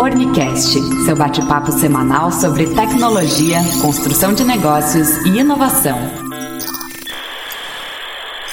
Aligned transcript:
Ornicast, 0.00 0.78
seu 1.04 1.16
bate-papo 1.16 1.72
semanal 1.72 2.30
sobre 2.30 2.72
tecnologia, 2.74 3.58
construção 3.80 4.32
de 4.32 4.44
negócios 4.44 5.08
e 5.26 5.38
inovação. 5.38 5.98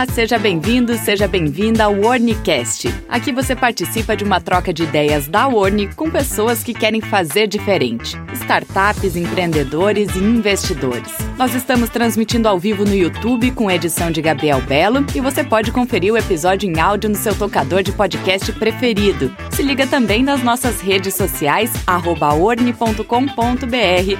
Olá, 0.00 0.06
seja 0.14 0.38
bem-vindo, 0.38 0.96
seja 0.96 1.28
bem-vinda 1.28 1.84
ao 1.84 1.92
Warnicast. 1.92 2.88
Aqui 3.06 3.30
você 3.30 3.54
participa 3.54 4.16
de 4.16 4.24
uma 4.24 4.40
troca 4.40 4.72
de 4.72 4.84
ideias 4.84 5.28
da 5.28 5.46
Warni 5.46 5.88
com 5.94 6.10
pessoas 6.10 6.64
que 6.64 6.72
querem 6.72 7.02
fazer 7.02 7.46
diferente. 7.46 8.16
Startups, 8.32 9.14
empreendedores 9.14 10.08
e 10.16 10.18
investidores. 10.18 11.29
Nós 11.40 11.54
estamos 11.54 11.88
transmitindo 11.88 12.46
ao 12.46 12.58
vivo 12.58 12.84
no 12.84 12.94
YouTube 12.94 13.50
com 13.52 13.70
edição 13.70 14.10
de 14.10 14.20
Gabriel 14.20 14.60
Belo 14.60 15.06
e 15.14 15.22
você 15.22 15.42
pode 15.42 15.72
conferir 15.72 16.12
o 16.12 16.18
episódio 16.18 16.68
em 16.68 16.78
áudio 16.78 17.08
no 17.08 17.16
seu 17.16 17.34
tocador 17.34 17.82
de 17.82 17.92
podcast 17.92 18.52
preferido. 18.52 19.34
Se 19.50 19.62
liga 19.62 19.86
também 19.86 20.22
nas 20.22 20.42
nossas 20.42 20.82
redes 20.82 21.14
sociais, 21.14 21.72
orne.com.br, 21.86 23.02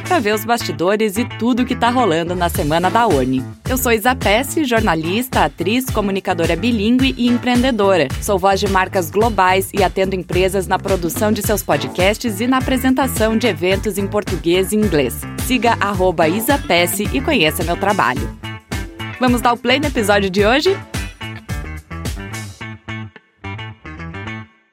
para 0.08 0.18
ver 0.18 0.34
os 0.34 0.46
bastidores 0.46 1.18
e 1.18 1.26
tudo 1.38 1.66
que 1.66 1.74
está 1.74 1.90
rolando 1.90 2.34
na 2.34 2.48
semana 2.48 2.90
da 2.90 3.06
Orne. 3.06 3.44
Eu 3.68 3.76
sou 3.76 3.92
Isa 3.92 4.14
Pesce, 4.14 4.64
jornalista, 4.64 5.44
atriz, 5.44 5.90
comunicadora 5.90 6.56
bilíngue 6.56 7.14
e 7.18 7.28
empreendedora. 7.28 8.08
Sou 8.22 8.38
voz 8.38 8.58
de 8.58 8.66
marcas 8.66 9.10
globais 9.10 9.70
e 9.74 9.84
atendo 9.84 10.16
empresas 10.16 10.66
na 10.66 10.78
produção 10.78 11.30
de 11.30 11.42
seus 11.42 11.62
podcasts 11.62 12.40
e 12.40 12.46
na 12.46 12.58
apresentação 12.58 13.36
de 13.36 13.46
eventos 13.46 13.98
em 13.98 14.06
português 14.06 14.72
e 14.72 14.76
inglês. 14.76 15.20
Siga 15.46 15.76
arroba 15.80 16.28
Isapesse 16.28 17.09
e 17.12 17.20
conheça 17.20 17.64
meu 17.64 17.76
trabalho. 17.76 18.38
Vamos 19.18 19.40
dar 19.40 19.52
o 19.52 19.56
play 19.56 19.78
no 19.78 19.86
episódio 19.86 20.30
de 20.30 20.44
hoje? 20.46 20.70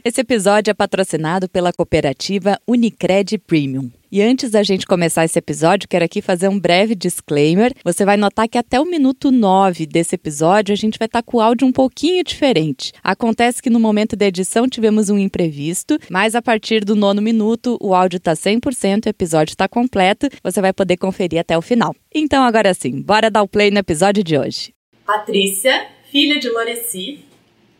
Esse 0.04 0.22
episódio 0.22 0.72
é 0.72 0.74
patrocinado 0.74 1.50
pela 1.50 1.74
cooperativa 1.74 2.58
Unicred 2.66 3.38
Premium. 3.40 3.92
E 4.10 4.22
antes 4.22 4.52
da 4.52 4.64
gente 4.64 4.88
começar 4.88 5.26
esse 5.26 5.38
episódio, 5.38 5.88
quero 5.88 6.06
aqui 6.06 6.22
fazer 6.22 6.48
um 6.48 6.58
breve 6.58 6.96
disclaimer. 6.96 7.74
Você 7.84 8.06
vai 8.06 8.16
notar 8.16 8.48
que 8.48 8.58
até 8.58 8.80
o 8.80 8.86
minuto 8.86 9.32
9 9.32 9.86
desse 9.86 10.16
episódio 10.16 10.72
a 10.72 10.78
gente 10.78 10.98
vai 10.98 11.08
estar 11.08 11.22
tá 11.22 11.26
com 11.26 11.38
o 11.38 11.42
áudio 11.42 11.68
um 11.68 11.74
pouquinho 11.74 12.24
diferente. 12.24 12.94
Acontece 13.04 13.62
que 13.62 13.70
no 13.70 13.82
momento 13.82 14.16
da 14.16 14.26
edição 14.26 14.66
tivemos 14.66 15.10
um 15.10 15.18
imprevisto, 15.18 16.00
mas 16.10 16.36
a 16.36 16.42
partir 16.42 16.86
do 16.86 16.96
nono 16.96 17.22
minuto 17.22 17.78
o 17.82 17.94
áudio 17.94 18.16
está 18.16 18.32
100%, 18.32 19.08
o 19.08 19.10
episódio 19.10 19.52
está 19.52 19.68
completo, 19.68 20.30
você 20.42 20.62
vai 20.62 20.72
poder 20.72 20.96
conferir 20.96 21.42
até 21.42 21.58
o 21.58 21.62
final. 21.62 21.94
Então 22.16 22.44
agora 22.44 22.74
sim, 22.74 23.02
bora 23.02 23.30
dar 23.30 23.44
o 23.44 23.48
play 23.48 23.72
no 23.72 23.80
episódio 23.80 24.24
de 24.24 24.38
hoje. 24.38 24.74
Patrícia, 25.06 25.86
filha 26.10 26.40
de 26.40 26.48
Loreci, 26.48 27.26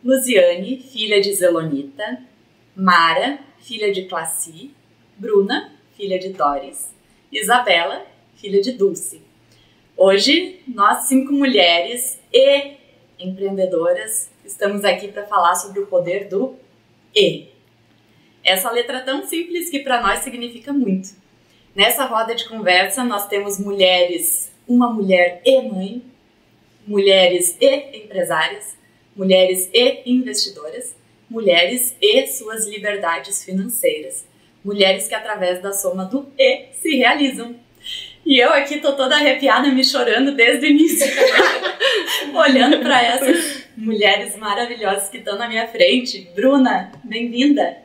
Luziane, 0.04 0.78
filha 0.92 1.22
de 1.22 1.32
Zelonita, 1.32 2.18
Mara, 2.76 3.38
filha 3.60 3.90
de 3.90 4.02
Classi, 4.02 4.70
Bruna, 5.16 5.77
filha 5.98 6.16
de 6.16 6.28
Doris, 6.28 6.94
Isabela, 7.32 8.06
filha 8.36 8.62
de 8.62 8.70
Dulce. 8.70 9.20
Hoje, 9.96 10.60
nós 10.68 11.08
cinco 11.08 11.32
mulheres 11.32 12.20
e 12.32 12.74
empreendedoras 13.18 14.30
estamos 14.44 14.84
aqui 14.84 15.08
para 15.08 15.26
falar 15.26 15.56
sobre 15.56 15.80
o 15.80 15.88
poder 15.88 16.28
do 16.28 16.54
E. 17.12 17.48
Essa 18.44 18.70
letra 18.70 19.00
tão 19.00 19.26
simples 19.26 19.70
que 19.70 19.80
para 19.80 20.00
nós 20.00 20.20
significa 20.20 20.72
muito. 20.72 21.08
Nessa 21.74 22.04
roda 22.04 22.32
de 22.32 22.48
conversa, 22.48 23.02
nós 23.02 23.26
temos 23.26 23.58
mulheres, 23.58 24.52
uma 24.68 24.92
mulher 24.92 25.42
e 25.44 25.62
mãe, 25.62 26.00
mulheres 26.86 27.56
e 27.60 28.04
empresárias, 28.04 28.78
mulheres 29.16 29.68
e 29.74 30.02
investidoras, 30.06 30.94
mulheres 31.28 31.96
e 32.00 32.24
suas 32.28 32.68
liberdades 32.68 33.44
financeiras, 33.44 34.27
mulheres 34.64 35.08
que 35.08 35.14
através 35.14 35.60
da 35.60 35.72
soma 35.72 36.04
do 36.04 36.30
E 36.38 36.66
se 36.72 36.96
realizam. 36.96 37.54
E 38.24 38.38
eu 38.38 38.52
aqui 38.52 38.80
tô 38.80 38.92
toda 38.92 39.16
arrepiada, 39.16 39.68
me 39.68 39.84
chorando 39.84 40.32
desde 40.32 40.66
o 40.66 40.68
início, 40.68 41.06
olhando 42.34 42.80
para 42.80 43.02
essas 43.02 43.64
mulheres 43.76 44.36
maravilhosas 44.36 45.08
que 45.08 45.18
estão 45.18 45.38
na 45.38 45.48
minha 45.48 45.66
frente. 45.68 46.28
Bruna, 46.34 46.92
bem-vinda. 47.04 47.78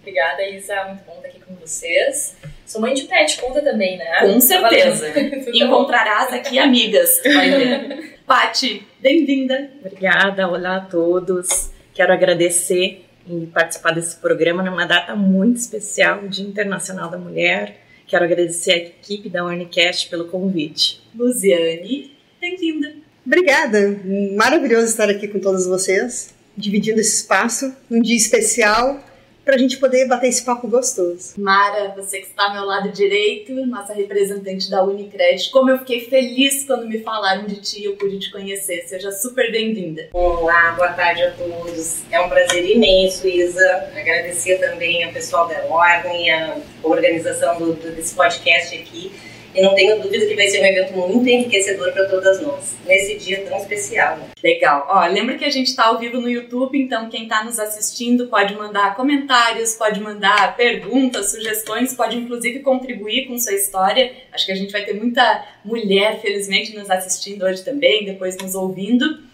Obrigada, 0.00 0.48
Isa. 0.48 0.84
Muito 0.84 1.02
bom 1.04 1.16
estar 1.16 1.28
aqui 1.28 1.40
com 1.40 1.54
vocês. 1.56 2.36
Sou 2.64 2.80
mãe 2.80 2.94
de 2.94 3.04
pet, 3.04 3.40
conta 3.40 3.62
também, 3.62 3.96
né? 3.96 4.20
Com 4.20 4.40
certeza. 4.40 5.12
Encontrarás 5.52 6.32
aqui 6.32 6.58
amigas, 6.58 7.20
vai 7.24 7.50
ver. 7.50 8.18
Pati, 8.26 8.86
bem-vinda. 9.00 9.70
Obrigada, 9.80 10.48
olá 10.48 10.76
a 10.76 10.80
todos. 10.80 11.72
Quero 11.94 12.12
agradecer 12.12 13.05
e 13.28 13.46
participar 13.46 13.92
desse 13.92 14.16
programa 14.16 14.62
numa 14.62 14.86
data 14.86 15.14
muito 15.14 15.56
especial, 15.56 16.24
o 16.24 16.28
Dia 16.28 16.46
Internacional 16.46 17.10
da 17.10 17.18
Mulher. 17.18 17.80
Quero 18.06 18.24
agradecer 18.24 18.72
a 18.72 18.76
equipe 18.76 19.28
da 19.28 19.44
Unicast 19.44 20.08
pelo 20.08 20.26
convite. 20.26 21.02
Luziane, 21.14 22.12
bem-vinda. 22.40 22.94
Obrigada, 23.26 23.98
maravilhoso 24.36 24.86
estar 24.86 25.10
aqui 25.10 25.26
com 25.26 25.40
todos 25.40 25.66
vocês, 25.66 26.32
dividindo 26.56 27.00
esse 27.00 27.16
espaço 27.16 27.74
num 27.90 28.00
dia 28.00 28.16
especial 28.16 29.00
para 29.46 29.54
a 29.54 29.58
gente 29.58 29.76
poder 29.76 30.08
bater 30.08 30.26
esse 30.26 30.44
papo 30.44 30.66
gostoso. 30.66 31.34
Mara, 31.38 31.94
você 31.94 32.18
que 32.18 32.26
está 32.26 32.46
ao 32.46 32.52
meu 32.52 32.64
lado 32.64 32.90
direito, 32.90 33.54
nossa 33.64 33.94
representante 33.94 34.68
da 34.68 34.82
Unicred, 34.82 35.48
como 35.50 35.70
eu 35.70 35.78
fiquei 35.78 36.00
feliz 36.00 36.64
quando 36.64 36.88
me 36.88 36.98
falaram 36.98 37.44
de 37.44 37.60
ti 37.60 37.82
e 37.82 37.84
eu 37.84 37.94
pude 37.94 38.18
te 38.18 38.32
conhecer. 38.32 38.82
Seja 38.88 39.12
super 39.12 39.52
bem-vinda. 39.52 40.08
Olá, 40.12 40.72
boa 40.72 40.92
tarde 40.92 41.22
a 41.22 41.30
todos. 41.30 42.02
É 42.10 42.20
um 42.20 42.28
prazer 42.28 42.68
imenso, 42.68 43.28
Isa. 43.28 43.88
Agradecer 43.96 44.58
também 44.58 45.04
ao 45.04 45.12
pessoal 45.12 45.46
da 45.46 45.64
Ordem, 45.66 46.28
a 46.32 46.56
organização 46.82 47.56
do, 47.56 47.74
desse 47.74 48.16
podcast 48.16 48.74
aqui 48.74 49.12
e 49.56 49.62
não 49.62 49.74
tenho 49.74 50.00
dúvida 50.02 50.26
que 50.26 50.34
vai 50.34 50.46
ser 50.48 50.60
um 50.60 50.66
evento 50.66 50.92
muito 50.92 51.26
enriquecedor 51.26 51.90
para 51.92 52.06
todas 52.08 52.42
nós, 52.42 52.76
nesse 52.86 53.16
dia 53.16 53.40
tão 53.40 53.56
especial. 53.56 54.18
Legal. 54.44 54.86
Ó, 54.90 55.06
lembra 55.06 55.36
que 55.38 55.44
a 55.44 55.50
gente 55.50 55.68
está 55.68 55.86
ao 55.86 55.98
vivo 55.98 56.20
no 56.20 56.28
YouTube, 56.28 56.78
então 56.78 57.08
quem 57.08 57.22
está 57.22 57.42
nos 57.42 57.58
assistindo 57.58 58.26
pode 58.28 58.54
mandar 58.54 58.94
comentários, 58.94 59.74
pode 59.74 59.98
mandar 59.98 60.54
perguntas, 60.56 61.30
sugestões, 61.30 61.94
pode 61.94 62.16
inclusive 62.18 62.60
contribuir 62.60 63.26
com 63.26 63.38
sua 63.38 63.54
história. 63.54 64.12
Acho 64.30 64.44
que 64.44 64.52
a 64.52 64.56
gente 64.56 64.70
vai 64.70 64.84
ter 64.84 64.92
muita 64.92 65.44
mulher, 65.64 66.20
felizmente, 66.20 66.76
nos 66.76 66.90
assistindo 66.90 67.44
hoje 67.44 67.64
também, 67.64 68.04
depois 68.04 68.36
nos 68.36 68.54
ouvindo. 68.54 69.25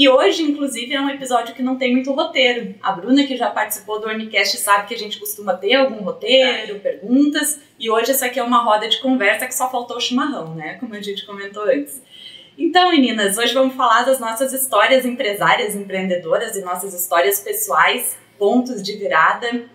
E 0.00 0.08
hoje, 0.08 0.42
inclusive, 0.42 0.94
é 0.94 0.98
um 0.98 1.10
episódio 1.10 1.54
que 1.54 1.62
não 1.62 1.76
tem 1.76 1.92
muito 1.92 2.10
roteiro. 2.14 2.74
A 2.82 2.90
Bruna, 2.90 3.22
que 3.26 3.36
já 3.36 3.50
participou 3.50 4.00
do 4.00 4.06
Ornicast, 4.06 4.56
sabe 4.56 4.88
que 4.88 4.94
a 4.94 4.98
gente 4.98 5.20
costuma 5.20 5.52
ter 5.52 5.74
algum 5.74 6.02
roteiro, 6.02 6.80
perguntas. 6.80 7.60
E 7.78 7.90
hoje 7.90 8.12
essa 8.12 8.24
aqui 8.24 8.40
é 8.40 8.42
uma 8.42 8.64
roda 8.64 8.88
de 8.88 8.98
conversa 9.02 9.46
que 9.46 9.54
só 9.54 9.70
faltou 9.70 9.98
o 9.98 10.00
chimarrão, 10.00 10.54
né? 10.54 10.78
Como 10.80 10.94
a 10.94 11.02
gente 11.02 11.26
comentou 11.26 11.64
antes. 11.64 12.00
Então, 12.56 12.92
meninas, 12.92 13.36
hoje 13.36 13.52
vamos 13.52 13.74
falar 13.74 14.04
das 14.04 14.18
nossas 14.18 14.54
histórias 14.54 15.04
empresárias, 15.04 15.76
empreendedoras 15.76 16.56
e 16.56 16.62
nossas 16.62 16.94
histórias 16.94 17.40
pessoais, 17.40 18.16
pontos 18.38 18.82
de 18.82 18.96
virada 18.96 19.66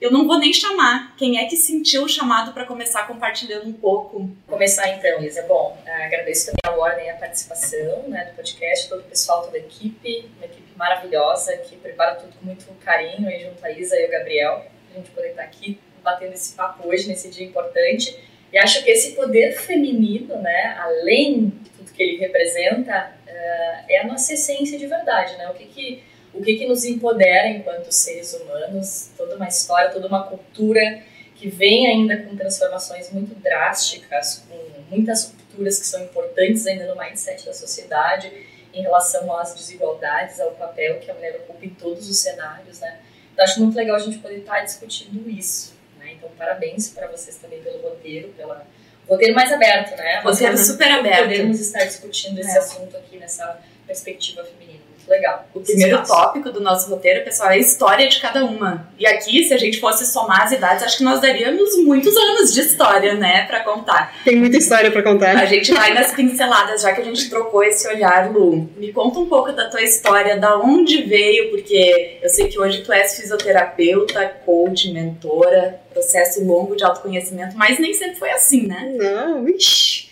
eu 0.00 0.10
não 0.10 0.26
vou 0.26 0.38
nem 0.38 0.52
chamar. 0.52 1.14
Quem 1.16 1.38
é 1.38 1.46
que 1.46 1.56
sentiu 1.56 2.04
o 2.04 2.08
chamado 2.08 2.52
para 2.52 2.64
começar 2.64 3.06
compartilhando 3.06 3.68
um 3.68 3.72
pouco? 3.72 4.30
Começar 4.46 4.88
então, 4.88 5.22
Isa. 5.22 5.42
Bom, 5.42 5.78
eh, 5.84 6.06
agradeço 6.06 6.46
também 6.46 6.60
a 6.64 6.80
Ordem 6.80 7.06
e 7.06 7.10
a 7.10 7.16
participação 7.16 8.04
né, 8.08 8.24
do 8.24 8.36
podcast, 8.36 8.88
todo 8.88 9.00
o 9.00 9.04
pessoal, 9.04 9.44
toda 9.44 9.58
a 9.58 9.60
equipe, 9.60 10.30
uma 10.38 10.46
equipe 10.46 10.70
maravilhosa 10.74 11.54
que 11.58 11.76
prepara 11.76 12.14
tudo 12.14 12.32
com 12.38 12.46
muito 12.46 12.64
carinho 12.82 13.28
aí 13.28 13.40
junto 13.40 13.62
a 13.64 13.70
Isa 13.70 13.94
e 14.00 14.06
o 14.06 14.10
Gabriel, 14.10 14.64
a 14.90 14.96
gente 14.96 15.10
poder 15.10 15.30
estar 15.30 15.42
aqui 15.42 15.78
batendo 16.02 16.32
esse 16.32 16.54
papo 16.54 16.88
hoje, 16.88 17.06
nesse 17.06 17.28
dia 17.28 17.46
importante. 17.46 18.18
E 18.50 18.58
acho 18.58 18.82
que 18.82 18.90
esse 18.90 19.14
poder 19.14 19.52
feminino, 19.52 20.36
né, 20.40 20.76
além 20.78 21.50
de 21.50 21.70
tudo 21.70 21.92
que 21.92 22.02
ele 22.02 22.16
representa, 22.16 23.12
eh, 23.26 23.84
é 23.90 23.98
a 24.00 24.06
nossa 24.06 24.32
essência 24.32 24.78
de 24.78 24.86
verdade, 24.86 25.36
né? 25.36 25.48
O 25.50 25.54
que 25.54 25.66
que 25.66 26.09
o 26.32 26.42
que, 26.42 26.56
que 26.56 26.66
nos 26.66 26.84
empodera 26.84 27.48
enquanto 27.48 27.90
seres 27.90 28.34
humanos, 28.34 29.10
toda 29.16 29.36
uma 29.36 29.48
história, 29.48 29.90
toda 29.90 30.06
uma 30.06 30.24
cultura 30.24 31.02
que 31.34 31.48
vem 31.48 31.86
ainda 31.86 32.16
com 32.18 32.36
transformações 32.36 33.10
muito 33.10 33.34
drásticas, 33.34 34.44
com 34.48 34.94
muitas 34.94 35.24
rupturas 35.24 35.78
que 35.78 35.86
são 35.86 36.02
importantes 36.04 36.66
ainda 36.66 36.86
no 36.86 37.00
mindset 37.00 37.46
da 37.46 37.52
sociedade 37.52 38.30
em 38.72 38.82
relação 38.82 39.34
às 39.36 39.54
desigualdades, 39.54 40.38
ao 40.38 40.52
papel 40.52 41.00
que 41.00 41.10
a 41.10 41.14
mulher 41.14 41.36
ocupa 41.36 41.64
em 41.64 41.70
todos 41.70 42.08
os 42.08 42.18
cenários, 42.18 42.78
né? 42.80 42.98
Então 43.32 43.44
acho 43.44 43.60
muito 43.60 43.74
legal 43.74 43.96
a 43.96 44.00
gente 44.00 44.18
poder 44.18 44.38
estar 44.38 44.60
discutindo 44.60 45.28
isso, 45.28 45.74
né? 45.98 46.12
Então 46.12 46.28
parabéns 46.38 46.88
para 46.90 47.08
vocês 47.08 47.36
também 47.36 47.60
pelo 47.62 47.80
roteiro, 47.82 48.28
pela 48.36 48.64
roteiro 49.08 49.34
mais 49.34 49.52
aberto, 49.52 49.96
né? 49.96 50.20
Roteiro 50.20 50.56
super 50.56 50.90
aberto. 50.92 51.22
Podemos 51.22 51.60
estar 51.60 51.84
discutindo 51.84 52.38
esse 52.38 52.56
é. 52.56 52.58
assunto 52.58 52.96
aqui 52.96 53.16
nessa 53.16 53.60
perspectiva 53.86 54.44
feminina 54.44 54.89
legal. 55.10 55.48
O 55.52 55.60
primeiro 55.60 56.02
tópico 56.06 56.50
do 56.50 56.60
nosso 56.60 56.88
roteiro, 56.88 57.24
pessoal, 57.24 57.50
é 57.50 57.54
a 57.54 57.58
história 57.58 58.08
de 58.08 58.20
cada 58.20 58.44
uma. 58.44 58.88
E 58.98 59.06
aqui, 59.06 59.44
se 59.44 59.52
a 59.52 59.58
gente 59.58 59.80
fosse 59.80 60.06
somar 60.06 60.44
as 60.44 60.52
idades, 60.52 60.84
acho 60.84 60.98
que 60.98 61.04
nós 61.04 61.20
daríamos 61.20 61.76
muitos 61.84 62.16
anos 62.16 62.54
de 62.54 62.60
história, 62.60 63.14
né, 63.14 63.44
para 63.46 63.60
contar. 63.60 64.14
Tem 64.24 64.36
muita 64.36 64.56
história 64.56 64.90
para 64.90 65.02
contar. 65.02 65.36
A 65.36 65.44
gente 65.46 65.72
vai 65.72 65.92
nas 65.92 66.12
pinceladas, 66.12 66.82
já 66.82 66.92
que 66.92 67.00
a 67.00 67.04
gente 67.04 67.28
trocou 67.28 67.62
esse 67.64 67.86
olhar, 67.88 68.30
Lu. 68.32 68.70
Me 68.76 68.92
conta 68.92 69.18
um 69.18 69.26
pouco 69.26 69.52
da 69.52 69.68
tua 69.68 69.82
história, 69.82 70.38
da 70.38 70.56
onde 70.58 71.02
veio, 71.02 71.50
porque 71.50 72.18
eu 72.22 72.28
sei 72.28 72.48
que 72.48 72.58
hoje 72.58 72.82
tu 72.82 72.92
és 72.92 73.16
fisioterapeuta, 73.16 74.26
coach, 74.46 74.92
mentora, 74.92 75.80
processo 75.92 76.44
longo 76.44 76.76
de 76.76 76.84
autoconhecimento, 76.84 77.56
mas 77.56 77.78
nem 77.78 77.92
sempre 77.92 78.16
foi 78.16 78.30
assim, 78.30 78.66
né? 78.66 78.94
Não, 78.96 79.48
ixi. 79.48 80.08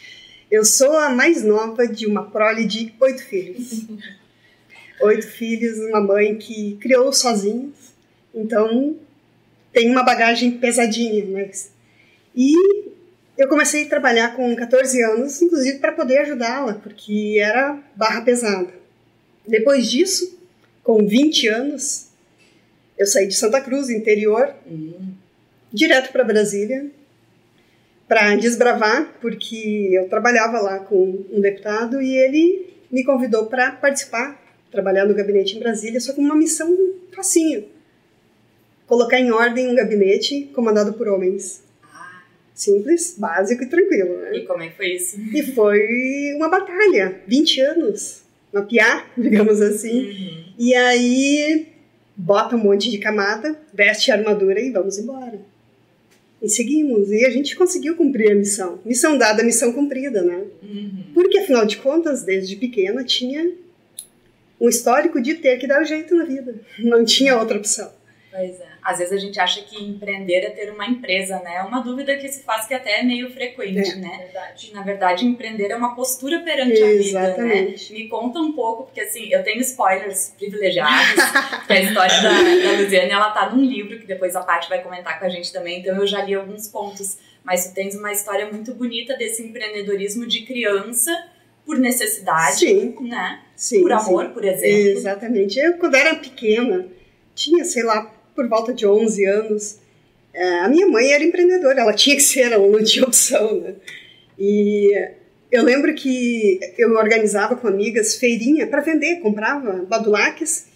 Eu 0.51 0.65
sou 0.65 0.97
a 0.97 1.11
mais 1.11 1.45
nova 1.45 1.87
de 1.87 2.07
uma 2.07 2.31
prole 2.31 2.67
de 2.67 2.93
oito 3.01 3.23
filhos. 3.23 3.87
oito 5.01 5.27
filhos, 5.27 5.79
uma 5.79 6.01
mãe 6.01 6.37
que 6.37 6.77
criou 6.81 7.13
sozinha. 7.13 7.71
Então, 8.35 8.97
tem 9.73 9.91
uma 9.91 10.03
bagagem 10.03 10.53
pesadinha, 10.53 11.25
né? 11.25 11.51
E 12.35 12.53
eu 13.37 13.49
comecei 13.49 13.85
a 13.85 13.89
trabalhar 13.89 14.35
com 14.35 14.55
14 14.55 15.03
anos, 15.03 15.41
inclusive 15.41 15.79
para 15.79 15.93
poder 15.93 16.19
ajudá-la, 16.19 16.75
porque 16.75 17.39
era 17.41 17.79
barra 17.95 18.23
pesada. 18.23 18.73
Depois 19.47 19.91
disso, 19.91 20.39
com 20.83 21.07
20 21.07 21.49
anos, 21.49 22.09
eu 22.99 23.07
saí 23.07 23.29
de 23.29 23.35
Santa 23.35 23.61
Cruz, 23.61 23.89
interior, 23.91 24.53
uhum. 24.67 25.13
direto 25.73 26.11
para 26.13 26.25
Brasília, 26.25 26.91
para 28.09 28.35
desbravar, 28.37 29.15
porque 29.21 29.91
eu 29.93 30.09
trabalhava 30.09 30.61
lá 30.61 30.79
com 30.81 31.25
um 31.31 31.41
deputado 31.41 32.01
e 32.03 32.17
ele 32.17 32.75
me 32.91 33.05
convidou 33.05 33.47
para 33.47 33.71
participar, 33.73 34.37
trabalhar 34.71 35.07
no 35.07 35.15
gabinete 35.15 35.57
em 35.57 35.61
Brasília, 35.61 36.01
só 36.01 36.13
com 36.13 36.21
uma 36.21 36.37
missão 36.37 36.77
facinho. 37.13 37.65
Colocar 38.87 39.21
em 39.21 39.31
ordem 39.31 39.69
um 39.69 39.75
gabinete 39.75 40.51
comandado 40.55 40.95
por 40.95 41.09
homens. 41.09 41.63
Simples, 42.55 43.15
básico 43.17 43.63
e 43.63 43.67
tranquilo, 43.67 44.17
né? 44.19 44.39
E 44.39 44.45
como 44.45 44.63
é 44.63 44.69
que 44.69 44.77
foi 44.77 44.95
isso? 44.95 45.17
E 45.33 45.43
foi 45.55 46.33
uma 46.35 46.49
batalha, 46.49 47.21
20 47.27 47.61
anos, 47.61 48.23
uma 48.53 48.63
piá, 48.63 49.07
digamos 49.17 49.61
assim. 49.61 50.07
Uhum. 50.07 50.45
E 50.59 50.75
aí, 50.75 51.69
bota 52.17 52.57
um 52.57 52.59
monte 52.59 52.91
de 52.91 52.99
camada, 52.99 53.57
veste 53.73 54.11
a 54.11 54.17
armadura 54.17 54.61
e 54.61 54.73
vamos 54.73 54.99
embora. 54.99 55.39
E 56.43 56.49
seguimos. 56.49 57.11
E 57.11 57.25
a 57.25 57.31
gente 57.31 57.55
conseguiu 57.55 57.97
cumprir 57.97 58.33
a 58.33 58.35
missão. 58.35 58.81
Missão 58.85 59.17
dada, 59.17 59.45
missão 59.45 59.73
cumprida, 59.73 60.23
né? 60.23 60.45
Uhum. 60.63 61.05
Porque, 61.15 61.39
afinal 61.39 61.65
de 61.65 61.77
contas, 61.77 62.25
desde 62.25 62.57
pequena 62.57 63.05
tinha 63.05 63.53
um 64.61 64.69
histórico 64.69 65.21
de 65.21 65.35
ter 65.35 65.59
que 65.59 65.67
dar 65.67 65.81
o 65.81 65.85
jeito 65.85 66.15
na 66.15 66.25
vida. 66.25 66.55
Não 66.79 67.05
tinha 67.05 67.39
outra 67.39 67.59
opção. 67.59 67.91
Pois 68.31 68.61
é. 68.61 68.69
Às 68.83 68.99
vezes 68.99 69.13
a 69.13 69.19
gente 69.19 69.39
acha 69.39 69.63
que 69.63 69.83
empreender 69.83 70.41
é 70.41 70.51
ter 70.51 70.71
uma 70.71 70.87
empresa, 70.87 71.41
né? 71.41 71.57
É 71.57 71.63
uma 71.63 71.81
dúvida 71.81 72.17
que 72.17 72.29
se 72.29 72.43
faz 72.43 72.67
que 72.67 72.73
até 72.73 73.01
é 73.01 73.03
meio 73.03 73.31
frequente, 73.31 73.91
é. 73.91 73.97
né? 73.97 74.19
Verdade. 74.25 74.73
Na 74.73 74.83
verdade, 74.83 75.27
empreender 75.27 75.71
é 75.71 75.77
uma 75.77 75.95
postura 75.95 76.41
perante 76.41 76.81
Exatamente. 76.81 77.17
a 77.17 77.31
vida, 77.31 77.45
né? 77.45 77.75
Me 77.91 78.09
conta 78.09 78.39
um 78.39 78.53
pouco, 78.53 78.85
porque 78.85 79.01
assim, 79.01 79.29
eu 79.33 79.43
tenho 79.43 79.61
spoilers 79.61 80.35
privilegiados, 80.39 81.23
que 81.67 81.73
a 81.73 81.83
história 81.83 82.23
da, 82.23 82.31
da 82.31 82.81
Luziane, 82.81 83.11
ela 83.11 83.31
tá 83.31 83.51
num 83.51 83.63
livro 83.63 83.99
que 83.99 84.07
depois 84.07 84.35
a 84.37 84.43
Paty 84.43 84.69
vai 84.69 84.83
comentar 84.83 85.19
com 85.19 85.27
a 85.27 85.29
gente 85.29 85.53
também, 85.53 85.81
então 85.81 85.97
eu 85.97 86.07
já 86.07 86.23
li 86.23 86.35
alguns 86.35 86.69
pontos. 86.69 87.19
Mas 87.45 87.69
tu 87.69 87.75
tens 87.75 87.95
uma 87.95 88.13
história 88.13 88.51
muito 88.51 88.75
bonita 88.75 89.17
desse 89.17 89.43
empreendedorismo 89.43 90.27
de 90.27 90.43
criança 90.43 91.11
por 91.69 91.79
necessidade, 91.79 92.61
sim. 92.61 92.95
né? 93.03 93.43
Sim, 93.55 93.83
por 93.83 93.93
amor, 93.93 94.25
sim. 94.25 94.33
por 94.33 94.43
exemplo. 94.43 94.99
Exatamente. 94.99 95.59
Eu, 95.59 95.75
quando 95.75 95.97
era 95.97 96.15
pequena, 96.15 96.87
tinha, 97.35 97.63
sei 97.63 97.83
lá, 97.83 98.11
por 98.35 98.49
volta 98.49 98.73
de 98.73 98.87
11 98.87 99.25
anos. 99.27 99.79
É, 100.33 100.61
a 100.61 100.69
minha 100.69 100.87
mãe 100.87 101.13
era 101.13 101.23
empreendedora, 101.23 101.83
ela 101.83 101.93
tinha 101.93 102.17
que 102.17 102.23
ser, 102.23 102.53
ela 102.53 102.67
não 102.67 102.83
tinha 102.83 103.05
opção, 103.05 103.61
né? 103.61 103.75
E 104.39 104.91
eu 105.53 105.63
lembro 105.63 105.95
que 105.95 106.59
eu 106.79 106.93
organizava 106.93 107.55
com 107.55 107.69
amigas 107.69 108.17
feirinha 108.17 108.67
para 108.67 108.81
vender, 108.81 109.21
comprava 109.21 109.85
badulaques 109.85 110.69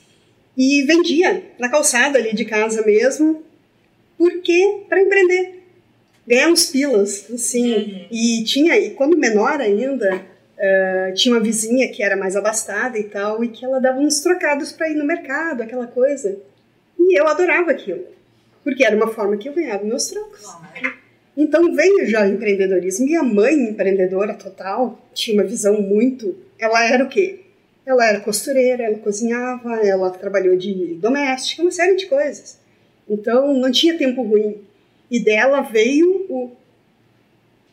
e 0.59 0.83
vendia 0.83 1.43
na 1.59 1.71
calçada 1.71 2.19
ali 2.19 2.35
de 2.35 2.44
casa 2.44 2.85
mesmo, 2.85 3.43
porque 4.19 4.83
para 4.91 5.00
empreender, 5.00 5.62
ganhar 6.27 6.49
uns 6.49 6.67
pilas, 6.67 7.31
assim. 7.33 7.73
Uhum. 7.73 8.06
E 8.11 8.44
tinha, 8.44 8.79
e 8.79 8.91
quando 8.91 9.17
menor 9.17 9.59
ainda, 9.59 10.31
uh, 10.62 11.14
tinha 11.14 11.35
uma 11.35 11.43
vizinha 11.43 11.91
que 11.91 12.03
era 12.03 12.17
mais 12.17 12.37
abastada 12.37 12.99
e 12.99 13.05
tal, 13.05 13.43
e 13.43 13.49
que 13.49 13.64
ela 13.64 13.81
dava 13.81 13.99
uns 13.99 14.20
trocados 14.20 14.73
para 14.73 14.88
ir 14.88 14.94
no 14.94 15.05
mercado, 15.05 15.62
aquela 15.62 15.87
coisa. 15.87 16.38
E 16.99 17.19
eu 17.19 17.26
adorava 17.26 17.73
aquilo, 17.73 18.06
porque 18.62 18.85
era 18.85 18.94
uma 18.97 19.09
forma 19.09 19.37
que 19.37 19.49
eu 19.49 19.53
ganhava 19.53 19.85
meus 19.85 20.06
trocos. 20.06 20.47
Então 21.37 21.75
veio 21.75 22.06
já 22.06 22.25
o 22.25 22.29
empreendedorismo. 22.29 23.06
Minha 23.06 23.23
mãe, 23.23 23.55
empreendedora 23.55 24.35
total, 24.35 25.00
tinha 25.14 25.37
uma 25.37 25.49
visão 25.49 25.81
muito. 25.81 26.37
Ela 26.59 26.87
era 26.87 27.05
o 27.05 27.08
quê? 27.08 27.41
Ela 27.85 28.06
era 28.06 28.20
costureira, 28.20 28.85
ela 28.85 28.99
cozinhava, 28.99 29.81
ela 29.85 30.11
trabalhou 30.11 30.56
de 30.56 30.94
doméstica, 31.00 31.62
uma 31.62 31.70
série 31.70 31.97
de 31.97 32.06
coisas. 32.06 32.61
Então 33.08 33.53
não 33.55 33.73
tinha 33.73 33.99
tempo 33.99 34.23
ruim. 34.23 34.61
E 35.11 35.19
dela 35.19 35.62
veio 35.62 36.26
o 36.29 36.53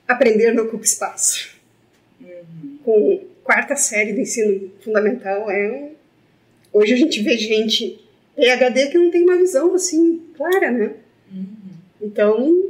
aprender 0.07 0.53
no 0.53 0.63
ocupa 0.63 0.85
espaço. 0.85 1.58
Com 2.84 3.22
quarta 3.44 3.76
série 3.76 4.14
do 4.14 4.20
ensino 4.20 4.72
fundamental 4.81 5.50
é 5.50 5.92
hoje 6.72 6.94
a 6.94 6.98
gente 6.98 7.22
vê 7.22 7.38
gente 7.38 8.00
PHD 8.36 8.88
que 8.88 8.98
não 8.98 9.12
tem 9.12 9.24
uma 9.24 9.38
visão 9.38 9.74
assim 9.74 10.22
clara, 10.36 10.72
né? 10.72 10.94
Uhum. 11.31 11.48
Então, 12.02 12.64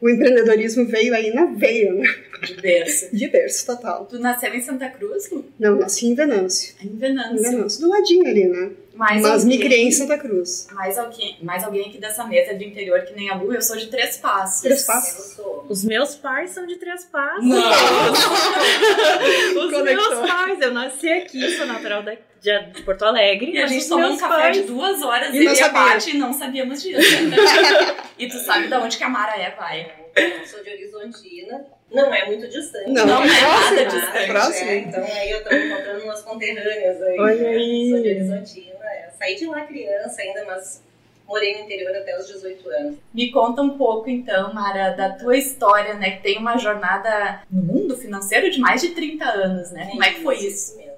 o 0.00 0.08
empreendedorismo 0.08 0.84
veio 0.86 1.14
aí 1.14 1.32
na 1.32 1.46
veia, 1.46 1.92
né? 1.92 2.02
De 2.44 2.60
berço. 2.60 3.08
De 3.14 3.28
berço, 3.28 3.64
total. 3.64 4.04
Tu 4.06 4.18
nasceu 4.18 4.52
em 4.52 4.60
Santa 4.60 4.88
Cruz? 4.88 5.30
Não, 5.58 5.76
nasci 5.76 6.06
em 6.06 6.14
Venâncio. 6.14 6.74
Em 6.82 6.96
Venâncio. 6.96 7.38
Em 7.38 7.42
Venâncio, 7.42 7.80
do 7.80 7.88
ladinho 7.88 8.26
ali, 8.26 8.48
né? 8.48 8.70
Mais 8.94 9.22
Mas 9.22 9.42
alguém, 9.42 9.58
me 9.58 9.64
criei 9.64 9.86
em 9.86 9.90
Santa 9.90 10.18
Cruz. 10.18 10.68
Mais 10.72 10.98
alguém, 10.98 11.38
mais 11.42 11.64
alguém 11.64 11.88
aqui 11.88 11.98
dessa 11.98 12.24
mesa 12.24 12.54
do 12.54 12.62
interior 12.62 13.00
que 13.02 13.14
nem 13.14 13.30
a 13.30 13.36
Lu, 13.36 13.52
eu 13.52 13.62
sou 13.62 13.76
de 13.76 13.86
Três 13.86 14.18
Passos. 14.18 14.60
Três 14.60 14.84
Passos? 14.84 15.40
Os 15.68 15.84
meus 15.84 16.14
pais 16.14 16.50
são 16.50 16.66
de 16.66 16.76
Três 16.76 17.04
Passos. 17.06 17.44
Não! 17.44 17.56
Os 19.64 19.72
Conectou. 19.72 19.84
meus 19.84 20.30
pais, 20.30 20.60
eu 20.60 20.72
nasci 20.72 21.10
aqui, 21.10 21.56
sou 21.56 21.66
natural 21.66 22.02
daqui 22.02 22.22
de, 22.42 22.58
de 22.72 22.82
Porto 22.82 23.04
Alegre. 23.04 23.52
E 23.52 23.58
a 23.58 23.66
gente 23.66 23.88
tomou 23.88 24.10
um 24.10 24.16
café 24.16 24.42
pais... 24.42 24.56
de 24.56 24.62
duas 24.64 25.02
horas 25.02 25.32
e, 25.32 25.42
e 25.42 25.62
a 25.62 25.70
Paty 25.70 26.18
não 26.18 26.32
sabíamos 26.32 26.82
disso. 26.82 27.00
e 28.18 28.28
tu 28.28 28.38
sabe 28.38 28.66
de 28.66 28.74
onde 28.74 28.98
que 28.98 29.04
a 29.04 29.08
Mara 29.08 29.36
é, 29.36 29.50
pai? 29.50 30.01
Eu 30.14 30.46
sou 30.46 30.62
de 30.62 30.70
Horizontina. 30.70 31.64
Não 31.90 32.14
é 32.14 32.26
muito 32.26 32.48
distante. 32.48 32.90
Não, 32.90 33.06
não 33.06 33.22
é, 33.22 33.26
é 33.26 33.40
nada 33.40 33.84
distante. 33.84 34.18
É 34.18 34.26
próximo. 34.26 34.70
É, 34.70 34.76
então 34.78 35.04
aí 35.04 35.30
eu 35.30 35.44
tô 35.44 35.54
encontrando 35.54 36.04
umas 36.04 36.22
conterrâneas 36.22 37.02
aí. 37.02 37.18
Olha 37.18 37.48
aí. 37.48 37.90
Sou 37.90 38.02
de 38.02 38.08
Horizontina. 38.08 38.84
É. 38.84 39.10
Saí 39.18 39.36
de 39.36 39.46
lá 39.46 39.60
criança 39.62 40.22
ainda, 40.22 40.44
mas 40.44 40.82
morei 41.26 41.58
no 41.58 41.64
interior 41.64 41.94
até 41.96 42.18
os 42.18 42.26
18 42.26 42.68
anos. 42.70 42.96
Me 43.12 43.30
conta 43.30 43.62
um 43.62 43.76
pouco 43.76 44.10
então, 44.10 44.52
Mara, 44.52 44.90
da 44.90 45.10
tua 45.10 45.36
história, 45.36 45.94
né? 45.94 46.12
Que 46.12 46.22
tem 46.22 46.38
uma 46.38 46.56
jornada 46.56 47.42
no 47.50 47.62
mundo 47.62 47.96
financeiro 47.96 48.50
de 48.50 48.58
mais 48.58 48.80
de 48.80 48.90
30 48.90 49.24
anos, 49.24 49.70
né? 49.70 49.86
Como 49.90 50.02
é 50.02 50.12
que 50.12 50.22
foi 50.22 50.36
isso? 50.36 50.78
isso 50.80 50.91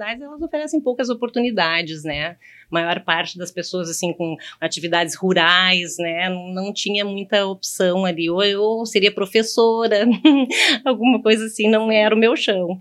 cidades 0.00 0.22
elas 0.22 0.40
oferecem 0.40 0.80
poucas 0.80 1.10
oportunidades, 1.10 2.02
né? 2.02 2.30
A 2.30 2.36
maior 2.70 3.00
parte 3.00 3.36
das 3.36 3.50
pessoas 3.50 3.90
assim 3.90 4.12
com 4.14 4.36
atividades 4.60 5.14
rurais, 5.14 5.96
né, 5.98 6.28
não 6.28 6.72
tinha 6.72 7.04
muita 7.04 7.46
opção 7.46 8.04
ali. 8.04 8.30
Ou 8.30 8.42
eu 8.42 8.86
seria 8.86 9.12
professora, 9.12 10.06
alguma 10.84 11.20
coisa 11.20 11.44
assim, 11.44 11.68
não 11.68 11.92
era 11.92 12.14
o 12.14 12.18
meu 12.18 12.34
chão. 12.34 12.80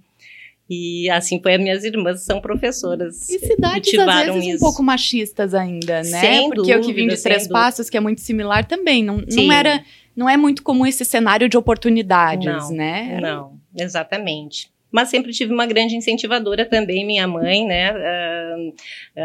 E 0.70 1.10
assim 1.10 1.42
foi 1.42 1.56
as 1.56 1.62
minhas 1.62 1.84
irmãs 1.84 2.24
são 2.24 2.40
professoras. 2.40 3.28
E 3.28 3.40
cidades 3.40 3.98
às 3.98 4.26
vezes 4.26 4.46
isso. 4.46 4.56
um 4.58 4.60
pouco 4.60 4.84
machistas 4.84 5.54
ainda, 5.54 5.98
né? 6.04 6.04
Sem 6.04 6.50
Porque 6.50 6.62
dúvida, 6.62 6.78
eu 6.78 6.82
que 6.82 6.94
vim 6.94 7.08
de 7.08 7.22
Três 7.22 7.44
dúvida. 7.44 7.60
Passos, 7.60 7.90
que 7.90 7.98
é 7.98 8.00
muito 8.00 8.22
similar 8.22 8.66
também, 8.66 9.04
não, 9.04 9.18
não 9.18 9.52
era 9.52 9.84
não 10.16 10.30
é 10.30 10.36
muito 10.36 10.62
comum 10.64 10.86
esse 10.86 11.06
cenário 11.06 11.48
de 11.48 11.58
oportunidades, 11.58 12.70
não, 12.70 12.72
né? 12.72 13.20
Não, 13.22 13.54
exatamente 13.76 14.70
mas 14.92 15.10
sempre 15.10 15.32
tive 15.32 15.54
uma 15.54 15.66
grande 15.66 15.96
incentivadora 15.96 16.66
também, 16.66 17.06
minha 17.06 17.28
mãe, 17.28 17.66
né? 17.66 17.94
Uh, 17.94 18.74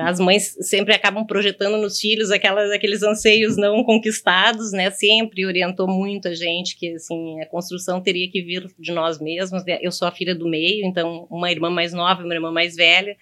as 0.02 0.20
mães 0.20 0.56
sempre 0.60 0.94
acabam 0.94 1.26
projetando 1.26 1.78
nos 1.78 1.98
filhos 1.98 2.30
aquelas, 2.30 2.70
aqueles 2.70 3.02
anseios 3.02 3.56
não 3.56 3.82
conquistados, 3.82 4.72
né? 4.72 4.90
Sempre 4.90 5.46
orientou 5.46 5.88
muito 5.88 6.28
a 6.28 6.34
gente 6.34 6.76
que, 6.76 6.94
assim, 6.94 7.40
a 7.40 7.46
construção 7.46 8.00
teria 8.00 8.30
que 8.30 8.42
vir 8.42 8.66
de 8.78 8.92
nós 8.92 9.20
mesmos. 9.20 9.64
Né? 9.64 9.78
Eu 9.80 9.90
sou 9.90 10.06
a 10.06 10.12
filha 10.12 10.34
do 10.34 10.48
meio, 10.48 10.84
então 10.84 11.26
uma 11.30 11.50
irmã 11.50 11.70
mais 11.70 11.92
nova 11.92 12.22
uma 12.22 12.34
irmã 12.34 12.50
mais 12.52 12.76
velha, 12.76 13.16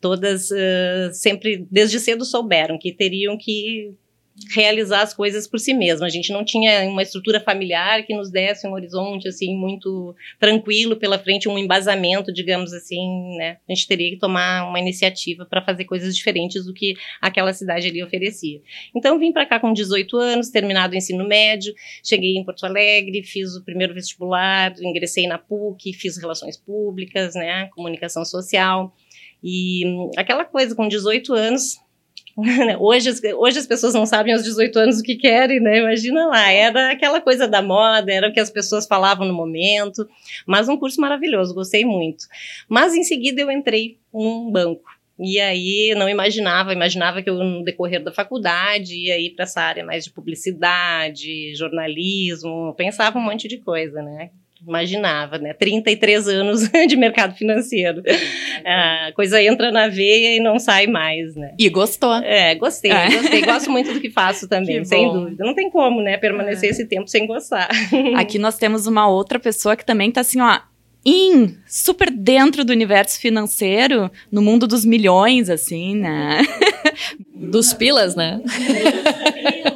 todas 0.00 0.50
uh, 0.50 1.12
sempre, 1.12 1.66
desde 1.70 1.98
cedo, 2.00 2.24
souberam 2.24 2.78
que 2.78 2.92
teriam 2.92 3.38
que 3.38 3.94
realizar 4.54 5.02
as 5.02 5.12
coisas 5.12 5.46
por 5.46 5.58
si 5.58 5.74
mesma. 5.74 6.06
A 6.06 6.10
gente 6.10 6.32
não 6.32 6.44
tinha 6.44 6.88
uma 6.88 7.02
estrutura 7.02 7.40
familiar 7.40 8.02
que 8.04 8.14
nos 8.14 8.30
desse 8.30 8.66
um 8.66 8.72
horizonte 8.72 9.28
assim 9.28 9.54
muito 9.56 10.14
tranquilo 10.38 10.96
pela 10.96 11.18
frente, 11.18 11.48
um 11.48 11.58
embasamento, 11.58 12.32
digamos 12.32 12.72
assim, 12.72 13.36
né? 13.36 13.58
A 13.68 13.74
gente 13.74 13.86
teria 13.86 14.10
que 14.10 14.16
tomar 14.16 14.68
uma 14.68 14.78
iniciativa 14.78 15.44
para 15.44 15.62
fazer 15.62 15.84
coisas 15.84 16.16
diferentes 16.16 16.64
do 16.64 16.72
que 16.72 16.96
aquela 17.20 17.52
cidade 17.52 17.88
ali 17.88 18.02
oferecia. 18.02 18.60
Então 18.94 19.18
vim 19.18 19.32
para 19.32 19.46
cá 19.46 19.60
com 19.60 19.72
18 19.72 20.16
anos, 20.16 20.50
terminado 20.50 20.94
o 20.94 20.96
ensino 20.96 21.26
médio, 21.26 21.74
cheguei 22.02 22.36
em 22.36 22.44
Porto 22.44 22.64
Alegre, 22.64 23.22
fiz 23.22 23.54
o 23.54 23.64
primeiro 23.64 23.94
vestibular, 23.94 24.74
ingressei 24.80 25.26
na 25.26 25.38
PUC, 25.38 25.92
fiz 25.92 26.16
relações 26.16 26.56
públicas, 26.56 27.34
né, 27.34 27.68
comunicação 27.74 28.24
social. 28.24 28.94
E 29.42 29.84
hum, 29.86 30.10
aquela 30.16 30.44
coisa 30.44 30.74
com 30.74 30.86
18 30.86 31.34
anos, 31.34 31.81
Hoje, 32.80 33.10
hoje 33.34 33.58
as 33.58 33.66
pessoas 33.66 33.94
não 33.94 34.06
sabem 34.06 34.32
aos 34.32 34.42
18 34.42 34.78
anos 34.78 35.00
o 35.00 35.02
que 35.02 35.16
querem, 35.16 35.60
né? 35.60 35.78
Imagina 35.78 36.26
lá, 36.26 36.50
era 36.50 36.92
aquela 36.92 37.20
coisa 37.20 37.46
da 37.46 37.60
moda, 37.60 38.10
era 38.10 38.28
o 38.28 38.32
que 38.32 38.40
as 38.40 38.50
pessoas 38.50 38.86
falavam 38.86 39.26
no 39.26 39.34
momento, 39.34 40.08
mas 40.46 40.68
um 40.68 40.76
curso 40.76 41.00
maravilhoso, 41.00 41.54
gostei 41.54 41.84
muito. 41.84 42.24
Mas 42.68 42.94
em 42.94 43.04
seguida 43.04 43.42
eu 43.42 43.50
entrei 43.50 43.98
num 44.12 44.50
banco. 44.50 44.90
E 45.18 45.38
aí 45.38 45.94
não 45.96 46.08
imaginava, 46.08 46.72
imaginava 46.72 47.22
que 47.22 47.28
eu 47.28 47.34
no 47.34 47.62
decorrer 47.62 48.02
da 48.02 48.10
faculdade 48.10 48.96
ia 48.96 49.18
ir 49.18 49.30
para 49.30 49.44
essa 49.44 49.60
área 49.60 49.84
mais 49.84 50.04
de 50.04 50.10
publicidade, 50.10 51.54
jornalismo, 51.54 52.74
pensava 52.76 53.18
um 53.18 53.22
monte 53.22 53.46
de 53.46 53.58
coisa, 53.58 54.02
né? 54.02 54.30
Imaginava, 54.66 55.38
né? 55.38 55.52
33 55.52 56.28
anos 56.28 56.68
de 56.88 56.96
mercado 56.96 57.34
financeiro. 57.34 58.02
A 58.64 59.12
coisa 59.14 59.42
entra 59.42 59.70
na 59.70 59.88
veia 59.88 60.36
e 60.36 60.40
não 60.40 60.58
sai 60.58 60.86
mais, 60.86 61.34
né? 61.34 61.54
E 61.58 61.68
gostou. 61.68 62.14
É, 62.14 62.54
gostei, 62.54 62.90
é. 62.90 63.10
gostei. 63.10 63.42
Gosto 63.42 63.70
muito 63.70 63.92
do 63.92 64.00
que 64.00 64.10
faço 64.10 64.48
também, 64.48 64.80
que 64.80 64.84
sem 64.86 65.12
dúvida. 65.12 65.44
Não 65.44 65.54
tem 65.54 65.70
como, 65.70 66.00
né, 66.00 66.16
permanecer 66.16 66.68
é. 66.68 66.72
esse 66.72 66.86
tempo 66.86 67.08
sem 67.08 67.26
gostar. 67.26 67.68
Aqui 68.16 68.38
nós 68.38 68.56
temos 68.56 68.86
uma 68.86 69.08
outra 69.08 69.38
pessoa 69.38 69.76
que 69.76 69.84
também 69.84 70.10
tá 70.10 70.20
assim, 70.20 70.40
ó, 70.40 70.60
in, 71.04 71.56
super 71.66 72.10
dentro 72.10 72.64
do 72.64 72.72
universo 72.72 73.20
financeiro, 73.20 74.10
no 74.30 74.40
mundo 74.40 74.66
dos 74.66 74.84
milhões, 74.84 75.50
assim, 75.50 75.96
né? 75.96 76.42
Dos 77.34 77.72
pilas, 77.72 78.14
né? 78.14 78.40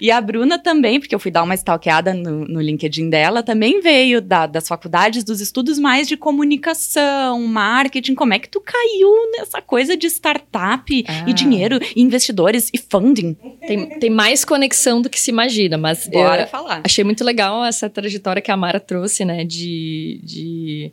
E 0.00 0.10
a 0.10 0.20
Bruna 0.20 0.58
também, 0.58 1.00
porque 1.00 1.14
eu 1.14 1.18
fui 1.18 1.30
dar 1.30 1.42
uma 1.42 1.54
stalkeada 1.54 2.14
no, 2.14 2.46
no 2.46 2.60
LinkedIn 2.60 3.08
dela, 3.10 3.42
também 3.42 3.80
veio 3.80 4.20
da, 4.20 4.46
das 4.46 4.68
faculdades, 4.68 5.24
dos 5.24 5.40
estudos 5.40 5.78
mais 5.78 6.08
de 6.08 6.16
comunicação, 6.16 7.40
marketing. 7.46 8.14
Como 8.14 8.34
é 8.34 8.38
que 8.38 8.48
tu 8.48 8.60
caiu 8.60 9.30
nessa 9.32 9.60
coisa 9.60 9.96
de 9.96 10.06
startup 10.06 11.04
ah. 11.08 11.24
e 11.26 11.32
dinheiro, 11.32 11.78
e 11.96 12.02
investidores 12.02 12.70
e 12.72 12.78
funding? 12.78 13.34
Tem, 13.66 13.98
tem 13.98 14.10
mais 14.10 14.44
conexão 14.44 15.00
do 15.00 15.08
que 15.08 15.20
se 15.20 15.30
imagina, 15.30 15.76
mas 15.78 16.06
Bora 16.06 16.46
falar. 16.46 16.82
achei 16.84 17.04
muito 17.04 17.24
legal 17.24 17.64
essa 17.64 17.88
trajetória 17.88 18.42
que 18.42 18.50
a 18.50 18.56
Mara 18.56 18.80
trouxe, 18.80 19.24
né, 19.24 19.44
de, 19.44 20.20
de 20.22 20.92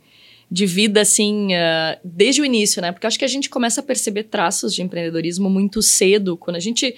de 0.50 0.66
vida, 0.66 1.00
assim, 1.00 1.54
uh, 1.54 2.00
desde 2.02 2.42
o 2.42 2.44
início, 2.44 2.82
né? 2.82 2.90
Porque 2.90 3.06
acho 3.06 3.18
que 3.18 3.24
a 3.24 3.28
gente 3.28 3.48
começa 3.48 3.80
a 3.80 3.84
perceber 3.84 4.24
traços 4.24 4.74
de 4.74 4.82
empreendedorismo 4.82 5.48
muito 5.48 5.80
cedo, 5.80 6.36
quando 6.36 6.56
a 6.56 6.60
gente 6.60 6.94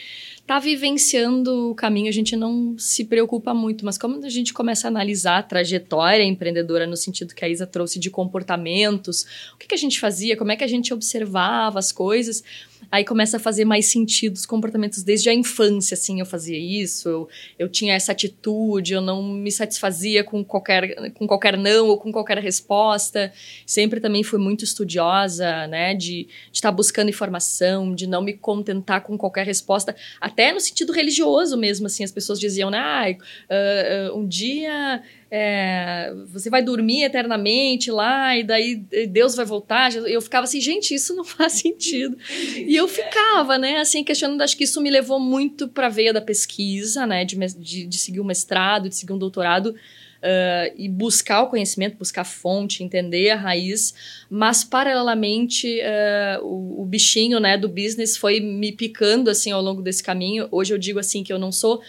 tá 0.46 0.58
vivenciando 0.58 1.70
o 1.70 1.74
caminho, 1.74 2.08
a 2.08 2.12
gente 2.12 2.34
não 2.34 2.76
se 2.76 3.04
preocupa 3.04 3.54
muito, 3.54 3.84
mas 3.84 3.96
como 3.96 4.24
a 4.24 4.28
gente 4.28 4.52
começa 4.52 4.86
a 4.86 4.90
analisar 4.90 5.38
a 5.38 5.42
trajetória 5.42 6.24
empreendedora 6.24 6.86
no 6.86 6.96
sentido 6.96 7.34
que 7.34 7.44
a 7.44 7.48
Isa 7.48 7.66
trouxe 7.66 7.98
de 7.98 8.10
comportamentos, 8.10 9.24
o 9.54 9.56
que, 9.56 9.68
que 9.68 9.74
a 9.74 9.78
gente 9.78 10.00
fazia, 10.00 10.36
como 10.36 10.50
é 10.50 10.56
que 10.56 10.64
a 10.64 10.68
gente 10.68 10.92
observava 10.92 11.78
as 11.78 11.92
coisas, 11.92 12.42
aí 12.90 13.04
começa 13.04 13.36
a 13.36 13.40
fazer 13.40 13.64
mais 13.64 13.86
sentido 13.86 14.34
os 14.34 14.46
comportamentos 14.46 15.02
desde 15.02 15.28
a 15.28 15.34
infância, 15.34 15.94
assim, 15.94 16.20
eu 16.20 16.26
fazia 16.26 16.58
isso, 16.58 17.08
eu, 17.08 17.28
eu 17.58 17.68
tinha 17.68 17.94
essa 17.94 18.12
atitude, 18.12 18.92
eu 18.92 19.00
não 19.00 19.22
me 19.22 19.50
satisfazia 19.50 20.24
com 20.24 20.44
qualquer, 20.44 21.12
com 21.12 21.26
qualquer 21.26 21.56
não 21.56 21.88
ou 21.88 21.98
com 21.98 22.12
qualquer 22.12 22.38
resposta, 22.38 23.32
sempre 23.66 24.00
também 24.00 24.22
fui 24.22 24.38
muito 24.38 24.64
estudiosa, 24.64 25.66
né, 25.66 25.94
de 25.94 26.28
estar 26.52 26.70
tá 26.70 26.72
buscando 26.72 27.08
informação, 27.08 27.94
de 27.94 28.06
não 28.06 28.22
me 28.22 28.32
contentar 28.32 29.02
com 29.02 29.16
qualquer 29.16 29.46
resposta, 29.46 29.94
até 30.20 30.52
no 30.52 30.60
sentido 30.60 30.92
religioso 30.92 31.56
mesmo, 31.56 31.86
assim, 31.86 32.04
as 32.04 32.12
pessoas 32.12 32.38
diziam, 32.38 32.70
ah, 32.72 33.04
uh, 33.08 34.14
uh, 34.14 34.18
um 34.18 34.26
dia 34.26 35.02
é, 35.34 36.12
você 36.26 36.50
vai 36.50 36.62
dormir 36.62 37.04
eternamente 37.04 37.90
lá 37.90 38.36
e 38.36 38.44
daí 38.44 38.76
Deus 39.08 39.34
vai 39.34 39.46
voltar. 39.46 39.90
Eu 39.94 40.20
ficava 40.20 40.44
assim, 40.44 40.60
gente, 40.60 40.94
isso 40.94 41.16
não 41.16 41.24
faz 41.24 41.54
sentido. 41.54 42.18
E 42.54 42.76
eu 42.76 42.86
ficava, 42.86 43.56
né, 43.56 43.78
assim, 43.78 44.04
questionando. 44.04 44.42
Acho 44.42 44.54
que 44.54 44.64
isso 44.64 44.78
me 44.82 44.90
levou 44.90 45.18
muito 45.18 45.66
para 45.66 45.86
a 45.86 45.88
veia 45.88 46.12
da 46.12 46.20
pesquisa, 46.20 47.06
né, 47.06 47.24
de, 47.24 47.34
de, 47.58 47.86
de, 47.86 47.96
seguir 47.96 48.20
um 48.20 48.24
mestrado, 48.24 48.90
de 48.90 48.94
seguir 48.94 49.14
um 49.14 49.18
doutorado. 49.18 49.74
Uh, 50.22 50.70
e 50.76 50.88
buscar 50.88 51.42
o 51.42 51.48
conhecimento, 51.48 51.96
buscar 51.96 52.20
a 52.20 52.24
fonte, 52.24 52.84
entender 52.84 53.30
a 53.30 53.36
raiz, 53.36 53.92
mas 54.30 54.62
paralelamente 54.62 55.80
uh, 55.80 56.44
o, 56.44 56.82
o, 56.82 56.86
bichinho 56.86 57.40
né, 57.40 57.58
do 57.58 57.68
business 57.68 58.16
foi 58.16 58.38
me 58.38 58.70
picando 58.70 59.28
assim 59.28 59.50
ao 59.50 59.60
longo 59.60 59.82
desse 59.82 60.00
caminho. 60.00 60.46
Hoje 60.52 60.72
eu 60.72 60.78
digo 60.78 61.00
assim 61.00 61.24
que 61.24 61.32
eu 61.32 61.40
não 61.40 61.50
sou 61.50 61.82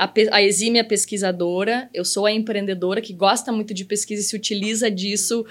a, 0.00 0.10
a 0.32 0.42
exímia 0.42 0.82
pesquisadora, 0.82 1.90
eu 1.92 2.06
sou 2.06 2.24
a 2.24 2.32
empreendedora 2.32 3.02
que 3.02 3.12
gosta 3.12 3.52
muito 3.52 3.74
de 3.74 3.84
pesquisa 3.84 4.22
e 4.22 4.24
se 4.24 4.34
utiliza 4.34 4.90
disso 4.90 5.44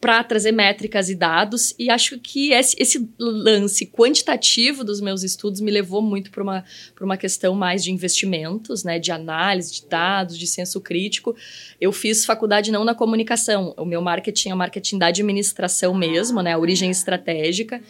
para 0.00 0.22
trazer 0.22 0.52
métricas 0.52 1.10
e 1.10 1.16
dados. 1.16 1.74
E 1.76 1.90
acho 1.90 2.16
que 2.20 2.52
esse, 2.52 2.76
esse, 2.78 3.10
lance 3.18 3.84
quantitativo 3.84 4.84
dos 4.84 5.00
meus 5.00 5.24
estudos 5.24 5.60
me 5.60 5.72
levou 5.72 6.00
muito 6.00 6.30
para 6.30 6.40
uma, 6.40 6.64
uma 7.00 7.16
questão 7.16 7.52
mais 7.56 7.82
de 7.82 7.90
investimentos, 7.90 8.84
né, 8.84 9.00
de 9.00 9.10
análise 9.10 9.72
de 9.72 9.88
dados, 9.88 10.38
de 10.38 10.46
senso 10.46 10.80
crítico. 10.80 11.34
Eu 11.80 11.90
fiz 11.90 12.24
faculdade 12.24 12.70
não 12.70 12.84
na 12.84 12.94
comunicação, 12.94 13.74
o 13.76 13.84
meu 13.84 14.00
marketing 14.00 14.50
é 14.50 14.54
marketing 14.54 14.98
da 14.98 15.06
administração 15.08 15.92
mesmo, 15.92 16.42
né, 16.42 16.52
a 16.52 16.58
origem 16.58 16.90
estratégica. 16.90 17.82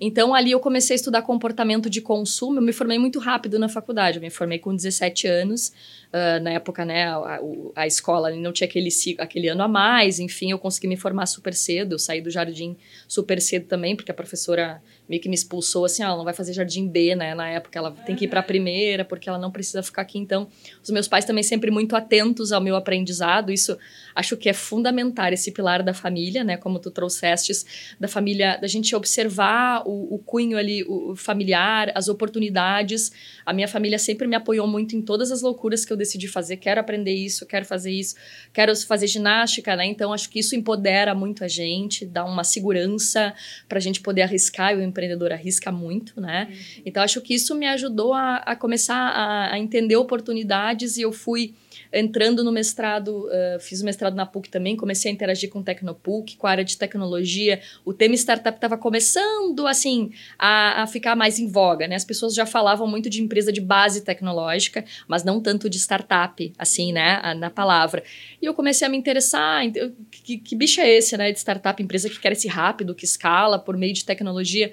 Então, 0.00 0.34
ali 0.34 0.50
eu 0.50 0.60
comecei 0.60 0.94
a 0.94 0.96
estudar 0.96 1.22
comportamento 1.22 1.90
de 1.90 2.00
consumo. 2.00 2.58
Eu 2.58 2.62
me 2.62 2.72
formei 2.72 2.98
muito 2.98 3.18
rápido 3.18 3.58
na 3.58 3.68
faculdade. 3.68 4.16
Eu 4.16 4.22
me 4.22 4.30
formei 4.30 4.58
com 4.58 4.74
17 4.74 5.26
anos. 5.26 5.72
Uh, 6.12 6.42
na 6.42 6.50
época, 6.50 6.84
né, 6.84 7.04
a, 7.06 7.40
a, 7.76 7.86
escola 7.86 8.34
não 8.34 8.52
tinha 8.52 8.66
aquele, 8.66 8.88
aquele 9.16 9.46
ano 9.46 9.62
a 9.62 9.68
mais. 9.68 10.18
Enfim, 10.18 10.50
eu 10.50 10.58
consegui 10.58 10.88
me 10.88 10.96
formar 10.96 11.26
super 11.26 11.54
cedo. 11.54 11.94
Eu 11.94 11.98
saí 12.00 12.20
do 12.20 12.28
jardim 12.28 12.76
super 13.06 13.40
cedo 13.40 13.66
também, 13.66 13.94
porque 13.94 14.10
a 14.10 14.14
professora 14.14 14.82
meio 15.08 15.22
que 15.22 15.28
me 15.28 15.36
expulsou 15.36 15.84
assim, 15.84 16.02
ah, 16.02 16.06
ela 16.06 16.16
não 16.16 16.24
vai 16.24 16.34
fazer 16.34 16.52
jardim 16.52 16.88
B, 16.88 17.14
né? 17.14 17.32
Na 17.34 17.48
época 17.48 17.78
ela 17.78 17.92
tem 17.92 18.16
que 18.16 18.24
ir 18.24 18.28
para 18.28 18.40
a 18.40 18.42
primeira, 18.42 19.04
porque 19.04 19.28
ela 19.28 19.38
não 19.38 19.52
precisa 19.52 19.84
ficar 19.84 20.02
aqui. 20.02 20.18
Então, 20.18 20.48
os 20.82 20.90
meus 20.90 21.06
pais 21.06 21.24
também 21.24 21.44
sempre 21.44 21.70
muito 21.70 21.94
atentos 21.94 22.50
ao 22.50 22.60
meu 22.60 22.74
aprendizado. 22.74 23.52
Isso 23.52 23.78
acho 24.14 24.36
que 24.36 24.48
é 24.48 24.52
fundamental 24.52 25.32
esse 25.32 25.52
pilar 25.52 25.82
da 25.82 25.94
família, 25.94 26.42
né? 26.42 26.56
Como 26.56 26.80
tu 26.80 26.90
trouxestes 26.90 27.94
da 28.00 28.08
família, 28.08 28.56
da 28.56 28.66
gente 28.66 28.96
observar 28.96 29.82
o, 29.86 30.14
o 30.14 30.18
cunho 30.18 30.58
ali 30.58 30.82
o, 30.82 31.12
o 31.12 31.16
familiar, 31.16 31.92
as 31.94 32.08
oportunidades. 32.08 33.12
A 33.46 33.52
minha 33.52 33.68
família 33.68 33.98
sempre 33.98 34.26
me 34.26 34.34
apoiou 34.34 34.66
muito 34.66 34.96
em 34.96 35.02
todas 35.02 35.30
as 35.30 35.42
loucuras 35.42 35.84
que 35.84 35.92
eu 35.92 35.99
decidi 36.00 36.26
fazer. 36.26 36.56
Quero 36.56 36.80
aprender 36.80 37.14
isso, 37.14 37.46
quero 37.46 37.64
fazer 37.64 37.92
isso, 37.92 38.16
quero 38.52 38.74
fazer 38.76 39.06
ginástica, 39.06 39.76
né? 39.76 39.86
Então 39.86 40.12
acho 40.12 40.28
que 40.28 40.40
isso 40.40 40.56
empodera 40.56 41.14
muito 41.14 41.44
a 41.44 41.48
gente, 41.48 42.04
dá 42.04 42.24
uma 42.24 42.42
segurança 42.42 43.32
para 43.68 43.78
a 43.78 43.80
gente 43.80 44.00
poder 44.00 44.22
arriscar. 44.22 44.72
Eu 44.72 44.82
empreendedor 44.82 45.32
arrisca 45.32 45.70
muito, 45.72 46.20
né? 46.20 46.48
Uhum. 46.50 46.82
Então, 46.84 47.02
acho 47.02 47.20
que 47.20 47.34
isso 47.34 47.54
me 47.54 47.66
ajudou 47.66 48.12
a, 48.12 48.36
a 48.36 48.56
começar 48.56 48.96
a, 48.96 49.54
a, 49.54 49.58
entender 49.58 49.96
oportunidades 49.96 50.96
e 50.96 51.02
eu 51.02 51.12
fui 51.12 51.54
entrando 51.92 52.44
no 52.44 52.52
mestrado, 52.52 53.26
uh, 53.26 53.60
fiz 53.60 53.80
o 53.80 53.84
mestrado 53.84 54.14
na 54.14 54.24
PUC 54.26 54.48
também, 54.48 54.76
comecei 54.76 55.10
a 55.10 55.14
interagir 55.14 55.50
com 55.50 55.60
o 55.60 55.62
Tecnopuc, 55.62 56.36
com 56.36 56.46
a 56.46 56.50
área 56.50 56.64
de 56.64 56.76
tecnologia. 56.76 57.60
O 57.84 57.92
tema 57.92 58.14
startup 58.14 58.56
estava 58.56 58.76
começando, 58.76 59.66
assim, 59.66 60.12
a, 60.38 60.82
a 60.82 60.86
ficar 60.86 61.16
mais 61.16 61.38
em 61.38 61.48
voga, 61.48 61.88
né? 61.88 61.96
As 61.96 62.04
pessoas 62.04 62.34
já 62.34 62.46
falavam 62.46 62.86
muito 62.86 63.10
de 63.10 63.22
empresa 63.22 63.52
de 63.52 63.60
base 63.60 64.02
tecnológica, 64.02 64.84
mas 65.08 65.24
não 65.24 65.40
tanto 65.40 65.68
de 65.68 65.78
startup, 65.78 66.52
assim, 66.58 66.92
né? 66.92 67.34
Na 67.34 67.50
palavra. 67.50 68.02
E 68.40 68.46
eu 68.46 68.54
comecei 68.54 68.86
a 68.86 68.90
me 68.90 68.96
interessar, 68.96 69.62
que, 70.10 70.38
que 70.38 70.56
bicho 70.56 70.80
é 70.80 70.88
esse, 70.88 71.16
né? 71.16 71.32
De 71.32 71.38
startup, 71.38 71.82
empresa 71.82 72.08
que 72.08 72.20
cresce 72.20 72.48
rápido, 72.48 72.94
que 72.94 73.04
escala 73.04 73.58
por 73.58 73.76
meio 73.76 73.92
de 73.92 74.04
tecnologia. 74.04 74.72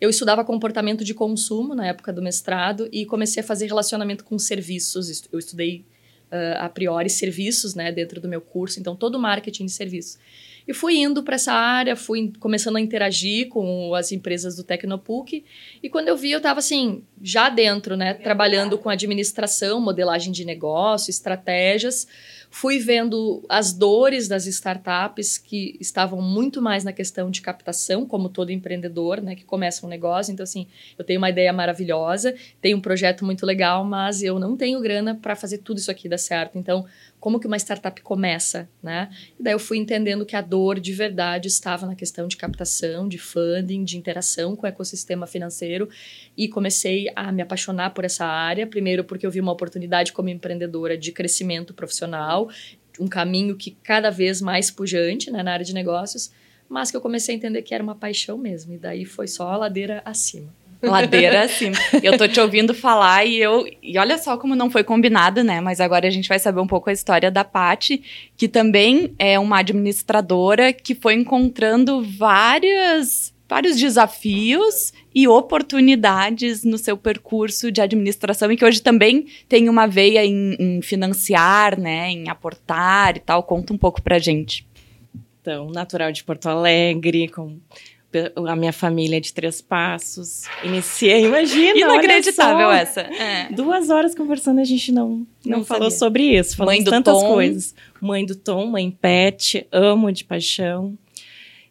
Eu 0.00 0.10
estudava 0.10 0.44
comportamento 0.44 1.04
de 1.04 1.14
consumo 1.14 1.74
na 1.74 1.86
época 1.86 2.12
do 2.12 2.20
mestrado 2.20 2.88
e 2.92 3.06
comecei 3.06 3.42
a 3.42 3.46
fazer 3.46 3.66
relacionamento 3.66 4.24
com 4.24 4.38
serviços. 4.38 5.28
Eu 5.32 5.38
estudei 5.38 5.84
a 6.58 6.68
priori 6.68 7.08
serviços, 7.10 7.74
né, 7.74 7.92
dentro 7.92 8.20
do 8.20 8.28
meu 8.28 8.40
curso, 8.40 8.80
então 8.80 8.96
todo 8.96 9.18
marketing 9.18 9.66
de 9.66 9.72
serviços. 9.72 10.18
E 10.66 10.72
fui 10.72 10.96
indo 10.96 11.22
para 11.22 11.34
essa 11.34 11.52
área, 11.52 11.94
fui 11.94 12.32
começando 12.40 12.76
a 12.76 12.80
interagir 12.80 13.48
com 13.48 13.94
as 13.94 14.12
empresas 14.12 14.56
do 14.56 14.64
Tecnopuc. 14.64 15.44
E 15.82 15.90
quando 15.90 16.08
eu 16.08 16.16
vi, 16.16 16.30
eu 16.30 16.38
estava 16.38 16.58
assim, 16.58 17.02
já 17.20 17.50
dentro, 17.50 17.98
né? 17.98 18.14
Trabalhando 18.14 18.78
com 18.78 18.88
administração, 18.88 19.78
modelagem 19.78 20.32
de 20.32 20.42
negócio, 20.42 21.10
estratégias 21.10 22.08
fui 22.54 22.78
vendo 22.78 23.44
as 23.48 23.72
dores 23.72 24.28
das 24.28 24.46
startups 24.46 25.36
que 25.36 25.76
estavam 25.80 26.22
muito 26.22 26.62
mais 26.62 26.84
na 26.84 26.92
questão 26.92 27.28
de 27.28 27.42
captação, 27.42 28.06
como 28.06 28.28
todo 28.28 28.52
empreendedor, 28.52 29.20
né, 29.20 29.34
que 29.34 29.44
começa 29.44 29.84
um 29.84 29.88
negócio. 29.88 30.32
Então, 30.32 30.44
assim, 30.44 30.68
eu 30.96 31.04
tenho 31.04 31.18
uma 31.18 31.28
ideia 31.28 31.52
maravilhosa, 31.52 32.32
tenho 32.60 32.76
um 32.76 32.80
projeto 32.80 33.24
muito 33.24 33.44
legal, 33.44 33.84
mas 33.84 34.22
eu 34.22 34.38
não 34.38 34.56
tenho 34.56 34.80
grana 34.80 35.18
para 35.20 35.34
fazer 35.34 35.58
tudo 35.58 35.78
isso 35.78 35.90
aqui 35.90 36.08
dar 36.08 36.16
certo. 36.16 36.56
Então, 36.56 36.86
como 37.24 37.40
que 37.40 37.46
uma 37.46 37.56
startup 37.56 38.02
começa, 38.02 38.68
né? 38.82 39.08
E 39.40 39.42
daí 39.42 39.54
eu 39.54 39.58
fui 39.58 39.78
entendendo 39.78 40.26
que 40.26 40.36
a 40.36 40.42
dor 40.42 40.78
de 40.78 40.92
verdade 40.92 41.48
estava 41.48 41.86
na 41.86 41.94
questão 41.94 42.28
de 42.28 42.36
captação, 42.36 43.08
de 43.08 43.16
funding, 43.16 43.82
de 43.82 43.96
interação 43.96 44.54
com 44.54 44.66
o 44.66 44.68
ecossistema 44.68 45.26
financeiro 45.26 45.88
e 46.36 46.48
comecei 46.48 47.10
a 47.16 47.32
me 47.32 47.40
apaixonar 47.40 47.94
por 47.94 48.04
essa 48.04 48.26
área, 48.26 48.66
primeiro 48.66 49.04
porque 49.04 49.24
eu 49.24 49.30
vi 49.30 49.40
uma 49.40 49.52
oportunidade 49.52 50.12
como 50.12 50.28
empreendedora 50.28 50.98
de 50.98 51.12
crescimento 51.12 51.72
profissional, 51.72 52.50
um 53.00 53.08
caminho 53.08 53.56
que 53.56 53.70
cada 53.70 54.10
vez 54.10 54.42
mais 54.42 54.70
pujante, 54.70 55.30
né, 55.30 55.42
na 55.42 55.54
área 55.54 55.64
de 55.64 55.72
negócios, 55.72 56.30
mas 56.68 56.90
que 56.90 56.96
eu 56.98 57.00
comecei 57.00 57.34
a 57.34 57.38
entender 57.38 57.62
que 57.62 57.72
era 57.72 57.82
uma 57.82 57.94
paixão 57.94 58.36
mesmo, 58.36 58.74
e 58.74 58.76
daí 58.76 59.06
foi 59.06 59.28
só 59.28 59.48
a 59.48 59.56
ladeira 59.56 60.02
acima. 60.04 60.52
Ladeira 60.82 61.42
acima. 61.42 61.76
Eu 62.02 62.16
tô 62.16 62.26
te 62.28 62.40
ouvindo 62.40 62.74
falar 62.74 63.24
e 63.24 63.36
eu. 63.36 63.66
E 63.82 63.98
olha 63.98 64.18
só 64.18 64.36
como 64.36 64.54
não 64.54 64.70
foi 64.70 64.84
combinado, 64.84 65.42
né? 65.42 65.60
Mas 65.60 65.80
agora 65.80 66.06
a 66.06 66.10
gente 66.10 66.28
vai 66.28 66.38
saber 66.38 66.60
um 66.60 66.66
pouco 66.66 66.90
a 66.90 66.92
história 66.92 67.30
da 67.30 67.44
Pati, 67.44 68.02
que 68.36 68.48
também 68.48 69.14
é 69.18 69.38
uma 69.38 69.58
administradora 69.58 70.72
que 70.72 70.94
foi 70.94 71.14
encontrando 71.14 72.02
várias, 72.02 73.32
vários 73.48 73.76
desafios 73.76 74.92
e 75.14 75.28
oportunidades 75.28 76.64
no 76.64 76.76
seu 76.76 76.96
percurso 76.96 77.70
de 77.70 77.80
administração 77.80 78.50
e 78.50 78.56
que 78.56 78.64
hoje 78.64 78.82
também 78.82 79.26
tem 79.48 79.68
uma 79.68 79.86
veia 79.86 80.24
em, 80.24 80.56
em 80.58 80.82
financiar, 80.82 81.78
né? 81.78 82.10
Em 82.10 82.28
aportar 82.28 83.16
e 83.16 83.20
tal. 83.20 83.42
Conta 83.42 83.72
um 83.72 83.78
pouco 83.78 84.02
pra 84.02 84.18
gente. 84.18 84.66
Então, 85.40 85.70
natural 85.70 86.10
de 86.10 86.24
Porto 86.24 86.48
Alegre, 86.48 87.28
com 87.28 87.58
a 88.46 88.56
minha 88.56 88.72
família 88.72 89.20
de 89.20 89.32
três 89.32 89.60
passos. 89.60 90.44
Iniciei, 90.62 91.26
imagina. 91.26 91.78
Inacreditável 91.78 92.70
essa. 92.70 93.00
É. 93.00 93.52
Duas 93.52 93.90
horas 93.90 94.14
conversando, 94.14 94.60
a 94.60 94.64
gente 94.64 94.92
não, 94.92 95.26
não, 95.44 95.58
não 95.58 95.64
falou 95.64 95.90
sobre 95.90 96.36
isso. 96.38 96.56
Falamos 96.56 96.78
mãe 96.78 96.84
do 96.84 96.90
tantas 96.90 97.18
Tom. 97.18 97.28
coisas. 97.28 97.74
Mãe 98.00 98.26
do 98.26 98.34
Tom, 98.34 98.66
mãe 98.66 98.90
pet, 98.90 99.66
amo 99.72 100.12
de 100.12 100.24
paixão. 100.24 100.96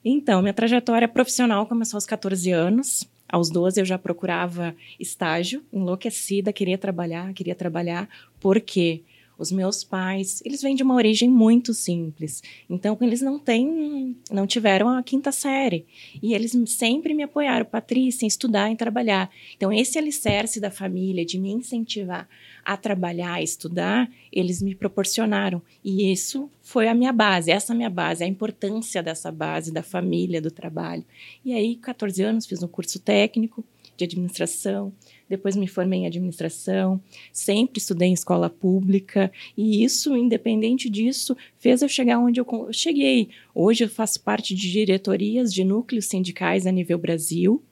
Então, 0.03 0.41
minha 0.41 0.53
trajetória 0.53 1.07
profissional 1.07 1.65
começou 1.65 1.97
aos 1.97 2.05
14 2.05 2.51
anos. 2.51 3.07
Aos 3.27 3.50
12 3.50 3.81
eu 3.81 3.85
já 3.85 3.97
procurava 3.97 4.75
estágio, 5.00 5.63
enlouquecida, 5.73 6.53
queria 6.53 6.77
trabalhar, 6.77 7.33
queria 7.33 7.55
trabalhar. 7.55 8.07
Por 8.39 8.62
quê? 8.62 9.01
Os 9.43 9.51
meus 9.51 9.83
pais, 9.83 10.41
eles 10.45 10.62
vêm 10.62 10.73
de 10.73 10.83
uma 10.83 10.95
origem 10.95 11.29
muito 11.29 11.73
simples. 11.73 12.41
Então, 12.69 12.97
eles 13.01 13.19
não 13.19 13.38
têm, 13.38 14.15
não 14.31 14.47
tiveram 14.47 14.88
a 14.88 15.03
quinta 15.03 15.33
série. 15.33 15.85
E 16.21 16.33
eles 16.33 16.57
sempre 16.67 17.13
me 17.13 17.23
apoiaram, 17.23 17.65
Patrícia, 17.65 18.23
em 18.23 18.27
estudar, 18.29 18.71
em 18.71 18.75
trabalhar. 18.77 19.29
Então, 19.57 19.69
esse 19.73 20.00
alicerce 20.00 20.62
da 20.62 20.71
família, 20.71 21.25
de 21.25 21.38
me 21.38 21.51
incentivar 21.51 22.25
a 22.63 22.77
trabalhar, 22.77 23.33
a 23.33 23.43
estudar, 23.43 24.09
eles 24.31 24.62
me 24.62 24.73
proporcionaram. 24.73 25.62
E 25.83 26.09
isso 26.09 26.50
foi 26.62 26.88
a 26.88 26.95
minha 26.95 27.12
base, 27.12 27.51
essa 27.51 27.75
minha 27.75 27.89
base, 27.89 28.23
a 28.23 28.27
importância 28.27 29.03
dessa 29.03 29.29
base, 29.29 29.73
da 29.73 29.83
família, 29.83 30.41
do 30.41 30.51
trabalho. 30.51 31.03
E 31.43 31.53
aí, 31.53 31.75
14 31.75 32.23
anos, 32.23 32.45
fiz 32.45 32.63
um 32.63 32.67
curso 32.69 32.97
técnico 32.97 33.62
de 33.95 34.05
administração, 34.05 34.93
depois 35.29 35.55
me 35.55 35.67
formei 35.67 36.01
em 36.01 36.07
administração, 36.07 37.01
sempre 37.31 37.79
estudei 37.79 38.09
em 38.09 38.13
escola 38.13 38.50
pública, 38.50 39.31
e 39.57 39.83
isso, 39.83 40.15
independente 40.15 40.89
disso, 40.89 41.35
fez 41.57 41.81
eu 41.81 41.89
chegar 41.89 42.19
onde 42.19 42.39
eu 42.39 42.45
cheguei. 42.71 43.29
Hoje 43.53 43.83
eu 43.83 43.89
faço 43.89 44.21
parte 44.21 44.53
de 44.53 44.71
diretorias 44.71 45.53
de 45.53 45.63
núcleos 45.63 46.05
sindicais 46.05 46.67
a 46.67 46.71
nível 46.71 46.97
Brasil, 46.97 47.63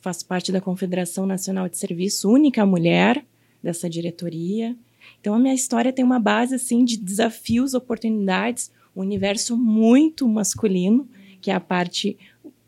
faço 0.00 0.26
parte 0.26 0.52
da 0.52 0.60
Confederação 0.60 1.24
Nacional 1.24 1.68
de 1.68 1.78
Serviço, 1.78 2.30
única 2.30 2.66
mulher 2.66 3.24
dessa 3.62 3.88
diretoria. 3.88 4.76
Então 5.18 5.32
a 5.32 5.38
minha 5.38 5.54
história 5.54 5.92
tem 5.92 6.04
uma 6.04 6.20
base 6.20 6.54
assim 6.54 6.84
de 6.84 6.98
desafios, 6.98 7.72
oportunidades, 7.72 8.70
um 8.94 9.00
universo 9.00 9.56
muito 9.56 10.28
masculino, 10.28 11.08
que 11.40 11.50
é 11.50 11.54
a 11.54 11.60
parte 11.60 12.18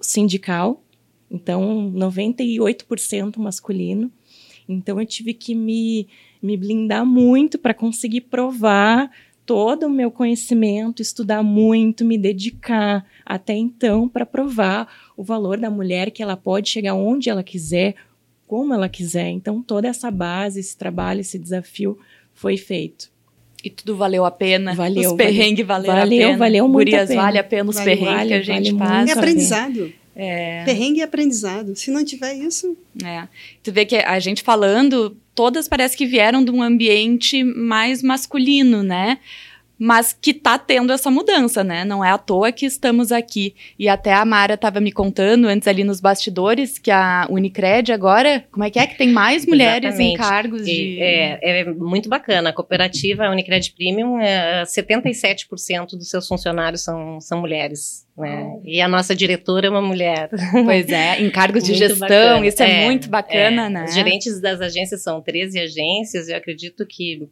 sindical, 0.01 0.83
então, 1.31 1.93
98% 1.95 3.39
masculino. 3.39 4.11
Então, 4.69 5.01
eu 5.01 5.07
tive 5.07 5.35
que 5.35 5.55
me, 5.55 6.09
me 6.43 6.57
blindar 6.57 7.05
muito 7.05 7.59
para 7.59 7.75
conseguir 7.75 8.23
provar 8.23 9.11
todo 9.45 9.87
o 9.87 9.91
meu 9.91 10.11
conhecimento, 10.11 11.01
estudar 11.01 11.43
muito, 11.43 12.05
me 12.05 12.19
dedicar 12.19 13.07
até 13.25 13.55
então 13.55 14.09
para 14.09 14.27
provar 14.27 14.93
o 15.17 15.23
valor 15.23 15.57
da 15.57 15.71
mulher, 15.71 16.11
que 16.11 16.23
ela 16.23 16.37
pode 16.37 16.69
chegar 16.69 16.95
onde 16.95 17.31
ela 17.31 17.45
quiser, 17.45 17.95
como 18.47 18.75
ela 18.75 18.89
quiser. 18.89 19.29
Então, 19.29 19.63
toda 19.63 19.87
essa 19.87 20.11
base, 20.11 20.59
esse 20.59 20.77
trabalho, 20.77 21.21
esse 21.21 21.39
desafio 21.39 21.97
foi 22.35 22.57
feito. 22.57 23.11
E 23.63 23.71
tudo 23.71 23.97
valeu 23.97 24.25
a 24.25 24.31
pena. 24.31 24.75
Valeu. 24.75 25.11
Os 25.11 25.17
perrengues 25.17 25.67
valeu, 25.67 25.91
valeu 25.93 26.05
a 26.05 26.29
pena. 26.29 26.39
Valeu 26.39 26.69
muito 26.69 26.91
Gurias, 26.91 27.05
a 27.05 27.07
pena. 27.07 27.23
vale 27.23 27.39
a 27.39 27.45
pena 27.45 27.71
os 27.71 27.77
vale, 27.77 27.91
perrengues 27.91 28.15
vale, 28.15 28.29
que 28.29 28.35
a 28.35 28.43
gente 28.43 28.73
vale 28.73 28.79
passa. 28.79 29.13
É 29.13 29.13
aprendizado. 29.13 29.93
É. 30.17 30.65
Perrengue 30.65 31.01
e 31.01 31.03
aprendizado. 31.03 31.77
Se 31.77 31.91
não 31.91 32.03
tiver 32.03 32.35
isso. 32.35 32.77
É. 33.05 33.29
Tu 33.63 33.71
vê 33.71 33.85
que 33.85 33.97
a 33.97 34.19
gente 34.19 34.43
falando, 34.43 35.15
todas 35.35 35.69
parece 35.69 35.95
que 35.95 36.07
vieram 36.07 36.43
de 36.43 36.51
um 36.51 36.63
ambiente 36.63 37.45
mais 37.45 38.03
masculino, 38.03 38.83
né? 38.83 39.19
Mas 39.79 40.13
que 40.13 40.33
tá 40.33 40.59
tendo 40.59 40.93
essa 40.93 41.11
mudança, 41.11 41.63
né? 41.63 41.85
Não 41.85 42.05
é 42.05 42.11
à 42.11 42.19
toa 42.19 42.51
que 42.51 42.65
estamos 42.65 43.13
aqui. 43.13 43.55
E 43.79 43.89
até 43.89 44.13
a 44.13 44.25
Mara 44.25 44.55
estava 44.55 44.81
me 44.81 44.91
contando 44.91 45.47
antes 45.47 45.69
ali 45.69 45.85
nos 45.85 46.01
bastidores 46.01 46.79
que 46.79 46.91
a 46.91 47.27
Unicred 47.31 47.93
agora, 47.93 48.45
como 48.51 48.65
é 48.65 48.71
que 48.71 48.79
é 48.79 48.87
que 48.87 48.97
tem 48.97 49.11
mais 49.11 49.45
mulheres 49.47 49.95
Exatamente. 49.95 50.15
em 50.15 50.17
cargos 50.17 50.65
de... 50.65 50.99
É, 51.01 51.61
é 51.61 51.65
muito 51.73 52.09
bacana. 52.09 52.51
A 52.51 52.53
cooperativa 52.53 53.25
a 53.25 53.31
Unicred 53.31 53.73
Premium, 53.77 54.19
é, 54.19 54.63
77% 54.63 55.91
dos 55.91 56.09
seus 56.09 56.27
funcionários 56.27 56.83
são, 56.83 57.21
são 57.21 57.41
mulheres. 57.41 58.07
Né? 58.17 58.61
E 58.65 58.81
a 58.81 58.89
nossa 58.89 59.15
diretora 59.15 59.67
é 59.67 59.71
uma 59.71 59.83
mulher. 59.83 60.31
Pois 60.65 60.89
é, 60.89 61.21
em 61.21 61.31
cargos 61.31 61.63
de 61.65 61.75
gestão, 61.77 61.99
bacana. 62.09 62.47
isso 62.47 62.63
é, 62.63 62.83
é 62.83 62.87
muito 62.87 63.11
bacana, 63.11 63.67
é. 63.67 63.69
né? 63.69 63.85
Os 63.85 63.95
gerentes 63.95 64.41
das 64.41 64.61
agências 64.61 65.03
são 65.03 65.21
13 65.21 65.59
agências, 65.59 66.29
eu 66.29 66.37
acredito 66.37 66.87
que 66.87 67.29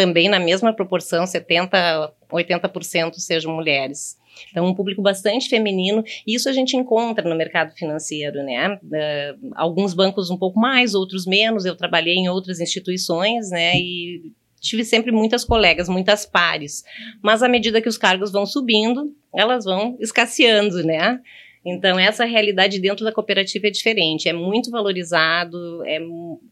também 0.00 0.30
na 0.30 0.40
mesma 0.40 0.72
proporção, 0.72 1.24
70%, 1.24 2.10
80% 2.32 3.14
sejam 3.16 3.54
mulheres. 3.54 4.18
Então, 4.50 4.64
um 4.64 4.74
público 4.74 5.02
bastante 5.02 5.46
feminino, 5.50 6.02
e 6.26 6.34
isso 6.34 6.48
a 6.48 6.52
gente 6.52 6.74
encontra 6.74 7.28
no 7.28 7.36
mercado 7.36 7.74
financeiro, 7.74 8.42
né? 8.42 8.78
Uh, 8.82 9.50
alguns 9.54 9.92
bancos 9.92 10.30
um 10.30 10.38
pouco 10.38 10.58
mais, 10.58 10.94
outros 10.94 11.26
menos. 11.26 11.66
Eu 11.66 11.76
trabalhei 11.76 12.14
em 12.14 12.30
outras 12.30 12.60
instituições, 12.60 13.50
né? 13.50 13.76
E 13.76 14.32
tive 14.58 14.84
sempre 14.84 15.12
muitas 15.12 15.44
colegas, 15.44 15.86
muitas 15.86 16.24
pares. 16.24 16.82
Mas 17.22 17.42
à 17.42 17.48
medida 17.48 17.82
que 17.82 17.88
os 17.88 17.98
cargos 17.98 18.32
vão 18.32 18.46
subindo, 18.46 19.14
elas 19.34 19.66
vão 19.66 19.98
escasseando, 20.00 20.82
né? 20.82 21.20
Então, 21.64 21.98
essa 21.98 22.24
realidade 22.24 22.80
dentro 22.80 23.04
da 23.04 23.12
cooperativa 23.12 23.66
é 23.66 23.70
diferente, 23.70 24.28
é 24.28 24.32
muito 24.32 24.70
valorizado, 24.70 25.84
é, 25.84 26.00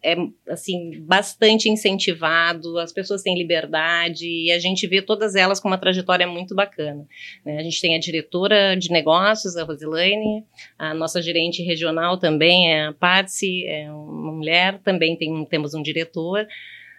é 0.02 0.16
assim, 0.50 1.00
bastante 1.00 1.70
incentivado, 1.70 2.78
as 2.78 2.92
pessoas 2.92 3.22
têm 3.22 3.36
liberdade 3.36 4.26
e 4.26 4.52
a 4.52 4.58
gente 4.58 4.86
vê 4.86 5.00
todas 5.00 5.34
elas 5.34 5.58
com 5.60 5.68
uma 5.68 5.78
trajetória 5.78 6.26
muito 6.26 6.54
bacana. 6.54 7.06
Né? 7.42 7.58
A 7.58 7.62
gente 7.62 7.80
tem 7.80 7.96
a 7.96 7.98
diretora 7.98 8.76
de 8.76 8.90
negócios, 8.90 9.56
a 9.56 9.64
Rosilane, 9.64 10.44
a 10.78 10.92
nossa 10.92 11.22
gerente 11.22 11.62
regional 11.62 12.18
também 12.18 12.70
é 12.70 12.86
a 12.88 12.92
Patsy, 12.92 13.64
é 13.66 13.90
uma 13.90 14.32
mulher, 14.32 14.78
também 14.84 15.16
tem, 15.16 15.42
temos 15.46 15.72
um 15.72 15.82
diretor 15.82 16.46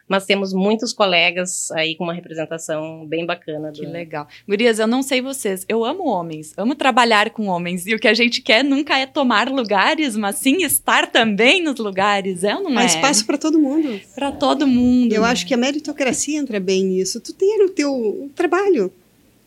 mas 0.09 0.25
temos 0.25 0.51
muitos 0.51 0.91
colegas 0.91 1.69
aí 1.71 1.95
com 1.95 2.03
uma 2.03 2.13
representação 2.13 3.05
bem 3.05 3.25
bacana. 3.25 3.71
Do... 3.71 3.79
Que 3.79 3.85
legal. 3.85 4.27
Gurias, 4.47 4.79
eu 4.79 4.87
não 4.87 5.03
sei 5.03 5.21
vocês, 5.21 5.65
eu 5.69 5.85
amo 5.85 6.07
homens, 6.07 6.53
amo 6.57 6.75
trabalhar 6.75 7.29
com 7.29 7.45
homens, 7.45 7.85
e 7.85 7.93
o 7.93 7.99
que 7.99 8.07
a 8.07 8.13
gente 8.13 8.41
quer 8.41 8.63
nunca 8.63 8.97
é 8.97 9.05
tomar 9.05 9.47
lugares, 9.49 10.17
mas 10.17 10.37
sim 10.37 10.63
estar 10.63 11.11
também 11.11 11.61
nos 11.63 11.79
lugares, 11.79 12.43
é 12.43 12.55
ou 12.55 12.63
não 12.63 12.77
Há 12.77 12.83
é? 12.83 12.85
espaço 12.87 13.25
para 13.25 13.37
todo 13.37 13.59
mundo. 13.59 14.01
Para 14.15 14.31
todo 14.31 14.65
mundo. 14.65 15.13
Eu 15.13 15.23
acho 15.23 15.45
que 15.45 15.53
a 15.53 15.57
meritocracia 15.57 16.39
entra 16.39 16.59
bem 16.59 16.83
nisso. 16.83 17.21
Tu 17.21 17.33
ter 17.33 17.63
o 17.63 17.69
teu 17.69 18.31
trabalho, 18.35 18.91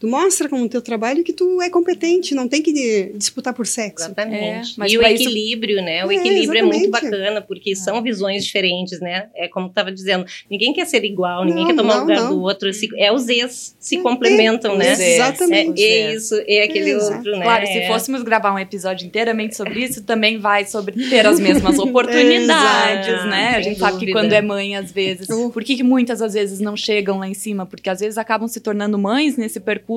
Tu 0.03 0.09
mostra 0.09 0.49
com 0.49 0.61
o 0.61 0.69
teu 0.69 0.83
trabalho 0.83 1.23
que 1.23 1.33
tu 1.33 1.63
é 1.63 1.71
competente, 1.71 2.35
não 2.35 2.49
tem 2.49 2.61
que 2.61 3.13
disputar 3.15 3.55
por 3.55 3.65
sexo. 3.65 4.07
Exatamente. 4.07 4.75
É, 4.83 4.89
e 4.89 4.99
o 4.99 5.03
equilíbrio, 5.07 5.77
isso... 5.77 5.85
né? 5.85 6.05
O 6.05 6.11
é, 6.11 6.17
equilíbrio 6.17 6.59
é 6.59 6.63
muito 6.65 6.91
bacana, 6.91 7.41
porque 7.41 7.71
é. 7.71 7.77
são 7.77 8.03
visões 8.03 8.45
diferentes, 8.45 8.99
né? 8.99 9.29
É 9.33 9.47
como 9.47 9.69
tu 9.69 9.71
estava 9.71 9.93
dizendo, 9.93 10.27
ninguém 10.51 10.73
quer 10.73 10.87
ser 10.87 11.05
igual, 11.05 11.45
ninguém 11.45 11.63
não, 11.63 11.71
quer 11.71 11.77
tomar 11.77 11.99
o 11.99 12.01
lugar 12.01 12.17
não. 12.17 12.31
do 12.31 12.43
outro. 12.43 12.75
Se, 12.75 12.89
é 12.99 13.13
os 13.13 13.29
ex 13.29 13.77
se 13.79 13.99
é, 13.99 14.03
complementam, 14.03 14.77
né? 14.77 14.93
Exatamente. 14.93 15.81
É, 15.81 15.87
é 15.87 16.15
isso, 16.17 16.35
é 16.49 16.65
aquele 16.65 16.97
outro, 16.97 17.37
né? 17.37 17.45
Claro, 17.45 17.67
se 17.69 17.87
fôssemos 17.87 18.25
gravar 18.25 18.53
um 18.53 18.59
episódio 18.59 19.07
inteiramente 19.07 19.57
sobre 19.57 19.85
isso, 19.85 20.03
também 20.03 20.37
vai 20.37 20.67
sobre 20.67 21.09
ter 21.09 21.25
as 21.25 21.39
mesmas 21.39 21.79
oportunidades, 21.79 23.25
né? 23.27 23.55
A 23.55 23.61
gente 23.61 23.79
sabe 23.79 24.05
que 24.05 24.11
quando 24.11 24.33
é 24.33 24.43
mãe, 24.43 24.75
às 24.75 24.91
vezes. 24.91 25.29
Por 25.29 25.63
que, 25.63 25.77
que 25.77 25.85
muitas 25.85 26.21
às 26.21 26.35
vezes 26.35 26.59
não 26.59 26.77
chegam 26.77 27.21
lá 27.21 27.29
em 27.29 27.35
cima? 27.35 27.65
Porque 27.65 27.89
às 27.89 28.01
vezes 28.01 28.19
acabam 28.19 28.49
se 28.49 28.59
tornando 28.59 28.99
mães 28.99 29.37
nesse 29.37 29.61
percurso 29.61 29.92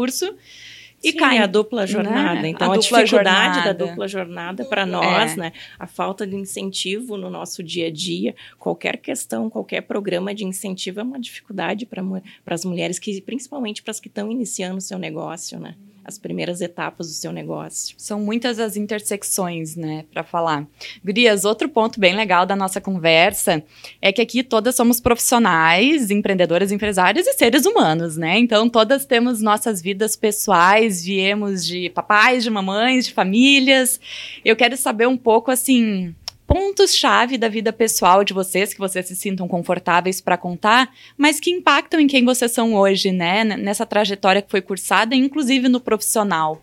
e 1.05 1.11
Sim, 1.11 1.17
cai 1.17 1.37
a 1.37 1.45
dupla 1.45 1.85
jornada. 1.85 2.41
Né? 2.41 2.49
Então, 2.49 2.71
a, 2.71 2.75
a 2.75 2.77
dificuldade 2.77 3.09
jornada. 3.09 3.73
da 3.73 3.85
dupla 3.85 4.07
jornada 4.07 4.65
para 4.65 4.87
nós, 4.87 5.33
é. 5.33 5.35
né? 5.35 5.53
A 5.77 5.85
falta 5.85 6.25
de 6.25 6.35
incentivo 6.35 7.15
no 7.15 7.29
nosso 7.29 7.61
dia 7.61 7.87
a 7.87 7.91
dia, 7.91 8.35
qualquer 8.57 8.97
questão, 8.97 9.49
qualquer 9.49 9.81
programa 9.81 10.33
de 10.33 10.45
incentivo 10.45 10.99
é 10.99 11.03
uma 11.03 11.19
dificuldade 11.19 11.85
para 11.85 12.03
as 12.47 12.65
mulheres, 12.65 12.97
que 12.97 13.21
principalmente 13.21 13.83
para 13.83 13.91
as 13.91 13.99
que 13.99 14.07
estão 14.07 14.31
iniciando 14.31 14.77
o 14.77 14.81
seu 14.81 14.97
negócio, 14.97 15.59
né? 15.59 15.75
As 16.05 16.19
primeiras 16.19 16.61
etapas 16.61 17.07
do 17.07 17.13
seu 17.13 17.31
negócio. 17.31 17.95
São 17.97 18.19
muitas 18.19 18.59
as 18.59 18.77
intersecções, 18.77 19.75
né, 19.75 20.05
para 20.13 20.23
falar. 20.23 20.67
Gurias, 21.03 21.43
outro 21.43 21.67
ponto 21.67 21.99
bem 21.99 22.15
legal 22.15 22.45
da 22.45 22.55
nossa 22.55 22.79
conversa 22.79 23.63
é 24.01 24.11
que 24.11 24.21
aqui 24.21 24.43
todas 24.43 24.75
somos 24.75 24.99
profissionais, 24.99 26.11
empreendedoras, 26.11 26.71
empresárias 26.71 27.25
e 27.25 27.33
seres 27.33 27.65
humanos, 27.65 28.15
né? 28.17 28.37
Então 28.37 28.69
todas 28.69 29.05
temos 29.05 29.41
nossas 29.41 29.81
vidas 29.81 30.15
pessoais, 30.15 31.03
viemos 31.03 31.65
de 31.65 31.89
papais, 31.89 32.43
de 32.43 32.49
mamães, 32.51 33.07
de 33.07 33.13
famílias. 33.13 33.99
Eu 34.43 34.55
quero 34.55 34.77
saber 34.77 35.07
um 35.07 35.17
pouco 35.17 35.49
assim, 35.49 36.13
pontos-chave 36.47 37.37
da 37.37 37.47
vida 37.47 37.73
pessoal 37.73 38.23
de 38.23 38.33
vocês, 38.33 38.73
que 38.73 38.79
vocês 38.79 39.05
se 39.07 39.15
sintam 39.15 39.47
confortáveis 39.47 40.21
para 40.21 40.37
contar, 40.37 40.93
mas 41.17 41.39
que 41.39 41.51
impactam 41.51 41.99
em 41.99 42.07
quem 42.07 42.23
vocês 42.23 42.51
são 42.51 42.75
hoje, 42.75 43.11
né? 43.11 43.43
Nessa 43.43 43.85
trajetória 43.85 44.41
que 44.41 44.51
foi 44.51 44.61
cursada, 44.61 45.15
inclusive 45.15 45.67
no 45.67 45.79
profissional. 45.79 46.61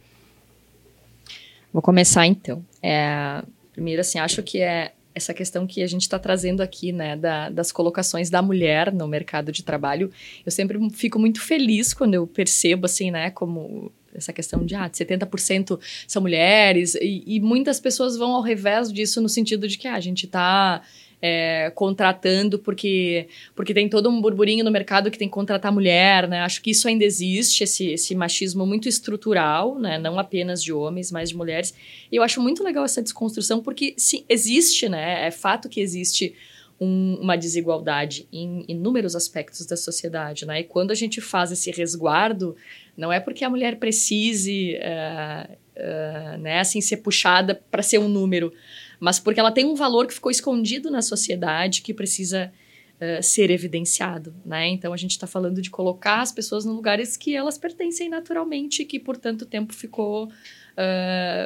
Vou 1.72 1.82
começar 1.82 2.26
então. 2.26 2.64
É, 2.82 3.42
primeiro, 3.72 4.00
assim, 4.00 4.18
acho 4.18 4.42
que 4.42 4.60
é 4.60 4.92
essa 5.14 5.34
questão 5.34 5.66
que 5.66 5.82
a 5.82 5.86
gente 5.86 6.02
está 6.02 6.18
trazendo 6.18 6.62
aqui, 6.62 6.92
né, 6.92 7.16
da, 7.16 7.50
das 7.50 7.70
colocações 7.70 8.30
da 8.30 8.40
mulher 8.40 8.92
no 8.92 9.06
mercado 9.06 9.52
de 9.52 9.62
trabalho. 9.62 10.10
Eu 10.44 10.50
sempre 10.50 10.78
fico 10.90 11.18
muito 11.18 11.40
feliz 11.40 11.92
quando 11.92 12.14
eu 12.14 12.26
percebo, 12.26 12.86
assim, 12.86 13.10
né, 13.10 13.30
como 13.30 13.92
essa 14.14 14.32
questão 14.32 14.64
de, 14.64 14.74
ah, 14.74 14.88
70% 14.88 15.78
são 16.06 16.22
mulheres, 16.22 16.94
e, 16.96 17.22
e, 17.26 17.40
muitas 17.40 17.80
pessoas 17.80 18.16
vão 18.16 18.32
ao 18.32 18.42
revés 18.42 18.92
disso 18.92 19.20
no 19.20 19.28
sentido 19.28 19.66
de 19.66 19.78
que 19.78 19.88
ah, 19.88 19.94
a 19.94 20.00
gente 20.00 20.26
está 20.26 20.82
é, 21.22 21.70
contratando 21.76 22.58
porque, 22.58 23.28
porque 23.54 23.72
tem 23.72 23.88
todo 23.88 24.10
um 24.10 24.20
burburinho 24.20 24.64
no 24.64 24.72
mercado 24.72 25.08
que 25.08 25.16
tem 25.16 25.28
que 25.28 25.34
contratar 25.34 25.72
mulher, 25.72 26.28
né? 26.28 26.40
Acho 26.40 26.60
que 26.60 26.72
isso 26.72 26.88
ainda 26.88 27.04
existe, 27.04 27.62
esse, 27.62 27.92
esse 27.92 28.12
machismo 28.12 28.66
muito 28.66 28.88
estrutural, 28.88 29.78
né? 29.78 29.98
Não 29.98 30.18
apenas 30.18 30.60
de 30.60 30.72
homens, 30.72 31.12
mas 31.12 31.28
de 31.28 31.36
mulheres. 31.36 31.72
E 32.10 32.16
eu 32.16 32.24
acho 32.24 32.42
muito 32.42 32.64
legal 32.64 32.84
essa 32.84 33.00
desconstrução 33.00 33.62
porque, 33.62 33.94
sim, 33.96 34.24
existe, 34.28 34.88
né? 34.88 35.28
É 35.28 35.30
fato 35.30 35.68
que 35.68 35.80
existe 35.80 36.34
um, 36.82 37.14
uma 37.20 37.36
desigualdade 37.36 38.26
em 38.32 38.64
inúmeros 38.66 39.14
aspectos 39.14 39.64
da 39.66 39.76
sociedade, 39.76 40.44
né? 40.44 40.60
E 40.60 40.64
quando 40.64 40.90
a 40.90 40.94
gente 40.96 41.20
faz 41.20 41.52
esse 41.52 41.70
resguardo, 41.70 42.56
não 42.96 43.12
é 43.12 43.20
porque 43.20 43.44
a 43.44 43.50
mulher 43.50 43.76
precise, 43.76 44.76
uh, 44.76 45.52
uh, 45.52 46.38
né, 46.38 46.58
assim, 46.58 46.80
ser 46.80 46.96
puxada 46.96 47.54
para 47.70 47.84
ser 47.84 47.98
um 47.98 48.08
número, 48.08 48.52
mas 48.98 49.20
porque 49.20 49.38
ela 49.38 49.52
tem 49.52 49.64
um 49.64 49.76
valor 49.76 50.08
que 50.08 50.14
ficou 50.14 50.30
escondido 50.30 50.90
na 50.90 51.02
sociedade 51.02 51.82
que 51.82 51.94
precisa 51.94 52.52
uh, 52.96 53.22
ser 53.22 53.50
evidenciado, 53.50 54.34
né? 54.44 54.66
Então 54.66 54.92
a 54.92 54.96
gente 54.96 55.12
está 55.12 55.28
falando 55.28 55.62
de 55.62 55.70
colocar 55.70 56.20
as 56.20 56.32
pessoas 56.32 56.64
nos 56.64 56.74
lugares 56.74 57.16
que 57.16 57.36
elas 57.36 57.56
pertencem 57.56 58.08
naturalmente, 58.08 58.84
que 58.84 58.98
por 58.98 59.16
tanto 59.16 59.46
tempo 59.46 59.72
ficou 59.72 60.28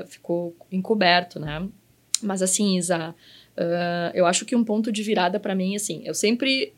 ficou 0.06 0.56
encoberto, 0.70 1.40
né? 1.40 1.68
Mas 2.22 2.42
assim, 2.42 2.78
Isa, 2.78 3.12
Uh, 3.56 4.12
eu 4.14 4.26
acho 4.26 4.44
que 4.44 4.54
um 4.54 4.64
ponto 4.64 4.92
de 4.92 5.02
virada 5.02 5.40
para 5.40 5.54
mim, 5.54 5.74
assim, 5.74 6.02
eu 6.04 6.14
sempre 6.14 6.72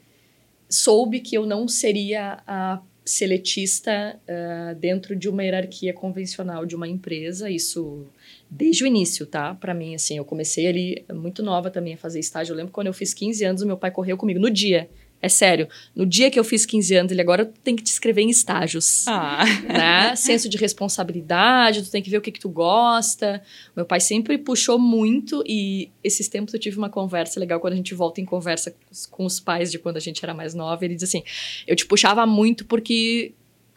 soube 0.68 1.20
que 1.20 1.36
eu 1.36 1.44
não 1.44 1.66
seria 1.66 2.40
a 2.46 2.80
seletista 3.04 4.20
uh, 4.28 4.74
dentro 4.76 5.16
de 5.16 5.28
uma 5.28 5.42
hierarquia 5.42 5.92
convencional 5.92 6.66
de 6.66 6.76
uma 6.76 6.86
empresa, 6.86 7.50
isso 7.50 8.06
desde 8.50 8.84
o 8.84 8.86
início, 8.86 9.26
tá? 9.26 9.54
Para 9.54 9.72
mim, 9.72 9.94
assim, 9.94 10.18
eu 10.18 10.24
comecei 10.24 10.66
ali 10.66 11.04
muito 11.12 11.42
nova 11.42 11.70
também 11.70 11.94
a 11.94 11.96
fazer 11.96 12.20
estágio. 12.20 12.52
Eu 12.52 12.56
lembro 12.56 12.72
quando 12.72 12.86
eu 12.86 12.92
fiz 12.92 13.14
15 13.14 13.44
anos, 13.44 13.64
meu 13.64 13.78
pai 13.78 13.90
correu 13.90 14.16
comigo 14.16 14.38
no 14.38 14.50
dia. 14.50 14.88
É 15.20 15.28
sério. 15.28 15.68
No 15.96 16.06
dia 16.06 16.30
que 16.30 16.38
eu 16.38 16.44
fiz 16.44 16.64
15 16.64 16.94
anos, 16.94 17.12
ele 17.12 17.20
agora 17.20 17.50
tem 17.64 17.74
que 17.74 17.82
te 17.82 17.88
escrever 17.88 18.22
em 18.22 18.30
estágios. 18.30 19.06
Ah. 19.06 19.44
Né? 19.68 20.16
Senso 20.16 20.48
de 20.48 20.56
responsabilidade, 20.56 21.82
tu 21.82 21.90
tem 21.90 22.02
que 22.02 22.10
ver 22.10 22.18
o 22.18 22.20
que, 22.20 22.32
que 22.32 22.40
tu 22.40 22.48
gosta. 22.48 23.42
Meu 23.76 23.84
pai 23.84 24.00
sempre 24.00 24.38
puxou 24.38 24.78
muito 24.78 25.42
e 25.46 25.90
esses 26.02 26.28
tempos 26.28 26.54
eu 26.54 26.60
tive 26.60 26.78
uma 26.78 26.88
conversa 26.88 27.38
legal 27.38 27.60
quando 27.60 27.74
a 27.74 27.76
gente 27.76 27.94
volta 27.94 28.20
em 28.20 28.24
conversa 28.24 28.74
com 29.10 29.24
os 29.24 29.38
pais 29.38 29.70
de 29.70 29.78
quando 29.78 29.96
a 29.96 30.00
gente 30.00 30.24
era 30.24 30.32
mais 30.32 30.54
nova. 30.54 30.84
Ele 30.84 30.94
diz 30.94 31.04
assim: 31.04 31.22
eu 31.66 31.76
te 31.76 31.86
puxava 31.86 32.24
muito 32.26 32.64
porque 32.64 33.32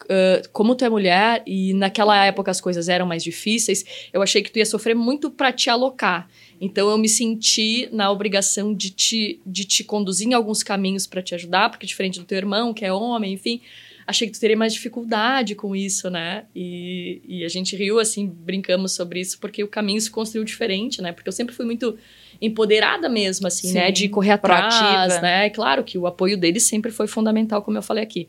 Uh, 0.05 0.41
como 0.51 0.73
tu 0.73 0.83
é 0.83 0.89
mulher 0.89 1.43
e 1.45 1.75
naquela 1.75 2.25
época 2.25 2.49
as 2.49 2.59
coisas 2.59 2.89
eram 2.89 3.05
mais 3.05 3.23
difíceis, 3.23 3.85
eu 4.11 4.23
achei 4.23 4.41
que 4.41 4.51
tu 4.51 4.57
ia 4.57 4.65
sofrer 4.65 4.95
muito 4.95 5.29
para 5.29 5.51
te 5.51 5.69
alocar. 5.69 6.27
Então 6.61 6.87
eu 6.91 6.97
me 6.97 7.09
senti 7.09 7.89
na 7.91 8.11
obrigação 8.11 8.71
de 8.71 8.91
te, 8.91 9.41
de 9.43 9.65
te 9.65 9.83
conduzir 9.83 10.27
em 10.27 10.35
alguns 10.35 10.61
caminhos 10.61 11.07
para 11.07 11.19
te 11.19 11.33
ajudar, 11.33 11.71
porque 11.71 11.87
diferente 11.87 12.19
do 12.19 12.25
teu 12.25 12.37
irmão, 12.37 12.71
que 12.71 12.85
é 12.85 12.93
homem, 12.93 13.33
enfim, 13.33 13.59
achei 14.05 14.27
que 14.27 14.33
tu 14.33 14.39
teria 14.39 14.55
mais 14.55 14.71
dificuldade 14.71 15.55
com 15.55 15.75
isso, 15.75 16.07
né? 16.11 16.45
E, 16.55 17.19
e 17.27 17.43
a 17.43 17.49
gente 17.49 17.75
riu, 17.75 17.99
assim, 17.99 18.27
brincamos 18.27 18.91
sobre 18.91 19.19
isso, 19.19 19.39
porque 19.39 19.63
o 19.63 19.67
caminho 19.67 19.99
se 19.99 20.11
construiu 20.11 20.43
diferente, 20.43 21.01
né? 21.01 21.11
Porque 21.11 21.27
eu 21.27 21.33
sempre 21.33 21.55
fui 21.55 21.65
muito 21.65 21.97
empoderada 22.39 23.09
mesmo, 23.09 23.47
assim, 23.47 23.69
Sim, 23.69 23.73
né? 23.73 23.91
De 23.91 24.07
correr 24.07 24.31
atrás, 24.31 24.75
proativa. 24.75 25.21
né? 25.21 25.49
claro 25.49 25.83
que 25.83 25.97
o 25.97 26.05
apoio 26.05 26.37
deles 26.37 26.63
sempre 26.63 26.91
foi 26.91 27.07
fundamental, 27.07 27.63
como 27.63 27.77
eu 27.77 27.83
falei 27.83 28.03
aqui. 28.03 28.27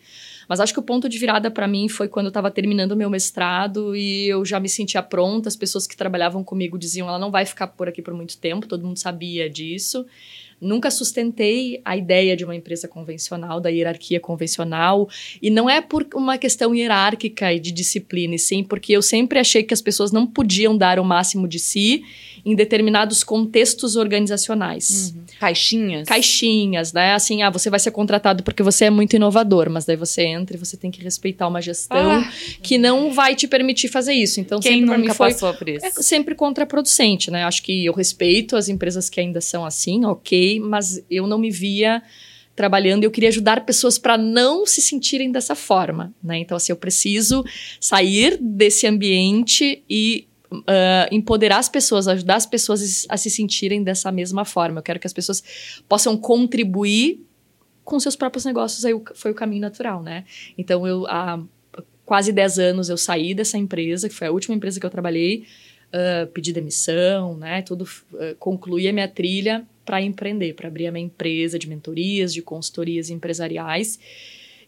Mas 0.52 0.60
acho 0.60 0.74
que 0.74 0.80
o 0.80 0.82
ponto 0.82 1.08
de 1.08 1.18
virada 1.18 1.50
para 1.50 1.66
mim 1.66 1.88
foi 1.88 2.08
quando 2.08 2.26
eu 2.26 2.28
estava 2.28 2.50
terminando 2.50 2.92
o 2.92 2.96
meu 2.96 3.08
mestrado 3.08 3.96
e 3.96 4.28
eu 4.28 4.44
já 4.44 4.60
me 4.60 4.68
sentia 4.68 5.02
pronta. 5.02 5.48
As 5.48 5.56
pessoas 5.56 5.86
que 5.86 5.96
trabalhavam 5.96 6.44
comigo 6.44 6.78
diziam: 6.78 7.08
ela 7.08 7.18
não 7.18 7.30
vai 7.30 7.46
ficar 7.46 7.68
por 7.68 7.88
aqui 7.88 8.02
por 8.02 8.12
muito 8.12 8.36
tempo, 8.36 8.68
todo 8.68 8.86
mundo 8.86 8.98
sabia 8.98 9.48
disso. 9.48 10.04
Nunca 10.60 10.90
sustentei 10.90 11.80
a 11.86 11.96
ideia 11.96 12.36
de 12.36 12.44
uma 12.44 12.54
empresa 12.54 12.86
convencional, 12.86 13.62
da 13.62 13.70
hierarquia 13.70 14.20
convencional, 14.20 15.08
e 15.40 15.48
não 15.48 15.70
é 15.70 15.80
por 15.80 16.06
uma 16.14 16.36
questão 16.36 16.74
hierárquica 16.74 17.50
e 17.50 17.58
de 17.58 17.72
disciplina, 17.72 18.34
e 18.34 18.38
sim 18.38 18.62
porque 18.62 18.92
eu 18.92 19.00
sempre 19.00 19.38
achei 19.38 19.62
que 19.62 19.72
as 19.72 19.80
pessoas 19.80 20.12
não 20.12 20.26
podiam 20.26 20.76
dar 20.76 21.00
o 21.00 21.04
máximo 21.04 21.48
de 21.48 21.58
si 21.58 22.04
em 22.44 22.56
determinados 22.56 23.22
contextos 23.22 23.94
organizacionais. 23.94 25.14
Uhum. 25.14 25.22
Caixinhas? 25.38 26.08
Caixinhas, 26.08 26.92
né? 26.92 27.14
Assim, 27.14 27.42
ah, 27.42 27.50
você 27.50 27.70
vai 27.70 27.78
ser 27.78 27.92
contratado 27.92 28.42
porque 28.42 28.62
você 28.62 28.86
é 28.86 28.90
muito 28.90 29.14
inovador, 29.14 29.70
mas 29.70 29.84
daí 29.84 29.96
você 29.96 30.22
entra 30.22 30.56
e 30.56 30.58
você 30.58 30.76
tem 30.76 30.90
que 30.90 31.02
respeitar 31.02 31.46
uma 31.46 31.62
gestão 31.62 32.10
ah. 32.10 32.32
que 32.62 32.76
não 32.78 33.12
vai 33.12 33.36
te 33.36 33.46
permitir 33.46 33.88
fazer 33.88 34.12
isso. 34.12 34.40
Então, 34.40 34.58
Quem 34.58 34.80
sempre 34.80 34.96
nunca 34.98 35.14
foi, 35.14 35.32
passou 35.32 35.54
por 35.54 35.68
isso? 35.68 35.86
É 35.86 35.90
sempre 35.90 36.34
contraproducente, 36.34 37.30
né? 37.30 37.44
Acho 37.44 37.62
que 37.62 37.84
eu 37.84 37.92
respeito 37.92 38.56
as 38.56 38.68
empresas 38.68 39.08
que 39.08 39.20
ainda 39.20 39.40
são 39.40 39.64
assim, 39.64 40.04
ok, 40.04 40.58
mas 40.60 41.02
eu 41.08 41.26
não 41.26 41.38
me 41.38 41.50
via 41.50 42.02
trabalhando 42.54 43.04
eu 43.04 43.10
queria 43.10 43.30
ajudar 43.30 43.64
pessoas 43.64 43.98
para 43.98 44.18
não 44.18 44.66
se 44.66 44.82
sentirem 44.82 45.32
dessa 45.32 45.54
forma, 45.54 46.12
né? 46.22 46.38
Então, 46.38 46.56
assim, 46.56 46.70
eu 46.72 46.76
preciso 46.76 47.44
sair 47.80 48.38
desse 48.40 48.86
ambiente 48.86 49.82
e 49.88 50.26
uh, 50.52 51.08
empoderar 51.10 51.58
as 51.58 51.68
pessoas, 51.68 52.06
ajudar 52.08 52.36
as 52.36 52.46
pessoas 52.46 53.06
a 53.08 53.16
se 53.16 53.30
sentirem 53.30 53.82
dessa 53.82 54.10
mesma 54.12 54.44
forma. 54.44 54.78
Eu 54.78 54.82
quero 54.82 55.00
que 55.00 55.06
as 55.06 55.12
pessoas 55.12 55.42
possam 55.88 56.16
contribuir 56.16 57.24
com 57.84 57.98
seus 57.98 58.16
próprios 58.16 58.44
negócios. 58.44 58.84
Aí 58.84 58.94
foi 59.14 59.30
o 59.30 59.34
caminho 59.34 59.62
natural, 59.62 60.02
né? 60.02 60.24
Então, 60.56 60.86
eu 60.86 61.06
há 61.06 61.42
quase 62.04 62.32
10 62.32 62.58
anos 62.58 62.88
eu 62.88 62.96
saí 62.96 63.34
dessa 63.34 63.56
empresa, 63.56 64.08
que 64.08 64.14
foi 64.14 64.26
a 64.26 64.32
última 64.32 64.54
empresa 64.54 64.78
que 64.78 64.84
eu 64.84 64.90
trabalhei, 64.90 65.44
uh, 65.88 66.26
pedi 66.28 66.52
demissão, 66.52 67.36
né? 67.36 67.62
Tudo, 67.62 67.84
uh, 67.84 68.34
concluí 68.38 68.88
a 68.88 68.92
minha 68.92 69.08
trilha 69.08 69.66
para 69.84 70.00
empreender, 70.00 70.54
para 70.54 70.68
abrir 70.68 70.86
a 70.86 70.92
minha 70.92 71.06
empresa 71.06 71.58
de 71.58 71.68
mentorias, 71.68 72.32
de 72.32 72.42
consultorias 72.42 73.10
empresariais. 73.10 73.98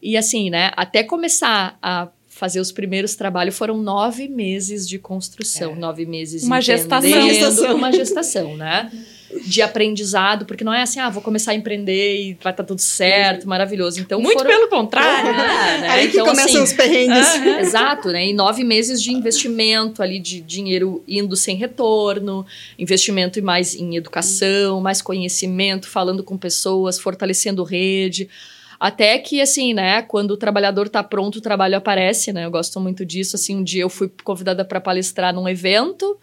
E 0.03 0.17
assim, 0.17 0.51
né, 0.51 0.71
até 0.77 1.03
começar 1.03 1.79
a 1.81 2.09
fazer 2.35 2.59
os 2.59 2.73
primeiros 2.73 3.15
trabalhos 3.15 3.57
foram 3.57 3.81
nove 3.81 4.27
meses 4.27 4.89
de 4.89 4.99
construção, 4.99 5.73
é. 5.73 5.77
nove 5.77 6.05
meses 6.05 6.43
uma 6.43 6.61
gestação, 6.61 7.09
uma 7.77 7.93
gestação, 7.93 8.57
né? 8.57 8.91
de 9.47 9.63
aprendizado, 9.63 10.45
porque 10.45 10.63
não 10.63 10.73
é 10.73 10.83
assim, 10.83 11.01
ah, 11.01 11.11
vou 11.11 11.23
começar 11.23 11.53
a 11.53 11.55
empreender 11.55 12.17
e 12.17 12.35
vai 12.35 12.53
estar 12.53 12.63
tá 12.63 12.65
tudo 12.65 12.81
certo, 12.81 13.49
maravilhoso. 13.49 14.01
Então, 14.01 14.21
Muito 14.21 14.39
foram... 14.39 14.49
pelo 14.49 14.69
contrário, 14.69 15.33
né? 15.33 15.79
né? 15.81 15.89
Aí 15.89 16.07
então, 16.07 16.25
que 16.25 16.31
começam 16.31 16.63
assim, 16.63 16.63
os 16.63 16.73
perrengues. 16.73 17.35
Exato, 17.61 18.11
né? 18.11 18.29
E 18.29 18.33
nove 18.33 18.63
meses 18.63 19.03
de 19.03 19.13
investimento 19.13 20.03
ali, 20.03 20.21
de 20.21 20.41
dinheiro 20.41 21.03
indo 21.09 21.35
sem 21.35 21.57
retorno, 21.57 22.47
investimento 22.79 23.39
e 23.39 23.43
mais 23.43 23.75
em 23.75 23.97
educação, 23.97 24.81
mais 24.81 25.03
conhecimento, 25.03 25.89
falando 25.89 26.23
com 26.23 26.39
pessoas, 26.39 26.99
fortalecendo 26.99 27.65
rede. 27.65 28.29
Até 28.85 29.19
que, 29.19 29.41
assim, 29.41 29.73
né, 29.73 30.03
quando 30.03 30.33
o 30.33 30.37
trabalhador 30.37 30.91
tá 30.91 31.03
pronto, 31.03 31.37
o 31.37 31.41
trabalho 31.41 31.75
aparece, 31.75 32.35
né? 32.35 32.45
Eu 32.45 32.51
gosto 32.51 32.79
muito 32.79 33.03
disso. 33.03 33.35
Assim, 33.35 33.57
um 33.57 33.65
dia 33.65 33.81
eu 33.81 33.89
fui 33.89 34.13
convidada 34.23 34.63
para 34.63 34.79
palestrar 34.79 35.33
num 35.33 35.49
evento, 35.49 36.19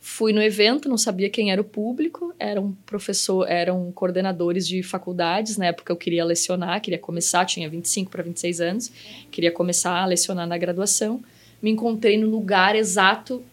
fui 0.00 0.32
no 0.32 0.42
evento, 0.42 0.88
não 0.88 0.98
sabia 0.98 1.30
quem 1.30 1.52
era 1.52 1.60
o 1.60 1.64
público, 1.64 2.34
eram 2.40 2.76
professor, 2.84 3.48
eram 3.48 3.92
coordenadores 3.92 4.66
de 4.66 4.82
faculdades, 4.82 5.56
na 5.56 5.66
época 5.66 5.92
eu 5.92 5.96
queria 5.96 6.24
lecionar, 6.24 6.80
queria 6.80 6.98
começar, 6.98 7.44
tinha 7.44 7.70
25 7.70 8.10
para 8.10 8.24
26 8.24 8.60
anos, 8.60 8.92
queria 9.30 9.52
começar 9.52 9.96
a 9.96 10.06
lecionar 10.06 10.48
na 10.48 10.58
graduação. 10.58 11.22
Me 11.62 11.70
encontrei 11.70 12.18
no 12.18 12.28
lugar 12.28 12.74
exato 12.74 13.44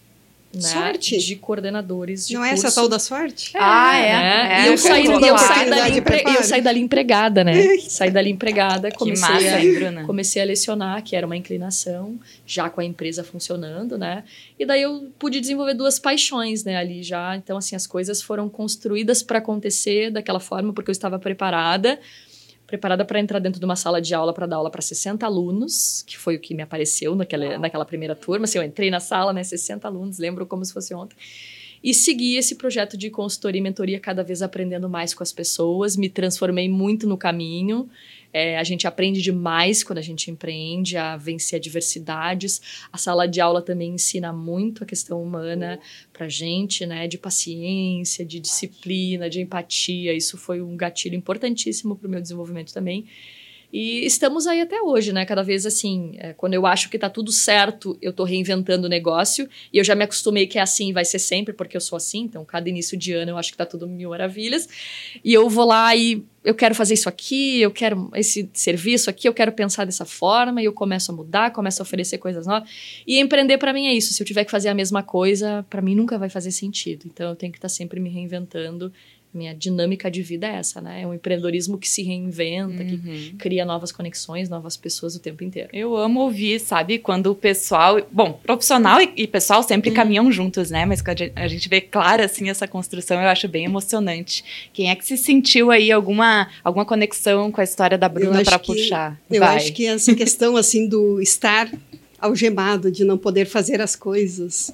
né, 0.56 0.68
Sorte. 0.68 1.18
de 1.18 1.36
coordenadores 1.36 2.26
de 2.26 2.34
Não 2.34 2.44
é 2.44 2.50
curso. 2.50 2.66
essa 2.66 2.74
tal 2.74 2.88
da 2.88 2.98
sorte? 2.98 3.52
Ah, 3.54 3.96
é. 3.96 4.12
né? 4.12 4.62
é. 4.62 4.64
E 4.64 4.68
eu 4.68 4.78
saí, 4.78 5.06
eu, 5.06 5.12
oportunidade 5.12 5.46
saí 5.46 5.70
dali, 5.70 6.36
eu 6.36 6.42
saí 6.42 6.62
dali 6.62 6.80
empregada, 6.80 7.44
né? 7.44 7.78
saí 7.88 8.10
dali 8.10 8.30
empregada, 8.30 8.90
comecei 8.92 9.28
massa, 9.28 9.56
a, 9.56 9.64
hein, 9.64 10.04
comecei 10.06 10.42
a 10.42 10.44
lecionar, 10.44 11.02
que 11.02 11.16
era 11.16 11.26
uma 11.26 11.36
inclinação, 11.36 12.18
já 12.46 12.68
com 12.70 12.80
a 12.80 12.84
empresa 12.84 13.24
funcionando, 13.24 13.96
né? 13.98 14.24
E 14.58 14.64
daí 14.64 14.82
eu 14.82 15.10
pude 15.18 15.40
desenvolver 15.40 15.74
duas 15.74 15.98
paixões, 15.98 16.64
né, 16.64 16.76
ali 16.76 17.02
já. 17.02 17.36
Então, 17.36 17.56
assim, 17.56 17.76
as 17.76 17.86
coisas 17.86 18.22
foram 18.22 18.48
construídas 18.48 19.22
para 19.22 19.38
acontecer 19.38 20.10
daquela 20.10 20.40
forma, 20.40 20.72
porque 20.72 20.90
eu 20.90 20.92
estava 20.92 21.18
preparada. 21.18 21.98
Preparada 22.74 23.04
para 23.04 23.20
entrar 23.20 23.38
dentro 23.38 23.60
de 23.60 23.64
uma 23.64 23.76
sala 23.76 24.02
de 24.02 24.12
aula 24.16 24.34
para 24.34 24.46
dar 24.46 24.56
aula 24.56 24.68
para 24.68 24.82
60 24.82 25.24
alunos, 25.24 26.02
que 26.04 26.18
foi 26.18 26.34
o 26.34 26.40
que 26.40 26.52
me 26.52 26.60
apareceu 26.60 27.14
naquela, 27.14 27.56
naquela 27.56 27.84
primeira 27.84 28.16
turma. 28.16 28.46
Assim, 28.46 28.58
eu 28.58 28.64
entrei 28.64 28.90
na 28.90 28.98
sala, 28.98 29.32
né, 29.32 29.44
60 29.44 29.86
alunos, 29.86 30.18
lembro 30.18 30.44
como 30.44 30.64
se 30.64 30.72
fosse 30.72 30.92
ontem. 30.92 31.14
E 31.84 31.94
segui 31.94 32.36
esse 32.36 32.56
projeto 32.56 32.96
de 32.96 33.10
consultoria 33.10 33.60
e 33.60 33.62
mentoria, 33.62 34.00
cada 34.00 34.24
vez 34.24 34.42
aprendendo 34.42 34.88
mais 34.88 35.14
com 35.14 35.22
as 35.22 35.30
pessoas. 35.30 35.96
Me 35.96 36.08
transformei 36.08 36.68
muito 36.68 37.06
no 37.06 37.16
caminho. 37.16 37.88
É, 38.34 38.58
a 38.58 38.64
gente 38.64 38.84
aprende 38.84 39.22
demais 39.22 39.84
quando 39.84 39.98
a 39.98 40.02
gente 40.02 40.28
empreende 40.28 40.96
a 40.96 41.16
vencer 41.16 41.60
adversidades. 41.60 42.60
A 42.92 42.98
sala 42.98 43.28
de 43.28 43.40
aula 43.40 43.62
também 43.62 43.94
ensina 43.94 44.32
muito 44.32 44.82
a 44.82 44.86
questão 44.86 45.22
humana 45.22 45.78
para 46.12 46.28
gente, 46.28 46.84
né? 46.84 47.06
De 47.06 47.16
paciência, 47.16 48.26
de 48.26 48.40
disciplina, 48.40 49.30
de 49.30 49.40
empatia. 49.40 50.12
Isso 50.12 50.36
foi 50.36 50.60
um 50.60 50.76
gatilho 50.76 51.14
importantíssimo 51.14 51.94
para 51.94 52.08
o 52.08 52.10
meu 52.10 52.20
desenvolvimento 52.20 52.74
também. 52.74 53.06
E 53.74 54.06
estamos 54.06 54.46
aí 54.46 54.60
até 54.60 54.80
hoje, 54.80 55.12
né? 55.12 55.26
Cada 55.26 55.42
vez 55.42 55.66
assim, 55.66 56.12
é, 56.18 56.32
quando 56.32 56.54
eu 56.54 56.64
acho 56.64 56.88
que 56.88 56.96
tá 56.96 57.10
tudo 57.10 57.32
certo, 57.32 57.98
eu 58.00 58.12
tô 58.12 58.22
reinventando 58.22 58.86
o 58.86 58.88
negócio. 58.88 59.48
E 59.72 59.78
eu 59.78 59.82
já 59.82 59.96
me 59.96 60.04
acostumei 60.04 60.46
que 60.46 60.60
é 60.60 60.62
assim, 60.62 60.92
vai 60.92 61.04
ser 61.04 61.18
sempre, 61.18 61.52
porque 61.52 61.76
eu 61.76 61.80
sou 61.80 61.96
assim. 61.96 62.20
Então, 62.20 62.44
cada 62.44 62.68
início 62.68 62.96
de 62.96 63.12
ano 63.12 63.32
eu 63.32 63.36
acho 63.36 63.50
que 63.50 63.58
tá 63.58 63.66
tudo 63.66 63.88
mil 63.88 64.10
maravilhas. 64.10 64.68
E 65.24 65.34
eu 65.34 65.50
vou 65.50 65.66
lá 65.66 65.92
e 65.96 66.24
eu 66.44 66.54
quero 66.54 66.72
fazer 66.72 66.94
isso 66.94 67.08
aqui, 67.08 67.62
eu 67.62 67.72
quero 67.72 68.12
esse 68.14 68.48
serviço 68.52 69.10
aqui, 69.10 69.26
eu 69.26 69.34
quero 69.34 69.50
pensar 69.50 69.84
dessa 69.84 70.04
forma. 70.04 70.62
E 70.62 70.66
eu 70.66 70.72
começo 70.72 71.10
a 71.10 71.14
mudar, 71.16 71.50
começo 71.50 71.82
a 71.82 71.84
oferecer 71.84 72.18
coisas 72.18 72.46
novas. 72.46 72.70
E 73.04 73.18
empreender 73.18 73.58
para 73.58 73.72
mim 73.72 73.88
é 73.88 73.92
isso. 73.92 74.12
Se 74.12 74.22
eu 74.22 74.26
tiver 74.26 74.44
que 74.44 74.52
fazer 74.52 74.68
a 74.68 74.74
mesma 74.74 75.02
coisa, 75.02 75.66
para 75.68 75.82
mim 75.82 75.96
nunca 75.96 76.16
vai 76.16 76.28
fazer 76.28 76.52
sentido. 76.52 77.06
Então, 77.06 77.30
eu 77.30 77.34
tenho 77.34 77.50
que 77.50 77.58
estar 77.58 77.68
sempre 77.68 77.98
me 77.98 78.08
reinventando. 78.08 78.92
Minha 79.34 79.52
dinâmica 79.52 80.08
de 80.08 80.22
vida 80.22 80.46
é 80.46 80.54
essa, 80.56 80.80
né? 80.80 81.02
É 81.02 81.06
um 81.06 81.12
empreendedorismo 81.12 81.76
que 81.76 81.88
se 81.88 82.02
reinventa, 82.04 82.84
que 82.84 82.94
Uhum. 82.94 83.34
cria 83.36 83.64
novas 83.64 83.90
conexões, 83.90 84.48
novas 84.48 84.76
pessoas 84.76 85.16
o 85.16 85.18
tempo 85.20 85.42
inteiro. 85.42 85.68
Eu 85.72 85.96
amo 85.96 86.20
ouvir, 86.20 86.60
sabe, 86.60 86.98
quando 87.00 87.32
o 87.32 87.34
pessoal, 87.34 88.00
bom, 88.12 88.34
profissional 88.44 89.00
e, 89.02 89.12
e 89.16 89.26
pessoal 89.26 89.62
sempre 89.64 89.90
Uhum. 89.90 89.96
caminham 89.96 90.30
juntos, 90.30 90.70
né? 90.70 90.86
Mas 90.86 91.02
quando 91.02 91.32
a 91.34 91.48
gente- 91.48 91.68
vê 91.68 91.80
clara 91.80 92.24
assim 92.26 92.48
essa 92.48 92.68
construção, 92.68 93.20
eu 93.20 93.28
acho 93.28 93.48
bem 93.48 93.64
emocionante. 93.64 94.44
Quem 94.72 94.88
é 94.90 94.94
que 94.94 95.04
se 95.04 95.16
sentiu 95.16 95.70
aí 95.72 95.90
alguma 95.90 96.48
alguma 96.62 96.84
conexão 96.84 97.50
com 97.50 97.60
a 97.60 97.64
história 97.64 97.98
da 97.98 98.08
Bruna 98.08 98.44
para 98.44 98.58
que- 98.58 98.66
puxar? 98.72 99.20
Eu 99.28 99.40
Vai. 99.40 99.56
acho 99.56 99.72
que 99.72 99.84
essa 99.86 100.14
questão 100.14 100.56
assim 100.56 100.88
do 100.88 101.20
estar 101.20 101.68
algemado, 102.20 102.90
de 102.90 103.04
não 103.04 103.18
poder 103.18 103.46
fazer 103.46 103.80
as 103.80 103.96
coisas. 103.96 104.72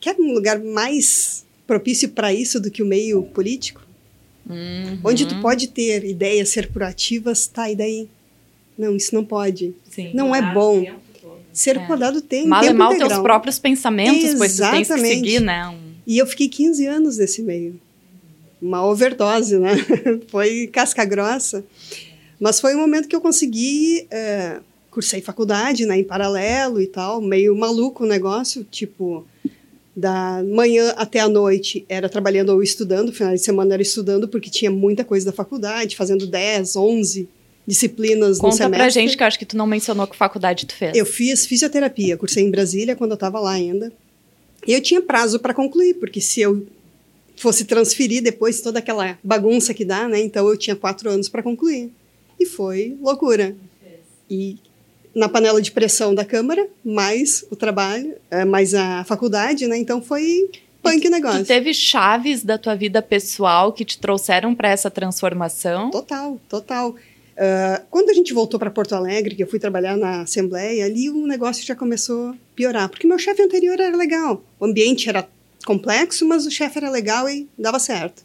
Quer 0.00 0.14
um 0.18 0.32
lugar 0.32 0.58
mais 0.60 1.44
propício 1.66 2.08
para 2.10 2.32
isso 2.32 2.60
do 2.60 2.70
que 2.70 2.82
o 2.82 2.86
meio 2.86 3.22
político? 3.22 3.82
Uhum. 4.48 4.98
Onde 5.04 5.26
tu 5.26 5.40
pode 5.40 5.68
ter 5.68 6.04
ideias, 6.04 6.50
ser 6.50 6.68
proativas, 6.68 7.46
tá, 7.46 7.70
e 7.70 7.76
daí? 7.76 8.08
Não, 8.76 8.94
isso 8.96 9.14
não 9.14 9.24
pode. 9.24 9.74
Sim. 9.90 10.10
Não 10.14 10.34
é 10.34 10.42
bom. 10.52 10.84
Ser 11.52 11.76
É. 11.76 11.86
podado 11.86 12.20
tem 12.20 12.46
Mal 12.46 12.62
e 12.64 12.66
tempo 12.66 12.78
mal 12.78 12.88
teus 12.90 13.00
integral. 13.02 13.22
próprios 13.22 13.58
pensamentos, 13.58 14.34
pois 14.34 14.56
tu 14.56 14.58
tens 14.62 14.72
que 14.72 14.80
Exatamente. 14.92 15.14
seguir, 15.14 15.40
né? 15.40 15.68
Um- 15.68 15.94
E 16.06 16.18
eu 16.18 16.26
fiquei 16.26 16.48
15 16.48 16.84
anos 16.86 17.16
nesse 17.16 17.40
meio. 17.42 17.80
Uma 18.60 18.84
overdose, 18.84 19.58
né? 19.58 19.70
foi 20.28 20.66
casca 20.66 21.04
grossa. 21.04 21.64
Mas 22.40 22.60
foi 22.60 22.74
um 22.74 22.80
momento 22.80 23.08
que 23.08 23.14
eu 23.16 23.20
consegui. 23.20 24.06
É, 24.10 24.58
cursei 24.90 25.20
faculdade, 25.20 25.86
né, 25.86 25.98
em 25.98 26.04
paralelo 26.04 26.80
e 26.80 26.86
tal, 26.86 27.20
meio 27.20 27.56
maluco 27.56 28.04
o 28.04 28.06
negócio, 28.06 28.64
tipo. 28.70 29.24
Da 29.96 30.42
manhã 30.42 30.90
até 30.96 31.20
a 31.20 31.28
noite 31.28 31.84
era 31.88 32.08
trabalhando 32.08 32.50
ou 32.50 32.62
estudando, 32.62 33.12
final 33.12 33.32
de 33.32 33.40
semana 33.40 33.74
era 33.74 33.82
estudando, 33.82 34.26
porque 34.26 34.50
tinha 34.50 34.70
muita 34.70 35.04
coisa 35.04 35.26
da 35.26 35.32
faculdade, 35.32 35.94
fazendo 35.94 36.26
10, 36.26 36.74
11 36.74 37.28
disciplinas 37.66 38.38
no 38.38 38.44
Conta 38.44 38.56
semestre. 38.56 38.78
pra 38.78 38.88
gente 38.88 39.16
que 39.16 39.22
eu 39.22 39.26
acho 39.26 39.38
que 39.38 39.46
tu 39.46 39.56
não 39.56 39.66
mencionou 39.66 40.06
que 40.06 40.16
faculdade 40.16 40.66
tu 40.66 40.74
fez. 40.74 40.96
Eu 40.96 41.06
fiz 41.06 41.46
fisioterapia, 41.46 42.16
cursei 42.16 42.44
em 42.44 42.50
Brasília 42.50 42.96
quando 42.96 43.12
eu 43.12 43.14
estava 43.16 43.38
lá 43.38 43.52
ainda. 43.52 43.92
E 44.66 44.72
eu 44.72 44.80
tinha 44.80 45.00
prazo 45.00 45.38
para 45.38 45.54
concluir, 45.54 45.94
porque 45.94 46.20
se 46.20 46.40
eu 46.40 46.66
fosse 47.36 47.64
transferir 47.64 48.22
depois 48.22 48.60
toda 48.60 48.78
aquela 48.78 49.18
bagunça 49.22 49.72
que 49.74 49.84
dá, 49.84 50.08
né? 50.08 50.20
Então 50.20 50.48
eu 50.48 50.56
tinha 50.56 50.74
quatro 50.76 51.08
anos 51.08 51.28
para 51.28 51.42
concluir. 51.42 51.90
E 52.38 52.46
foi 52.46 52.96
loucura. 53.00 53.54
E 54.28 54.58
na 55.14 55.28
panela 55.28 55.60
de 55.62 55.70
pressão 55.70 56.14
da 56.14 56.24
Câmara, 56.24 56.66
mais 56.84 57.44
o 57.50 57.56
trabalho, 57.56 58.14
eh, 58.30 58.44
mais 58.44 58.74
a 58.74 59.04
faculdade, 59.04 59.66
né? 59.66 59.78
Então 59.78 60.02
foi 60.02 60.50
punk 60.82 61.08
negócio. 61.08 61.44
Tu 61.44 61.46
teve 61.46 61.72
chaves 61.72 62.42
da 62.42 62.58
tua 62.58 62.74
vida 62.74 63.00
pessoal 63.00 63.72
que 63.72 63.84
te 63.84 63.98
trouxeram 63.98 64.54
para 64.54 64.68
essa 64.68 64.90
transformação? 64.90 65.90
Total, 65.90 66.40
total. 66.48 66.94
Ah, 67.36 67.82
quando 67.90 68.10
a 68.10 68.14
gente 68.14 68.32
voltou 68.32 68.58
para 68.58 68.70
Porto 68.70 68.94
Alegre, 68.94 69.34
que 69.34 69.42
eu 69.42 69.46
fui 69.46 69.58
trabalhar 69.58 69.96
na 69.96 70.22
Assembleia, 70.22 70.84
ali 70.84 71.10
o 71.10 71.26
negócio 71.26 71.64
já 71.64 71.74
começou 71.74 72.30
a 72.30 72.34
piorar, 72.54 72.88
porque 72.88 73.06
meu 73.06 73.18
chefe 73.18 73.42
anterior 73.42 73.78
era 73.78 73.96
legal. 73.96 74.42
O 74.58 74.64
ambiente 74.64 75.08
era 75.08 75.26
complexo, 75.66 76.26
mas 76.26 76.46
o 76.46 76.50
chefe 76.50 76.78
era 76.78 76.90
legal 76.90 77.28
e 77.28 77.48
dava 77.58 77.78
certo. 77.78 78.22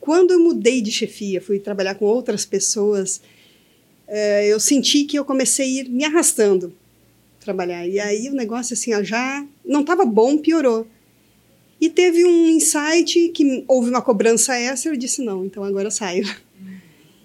Quando 0.00 0.32
eu 0.32 0.40
mudei 0.40 0.80
de 0.80 0.90
chefia, 0.90 1.40
fui 1.40 1.58
trabalhar 1.58 1.94
com 1.94 2.04
outras 2.04 2.44
pessoas, 2.44 3.20
eh, 4.08 4.46
eu 4.48 4.60
senti 4.60 5.04
que 5.04 5.18
eu 5.18 5.24
comecei 5.24 5.66
a 5.66 5.82
ir 5.82 5.88
me 5.88 6.04
arrastando 6.04 6.72
trabalhar. 7.46 7.86
E 7.86 8.00
aí 8.00 8.28
o 8.28 8.34
negócio 8.34 8.74
assim, 8.74 8.92
ó, 8.92 9.02
já 9.02 9.46
não 9.64 9.80
estava 9.80 10.04
bom, 10.04 10.36
piorou. 10.36 10.86
E 11.80 11.88
teve 11.88 12.24
um 12.24 12.48
insight 12.48 13.28
que 13.28 13.64
houve 13.68 13.90
uma 13.90 14.02
cobrança 14.02 14.58
extra, 14.58 14.92
eu 14.92 14.96
disse 14.96 15.22
não, 15.22 15.44
então 15.44 15.62
agora 15.62 15.86
eu 15.86 15.92
saio. 15.92 16.26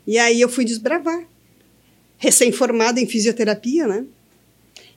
E 0.05 0.17
aí 0.17 0.41
eu 0.41 0.49
fui 0.49 0.65
desbravar. 0.65 1.25
Recém-formada 2.17 2.99
em 2.99 3.07
fisioterapia, 3.07 3.87
né? 3.87 4.05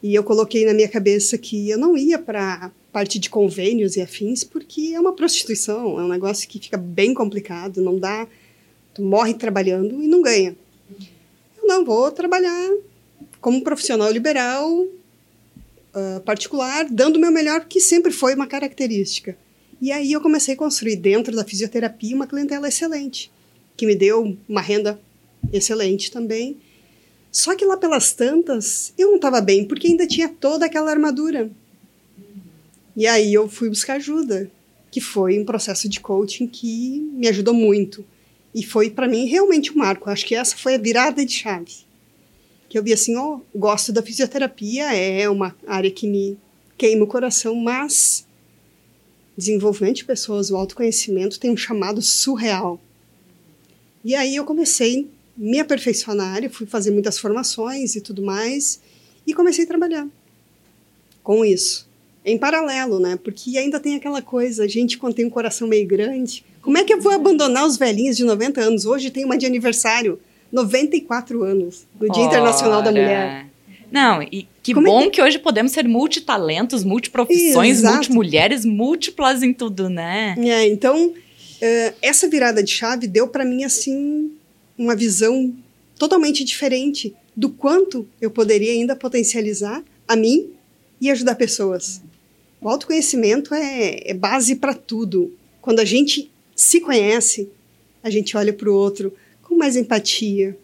E 0.02 0.14
eu 0.14 0.24
coloquei 0.24 0.66
na 0.66 0.74
minha 0.74 0.88
cabeça 0.88 1.38
que 1.38 1.70
eu 1.70 1.78
não 1.78 1.96
ia 1.96 2.18
para 2.18 2.70
parte 2.92 3.18
de 3.18 3.30
convênios 3.30 3.96
e 3.96 4.00
afins, 4.00 4.44
porque 4.44 4.92
é 4.94 5.00
uma 5.00 5.12
prostituição, 5.12 5.98
é 5.98 6.04
um 6.04 6.08
negócio 6.08 6.48
que 6.48 6.58
fica 6.58 6.76
bem 6.76 7.14
complicado, 7.14 7.80
não 7.80 7.98
dá. 7.98 8.26
Tu 8.92 9.02
morre 9.02 9.34
trabalhando 9.34 10.02
e 10.02 10.06
não 10.06 10.22
ganha. 10.22 10.56
Não 11.64 11.84
vou 11.84 12.10
trabalhar 12.12 12.70
como 13.40 13.62
profissional 13.62 14.10
liberal 14.10 14.86
ah, 15.94 16.20
particular, 16.24 16.86
dando 16.90 17.16
o 17.16 17.20
meu 17.20 17.30
melhor, 17.30 17.66
que 17.66 17.80
sempre 17.80 18.10
foi 18.10 18.34
uma 18.34 18.48
característica. 18.48 19.36
E 19.80 19.92
aí 19.92 20.12
eu 20.12 20.20
comecei 20.20 20.54
a 20.54 20.56
construir 20.56 20.96
dentro 20.96 21.36
da 21.36 21.44
fisioterapia 21.44 22.16
uma 22.16 22.26
clientela 22.26 22.66
excelente, 22.66 23.30
que 23.76 23.86
me 23.86 23.94
deu 23.94 24.36
uma 24.48 24.60
renda 24.60 25.00
excelente 25.52 26.10
também. 26.10 26.56
Só 27.30 27.54
que 27.54 27.64
lá 27.64 27.76
pelas 27.76 28.12
tantas, 28.12 28.92
eu 28.98 29.08
não 29.08 29.16
estava 29.16 29.40
bem, 29.40 29.64
porque 29.64 29.86
ainda 29.86 30.06
tinha 30.06 30.28
toda 30.28 30.66
aquela 30.66 30.90
armadura. 30.90 31.50
E 32.96 33.06
aí 33.06 33.32
eu 33.32 33.48
fui 33.48 33.68
buscar 33.68 33.94
ajuda, 33.94 34.50
que 34.90 35.00
foi 35.00 35.38
um 35.38 35.44
processo 35.44 35.88
de 35.88 36.00
coaching 36.00 36.48
que 36.48 37.08
me 37.12 37.28
ajudou 37.28 37.54
muito. 37.54 38.04
E 38.54 38.62
foi 38.62 38.88
para 38.90 39.08
mim 39.08 39.26
realmente 39.26 39.72
um 39.72 39.76
marco. 39.76 40.08
Acho 40.08 40.24
que 40.24 40.34
essa 40.34 40.56
foi 40.56 40.76
a 40.76 40.78
virada 40.78 41.24
de 41.24 41.32
chave. 41.32 41.72
Que 42.68 42.78
eu 42.78 42.82
vi 42.82 42.92
assim, 42.92 43.16
ó, 43.16 43.40
gosto 43.54 43.92
da 43.92 44.02
fisioterapia, 44.02 44.94
é 44.94 45.28
uma 45.28 45.56
área 45.66 45.90
que 45.90 46.06
me 46.06 46.38
queima 46.78 47.04
o 47.04 47.08
coração, 47.08 47.54
mas 47.54 48.26
desenvolvimento 49.36 49.96
de 49.96 50.04
pessoas, 50.04 50.50
o 50.50 50.56
autoconhecimento 50.56 51.40
tem 51.40 51.50
um 51.50 51.56
chamado 51.56 52.00
surreal. 52.00 52.80
E 54.04 54.14
aí 54.14 54.36
eu 54.36 54.44
comecei 54.44 55.08
me 55.36 55.58
aperfeiçoar 55.58 56.16
na 56.16 56.26
área, 56.26 56.48
fui 56.48 56.66
fazer 56.66 56.90
muitas 56.90 57.18
formações 57.18 57.96
e 57.96 58.00
tudo 58.00 58.22
mais, 58.22 58.80
e 59.26 59.34
comecei 59.34 59.64
a 59.64 59.68
trabalhar 59.68 60.06
com 61.22 61.44
isso. 61.44 61.88
Em 62.24 62.38
paralelo, 62.38 63.00
né? 63.00 63.16
Porque 63.16 63.58
ainda 63.58 63.80
tem 63.80 63.96
aquela 63.96 64.22
coisa, 64.22 64.64
a 64.64 64.68
gente 64.68 64.96
quando 64.96 65.14
tem 65.14 65.26
um 65.26 65.30
coração 65.30 65.66
meio 65.66 65.86
grande, 65.86 66.44
como 66.64 66.78
é 66.78 66.84
que 66.84 66.92
eu 66.94 67.00
vou 67.00 67.12
abandonar 67.12 67.66
os 67.66 67.76
velhinhos 67.76 68.16
de 68.16 68.24
90 68.24 68.60
anos? 68.60 68.84
Hoje 68.86 69.10
tem 69.10 69.24
uma 69.24 69.36
de 69.38 69.46
aniversário, 69.46 70.18
94 70.50 71.42
anos, 71.42 71.86
no 72.00 72.10
Dia 72.10 72.24
Internacional 72.24 72.82
da 72.82 72.90
Mulher. 72.90 73.46
Não, 73.92 74.22
e 74.22 74.48
que 74.62 74.74
Como 74.74 74.88
é 74.88 74.90
bom 74.90 75.02
que- 75.04 75.10
que... 75.10 75.22
hoje 75.22 75.38
podemos 75.38 75.70
ser 75.72 75.86
multitalentos, 75.86 76.82
multiprofissões, 76.82 77.78
Exato. 77.78 77.94
multimulheres, 77.96 78.64
múltiplas 78.64 79.42
em 79.42 79.52
tudo, 79.52 79.88
né? 79.88 80.34
É, 80.38 80.66
então, 80.66 81.12
eh, 81.60 81.92
essa 82.02 82.28
virada 82.28 82.62
de 82.62 82.72
chave 82.72 83.06
deu 83.06 83.28
para 83.28 83.44
mim, 83.44 83.62
assim, 83.62 84.32
uma 84.76 84.96
visão 84.96 85.52
totalmente 85.98 86.42
diferente 86.42 87.14
do 87.36 87.48
quanto 87.50 88.08
eu 88.20 88.30
poderia 88.30 88.72
ainda 88.72 88.96
potencializar 88.96 89.82
a 90.08 90.16
mim 90.16 90.50
e 91.00 91.10
ajudar 91.10 91.34
pessoas. 91.36 92.02
O 92.60 92.68
autoconhecimento 92.68 93.54
é, 93.54 94.00
é 94.10 94.14
base 94.14 94.56
para 94.56 94.74
tudo. 94.74 95.32
Quando 95.60 95.78
a 95.80 95.84
gente 95.84 96.30
se 96.54 96.80
conhece, 96.80 97.48
a 98.02 98.10
gente 98.10 98.36
olha 98.36 98.52
para 98.52 98.70
o 98.70 98.74
outro 98.74 99.12
com 99.42 99.56
mais 99.56 99.76
empatia, 99.76 100.56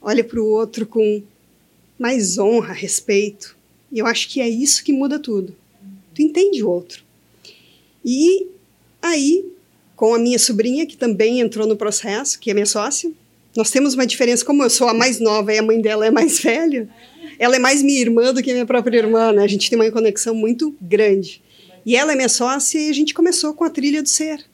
olha 0.00 0.24
para 0.24 0.40
o 0.40 0.46
outro 0.46 0.86
com 0.86 1.22
mais 1.98 2.38
honra, 2.38 2.72
respeito. 2.72 3.56
E 3.90 3.98
eu 3.98 4.06
acho 4.06 4.28
que 4.28 4.40
é 4.40 4.48
isso 4.48 4.84
que 4.84 4.92
muda 4.92 5.18
tudo. 5.18 5.54
Tu 6.14 6.22
entende 6.22 6.62
o 6.62 6.70
outro. 6.70 7.02
E 8.04 8.46
aí, 9.02 9.44
com 9.96 10.14
a 10.14 10.18
minha 10.18 10.38
sobrinha, 10.38 10.86
que 10.86 10.96
também 10.96 11.40
entrou 11.40 11.66
no 11.66 11.76
processo, 11.76 12.38
que 12.38 12.50
é 12.50 12.54
minha 12.54 12.66
sócia, 12.66 13.10
nós 13.56 13.70
temos 13.70 13.94
uma 13.94 14.06
diferença, 14.06 14.44
como 14.44 14.62
eu 14.62 14.70
sou 14.70 14.88
a 14.88 14.94
mais 14.94 15.18
nova 15.18 15.52
e 15.52 15.58
a 15.58 15.62
mãe 15.62 15.80
dela 15.80 16.06
é 16.06 16.10
mais 16.10 16.38
velha, 16.40 16.88
ela 17.38 17.56
é 17.56 17.58
mais 17.58 17.82
minha 17.82 18.00
irmã 18.00 18.32
do 18.32 18.42
que 18.42 18.52
minha 18.52 18.66
própria 18.66 18.98
irmã, 18.98 19.32
né? 19.32 19.42
A 19.42 19.48
gente 19.48 19.68
tem 19.68 19.78
uma 19.78 19.90
conexão 19.90 20.34
muito 20.34 20.74
grande. 20.80 21.42
E 21.84 21.96
ela 21.96 22.12
é 22.12 22.16
minha 22.16 22.28
sócia 22.28 22.78
e 22.78 22.90
a 22.90 22.92
gente 22.92 23.14
começou 23.14 23.54
com 23.54 23.64
a 23.64 23.70
trilha 23.70 24.02
do 24.02 24.08
ser. 24.08 24.44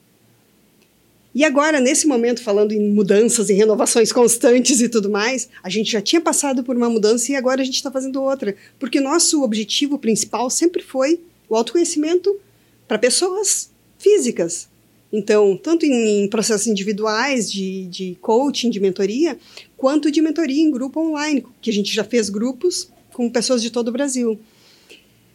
E 1.35 1.43
agora, 1.43 1.81
nesse 1.81 2.07
momento, 2.07 2.41
falando 2.41 2.71
em 2.71 2.89
mudanças 2.89 3.49
e 3.49 3.53
renovações 3.53 4.09
constantes 4.13 4.79
e 4.79 4.87
tudo 4.87 5.09
mais, 5.09 5.49
a 5.61 5.69
gente 5.69 5.91
já 5.91 6.01
tinha 6.01 6.21
passado 6.21 6.63
por 6.63 6.77
uma 6.77 6.89
mudança 6.89 7.29
e 7.29 7.35
agora 7.35 7.61
a 7.61 7.65
gente 7.65 7.75
está 7.75 7.91
fazendo 7.91 8.23
outra. 8.23 8.55
Porque 8.79 9.01
nosso 9.01 9.43
objetivo 9.43 9.99
principal 9.99 10.49
sempre 10.49 10.81
foi 10.81 11.19
o 11.49 11.55
autoconhecimento 11.57 12.39
para 12.87 12.97
pessoas 12.97 13.69
físicas. 13.99 14.69
Então, 15.11 15.57
tanto 15.61 15.85
em, 15.85 16.23
em 16.23 16.29
processos 16.29 16.67
individuais 16.67 17.51
de, 17.51 17.85
de 17.87 18.17
coaching, 18.21 18.69
de 18.69 18.79
mentoria, 18.79 19.37
quanto 19.75 20.09
de 20.09 20.21
mentoria 20.21 20.63
em 20.63 20.71
grupo 20.71 21.01
online, 21.01 21.45
que 21.59 21.69
a 21.69 21.73
gente 21.73 21.93
já 21.93 22.05
fez 22.05 22.29
grupos 22.29 22.89
com 23.11 23.29
pessoas 23.29 23.61
de 23.61 23.69
todo 23.69 23.89
o 23.89 23.91
Brasil. 23.91 24.39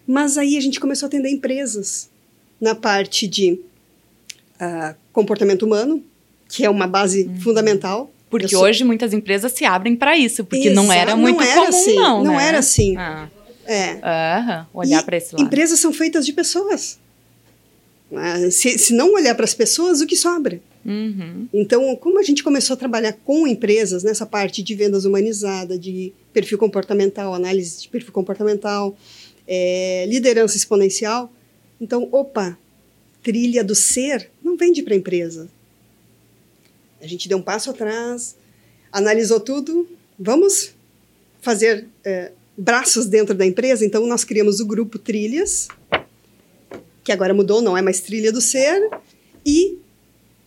Mas 0.07 0.39
aí 0.39 0.57
a 0.57 0.61
gente 0.63 0.81
começou 0.81 1.07
a 1.07 1.09
atender 1.09 1.29
empresas 1.29 2.09
na 2.59 2.75
parte 2.75 3.27
de 3.27 3.61
ah, 4.59 4.95
comportamento 5.21 5.63
humano, 5.65 6.03
que 6.49 6.65
é 6.65 6.71
uma 6.71 6.87
base 6.87 7.31
fundamental. 7.43 8.11
Porque 8.31 8.49
sou- 8.49 8.63
hoje 8.63 8.85
muitas 8.85 9.13
empresas 9.13 9.53
se 9.53 9.65
abrem 9.65 9.97
para 9.97 10.17
isso, 10.17 10.45
porque 10.45 10.71
não 10.71 10.93
era 10.93 11.11
Exato, 11.13 11.19
muito 11.21 11.37
não 11.37 11.43
era 11.45 11.55
comum, 11.67 11.69
assim, 11.69 11.95
não, 11.97 12.25
não 12.25 12.37
né? 12.37 12.47
era 12.49 12.59
assim. 12.59 12.97
Ah, 12.97 13.29
É. 13.67 13.99
aham, 14.03 14.67
olhar 14.73 15.03
para 15.05 15.17
esse 15.17 15.35
lado. 15.35 15.45
Empresas 15.45 15.79
são 15.81 15.93
feitas 15.93 16.25
de 16.27 16.33
pessoas. 16.33 16.99
Ah, 18.15 18.51
Se, 18.51 18.79
se 18.79 18.93
não 18.93 19.15
olhar 19.15 19.35
para 19.35 19.45
as 19.45 19.55
pessoas, 19.55 20.01
o 20.01 20.07
que 20.07 20.17
sobra? 20.17 20.61
Uhum. 20.85 21.47
Então, 21.53 21.95
como 21.97 22.19
a 22.19 22.23
gente 22.23 22.43
começou 22.43 22.75
a 22.75 22.77
trabalhar 22.77 23.13
com 23.25 23.47
empresas 23.47 24.03
nessa 24.03 24.25
parte 24.25 24.63
de 24.63 24.75
vendas 24.75 25.05
humanizada, 25.05 25.79
de 25.79 26.13
perfil 26.33 26.57
comportamental, 26.59 27.35
análise 27.35 27.83
de 27.83 27.89
perfil 27.89 28.13
comportamental, 28.13 28.97
eh, 29.47 30.07
liderança 30.09 30.57
exponencial, 30.57 31.31
então, 31.81 32.09
opa, 32.11 32.57
trilha 33.23 33.63
do 33.63 33.75
ser 33.75 34.31
vende 34.61 34.83
para 34.83 34.95
a 34.95 34.97
empresa. 34.97 35.49
A 37.01 37.07
gente 37.07 37.29
deu 37.29 37.39
um 37.39 37.43
passo 37.43 37.71
atrás, 37.71 38.37
analisou 38.93 39.41
tudo, 39.41 39.89
vamos 40.19 40.75
fazer 41.41 41.87
eh, 42.05 42.31
braços 42.57 43.07
dentro 43.07 43.35
da 43.35 43.47
empresa, 43.47 43.85
então 43.87 44.07
nós 44.07 44.23
criamos 44.23 44.61
o 44.61 44.67
grupo 44.67 44.99
Trilhas, 44.99 45.67
que 47.03 47.11
agora 47.11 47.33
mudou, 47.33 47.63
não 47.63 47.77
é 47.77 47.81
mais 47.81 48.01
Trilha 48.01 48.31
do 48.31 48.41
Ser, 48.41 48.91
e 49.45 49.79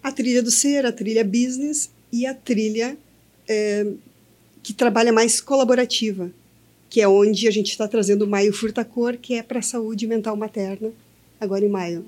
a 0.04 0.12
trilha 0.12 0.44
do 0.44 0.52
ser, 0.52 0.86
a 0.86 0.92
trilha 0.92 1.24
business 1.24 1.90
e 2.12 2.28
a 2.28 2.34
trilha 2.34 2.96
eh, 3.48 3.88
que 4.62 4.74
trabalha 4.74 5.12
mais 5.12 5.42
colaborativa, 5.42 6.30
que 6.90 7.02
é 7.02 7.08
onde 7.08 7.48
a 7.48 7.52
gente 7.52 7.72
está 7.72 7.88
trazendo 7.88 8.26
o 8.26 8.28
Maio 8.28 8.54
Furtacor, 8.54 9.18
que 9.18 9.34
é 9.34 9.42
para 9.42 9.60
a 9.60 9.64
saúde 9.64 10.06
mental 10.06 10.36
materna, 10.36 10.92
agora 11.40 11.66
em 11.66 11.70
maio. 11.70 12.06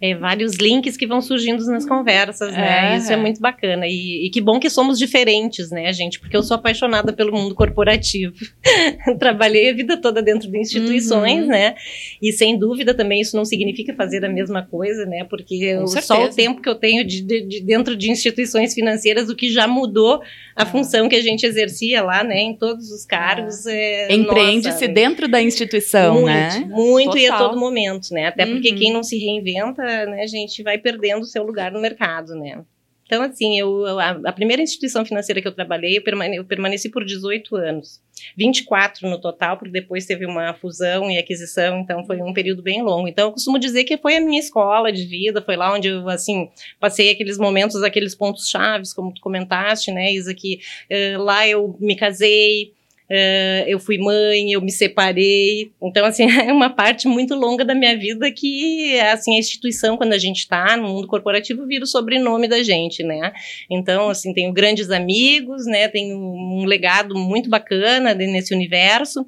É, 0.00 0.14
vários 0.14 0.56
links 0.56 0.96
que 0.96 1.06
vão 1.06 1.20
surgindo 1.22 1.64
nas 1.66 1.86
conversas, 1.86 2.52
né? 2.52 2.94
É. 2.94 2.96
Isso 2.98 3.12
é 3.12 3.16
muito 3.16 3.40
bacana. 3.40 3.86
E, 3.86 4.26
e 4.26 4.30
que 4.30 4.40
bom 4.40 4.58
que 4.60 4.68
somos 4.70 4.98
diferentes, 4.98 5.70
né, 5.70 5.92
gente? 5.92 6.20
Porque 6.20 6.36
eu 6.36 6.42
sou 6.42 6.54
apaixonada 6.54 7.12
pelo 7.12 7.32
mundo 7.32 7.54
corporativo. 7.54 8.34
Trabalhei 9.18 9.70
a 9.70 9.74
vida 9.74 9.96
toda 10.00 10.22
dentro 10.22 10.50
de 10.50 10.58
instituições, 10.58 11.42
Uhum. 11.42 11.48
né? 11.48 11.74
E 12.20 12.32
sem 12.32 12.58
dúvida 12.58 12.94
também 12.94 13.20
isso 13.20 13.36
não 13.36 13.44
significa 13.44 13.94
fazer 13.94 14.24
a 14.24 14.28
mesma 14.28 14.62
coisa, 14.62 15.04
né? 15.06 15.24
Porque 15.28 15.54
eu- 15.56 15.86
só 15.86 16.24
o 16.24 16.28
tempo 16.30 16.60
que 16.60 16.68
eu 16.68 16.74
tenho 16.74 17.04
de, 17.04 17.22
de- 17.22 17.42
de 17.46 17.60
dentro 17.62 17.96
de 17.96 18.10
instituições 18.10 18.74
financeiras, 18.74 19.28
o 19.28 19.34
que 19.34 19.50
já 19.50 19.66
mudou 19.66 20.20
a 20.54 20.62
Ah. 20.62 20.66
função 20.66 21.08
que 21.08 21.16
a 21.16 21.22
gente 21.22 21.44
exercia 21.46 22.02
lá, 22.02 22.22
né? 22.24 22.40
Em 22.40 22.54
todos 22.56 22.90
os 22.90 23.04
cargos. 23.04 23.66
É, 23.66 24.12
Empreende-se 24.12 24.68
nossa, 24.82 24.88
dentro 24.88 25.28
da 25.28 25.40
instituição, 25.42 26.14
muito, 26.14 26.26
né? 26.26 26.66
Muito 26.68 27.18
e 27.18 27.26
a 27.26 27.36
todo 27.36 27.58
momento, 27.58 28.08
né? 28.12 28.26
Até 28.26 28.46
porque 28.46 28.70
Uhum. 28.70 28.76
quem 28.76 28.92
não 28.92 29.02
se 29.02 29.18
reinventa, 29.18 29.82
né, 29.86 30.26
gente 30.26 30.62
vai 30.62 30.78
perdendo 30.78 31.22
o 31.22 31.26
seu 31.26 31.44
lugar 31.44 31.72
no 31.72 31.80
mercado, 31.80 32.34
né? 32.34 32.64
Então, 33.06 33.22
assim, 33.22 33.56
eu, 33.56 33.86
a, 34.00 34.10
a 34.24 34.32
primeira 34.32 34.60
instituição 34.60 35.04
financeira 35.04 35.40
que 35.40 35.46
eu 35.46 35.54
trabalhei, 35.54 35.96
eu, 35.96 36.02
permane- 36.02 36.36
eu 36.38 36.44
permaneci 36.44 36.88
por 36.90 37.04
18 37.04 37.54
anos. 37.54 38.00
24 38.36 39.08
no 39.08 39.20
total, 39.20 39.56
porque 39.56 39.70
depois 39.70 40.06
teve 40.06 40.26
uma 40.26 40.52
fusão 40.54 41.08
e 41.08 41.16
aquisição, 41.16 41.78
então 41.78 42.04
foi 42.04 42.20
um 42.20 42.32
período 42.32 42.62
bem 42.62 42.82
longo. 42.82 43.06
Então, 43.06 43.28
eu 43.28 43.32
costumo 43.32 43.60
dizer 43.60 43.84
que 43.84 43.96
foi 43.96 44.16
a 44.16 44.20
minha 44.20 44.40
escola 44.40 44.90
de 44.92 45.04
vida, 45.04 45.40
foi 45.40 45.54
lá 45.54 45.72
onde 45.72 45.86
eu, 45.86 46.08
assim, 46.08 46.50
passei 46.80 47.10
aqueles 47.10 47.38
momentos, 47.38 47.80
aqueles 47.84 48.12
pontos 48.14 48.48
chaves, 48.48 48.92
como 48.92 49.14
tu 49.14 49.20
comentaste, 49.20 49.92
né, 49.92 50.12
Isa, 50.12 50.34
que 50.34 50.58
eh, 50.90 51.16
lá 51.16 51.46
eu 51.46 51.76
me 51.78 51.94
casei, 51.94 52.72
eh, 53.08 53.64
eu 53.68 53.78
fui 53.78 53.98
mãe, 53.98 54.52
eu 54.52 54.60
me 54.60 54.70
separei. 54.70 55.70
Então, 55.82 56.04
assim, 56.04 56.24
é 56.40 56.52
uma 56.52 56.70
parte 56.70 57.06
muito 57.06 57.34
longa 57.34 57.64
da 57.64 57.74
minha 57.74 57.96
vida 57.96 58.30
que, 58.32 58.98
assim, 59.00 59.36
a 59.36 59.38
instituição, 59.38 59.96
quando 59.96 60.12
a 60.12 60.18
gente 60.18 60.38
está 60.38 60.76
no 60.76 60.88
mundo 60.88 61.06
corporativo, 61.06 61.66
vira 61.66 61.84
o 61.84 61.86
sobrenome 61.86 62.48
da 62.48 62.62
gente, 62.62 63.02
né? 63.02 63.32
Então, 63.70 64.08
assim, 64.08 64.32
tenho 64.32 64.52
grandes 64.52 64.90
amigos, 64.90 65.66
né? 65.66 65.88
Tenho 65.88 66.18
um 66.18 66.64
legado 66.64 67.14
muito 67.16 67.48
bacana 67.48 68.14
nesse 68.14 68.54
universo. 68.54 69.26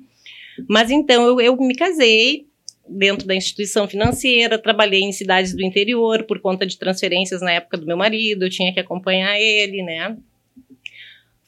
Mas, 0.68 0.90
então, 0.90 1.24
eu, 1.24 1.40
eu 1.40 1.56
me 1.56 1.74
casei 1.74 2.48
dentro 2.88 3.26
da 3.26 3.34
instituição 3.34 3.86
financeira, 3.86 4.58
trabalhei 4.58 5.02
em 5.02 5.12
cidades 5.12 5.54
do 5.54 5.62
interior 5.62 6.24
por 6.24 6.40
conta 6.40 6.66
de 6.66 6.78
transferências 6.78 7.42
na 7.42 7.52
época 7.52 7.76
do 7.76 7.86
meu 7.86 7.96
marido, 7.96 8.44
eu 8.44 8.50
tinha 8.50 8.72
que 8.72 8.80
acompanhar 8.80 9.38
ele, 9.38 9.82
né? 9.82 10.16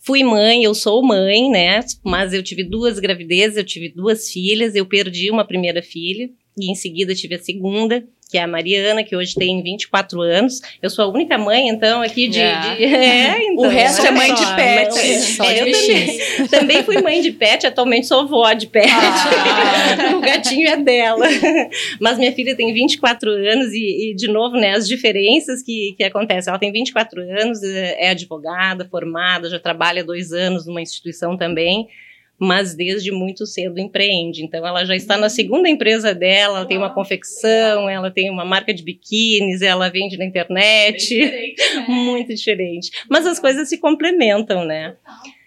Fui 0.03 0.25
mãe, 0.25 0.65
eu 0.65 0.75
sou 0.75 1.03
mãe, 1.03 1.51
né? 1.51 1.81
Mas 2.03 2.33
eu 2.33 2.43
tive 2.43 2.65
duas 2.65 2.99
gravidezes, 2.99 3.59
eu 3.59 3.65
tive 3.65 3.91
duas 3.91 4.31
filhas, 4.31 4.75
eu 4.75 4.87
perdi 4.87 5.31
uma 5.31 5.45
primeira 5.45 5.83
filha 5.83 6.31
e 6.57 6.73
em 6.73 6.75
seguida 6.75 7.15
tive 7.15 7.35
a 7.35 7.39
segunda, 7.39 8.03
que 8.31 8.39
é 8.39 8.43
a 8.43 8.47
Mariana, 8.47 9.03
que 9.03 9.17
hoje 9.17 9.35
tem 9.35 9.63
24 9.63 10.21
anos. 10.21 10.61
Eu 10.81 10.89
sou 10.89 11.05
a 11.05 11.09
única 11.09 11.37
mãe, 11.37 11.69
então, 11.69 12.01
aqui 12.03 12.29
de. 12.29 12.41
É. 12.41 12.61
de- 12.77 12.85
é, 12.95 13.43
então, 13.53 13.65
O 13.65 13.69
resto 13.69 14.07
é 14.07 14.11
mãe 14.11 14.33
de 14.33 14.41
só, 14.45 14.55
pet. 14.57 14.95
mas- 14.95 15.23
Só 15.37 15.45
é, 15.45 15.55
de 15.55 15.71
eu 15.71 15.73
também, 15.73 16.49
também 16.49 16.83
fui 16.83 17.03
mãe 17.03 17.21
de 17.21 17.33
pet, 17.33 17.67
atualmente 17.67 18.07
sou 18.07 18.27
vó 18.27 18.53
de 18.53 18.67
pet. 18.67 18.89
Ah. 18.91 20.15
o 20.17 20.21
gatinho 20.21 20.69
é 20.69 20.77
dela. 20.77 21.27
Mas 22.01 22.19
minha 22.19 22.33
filha 22.33 22.57
tem 22.57 22.73
24 22.73 23.31
anos 23.31 23.73
e, 23.73 24.11
e, 24.11 24.15
de 24.15 24.29
novo, 24.29 24.57
né, 24.57 24.73
as 24.73 24.87
diferenças 24.87 25.63
que, 25.63 25.95
que 25.97 26.05
acontecem. 26.05 26.51
Ela 26.51 26.59
tem 26.59 26.73
24 26.73 27.21
anos, 27.21 27.63
é 27.63 27.91
é 28.01 28.11
advogada, 28.11 28.87
formada, 28.91 29.49
já 29.51 29.59
trabalha 29.59 30.03
dois 30.05 30.33
anos 30.33 30.67
numa 30.67 30.81
instituição 30.81 31.37
também, 31.37 31.89
mas 32.41 32.75
desde 32.75 33.13
muito 33.13 33.47
cedo 33.47 33.79
empreende. 33.79 34.43
Então, 34.43 34.67
ela 34.67 34.83
já 34.87 34.97
está 34.97 35.19
na 35.19 35.29
segunda 35.29 35.69
empresa 35.69 36.15
dela, 36.15 36.59
ela 36.59 36.67
tem 36.67 36.79
uma 36.79 36.93
confecção, 36.93 37.89
ela 37.89 38.11
tem 38.11 38.31
uma 38.31 38.47
marca 38.47 38.73
de 38.73 38.83
biquínis, 38.83 39.61
ela 39.61 39.91
vende 39.91 40.17
na 40.17 40.25
internet. 40.25 41.15
Muito 41.87 42.35
diferente. 42.35 42.91
Mas 43.11 43.27
as 43.27 43.39
coisas 43.39 43.69
se 43.69 43.79
complementam, 43.79 44.65
né? 44.65 44.97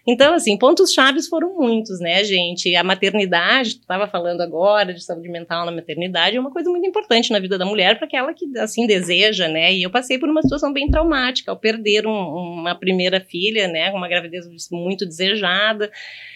Então, 0.05 0.33
assim, 0.33 0.57
pontos 0.57 0.91
chaves 0.91 1.29
foram 1.29 1.55
muitos, 1.55 1.99
né, 2.01 2.23
gente? 2.25 2.75
A 2.75 2.83
maternidade, 2.83 3.75
tu 3.75 3.81
estava 3.81 4.05
falando 4.05 4.41
agora 4.41 4.93
de 4.93 5.01
saúde 5.01 5.29
mental 5.29 5.65
na 5.65 5.71
maternidade, 5.71 6.35
é 6.35 6.39
uma 6.39 6.51
coisa 6.51 6.69
muito 6.69 6.85
importante 6.85 7.31
na 7.31 7.39
vida 7.39 7.57
da 7.57 7.65
mulher 7.65 7.97
para 7.97 8.05
aquela 8.05 8.33
que, 8.33 8.45
assim, 8.57 8.85
deseja, 8.85 9.47
né? 9.47 9.73
E 9.73 9.81
eu 9.81 9.89
passei 9.89 10.19
por 10.19 10.27
uma 10.27 10.41
situação 10.41 10.73
bem 10.73 10.89
traumática 10.89 11.51
ao 11.51 11.57
perder 11.57 12.05
um, 12.05 12.11
uma 12.11 12.75
primeira 12.75 13.21
filha, 13.21 13.67
né, 13.69 13.91
uma 13.91 14.09
gravidez 14.09 14.45
muito 14.69 15.05
desejada. 15.05 15.89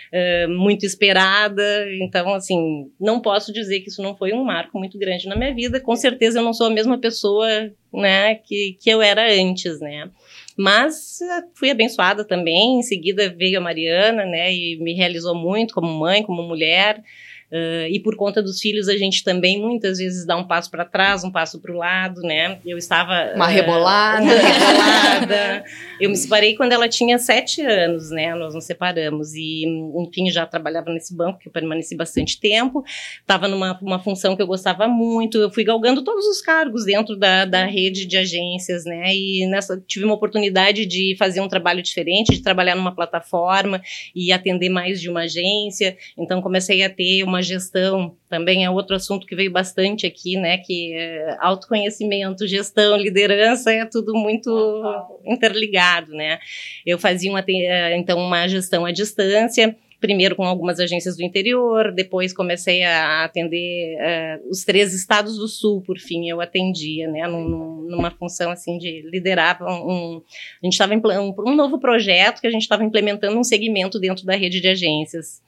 Uh, 0.08 0.50
muito 0.50 0.86
esperada. 0.86 1.62
Então, 2.00 2.34
assim, 2.34 2.90
não 2.98 3.20
posso 3.20 3.52
dizer 3.52 3.82
que 3.82 3.90
isso 3.90 4.02
não 4.02 4.16
foi 4.16 4.32
um 4.32 4.42
marco 4.42 4.80
muito 4.80 4.98
grande 4.98 5.28
na 5.28 5.36
minha 5.36 5.54
vida. 5.54 5.82
Com 5.82 5.98
certeza 5.98 6.40
eu 6.40 6.44
não 6.44 6.54
sou 6.54 6.68
a 6.68 6.70
mesma 6.70 6.98
pessoa, 6.98 7.46
né, 7.94 8.36
que, 8.36 8.78
que 8.80 8.90
eu 8.90 9.02
era 9.02 9.30
antes, 9.30 9.82
né. 9.82 10.10
Mas 10.58 11.22
eh, 11.22 11.44
fui 11.56 11.70
abençoada 11.70 12.26
também. 12.26 12.80
Em 12.80 12.84
seguida 12.84 13.30
veio 13.30 13.60
a 13.60 13.62
Mariana, 13.62 14.26
né, 14.26 14.52
e 14.54 14.78
me 14.82 14.94
realizou 14.94 15.36
muito 15.36 15.74
como 15.74 15.88
mãe, 15.88 16.24
como 16.24 16.42
mulher. 16.44 17.02
Uh, 17.50 17.88
e 17.90 18.00
por 18.02 18.18
conta 18.18 18.44
dos 18.44 18.60
filhos, 18.60 18.90
a 18.90 18.98
gente 18.98 19.24
também 19.24 19.62
muitas 19.62 20.00
vezes 20.00 20.26
dá 20.26 20.36
um 20.36 20.46
passo 20.46 20.70
para 20.70 20.84
trás, 20.84 21.24
um 21.24 21.32
passo 21.32 21.62
para 21.62 21.72
o 21.72 21.78
lado, 21.78 22.22
né? 22.22 22.60
Eu 22.66 22.78
estava. 22.78 23.32
Uma 23.36 23.48
uh, 23.48 23.50
rebolada. 23.50 24.24
Uma 24.24 24.34
rebolada. 24.34 25.64
eu 26.02 26.10
me 26.10 26.18
separei 26.18 26.56
quando 26.56 26.74
ela 26.74 26.90
tinha 26.90 27.18
sete 27.18 27.62
anos, 27.62 28.12
né? 28.12 28.36
Nós 28.36 28.54
nos 28.54 28.66
separamos. 28.66 29.34
E, 29.34 29.66
enfim, 29.98 30.30
já 30.30 30.46
trabalhava 30.46 30.92
nesse 30.92 31.16
banco, 31.16 31.40
que 31.40 31.48
eu 31.48 31.52
permaneci 31.52 31.96
bastante 31.96 32.38
tempo. 32.38 32.84
Estava 33.22 33.48
numa 33.48 33.80
uma 33.82 34.00
função 34.00 34.36
que 34.36 34.42
eu 34.42 34.48
gostava 34.48 34.86
muito. 34.86 35.38
Eu 35.38 35.50
fui 35.50 35.64
galgando 35.64 36.04
todos 36.04 36.26
os 36.26 36.42
cargos 36.42 36.84
dentro 36.84 37.16
da, 37.16 37.46
da 37.46 37.66
rede 37.66 38.06
de 38.06 38.18
agências, 38.18 38.84
né? 38.84 39.16
E 39.16 39.48
nessa, 39.48 39.82
tive 39.88 40.04
uma 40.04 40.16
oportunidade 40.16 40.86
de 40.86 41.16
fazer 41.18 41.40
um 41.40 41.48
trabalho 41.48 41.82
diferente, 41.82 42.34
de 42.34 42.42
trabalhar 42.42 42.76
numa 42.76 42.94
plataforma 42.94 43.82
e 44.14 44.34
atender 44.34 44.68
mais 44.68 45.00
de 45.00 45.10
uma 45.10 45.22
agência. 45.22 45.98
Então, 46.18 46.42
comecei 46.42 46.84
a 46.84 46.90
ter 46.90 47.24
uma 47.24 47.37
uma 47.38 47.44
gestão, 47.44 48.16
também 48.28 48.66
é 48.66 48.70
outro 48.70 48.96
assunto 48.96 49.28
que 49.28 49.36
veio 49.36 49.52
bastante 49.52 50.06
aqui, 50.06 50.36
né, 50.36 50.58
que 50.58 50.94
é 50.94 51.38
autoconhecimento, 51.40 52.48
gestão, 52.48 52.98
liderança, 52.98 53.72
é 53.72 53.86
tudo 53.86 54.14
muito 54.14 54.84
interligado, 55.26 56.12
né. 56.14 56.40
Eu 56.86 56.98
fazia 56.98 57.30
uma, 57.30 57.44
eh, 57.48 57.96
então 57.96 58.18
uma 58.20 58.48
gestão 58.48 58.86
à 58.86 58.92
distância, 58.92 59.76
primeiro 60.00 60.36
com 60.36 60.44
algumas 60.44 60.80
agências 60.80 61.18
do 61.18 61.24
interior, 61.24 61.92
depois 61.92 62.34
comecei 62.34 62.84
a 62.84 63.24
atender 63.24 63.98
uh, 63.98 64.50
os 64.50 64.64
três 64.64 64.94
estados 64.94 65.38
do 65.38 65.48
sul, 65.48 65.82
por 65.82 65.98
fim, 65.98 66.30
eu 66.30 66.40
atendia, 66.40 67.08
né, 67.08 67.28
num, 67.28 67.88
numa 67.90 68.12
função 68.12 68.52
assim 68.52 68.78
de 68.78 69.02
liderar 69.10 69.62
um, 69.64 70.22
a 70.62 70.66
gente 70.66 70.74
estava 70.74 70.94
um, 70.94 71.34
um 71.48 71.56
novo 71.56 71.80
projeto 71.80 72.42
que 72.42 72.48
a 72.48 72.52
gente 72.52 72.62
estava 72.62 72.84
implementando 72.84 73.38
um 73.40 73.44
segmento 73.44 74.00
dentro 74.00 74.26
da 74.26 74.36
rede 74.36 74.62
de 74.62 74.68
agências. 74.68 75.42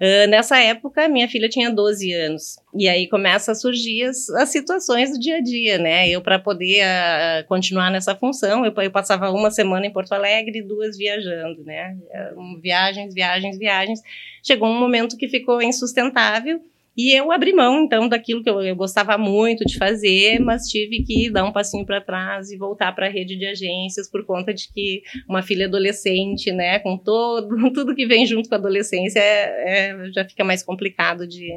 Uh, 0.00 0.28
nessa 0.28 0.58
época, 0.58 1.08
minha 1.08 1.28
filha 1.28 1.48
tinha 1.48 1.70
12 1.70 2.12
anos. 2.12 2.56
E 2.74 2.88
aí 2.88 3.08
começa 3.08 3.52
a 3.52 3.54
surgir 3.54 4.04
as, 4.04 4.28
as 4.30 4.48
situações 4.48 5.12
do 5.12 5.18
dia 5.18 5.36
a 5.36 5.40
dia, 5.40 5.78
né? 5.78 6.08
Eu, 6.08 6.20
para 6.20 6.38
poder 6.38 6.82
uh, 6.82 7.46
continuar 7.46 7.90
nessa 7.90 8.14
função, 8.14 8.64
eu, 8.64 8.72
eu, 8.76 8.90
passava 8.90 9.30
uma 9.30 9.50
semana 9.50 9.86
em 9.86 9.92
Porto 9.92 10.12
Alegre 10.12 10.58
e 10.58 10.62
duas 10.62 10.96
viajando, 10.96 11.62
né? 11.64 11.96
Viagens, 12.60 13.14
viagens, 13.14 13.58
viagens. 13.58 14.00
Chegou 14.42 14.68
um 14.68 14.78
momento 14.78 15.16
que 15.16 15.28
ficou 15.28 15.62
insustentável 15.62 16.60
e 16.94 17.12
eu 17.16 17.32
abri 17.32 17.54
mão, 17.54 17.82
então, 17.82 18.06
daquilo 18.06 18.42
que 18.42 18.50
eu, 18.50 18.60
eu 18.60 18.76
gostava 18.76 19.16
muito 19.16 19.64
de 19.64 19.78
fazer, 19.78 20.38
mas 20.38 20.64
tive 20.64 21.02
que 21.02 21.30
dar 21.30 21.44
um 21.44 21.52
passinho 21.52 21.86
para 21.86 22.02
trás 22.02 22.50
e 22.50 22.56
voltar 22.58 22.94
para 22.94 23.06
a 23.06 23.10
rede 23.10 23.34
de 23.34 23.46
agências 23.46 24.10
por 24.10 24.26
conta 24.26 24.52
de 24.52 24.70
que 24.70 25.02
uma 25.26 25.42
filha 25.42 25.66
adolescente, 25.66 26.52
né, 26.52 26.78
com 26.80 26.98
todo 26.98 27.48
tudo 27.72 27.94
que 27.94 28.06
vem 28.06 28.26
junto 28.26 28.46
com 28.46 28.54
a 28.54 28.58
adolescência, 28.58 29.20
é, 29.20 29.88
é, 29.90 30.12
já 30.12 30.28
fica 30.28 30.44
mais 30.44 30.62
complicado 30.62 31.26
de. 31.26 31.48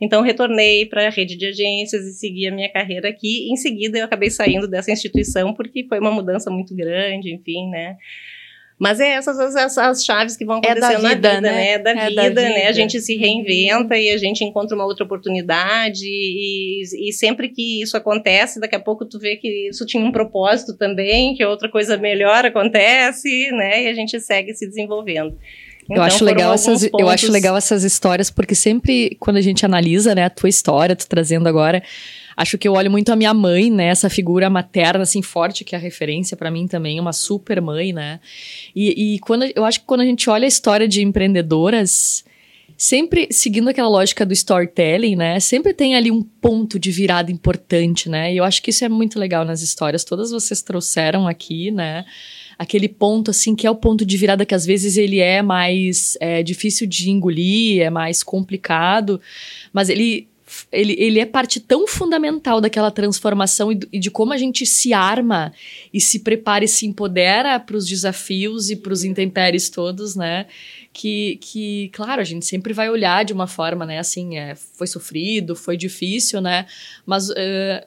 Então, 0.00 0.20
retornei 0.22 0.84
para 0.84 1.06
a 1.06 1.10
rede 1.10 1.34
de 1.34 1.46
agências 1.46 2.04
e 2.04 2.12
segui 2.12 2.46
a 2.46 2.52
minha 2.52 2.70
carreira 2.70 3.08
aqui. 3.08 3.50
Em 3.50 3.56
seguida, 3.56 3.98
eu 3.98 4.04
acabei 4.04 4.30
saindo 4.30 4.68
dessa 4.68 4.92
instituição 4.92 5.54
porque 5.54 5.86
foi 5.88 5.98
uma 5.98 6.10
mudança 6.10 6.50
muito 6.50 6.74
grande, 6.76 7.32
enfim, 7.32 7.70
né. 7.70 7.96
Mas 8.84 9.00
é 9.00 9.12
essas 9.12 9.56
as, 9.56 9.78
as 9.78 10.04
chaves 10.04 10.36
que 10.36 10.44
vão 10.44 10.58
acontecendo 10.58 10.84
é 10.84 10.90
da 10.90 10.98
vida, 10.98 11.08
na 11.08 11.14
vida, 11.14 11.40
né? 11.40 11.52
né? 11.52 11.70
É 11.70 11.78
da, 11.78 11.90
é 11.90 12.08
vida, 12.10 12.14
da 12.14 12.28
vida, 12.28 12.42
né? 12.42 12.66
A 12.66 12.72
gente 12.72 13.00
se 13.00 13.16
reinventa 13.16 13.96
e 13.96 14.10
a 14.10 14.18
gente 14.18 14.44
encontra 14.44 14.76
uma 14.76 14.84
outra 14.84 15.06
oportunidade 15.06 16.04
e, 16.04 16.82
e 17.08 17.10
sempre 17.10 17.48
que 17.48 17.80
isso 17.80 17.96
acontece, 17.96 18.60
daqui 18.60 18.76
a 18.76 18.80
pouco 18.80 19.06
tu 19.06 19.18
vê 19.18 19.36
que 19.36 19.70
isso 19.70 19.86
tinha 19.86 20.04
um 20.04 20.12
propósito 20.12 20.76
também, 20.76 21.34
que 21.34 21.42
outra 21.46 21.70
coisa 21.70 21.96
melhor 21.96 22.44
acontece, 22.44 23.50
né? 23.52 23.84
E 23.84 23.88
a 23.88 23.94
gente 23.94 24.20
segue 24.20 24.52
se 24.52 24.68
desenvolvendo. 24.68 25.34
Então, 25.84 25.96
eu 25.96 26.02
acho 26.02 26.22
legal 26.22 26.52
essas, 26.52 26.82
pontos... 26.82 27.00
eu 27.00 27.08
acho 27.08 27.32
legal 27.32 27.56
essas 27.56 27.84
histórias 27.84 28.30
porque 28.30 28.54
sempre 28.54 29.16
quando 29.18 29.38
a 29.38 29.42
gente 29.42 29.64
analisa, 29.64 30.14
né, 30.14 30.24
a 30.24 30.30
tua 30.30 30.50
história, 30.50 30.94
tu 30.94 31.08
trazendo 31.08 31.48
agora, 31.48 31.82
Acho 32.36 32.58
que 32.58 32.66
eu 32.66 32.72
olho 32.72 32.90
muito 32.90 33.10
a 33.10 33.16
minha 33.16 33.32
mãe, 33.32 33.70
né? 33.70 33.86
Essa 33.86 34.10
figura 34.10 34.50
materna, 34.50 35.02
assim, 35.02 35.22
forte, 35.22 35.64
que 35.64 35.74
é 35.74 35.78
a 35.78 35.80
referência 35.80 36.36
para 36.36 36.50
mim 36.50 36.66
também, 36.66 36.98
uma 36.98 37.12
super 37.12 37.60
mãe, 37.60 37.92
né? 37.92 38.20
E, 38.74 39.14
e 39.14 39.18
quando, 39.20 39.44
eu 39.54 39.64
acho 39.64 39.80
que 39.80 39.86
quando 39.86 40.00
a 40.00 40.04
gente 40.04 40.28
olha 40.28 40.44
a 40.44 40.48
história 40.48 40.88
de 40.88 41.02
empreendedoras, 41.02 42.24
sempre 42.76 43.28
seguindo 43.30 43.68
aquela 43.68 43.88
lógica 43.88 44.26
do 44.26 44.32
storytelling, 44.32 45.16
né? 45.16 45.38
Sempre 45.40 45.72
tem 45.72 45.94
ali 45.94 46.10
um 46.10 46.22
ponto 46.22 46.78
de 46.78 46.90
virada 46.90 47.30
importante, 47.30 48.08
né? 48.08 48.32
E 48.32 48.36
eu 48.36 48.44
acho 48.44 48.62
que 48.62 48.70
isso 48.70 48.84
é 48.84 48.88
muito 48.88 49.18
legal 49.18 49.44
nas 49.44 49.62
histórias. 49.62 50.04
Todas 50.04 50.30
vocês 50.30 50.60
trouxeram 50.62 51.26
aqui, 51.26 51.70
né? 51.70 52.04
Aquele 52.58 52.88
ponto, 52.88 53.30
assim, 53.30 53.54
que 53.54 53.66
é 53.66 53.70
o 53.70 53.74
ponto 53.74 54.04
de 54.04 54.16
virada 54.16 54.46
que 54.46 54.54
às 54.54 54.64
vezes 54.64 54.96
ele 54.96 55.18
é 55.18 55.42
mais 55.42 56.16
é, 56.20 56.42
difícil 56.42 56.86
de 56.86 57.10
engolir, 57.10 57.82
é 57.82 57.90
mais 57.90 58.22
complicado, 58.22 59.20
mas 59.72 59.88
ele 59.88 60.28
ele, 60.74 60.94
ele 60.98 61.20
é 61.20 61.26
parte 61.26 61.60
tão 61.60 61.86
fundamental 61.86 62.60
daquela 62.60 62.90
transformação 62.90 63.72
e, 63.72 63.78
e 63.92 63.98
de 63.98 64.10
como 64.10 64.32
a 64.32 64.36
gente 64.36 64.66
se 64.66 64.92
arma 64.92 65.52
e 65.92 66.00
se 66.00 66.20
prepara 66.20 66.64
e 66.64 66.68
se 66.68 66.86
empodera 66.86 67.58
para 67.60 67.76
os 67.76 67.86
desafios 67.86 68.70
e 68.70 68.76
para 68.76 68.92
os 68.92 69.04
intempéries 69.04 69.70
todos, 69.70 70.14
né? 70.14 70.46
Que, 70.92 71.36
que, 71.40 71.90
claro, 71.92 72.20
a 72.20 72.24
gente 72.24 72.46
sempre 72.46 72.72
vai 72.72 72.88
olhar 72.88 73.24
de 73.24 73.32
uma 73.32 73.46
forma, 73.46 73.84
né? 73.84 73.98
Assim, 73.98 74.38
é, 74.38 74.54
foi 74.54 74.86
sofrido, 74.86 75.56
foi 75.56 75.76
difícil, 75.76 76.40
né? 76.40 76.66
Mas 77.06 77.30
uh, 77.30 77.86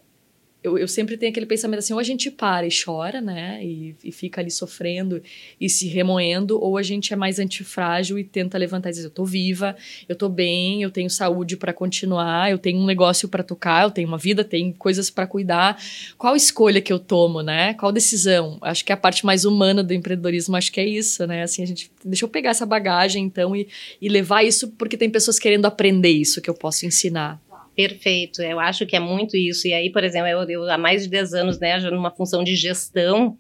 eu, 0.64 0.78
eu 0.78 0.88
sempre 0.88 1.18
tenho 1.18 1.32
aquele 1.32 1.46
pensamento 1.46 1.80
assim, 1.80 1.94
ou 1.94 2.00
a 2.00 2.04
gente 2.04 2.32
para 2.32 2.66
e 2.66 2.70
chora, 2.70 3.22
né, 3.22 3.64
e, 3.64 3.96
e, 4.04 4.12
fica 4.12 4.42
ali 4.42 4.52
sofrendo 4.52 5.22
e 5.60 5.70
se 5.70 5.88
remoendo, 5.88 6.60
ou 6.62 6.78
a 6.78 6.84
gente 6.84 7.14
é 7.14 7.16
mais 7.16 7.40
antifrágil 7.40 8.18
e 8.18 8.24
tenta 8.24 8.58
levantar 8.58 8.90
e 8.90 8.94
dizer, 8.94 9.06
eu 9.06 9.12
tô 9.12 9.24
viva, 9.24 9.76
eu 10.10 10.16
tô 10.16 10.28
bem, 10.28 10.82
eu 10.82 10.92
tenho 10.92 11.10
saúde 11.10 11.56
para 11.56 11.72
continuar, 11.72 12.52
eu 12.52 12.58
tenho 12.58 12.80
um 12.80 12.86
negócio 12.86 13.30
para 13.30 13.44
tocar, 13.44 13.84
eu 13.84 13.92
tenho 13.92 14.08
uma 14.08 14.18
vida, 14.18 14.44
tenho 14.44 14.74
coisas 14.74 15.10
para 15.10 15.28
cuidar. 15.28 15.82
Qual 16.18 16.36
escolha 16.36 16.82
que 16.82 16.92
eu 16.92 17.00
tomo, 17.00 17.42
né? 17.42 17.74
Qual 17.76 17.92
decisão? 17.92 18.58
Acho 18.62 18.84
que 18.84 18.92
a 18.92 18.98
parte 18.98 19.26
mais 19.26 19.46
humana 19.46 19.84
do 19.84 19.94
empreendedorismo, 19.94 20.56
acho 20.56 20.72
que 20.72 20.80
é 20.80 20.86
isso, 20.86 21.26
né? 21.28 21.44
Assim, 21.44 21.64
a 21.64 21.68
gente 21.68 21.92
deixa 22.04 22.26
eu 22.26 22.30
pegar 22.30 22.52
essa 22.52 22.66
bagagem 22.66 23.24
então 23.24 23.56
e, 23.56 23.68
e 24.02 24.10
levar 24.10 24.44
isso 24.44 24.70
porque 24.70 24.98
tem 24.98 25.10
pessoas 25.10 25.40
querendo 25.40 25.66
aprender 25.66 26.10
isso 26.10 26.42
que 26.42 26.50
eu 26.50 26.54
posso 26.54 26.86
ensinar. 26.86 27.40
Perfeito, 27.78 28.42
eu 28.42 28.60
acho 28.60 28.88
que 28.88 28.96
é 28.96 29.00
muito 29.00 29.38
isso. 29.38 29.68
E 29.68 29.74
aí, 29.74 29.92
por 29.92 30.04
exemplo, 30.04 30.28
eu, 30.28 30.50
eu 30.50 30.64
há 30.68 30.80
mais 30.80 31.04
de 31.04 31.10
10 31.10 31.36
anos, 31.36 31.60
né, 31.60 31.80
já 31.80 31.92
numa 31.92 32.10
função 32.10 32.44
de 32.44 32.56
gestão, 32.56 33.38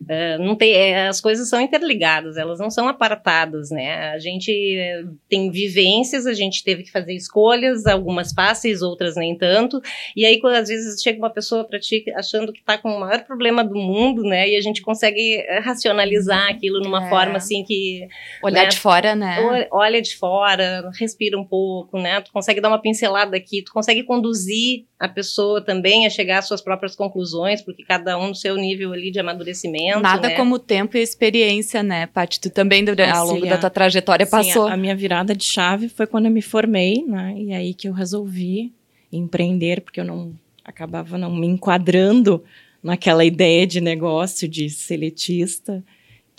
Uh, 0.00 0.42
não 0.42 0.54
tem, 0.54 0.72
é, 0.74 1.08
as 1.08 1.20
coisas 1.20 1.48
são 1.48 1.60
interligadas, 1.60 2.36
elas 2.36 2.60
não 2.60 2.70
são 2.70 2.88
apartadas, 2.88 3.70
né? 3.70 4.10
A 4.10 4.18
gente 4.20 4.50
eh, 4.50 5.04
tem 5.28 5.50
vivências, 5.50 6.24
a 6.24 6.32
gente 6.32 6.62
teve 6.62 6.84
que 6.84 6.92
fazer 6.92 7.14
escolhas, 7.14 7.84
algumas 7.84 8.32
fáceis, 8.32 8.80
outras 8.80 9.16
nem 9.16 9.36
tanto. 9.36 9.82
E 10.16 10.24
aí, 10.24 10.40
quando 10.40 10.54
às 10.54 10.68
vezes 10.68 11.02
chega 11.02 11.18
uma 11.18 11.30
pessoa 11.30 11.64
para 11.64 11.80
ti 11.80 12.04
achando 12.16 12.52
que 12.52 12.60
está 12.60 12.78
com 12.78 12.90
o 12.90 13.00
maior 13.00 13.24
problema 13.24 13.64
do 13.64 13.74
mundo, 13.74 14.22
né? 14.22 14.48
E 14.48 14.56
a 14.56 14.60
gente 14.60 14.82
consegue 14.82 15.36
eh, 15.36 15.58
racionalizar 15.58 16.48
aquilo 16.48 16.80
numa 16.80 17.06
é. 17.06 17.10
forma 17.10 17.36
assim 17.36 17.64
que. 17.64 18.06
Olhar 18.42 18.62
né? 18.62 18.68
de 18.68 18.78
fora, 18.78 19.16
né? 19.16 19.66
Olha 19.72 20.00
de 20.00 20.16
fora, 20.16 20.90
respira 20.98 21.36
um 21.36 21.44
pouco, 21.44 21.98
né? 21.98 22.20
Tu 22.20 22.32
consegue 22.32 22.60
dar 22.60 22.68
uma 22.68 22.80
pincelada 22.80 23.36
aqui, 23.36 23.62
tu 23.62 23.72
consegue 23.72 24.04
conduzir 24.04 24.86
a 24.98 25.08
pessoa 25.08 25.60
também 25.60 26.06
a 26.06 26.10
chegar 26.10 26.38
às 26.38 26.48
suas 26.48 26.60
próprias 26.60 26.96
conclusões, 26.96 27.62
porque 27.62 27.84
cada 27.84 28.18
um 28.18 28.28
no 28.28 28.34
seu 28.34 28.56
nível 28.56 28.92
ali 28.92 29.12
de 29.12 29.20
amadurecimento 29.20 30.00
Nada 30.00 30.28
né? 30.28 30.34
como 30.34 30.58
tempo 30.58 30.96
e 30.96 31.00
experiência, 31.00 31.82
né, 31.82 32.06
Paty? 32.06 32.40
Tu 32.40 32.50
também, 32.50 32.84
ao 33.14 33.26
longo 33.26 33.46
da 33.46 33.56
tua 33.56 33.70
trajetória, 33.70 34.26
sim, 34.26 34.30
passou. 34.30 34.66
A, 34.66 34.72
a, 34.72 34.76
minha 34.76 34.96
virada 34.96 35.36
de 35.36 35.44
chave 35.44 35.88
foi 35.88 36.06
quando 36.06 36.26
eu 36.26 36.32
me 36.32 36.42
formei, 36.42 37.04
né? 37.06 37.34
E 37.38 37.52
aí 37.52 37.74
que 37.74 37.88
eu 37.88 37.92
resolvi 37.92 38.72
empreender, 39.12 39.82
porque 39.82 40.00
eu 40.00 40.04
não 40.04 40.34
acabava 40.64 41.16
não 41.16 41.34
me 41.34 41.46
enquadrando 41.46 42.42
naquela 42.82 43.24
ideia 43.24 43.66
de 43.66 43.80
negócio 43.80 44.48
de 44.48 44.68
seletista 44.68 45.82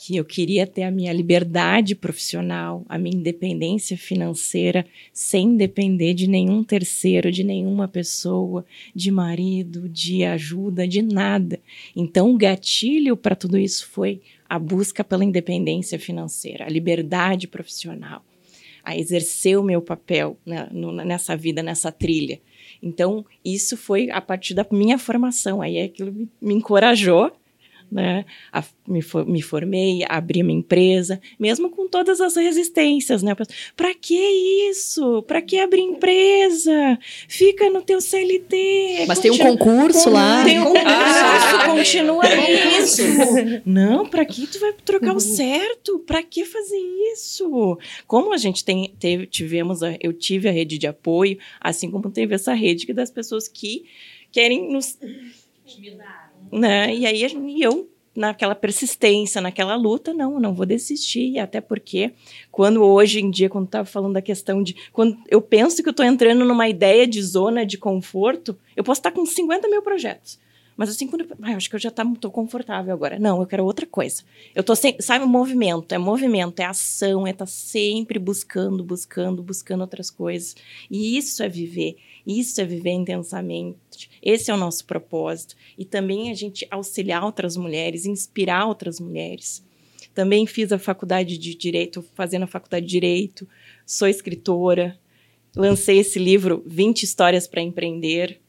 que 0.01 0.15
eu 0.15 0.23
queria 0.23 0.65
ter 0.65 0.83
a 0.83 0.91
minha 0.91 1.11
liberdade 1.11 1.93
profissional, 1.93 2.85
a 2.87 2.97
minha 2.97 3.17
independência 3.17 3.97
financeira, 3.97 4.85
sem 5.11 5.57
depender 5.57 6.13
de 6.13 6.25
nenhum 6.25 6.63
terceiro, 6.63 7.29
de 7.29 7.43
nenhuma 7.43 7.85
pessoa, 7.85 8.65
de 8.95 9.11
marido, 9.11 9.89
de 9.89 10.23
ajuda, 10.23 10.87
de 10.87 11.01
nada. 11.01 11.59
Então, 11.93 12.33
o 12.33 12.37
gatilho 12.37 13.17
para 13.17 13.35
tudo 13.35 13.57
isso 13.57 13.89
foi 13.89 14.21
a 14.47 14.57
busca 14.57 15.03
pela 15.03 15.25
independência 15.25 15.99
financeira, 15.99 16.63
a 16.63 16.69
liberdade 16.69 17.45
profissional, 17.45 18.23
a 18.81 18.97
exercer 18.97 19.59
o 19.59 19.63
meu 19.63 19.81
papel 19.81 20.37
né, 20.45 20.69
nessa 21.05 21.35
vida, 21.35 21.61
nessa 21.61 21.91
trilha. 21.91 22.39
Então, 22.81 23.25
isso 23.43 23.75
foi 23.75 24.09
a 24.09 24.21
partir 24.21 24.53
da 24.53 24.65
minha 24.71 24.97
formação. 24.97 25.61
Aí 25.61 25.77
aquilo 25.77 26.13
me, 26.13 26.29
me 26.41 26.53
encorajou 26.53 27.33
né? 27.91 28.25
A, 28.51 28.63
me, 28.87 29.01
for, 29.01 29.25
me, 29.25 29.41
formei, 29.41 30.03
abri 30.07 30.43
minha 30.43 30.59
empresa, 30.59 31.19
mesmo 31.39 31.69
com 31.69 31.87
todas 31.87 32.21
as 32.21 32.35
resistências, 32.35 33.23
né? 33.23 33.35
Para 33.75 33.93
que 33.93 34.15
isso? 34.69 35.23
Para 35.23 35.41
que 35.41 35.59
abrir 35.59 35.81
empresa? 35.81 36.99
Fica 37.27 37.69
no 37.69 37.81
teu 37.81 38.01
CLT. 38.01 39.05
Mas 39.07 39.19
tem 39.19 39.31
um 39.31 39.37
concurso 39.37 40.09
lá. 40.09 40.43
Tem 40.43 40.59
um 40.59 40.65
concurso, 40.73 40.85
ah, 40.85 41.65
continua 41.67 42.23
isso. 42.77 43.01
Não, 43.65 44.07
para 44.07 44.25
que 44.25 44.47
tu 44.47 44.59
vai 44.59 44.73
trocar 44.73 45.11
o 45.11 45.13
uhum. 45.13 45.19
certo? 45.19 45.99
Para 45.99 46.23
que 46.23 46.45
fazer 46.45 46.79
isso? 47.13 47.77
Como 48.07 48.33
a 48.33 48.37
gente 48.37 48.63
tem, 48.63 48.93
teve, 48.99 49.25
tivemos, 49.25 49.83
a, 49.83 49.95
eu 50.01 50.13
tive 50.13 50.47
a 50.47 50.51
rede 50.51 50.77
de 50.77 50.87
apoio, 50.87 51.37
assim 51.59 51.89
como 51.89 52.09
teve 52.09 52.35
essa 52.35 52.53
rede 52.53 52.91
das 52.93 53.11
pessoas 53.11 53.47
que 53.47 53.85
querem 54.31 54.71
nos 54.71 54.97
né? 56.51 56.93
E 56.93 57.05
aí 57.05 57.25
e 57.25 57.61
eu 57.61 57.89
naquela 58.15 58.53
persistência, 58.53 59.39
naquela 59.39 59.75
luta, 59.75 60.13
não, 60.13 60.39
não 60.39 60.53
vou 60.53 60.65
desistir, 60.65 61.39
até 61.39 61.61
porque 61.61 62.11
quando 62.51 62.83
hoje 62.83 63.21
em 63.21 63.31
dia, 63.31 63.49
quando 63.49 63.65
estava 63.65 63.85
falando 63.85 64.13
da 64.13 64.21
questão 64.21 64.61
de, 64.61 64.75
quando 64.91 65.17
eu 65.29 65.41
penso 65.41 65.81
que 65.81 65.87
eu 65.87 65.91
estou 65.91 66.05
entrando 66.05 66.43
numa 66.43 66.67
ideia 66.67 67.07
de 67.07 67.21
zona 67.21 67.65
de 67.65 67.77
conforto, 67.77 68.57
eu 68.75 68.83
posso 68.83 68.99
estar 68.99 69.11
com 69.11 69.25
50 69.25 69.69
mil 69.69 69.81
projetos, 69.81 70.37
mas 70.79 70.91
assim, 70.91 71.07
quando 71.07 71.23
eu 71.23 71.57
acho 71.57 71.69
que 71.69 71.75
eu 71.75 71.79
já 71.79 71.91
tá, 71.91 72.05
confortável 72.31 72.93
agora. 72.93 73.19
Não, 73.19 73.41
eu 73.41 73.45
quero 73.45 73.65
outra 73.65 73.85
coisa. 73.85 74.23
Eu 74.55 74.63
tô 74.63 74.73
sem, 74.73 74.95
sabe, 75.01 75.25
movimento, 75.25 75.91
é 75.91 75.97
movimento, 75.97 76.61
é 76.61 76.63
ação, 76.63 77.27
é 77.27 77.31
estar 77.31 77.43
tá 77.43 77.51
sempre 77.51 78.17
buscando, 78.17 78.81
buscando, 78.81 79.43
buscando 79.43 79.81
outras 79.81 80.09
coisas. 80.09 80.55
E 80.89 81.17
isso 81.17 81.43
é 81.43 81.49
viver, 81.49 81.97
isso 82.25 82.61
é 82.61 82.63
viver 82.63 82.91
intensamente. 82.91 84.09
Esse 84.23 84.51
é 84.51 84.53
o 84.53 84.57
nosso 84.57 84.85
propósito. 84.85 85.53
E 85.77 85.83
também 85.83 86.31
a 86.31 86.33
gente 86.33 86.65
auxiliar 86.71 87.25
outras 87.25 87.57
mulheres, 87.57 88.05
inspirar 88.05 88.65
outras 88.65 89.01
mulheres. 89.01 89.61
Também 90.13 90.47
fiz 90.47 90.71
a 90.71 90.79
faculdade 90.79 91.37
de 91.37 91.55
Direito, 91.55 92.01
fazendo 92.15 92.43
a 92.43 92.47
faculdade 92.47 92.85
de 92.85 92.91
Direito, 92.93 93.45
sou 93.85 94.07
escritora, 94.07 94.97
lancei 95.53 95.99
esse 95.99 96.17
livro 96.19 96.63
20 96.65 97.03
Histórias 97.03 97.47
para 97.47 97.61
Empreender, 97.61 98.39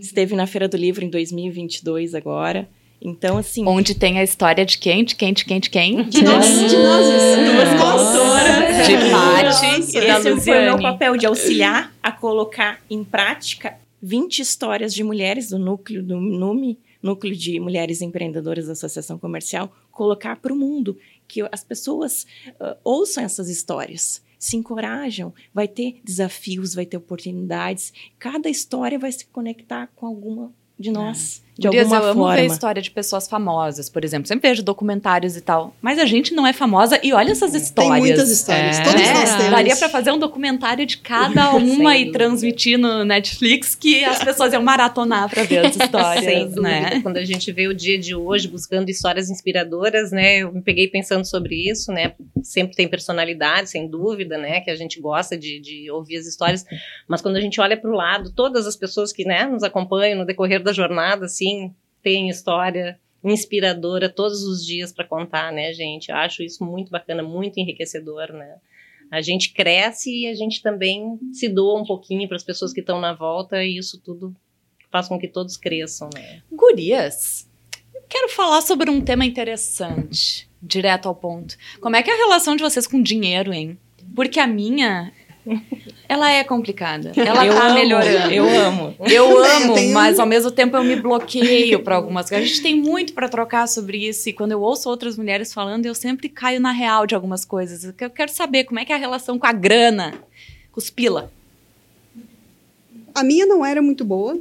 Esteve 0.00 0.34
na 0.34 0.46
Feira 0.46 0.66
do 0.66 0.76
Livro 0.76 1.04
em 1.04 1.10
2022 1.10 2.14
agora. 2.14 2.68
Então, 3.02 3.38
assim. 3.38 3.66
Onde 3.66 3.94
tem 3.94 4.18
a 4.18 4.22
história 4.22 4.64
de 4.64 4.76
quem? 4.78 5.04
De 5.04 5.14
quem? 5.14 5.32
De 5.32 5.44
quem? 5.44 5.60
De 5.60 5.70
quem? 5.70 6.02
De 6.04 6.22
nós, 6.22 6.46
de 6.46 6.76
nós, 6.76 7.06
duas 7.46 7.80
consultoras. 7.80 8.86
De 8.86 9.10
Paty 9.10 9.96
e 9.96 10.00
da. 10.00 10.18
Esse 10.18 10.40
foi 10.40 10.58
o 10.58 10.62
meu 10.64 10.80
papel 10.80 11.16
de 11.16 11.26
auxiliar 11.26 11.94
a 12.02 12.12
colocar 12.12 12.80
em 12.90 13.02
prática 13.02 13.78
20 14.02 14.40
histórias 14.40 14.92
de 14.94 15.04
mulheres 15.04 15.48
do 15.50 15.58
núcleo 15.58 16.02
do 16.02 16.16
NUME, 16.20 16.78
Núcleo 17.02 17.34
de 17.34 17.58
Mulheres 17.58 18.02
Empreendedoras 18.02 18.66
da 18.66 18.72
Associação 18.72 19.18
Comercial, 19.18 19.72
colocar 19.90 20.36
para 20.36 20.52
o 20.52 20.56
mundo, 20.56 20.98
que 21.26 21.46
as 21.50 21.64
pessoas 21.64 22.26
uh, 22.60 22.76
ouçam 22.84 23.24
essas 23.24 23.48
histórias 23.48 24.22
se 24.40 24.56
encorajam, 24.56 25.34
vai 25.52 25.68
ter 25.68 26.00
desafios, 26.02 26.74
vai 26.74 26.86
ter 26.86 26.96
oportunidades. 26.96 27.92
Cada 28.18 28.48
história 28.48 28.98
vai 28.98 29.12
se 29.12 29.26
conectar 29.26 29.88
com 29.94 30.06
alguma 30.06 30.50
de 30.78 30.90
nós. 30.90 31.44
É. 31.46 31.49
De 31.60 31.66
alguma 31.66 31.96
eu 31.96 32.02
forma. 32.02 32.32
amo 32.32 32.40
ver 32.40 32.46
história 32.46 32.80
de 32.80 32.90
pessoas 32.90 33.28
famosas, 33.28 33.88
por 33.88 34.04
exemplo. 34.04 34.26
Sempre 34.26 34.48
vejo 34.48 34.62
documentários 34.62 35.36
e 35.36 35.40
tal. 35.40 35.74
Mas 35.82 35.98
a 35.98 36.06
gente 36.06 36.32
não 36.34 36.46
é 36.46 36.52
famosa 36.52 36.98
e 37.02 37.12
olha 37.12 37.32
essas 37.32 37.54
histórias. 37.54 37.92
Tem 37.92 38.00
muitas 38.00 38.30
histórias. 38.30 38.78
É. 38.78 38.82
Todos 38.82 39.00
nós 39.00 39.36
temos. 39.36 39.50
Daria 39.50 39.76
para 39.76 39.88
fazer 39.88 40.10
um 40.10 40.18
documentário 40.18 40.86
de 40.86 40.96
cada 40.96 41.52
uma 41.56 41.96
e 41.96 42.10
transmitir 42.10 42.78
no 42.78 43.04
Netflix 43.04 43.74
que 43.74 44.02
as 44.04 44.24
pessoas 44.24 44.52
iam 44.52 44.62
maratonar 44.62 45.28
para 45.28 45.42
ver 45.42 45.66
as 45.66 45.76
histórias. 45.76 46.24
Sem 46.24 46.44
dúvida. 46.46 46.62
Né? 46.62 47.00
Quando 47.02 47.18
a 47.18 47.24
gente 47.24 47.52
vê 47.52 47.68
o 47.68 47.74
dia 47.74 47.98
de 47.98 48.14
hoje 48.14 48.48
buscando 48.48 48.88
histórias 48.88 49.28
inspiradoras, 49.28 50.10
né? 50.10 50.38
Eu 50.38 50.52
me 50.52 50.62
peguei 50.62 50.88
pensando 50.88 51.26
sobre 51.26 51.70
isso, 51.70 51.92
né? 51.92 52.14
Sempre 52.42 52.74
tem 52.74 52.88
personalidade, 52.88 53.68
sem 53.68 53.86
dúvida, 53.86 54.38
né? 54.38 54.60
Que 54.60 54.70
a 54.70 54.76
gente 54.76 54.98
gosta 55.00 55.36
de, 55.36 55.60
de 55.60 55.90
ouvir 55.90 56.16
as 56.16 56.26
histórias. 56.26 56.64
Mas 57.06 57.20
quando 57.20 57.36
a 57.36 57.40
gente 57.40 57.60
olha 57.60 57.76
para 57.76 57.90
o 57.90 57.94
lado, 57.94 58.32
todas 58.34 58.66
as 58.66 58.76
pessoas 58.76 59.12
que 59.12 59.24
né, 59.24 59.46
nos 59.46 59.62
acompanham 59.62 60.18
no 60.18 60.24
decorrer 60.24 60.62
da 60.62 60.72
jornada, 60.72 61.26
assim, 61.26 61.49
tem 62.02 62.28
história 62.28 62.98
inspiradora 63.22 64.08
todos 64.08 64.42
os 64.44 64.64
dias 64.64 64.92
para 64.92 65.04
contar, 65.04 65.52
né, 65.52 65.72
gente? 65.72 66.10
Eu 66.10 66.16
acho 66.16 66.42
isso 66.42 66.64
muito 66.64 66.90
bacana, 66.90 67.22
muito 67.22 67.58
enriquecedor, 67.58 68.32
né? 68.32 68.56
A 69.10 69.20
gente 69.20 69.52
cresce 69.52 70.10
e 70.10 70.26
a 70.28 70.34
gente 70.34 70.62
também 70.62 71.18
se 71.32 71.48
doa 71.48 71.80
um 71.80 71.84
pouquinho 71.84 72.26
para 72.28 72.36
as 72.36 72.44
pessoas 72.44 72.72
que 72.72 72.80
estão 72.80 73.00
na 73.00 73.12
volta 73.12 73.62
e 73.62 73.76
isso 73.76 74.00
tudo 74.00 74.34
faz 74.90 75.08
com 75.08 75.18
que 75.18 75.28
todos 75.28 75.56
cresçam, 75.56 76.08
né? 76.14 76.42
Gurias, 76.50 77.48
quero 78.08 78.28
falar 78.28 78.60
sobre 78.60 78.90
um 78.90 79.00
tema 79.00 79.24
interessante, 79.24 80.48
direto 80.62 81.06
ao 81.08 81.14
ponto. 81.14 81.56
Como 81.80 81.96
é 81.96 82.02
que 82.02 82.10
é 82.10 82.14
a 82.14 82.24
relação 82.24 82.56
de 82.56 82.62
vocês 82.62 82.86
com 82.86 83.02
dinheiro, 83.02 83.52
hein? 83.52 83.78
Porque 84.14 84.40
a 84.40 84.46
minha 84.46 85.12
ela 86.08 86.30
é 86.30 86.44
complicada. 86.44 87.12
Ela 87.16 87.46
eu 87.46 87.54
tá 87.54 87.66
amo, 87.66 87.74
melhorando. 87.74 88.32
Eu 88.32 88.48
amo. 88.48 88.94
Eu 89.00 89.44
amo, 89.44 89.92
mas 89.92 90.18
ao 90.18 90.26
mesmo 90.26 90.50
tempo 90.50 90.76
eu 90.76 90.84
me 90.84 90.96
bloqueio 90.96 91.82
para 91.82 91.96
algumas 91.96 92.28
coisas. 92.28 92.44
A 92.44 92.48
gente 92.48 92.62
tem 92.62 92.74
muito 92.74 93.12
para 93.12 93.28
trocar 93.28 93.66
sobre 93.66 94.08
isso 94.08 94.28
e 94.28 94.32
quando 94.32 94.52
eu 94.52 94.60
ouço 94.60 94.88
outras 94.88 95.16
mulheres 95.16 95.52
falando, 95.52 95.86
eu 95.86 95.94
sempre 95.94 96.28
caio 96.28 96.60
na 96.60 96.72
real 96.72 97.06
de 97.06 97.14
algumas 97.14 97.44
coisas. 97.44 97.84
Eu 97.84 98.10
quero 98.10 98.30
saber 98.30 98.64
como 98.64 98.80
é 98.80 98.84
que 98.84 98.92
é 98.92 98.96
a 98.96 98.98
relação 98.98 99.38
com 99.38 99.46
a 99.46 99.52
grana, 99.52 100.14
com 100.72 100.78
os 100.78 100.90
pila. 100.90 101.32
A 103.14 103.22
minha 103.22 103.46
não 103.46 103.64
era 103.64 103.80
muito 103.80 104.04
boa 104.04 104.38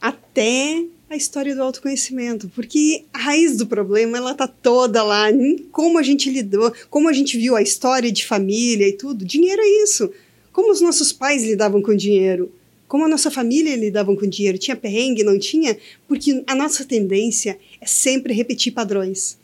até 0.00 0.84
a 1.14 1.16
história 1.16 1.54
do 1.54 1.62
autoconhecimento, 1.62 2.50
porque 2.54 3.04
a 3.12 3.18
raiz 3.18 3.56
do 3.56 3.66
problema 3.66 4.18
ela 4.18 4.34
tá 4.34 4.48
toda 4.48 5.02
lá, 5.02 5.30
em 5.30 5.58
como 5.70 5.96
a 5.96 6.02
gente 6.02 6.28
lidou, 6.28 6.72
como 6.90 7.08
a 7.08 7.12
gente 7.12 7.38
viu 7.38 7.54
a 7.54 7.62
história 7.62 8.10
de 8.10 8.26
família 8.26 8.88
e 8.88 8.92
tudo. 8.92 9.24
Dinheiro 9.24 9.62
é 9.62 9.84
isso. 9.84 10.10
Como 10.52 10.72
os 10.72 10.80
nossos 10.80 11.12
pais 11.12 11.44
lidavam 11.44 11.80
com 11.80 11.94
dinheiro, 11.94 12.52
como 12.88 13.04
a 13.04 13.08
nossa 13.08 13.30
família 13.30 13.76
lidava 13.76 14.14
com 14.14 14.26
dinheiro, 14.26 14.58
tinha 14.58 14.76
perrengue, 14.76 15.22
não 15.22 15.38
tinha, 15.38 15.76
porque 16.08 16.42
a 16.46 16.54
nossa 16.54 16.84
tendência 16.84 17.58
é 17.80 17.86
sempre 17.86 18.34
repetir 18.34 18.72
padrões. 18.72 19.38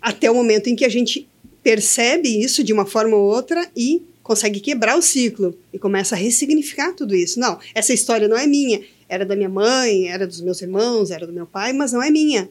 Até 0.00 0.30
o 0.30 0.34
momento 0.34 0.68
em 0.68 0.76
que 0.76 0.84
a 0.84 0.88
gente 0.88 1.28
percebe 1.64 2.28
isso 2.28 2.62
de 2.62 2.72
uma 2.72 2.86
forma 2.86 3.16
ou 3.16 3.24
outra 3.24 3.68
e 3.76 4.02
consegue 4.22 4.60
quebrar 4.60 4.96
o 4.96 5.02
ciclo 5.02 5.56
e 5.72 5.78
começa 5.78 6.14
a 6.14 6.18
ressignificar 6.18 6.92
tudo 6.92 7.16
isso. 7.16 7.40
Não, 7.40 7.58
essa 7.74 7.92
história 7.92 8.28
não 8.28 8.36
é 8.36 8.46
minha, 8.46 8.80
era 9.08 9.24
da 9.24 9.34
minha 9.34 9.48
mãe, 9.48 10.08
era 10.08 10.26
dos 10.26 10.40
meus 10.40 10.60
irmãos, 10.60 11.10
era 11.10 11.26
do 11.26 11.32
meu 11.32 11.46
pai, 11.46 11.72
mas 11.72 11.92
não 11.92 12.02
é 12.02 12.10
minha. 12.10 12.48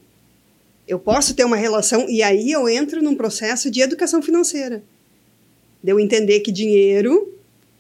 Eu 0.88 0.98
posso 0.98 1.36
ter 1.36 1.44
uma 1.44 1.58
relação 1.58 2.10
e 2.10 2.24
aí 2.24 2.52
eu 2.52 2.68
entro 2.68 3.02
num 3.04 3.16
processo 3.16 3.70
de 3.70 3.82
educação 3.82 4.22
financeira. 4.22 4.84
De 5.84 5.92
eu 5.92 6.00
entender 6.00 6.40
que 6.40 6.52
dinheiro 6.52 7.34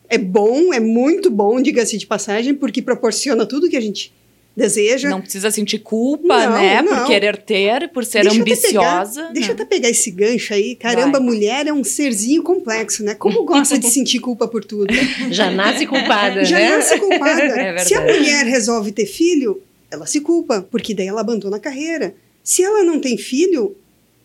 é 0.09 0.17
bom, 0.17 0.73
é 0.73 0.79
muito 0.79 1.29
bom, 1.29 1.61
diga-se 1.61 1.97
de 1.97 2.05
passagem, 2.05 2.53
porque 2.53 2.81
proporciona 2.81 3.45
tudo 3.45 3.69
que 3.69 3.77
a 3.77 3.81
gente 3.81 4.13
deseja. 4.57 5.07
Não 5.07 5.21
precisa 5.21 5.51
sentir 5.51 5.77
culpa, 5.77 6.47
não, 6.47 6.53
né? 6.53 6.81
Não. 6.81 6.97
Por 6.97 7.05
querer 7.05 7.37
ter, 7.37 7.89
por 7.89 8.03
ser 8.03 8.23
deixa 8.23 8.41
ambiciosa. 8.41 9.21
Pegar, 9.21 9.33
deixa 9.33 9.51
eu 9.51 9.53
até 9.53 9.65
pegar 9.65 9.89
esse 9.89 10.09
gancho 10.09 10.51
aí. 10.51 10.75
Caramba, 10.75 11.19
Vai. 11.19 11.27
mulher 11.27 11.67
é 11.67 11.71
um 11.71 11.83
serzinho 11.83 12.41
complexo, 12.41 13.03
né? 13.03 13.13
Como 13.13 13.43
gosta 13.43 13.77
de 13.77 13.85
sentir 13.91 14.19
culpa 14.19 14.47
por 14.47 14.65
tudo? 14.65 14.91
Já 15.29 15.51
nasce 15.51 15.85
culpada, 15.85 16.43
Já 16.43 16.57
né? 16.57 16.77
nasce 16.77 16.99
culpada. 16.99 17.27
É 17.67 17.77
se 17.79 17.93
a 17.93 18.01
mulher 18.01 18.45
resolve 18.45 18.91
ter 18.91 19.05
filho, 19.05 19.61
ela 19.91 20.05
se 20.05 20.21
culpa, 20.21 20.65
porque 20.71 20.93
daí 20.93 21.07
ela 21.07 21.21
abandona 21.21 21.57
a 21.57 21.59
carreira. 21.59 22.15
Se 22.43 22.63
ela 22.63 22.83
não 22.83 22.99
tem 22.99 23.17
filho, 23.17 23.75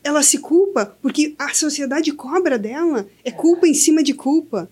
ela 0.03 0.23
se 0.23 0.39
culpa, 0.39 0.97
porque 1.03 1.35
a 1.39 1.53
sociedade 1.53 2.11
cobra 2.13 2.59
dela. 2.59 3.07
É 3.25 3.31
culpa 3.31 3.67
em 3.69 3.75
cima 3.75 4.03
de 4.03 4.15
culpa. 4.15 4.71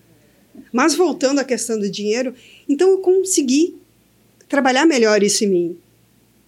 Mas 0.71 0.95
voltando 0.95 1.39
à 1.39 1.43
questão 1.43 1.79
do 1.79 1.89
dinheiro, 1.89 2.33
então 2.67 2.89
eu 2.89 2.97
consegui 2.99 3.75
trabalhar 4.51 4.85
melhor 4.85 5.23
isso 5.23 5.45
em 5.45 5.47
mim. 5.47 5.77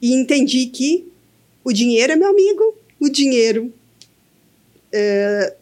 E 0.01 0.13
entendi 0.13 0.65
que 0.65 1.07
o 1.63 1.71
dinheiro 1.71 2.11
é 2.11 2.15
meu 2.17 2.29
amigo, 2.29 2.75
o 2.99 3.07
dinheiro 3.07 3.73
é, 4.91 5.55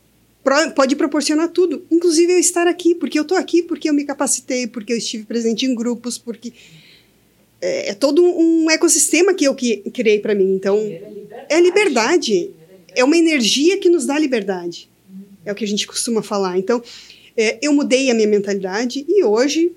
pode 0.75 0.95
proporcionar 0.95 1.49
tudo, 1.49 1.85
inclusive 1.91 2.33
eu 2.33 2.39
estar 2.39 2.65
aqui, 2.65 2.95
porque 2.95 3.19
eu 3.19 3.21
estou 3.21 3.37
aqui, 3.37 3.61
porque 3.61 3.87
eu 3.87 3.93
me 3.93 4.03
capacitei, 4.03 4.65
porque 4.65 4.91
eu 4.91 4.97
estive 4.97 5.23
presente 5.23 5.67
em 5.67 5.75
grupos, 5.75 6.17
porque 6.17 6.51
é, 7.61 7.89
é 7.89 7.93
todo 7.93 8.23
um 8.23 8.71
ecossistema 8.71 9.35
que 9.35 9.45
eu 9.45 9.53
que, 9.53 9.77
criei 9.91 10.17
para 10.17 10.33
mim. 10.33 10.55
Então, 10.55 10.79
é 11.47 11.61
liberdade. 11.61 12.49
É 12.95 13.03
uma 13.03 13.15
energia 13.15 13.77
que 13.77 13.87
nos 13.87 14.07
dá 14.07 14.17
liberdade. 14.17 14.89
É 15.45 15.51
o 15.51 15.55
que 15.55 15.63
a 15.63 15.67
gente 15.67 15.85
costuma 15.85 16.23
falar. 16.23 16.57
Então, 16.57 16.81
é, 17.37 17.59
eu 17.61 17.71
mudei 17.71 18.09
a 18.09 18.15
minha 18.15 18.27
mentalidade 18.27 19.05
e 19.07 19.23
hoje 19.23 19.71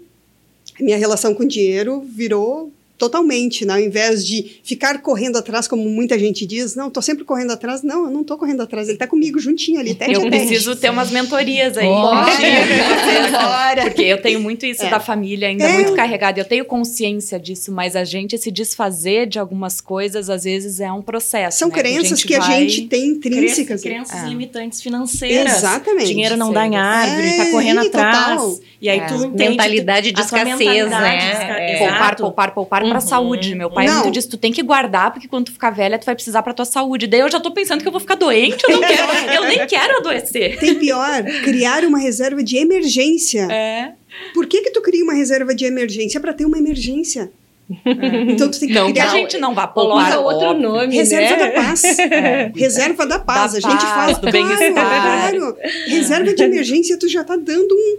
minha 0.81 0.99
relação 0.99 1.35
com 1.35 1.45
dinheiro 1.45 2.01
virou 2.01 2.73
totalmente, 2.97 3.65
né? 3.65 3.75
Ao 3.75 3.81
invés 3.81 4.25
de 4.27 4.61
ficar 4.63 5.01
correndo 5.03 5.37
atrás, 5.37 5.67
como 5.69 5.89
muita 5.89 6.19
gente 6.19 6.47
diz, 6.47 6.75
não, 6.77 6.89
tô 6.91 7.03
sempre 7.03 7.25
correndo 7.25 7.51
atrás. 7.53 7.83
Não, 7.83 8.05
eu 8.07 8.11
não 8.11 8.23
tô 8.25 8.37
correndo 8.39 8.63
atrás, 8.63 8.89
ele 8.89 8.97
tá 8.99 9.07
comigo 9.07 9.39
juntinho 9.39 9.81
ali, 9.81 9.95
tete 9.95 10.13
Eu 10.13 10.21
a 10.21 10.31
tete. 10.31 10.47
preciso 10.47 10.77
ter 10.77 10.91
umas 10.91 11.11
mentorias 11.11 11.77
aí. 11.77 11.87
Bora! 11.87 12.25
Vocês, 12.31 13.31
Bora! 13.33 13.83
Porque 13.83 14.03
eu 14.03 14.21
tenho 14.23 14.41
muito 14.41 14.65
isso 14.65 14.85
É. 14.85 14.91
da 14.91 15.01
família 15.01 15.49
ainda 15.49 15.65
É. 15.65 15.73
muito 15.73 15.93
carregada. 15.95 16.39
Eu 16.41 16.45
tenho 16.45 16.65
consciência 16.65 17.39
disso, 17.39 17.73
mas 17.73 17.97
a 17.97 18.05
gente 18.05 18.39
se 18.39 18.51
desfazer 18.51 19.27
de 19.27 19.39
algumas 19.39 19.81
coisas, 19.81 20.31
às 20.31 20.45
vezes, 20.45 20.81
é 20.81 20.91
um 20.93 21.03
processo. 21.03 21.59
São 21.59 21.69
né? 21.69 21.75
crenças 21.75 22.23
que 22.23 22.35
a 22.35 22.39
vai- 22.41 22.69
gente 22.69 22.87
tem 22.89 23.07
intrínsecas. 23.09 23.83
Crenças 23.83 24.23
É. 24.23 24.27
limitantes 24.29 24.81
financeiras. 24.81 25.57
Exatamente. 25.59 26.07
Dinheiro 26.07 26.37
não 26.37 26.53
dá 26.53 26.67
em 26.67 26.77
árvore, 26.77 27.29
É, 27.29 27.37
tá 27.45 27.51
correndo 27.51 27.81
atrás. 27.81 28.19
total. 28.41 28.59
E 28.81 28.89
aí 28.89 28.99
É. 28.99 29.07
tu 29.07 29.15
entende. 29.15 29.49
Mentalidade 29.51 30.13
de 30.13 30.21
a 30.21 30.25
escassez, 30.25 30.59
mentalidade 30.59 30.91
né? 31.27 31.71
É. 31.71 31.85
Exato. 31.85 32.23
Poupar, 32.23 32.53
poupar, 32.55 32.84
poupar 32.85 33.01
pra 33.01 33.05
Uhum. 33.05 33.09
saúde. 33.09 33.55
Meu 33.55 33.71
pai 33.71 33.87
Não. 33.87 33.95
muito 34.01 34.11
disso, 34.11 34.29
tu 34.31 34.37
tem 34.37 34.53
que 34.53 34.63
guardar, 34.63 35.13
porque 35.13 35.27
quando 35.29 35.47
tu 35.47 35.53
ficar 35.53 35.71
velha, 35.71 35.99
tu 35.99 36.05
vai 36.07 36.15
precisar 36.15 36.43
pra 36.43 36.53
tua 36.53 36.65
saúde. 36.65 37.07
Daí 37.07 37.21
eu 37.21 37.31
já 37.31 37.41
tô 37.41 37.51
pensando 37.51 37.81
que 37.83 37.89
eu 37.89 37.93
vou 37.93 38.01
ficar 38.01 38.15
doente, 38.17 38.63
eu 38.69 38.81
não 38.81 38.81
quero, 38.89 39.33
eu 39.35 39.45
nem 39.45 39.67
quero 39.67 39.97
adoecer. 39.99 40.59
Tem 40.59 40.75
pior, 40.77 41.23
criar 41.43 41.85
uma 41.85 41.99
reserva 41.99 42.43
de 42.43 42.57
emergência. 42.57 43.49
É. 43.51 43.93
Por 44.33 44.47
que 44.47 44.61
que 44.63 44.71
tu 44.71 44.81
cria 44.81 45.03
uma 45.03 45.15
reserva 45.15 45.55
de 45.55 45.65
emergência? 45.65 46.21
Para 46.21 46.33
ter 46.33 46.45
uma 46.45 46.59
emergência. 46.59 47.31
Então 48.29 48.51
tu 48.51 48.61
tem 48.61 48.69
que 48.69 48.75
Não 48.75 48.87
que 48.89 48.93
criar... 48.93 49.07
a 49.07 49.09
gente 49.09 49.39
não 49.39 49.55
vá 49.55 49.67
Coloca 49.67 50.05
poupar. 50.13 50.19
outro 50.35 50.49
óbvio. 50.49 50.69
nome, 50.69 50.95
Reserva 50.95 51.37
né? 51.37 51.47
da 51.47 51.51
paz. 51.63 51.83
Reserva 52.55 53.07
da 53.07 53.19
paz. 53.19 53.53
Da 53.53 53.59
a 53.59 53.61
gente 53.73 53.81
paz, 53.81 53.91
fala 53.95 54.13
do 54.13 54.31
claro, 54.31 54.75
claro. 54.75 55.57
Reserva 55.89 56.35
de 56.35 56.43
emergência, 56.43 56.99
tu 56.99 57.09
já 57.09 57.25
tá 57.25 57.37
dando 57.37 57.73
um. 57.75 57.99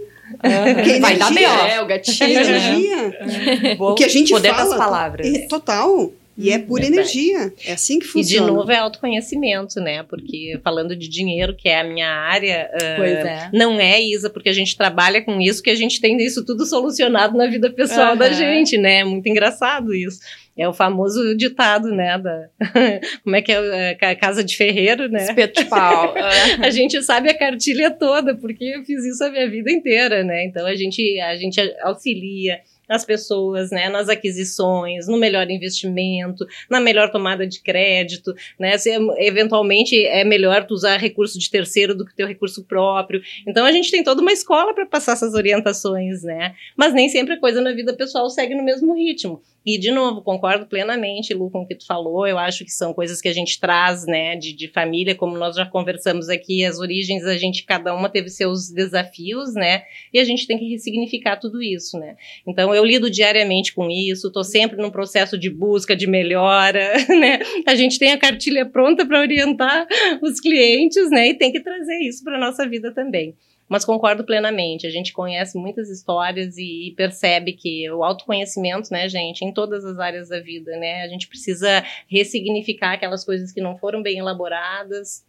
Porque 0.74 0.98
Vai 1.00 1.16
dar 1.16 1.32
B.O. 1.32 1.48
É, 1.66 1.80
o 1.82 1.86
gatilho, 1.86 2.24
É 2.24 2.26
né? 2.28 2.42
energia. 2.42 3.76
Vou- 3.78 3.92
O 3.92 3.94
que 3.94 4.04
a 4.04 4.08
gente 4.08 4.30
Poder 4.30 4.48
fala. 4.50 4.68
das 4.68 4.78
palavras. 4.78 5.26
é 5.26 5.46
total. 5.46 6.12
E 6.38 6.50
é 6.50 6.58
pura 6.58 6.82
Verdade. 6.82 7.18
energia. 7.18 7.50
É 7.64 7.72
assim 7.72 7.98
que 7.98 8.04
E 8.04 8.08
de 8.08 8.12
funciona. 8.12 8.52
novo 8.52 8.70
é 8.70 8.76
autoconhecimento, 8.76 9.80
né? 9.80 10.02
Porque 10.02 10.60
falando 10.62 10.94
de 10.94 11.08
dinheiro, 11.08 11.56
que 11.56 11.66
é 11.66 11.80
a 11.80 11.84
minha 11.84 12.10
área, 12.10 12.68
Pois 12.96 13.10
é. 13.10 13.48
não 13.54 13.80
é, 13.80 14.02
Isa, 14.02 14.28
porque 14.28 14.50
a 14.50 14.52
gente 14.52 14.76
trabalha 14.76 15.22
com 15.24 15.40
isso, 15.40 15.62
que 15.62 15.70
a 15.70 15.74
gente 15.74 15.98
tem 15.98 16.14
isso 16.18 16.44
tudo 16.44 16.66
solucionado 16.66 17.38
na 17.38 17.46
vida 17.46 17.70
pessoal 17.70 18.14
da 18.16 18.26
Aham. 18.26 18.34
gente, 18.34 18.76
né? 18.76 18.98
É 19.00 19.04
muito 19.04 19.26
engraçado 19.28 19.94
isso. 19.94 20.18
É 20.56 20.66
o 20.68 20.72
famoso 20.72 21.36
ditado, 21.36 21.88
né? 21.88 22.18
Da, 22.18 22.48
como 23.22 23.36
é 23.36 23.42
que 23.42 23.52
é? 23.52 23.90
é, 23.90 23.94
ca- 23.94 24.14
Casa 24.16 24.42
de 24.42 24.56
ferreiro, 24.56 25.08
né? 25.08 25.24
Espeto 25.24 25.62
de 25.62 25.68
pau. 25.68 26.14
É. 26.16 26.66
A 26.66 26.70
gente 26.70 27.02
sabe 27.02 27.28
a 27.28 27.36
cartilha 27.38 27.90
toda, 27.90 28.34
porque 28.34 28.64
eu 28.64 28.84
fiz 28.84 29.04
isso 29.04 29.22
a 29.22 29.30
minha 29.30 29.48
vida 29.50 29.70
inteira, 29.70 30.24
né? 30.24 30.44
Então 30.44 30.66
a 30.66 30.74
gente, 30.74 31.20
a 31.20 31.36
gente 31.36 31.60
auxilia 31.82 32.60
as 32.88 33.04
pessoas, 33.04 33.70
né, 33.72 33.88
nas 33.88 34.08
aquisições, 34.08 35.08
no 35.08 35.16
melhor 35.16 35.50
investimento, 35.50 36.46
na 36.70 36.80
melhor 36.80 37.10
tomada 37.10 37.44
de 37.44 37.60
crédito, 37.60 38.32
né, 38.60 38.78
se 38.78 38.90
eventualmente 39.18 40.04
é 40.06 40.22
melhor 40.24 40.64
tu 40.64 40.74
usar 40.74 40.96
recurso 40.96 41.36
de 41.36 41.50
terceiro 41.50 41.96
do 41.96 42.06
que 42.06 42.14
teu 42.14 42.28
recurso 42.28 42.64
próprio. 42.64 43.20
Então 43.46 43.66
a 43.66 43.72
gente 43.72 43.90
tem 43.90 44.04
toda 44.04 44.22
uma 44.22 44.32
escola 44.32 44.72
para 44.72 44.86
passar 44.86 45.12
essas 45.14 45.34
orientações, 45.34 46.22
né? 46.22 46.54
Mas 46.76 46.94
nem 46.94 47.08
sempre 47.08 47.34
a 47.34 47.40
coisa 47.40 47.60
na 47.60 47.72
vida 47.72 47.92
pessoal 47.92 48.30
segue 48.30 48.54
no 48.54 48.62
mesmo 48.64 48.94
ritmo. 48.94 49.42
E, 49.66 49.78
de 49.78 49.90
novo, 49.90 50.22
concordo 50.22 50.64
plenamente, 50.66 51.34
Lu, 51.34 51.50
com 51.50 51.62
o 51.62 51.66
que 51.66 51.74
tu 51.74 51.84
falou. 51.84 52.24
Eu 52.24 52.38
acho 52.38 52.64
que 52.64 52.70
são 52.70 52.94
coisas 52.94 53.20
que 53.20 53.26
a 53.26 53.32
gente 53.32 53.58
traz, 53.58 54.06
né, 54.06 54.36
de, 54.36 54.52
de 54.52 54.68
família, 54.68 55.12
como 55.12 55.36
nós 55.36 55.56
já 55.56 55.66
conversamos 55.66 56.28
aqui, 56.28 56.64
as 56.64 56.78
origens, 56.78 57.24
a 57.24 57.36
gente, 57.36 57.64
cada 57.64 57.92
uma 57.92 58.08
teve 58.08 58.28
seus 58.28 58.70
desafios, 58.70 59.54
né, 59.54 59.82
e 60.14 60.20
a 60.20 60.24
gente 60.24 60.46
tem 60.46 60.56
que 60.56 60.68
ressignificar 60.68 61.36
tudo 61.36 61.60
isso, 61.60 61.98
né. 61.98 62.14
Então, 62.46 62.72
eu 62.72 62.84
lido 62.84 63.10
diariamente 63.10 63.74
com 63.74 63.90
isso, 63.90 64.30
tô 64.30 64.44
sempre 64.44 64.76
num 64.76 64.90
processo 64.90 65.36
de 65.36 65.50
busca, 65.50 65.96
de 65.96 66.06
melhora, 66.06 66.92
né. 67.10 67.40
A 67.66 67.74
gente 67.74 67.98
tem 67.98 68.12
a 68.12 68.18
cartilha 68.18 68.64
pronta 68.64 69.04
para 69.04 69.18
orientar 69.18 69.88
os 70.22 70.38
clientes, 70.38 71.10
né, 71.10 71.30
e 71.30 71.34
tem 71.34 71.50
que 71.50 71.58
trazer 71.58 71.98
isso 72.02 72.22
para 72.22 72.38
nossa 72.38 72.68
vida 72.68 72.92
também. 72.94 73.34
Mas 73.68 73.84
concordo 73.84 74.24
plenamente, 74.24 74.86
a 74.86 74.90
gente 74.90 75.12
conhece 75.12 75.58
muitas 75.58 75.88
histórias 75.90 76.56
e, 76.56 76.94
percebe 76.96 77.52
que 77.52 77.90
o 77.90 78.04
autoconhecimento, 78.04 78.92
né, 78.92 79.08
gente, 79.08 79.44
em 79.44 79.52
todas 79.52 79.84
as 79.84 79.98
áreas 79.98 80.28
da 80.28 80.40
vida, 80.40 80.76
né, 80.78 81.02
a 81.02 81.08
gente 81.08 81.26
precisa 81.26 81.84
ressignificar 82.08 82.92
aquelas 82.92 83.24
coisas 83.24 83.50
que 83.50 83.60
não 83.60 83.76
foram 83.76 84.02
bem 84.02 84.18
elaboradas 84.18 85.24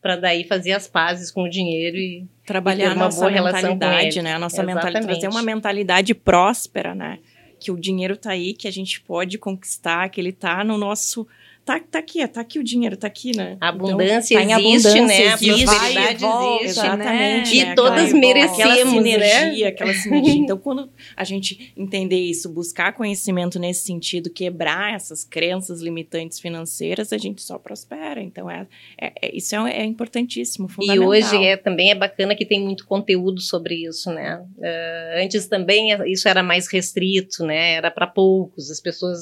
para 0.00 0.16
daí 0.16 0.42
fazer 0.44 0.72
as 0.72 0.88
pazes 0.88 1.30
com 1.30 1.44
o 1.44 1.48
dinheiro 1.48 1.96
e 1.96 2.26
trabalhar 2.44 2.86
E 2.86 2.88
ter 2.88 2.96
uma 2.96 3.08
boa 3.08 3.30
relação 3.30 3.78
com 3.78 3.84
ele. 3.84 4.22
né? 4.22 4.34
A 4.34 4.38
nossa 4.38 4.62
mentalidade, 4.64 5.06
trazer 5.06 5.28
uma 5.28 5.42
mentalidade 5.42 6.12
próspera, 6.12 6.92
né? 6.92 7.20
Que 7.60 7.70
o 7.70 7.78
dinheiro 7.78 8.16
tá 8.16 8.32
aí, 8.32 8.52
que 8.52 8.66
a 8.66 8.72
gente 8.72 9.00
pode 9.00 9.38
conquistar, 9.38 10.08
que 10.08 10.20
ele 10.20 10.32
tá 10.32 10.64
no 10.64 10.76
nosso 10.76 11.24
tá, 11.64 11.78
tá 11.80 11.98
aqui, 11.98 12.26
tá 12.28 12.40
aqui 12.40 12.58
o 12.58 12.64
dinheiro, 12.64 12.96
tá 12.96 13.06
aqui, 13.06 13.36
né? 13.36 13.56
a 13.60 13.68
abundância 13.68 14.36
tá 14.36 14.44
em 14.44 14.52
existe, 14.52 14.88
abundância, 14.88 15.06
né, 15.06 15.28
a 15.28 15.34
existe. 15.34 15.64
prosperidade 15.64 15.94
Vai 15.94 16.12
e 16.12 16.16
volta, 16.16 16.64
existe. 16.64 16.80
Exatamente. 16.80 17.56
E 17.56 17.64
né? 17.64 17.74
todas 17.74 18.02
Aquela- 18.04 18.20
merecemos, 18.20 18.58
aquela 18.60 18.74
né? 18.84 18.90
sinergia, 18.90 19.68
aquela 19.68 19.94
sinergia. 19.94 20.34
Então, 20.34 20.58
quando 20.58 20.90
a 21.16 21.24
gente 21.24 21.72
entender 21.76 22.18
isso, 22.20 22.48
buscar 22.52 22.92
conhecimento 22.94 23.58
nesse 23.58 23.84
sentido, 23.86 24.30
quebrar 24.30 24.94
essas 24.94 25.24
crenças 25.24 25.80
limitantes 25.80 26.40
financeiras, 26.40 27.12
a 27.12 27.18
gente 27.18 27.42
só 27.42 27.58
prospera. 27.58 28.20
Então, 28.22 28.50
é, 28.50 28.66
é- 29.00 29.12
é- 29.22 29.36
isso 29.36 29.54
é, 29.54 29.72
é 29.82 29.84
importantíssimo, 29.84 30.66
E 30.68 30.72
fundamental. 30.72 31.08
hoje 31.08 31.44
é, 31.44 31.56
também 31.56 31.90
é 31.90 31.94
bacana 31.94 32.34
que 32.34 32.44
tem 32.46 32.60
muito 32.62 32.86
conteúdo 32.86 33.40
sobre 33.40 33.74
isso, 33.86 34.10
né? 34.12 34.42
Eh, 34.60 35.22
antes 35.24 35.46
também 35.46 35.92
é- 35.92 36.08
isso 36.10 36.28
era 36.28 36.42
mais 36.42 36.66
restrito, 36.70 37.44
né? 37.44 37.74
Era 37.74 37.90
para 37.90 38.06
poucos, 38.06 38.70
as 38.70 38.80
pessoas 38.80 39.18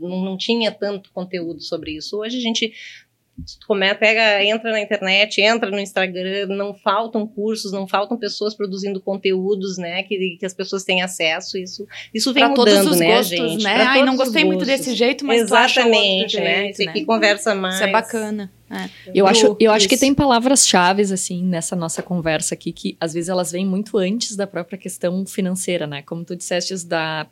não, 0.00 0.24
não 0.24 0.36
tinha 0.36 0.70
tanto 0.70 1.10
conteúdo 1.12 1.60
sobre 1.60 1.79
isso. 1.88 2.18
Hoje 2.18 2.36
a 2.36 2.40
gente 2.40 2.72
come- 3.66 3.94
pega, 3.94 4.44
entra 4.44 4.70
na 4.70 4.80
internet, 4.80 5.40
entra 5.40 5.70
no 5.70 5.78
Instagram, 5.78 6.46
não 6.48 6.74
faltam 6.74 7.26
cursos, 7.26 7.72
não 7.72 7.88
faltam 7.88 8.18
pessoas 8.18 8.54
produzindo 8.54 9.00
conteúdos, 9.00 9.78
né? 9.78 10.02
Que, 10.02 10.36
que 10.38 10.44
as 10.44 10.52
pessoas 10.52 10.84
têm 10.84 11.00
acesso. 11.00 11.56
Isso, 11.56 11.86
isso 12.12 12.32
vem 12.34 12.44
Pra 12.44 12.50
mudando, 12.50 12.74
todos 12.84 12.90
os 12.92 13.00
né, 13.00 13.06
gostos, 13.16 13.28
gente? 13.52 13.64
né? 13.64 13.74
Pra 13.76 13.90
Ai, 13.92 14.02
não 14.04 14.16
gostei 14.16 14.44
muito 14.44 14.64
desse 14.66 14.94
jeito, 14.94 15.24
mas 15.24 15.42
Exatamente, 15.42 16.38
né? 16.38 16.56
jeito, 16.56 16.70
Esse 16.72 16.84
né? 16.84 16.90
aqui 16.90 17.04
conversa 17.04 17.54
mais. 17.54 17.76
Isso 17.76 17.84
é 17.84 17.90
bacana. 17.90 18.52
Eu 19.12 19.26
acho, 19.26 19.56
eu 19.58 19.72
acho 19.72 19.88
que 19.88 19.96
tem 19.96 20.14
palavras-chave, 20.14 21.02
assim, 21.02 21.42
nessa 21.42 21.74
nossa 21.74 22.02
conversa 22.04 22.54
aqui, 22.54 22.72
que 22.72 22.96
às 23.00 23.12
vezes 23.14 23.28
elas 23.28 23.50
vêm 23.50 23.66
muito 23.66 23.98
antes 23.98 24.36
da 24.36 24.46
própria 24.46 24.78
questão 24.78 25.26
financeira, 25.26 25.88
né? 25.88 26.02
Como 26.02 26.24
tu 26.24 26.36
disseste, 26.36 26.86
da 26.86 27.26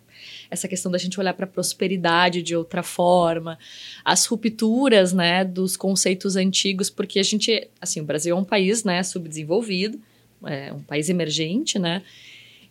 essa 0.51 0.69
questão 0.69 0.91
da 0.91 0.99
gente 0.99 1.19
olhar 1.19 1.35
para 1.35 1.45
a 1.45 1.49
prosperidade 1.49 2.43
de 2.43 2.57
outra 2.57 2.83
forma, 2.83 3.59
as 4.05 4.25
rupturas, 4.27 5.13
né, 5.13 5.45
dos 5.45 5.77
conceitos 5.77 6.37
antigos, 6.37 6.91
porque 6.91 7.19
a 7.19 7.23
gente, 7.23 7.69
assim, 7.81 8.01
o 8.01 8.05
Brasil 8.05 8.37
é 8.37 8.39
um 8.39 8.45
país, 8.45 8.85
né, 8.85 9.03
subdesenvolvido, 9.03 10.01
é 10.45 10.73
um 10.73 10.83
país 10.83 11.09
emergente, 11.09 11.79
né? 11.79 12.03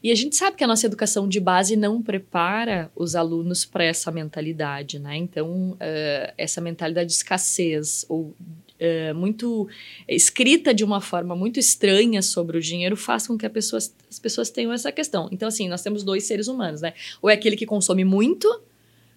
E 0.01 0.11
a 0.11 0.15
gente 0.15 0.35
sabe 0.35 0.55
que 0.55 0.63
a 0.63 0.67
nossa 0.67 0.85
educação 0.85 1.27
de 1.27 1.39
base 1.39 1.75
não 1.75 2.01
prepara 2.01 2.91
os 2.95 3.15
alunos 3.15 3.65
para 3.65 3.83
essa 3.83 4.11
mentalidade, 4.11 4.99
né? 4.99 5.17
Então, 5.17 5.75
eh, 5.79 6.33
essa 6.37 6.61
mentalidade 6.61 7.09
de 7.09 7.15
escassez 7.15 8.05
ou 8.07 8.33
eh, 8.79 9.13
muito 9.13 9.67
escrita 10.07 10.73
de 10.73 10.83
uma 10.83 11.01
forma 11.01 11.35
muito 11.35 11.59
estranha 11.59 12.21
sobre 12.21 12.57
o 12.57 12.61
dinheiro 12.61 12.95
faz 12.95 13.27
com 13.27 13.37
que 13.37 13.47
pessoa, 13.49 13.77
as 13.77 14.19
pessoas 14.19 14.49
tenham 14.49 14.71
essa 14.71 14.91
questão. 14.91 15.29
Então, 15.31 15.47
assim, 15.47 15.67
nós 15.67 15.81
temos 15.81 16.03
dois 16.03 16.23
seres 16.23 16.47
humanos, 16.47 16.81
né? 16.81 16.93
Ou 17.21 17.29
é 17.29 17.33
aquele 17.33 17.55
que 17.55 17.65
consome 17.65 18.03
muito 18.03 18.47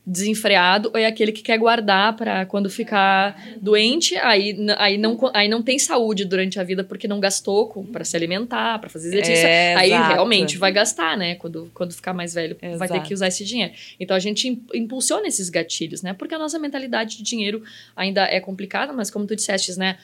desenfreado 0.06 0.90
ou 0.92 0.98
é 0.98 1.06
aquele 1.06 1.30
que 1.30 1.42
quer 1.42 1.58
guardar 1.58 2.16
para 2.16 2.44
quando 2.46 2.68
ficar 2.70 3.40
doente, 3.60 4.16
aí, 4.16 4.56
aí, 4.76 4.98
não, 4.98 5.18
aí 5.32 5.48
não 5.48 5.62
tem 5.62 5.78
saúde 5.78 6.24
durante 6.24 6.58
a 6.58 6.64
vida 6.64 6.82
porque 6.82 7.06
não 7.06 7.20
gastou 7.20 7.68
para 7.92 8.04
se 8.04 8.16
alimentar, 8.16 8.78
para 8.78 8.88
fazer 8.90 9.08
exercício. 9.08 9.46
É, 9.46 9.74
aí 9.76 9.90
exato. 9.92 10.12
realmente 10.12 10.58
vai 10.58 10.72
gastar, 10.72 11.16
né? 11.16 11.34
Quando, 11.36 11.70
quando 11.74 11.92
ficar 11.92 12.12
mais 12.12 12.34
velho, 12.34 12.56
vai 12.60 12.88
ter 12.88 12.94
Exato. 12.94 13.08
que 13.08 13.14
usar 13.14 13.28
esse 13.28 13.44
dinheiro. 13.44 13.72
Então 14.00 14.16
a 14.16 14.20
gente 14.20 14.48
im- 14.48 14.64
impulsiona 14.74 15.28
esses 15.28 15.48
gatilhos, 15.48 16.02
né? 16.02 16.12
Porque 16.14 16.34
a 16.34 16.38
nossa 16.38 16.58
mentalidade 16.58 17.18
de 17.18 17.22
dinheiro 17.22 17.62
ainda 17.94 18.22
é 18.24 18.40
complicada, 18.40 18.92
mas 18.92 19.10
como 19.10 19.26
tu 19.26 19.36
disseste, 19.36 19.78
né? 19.78 19.98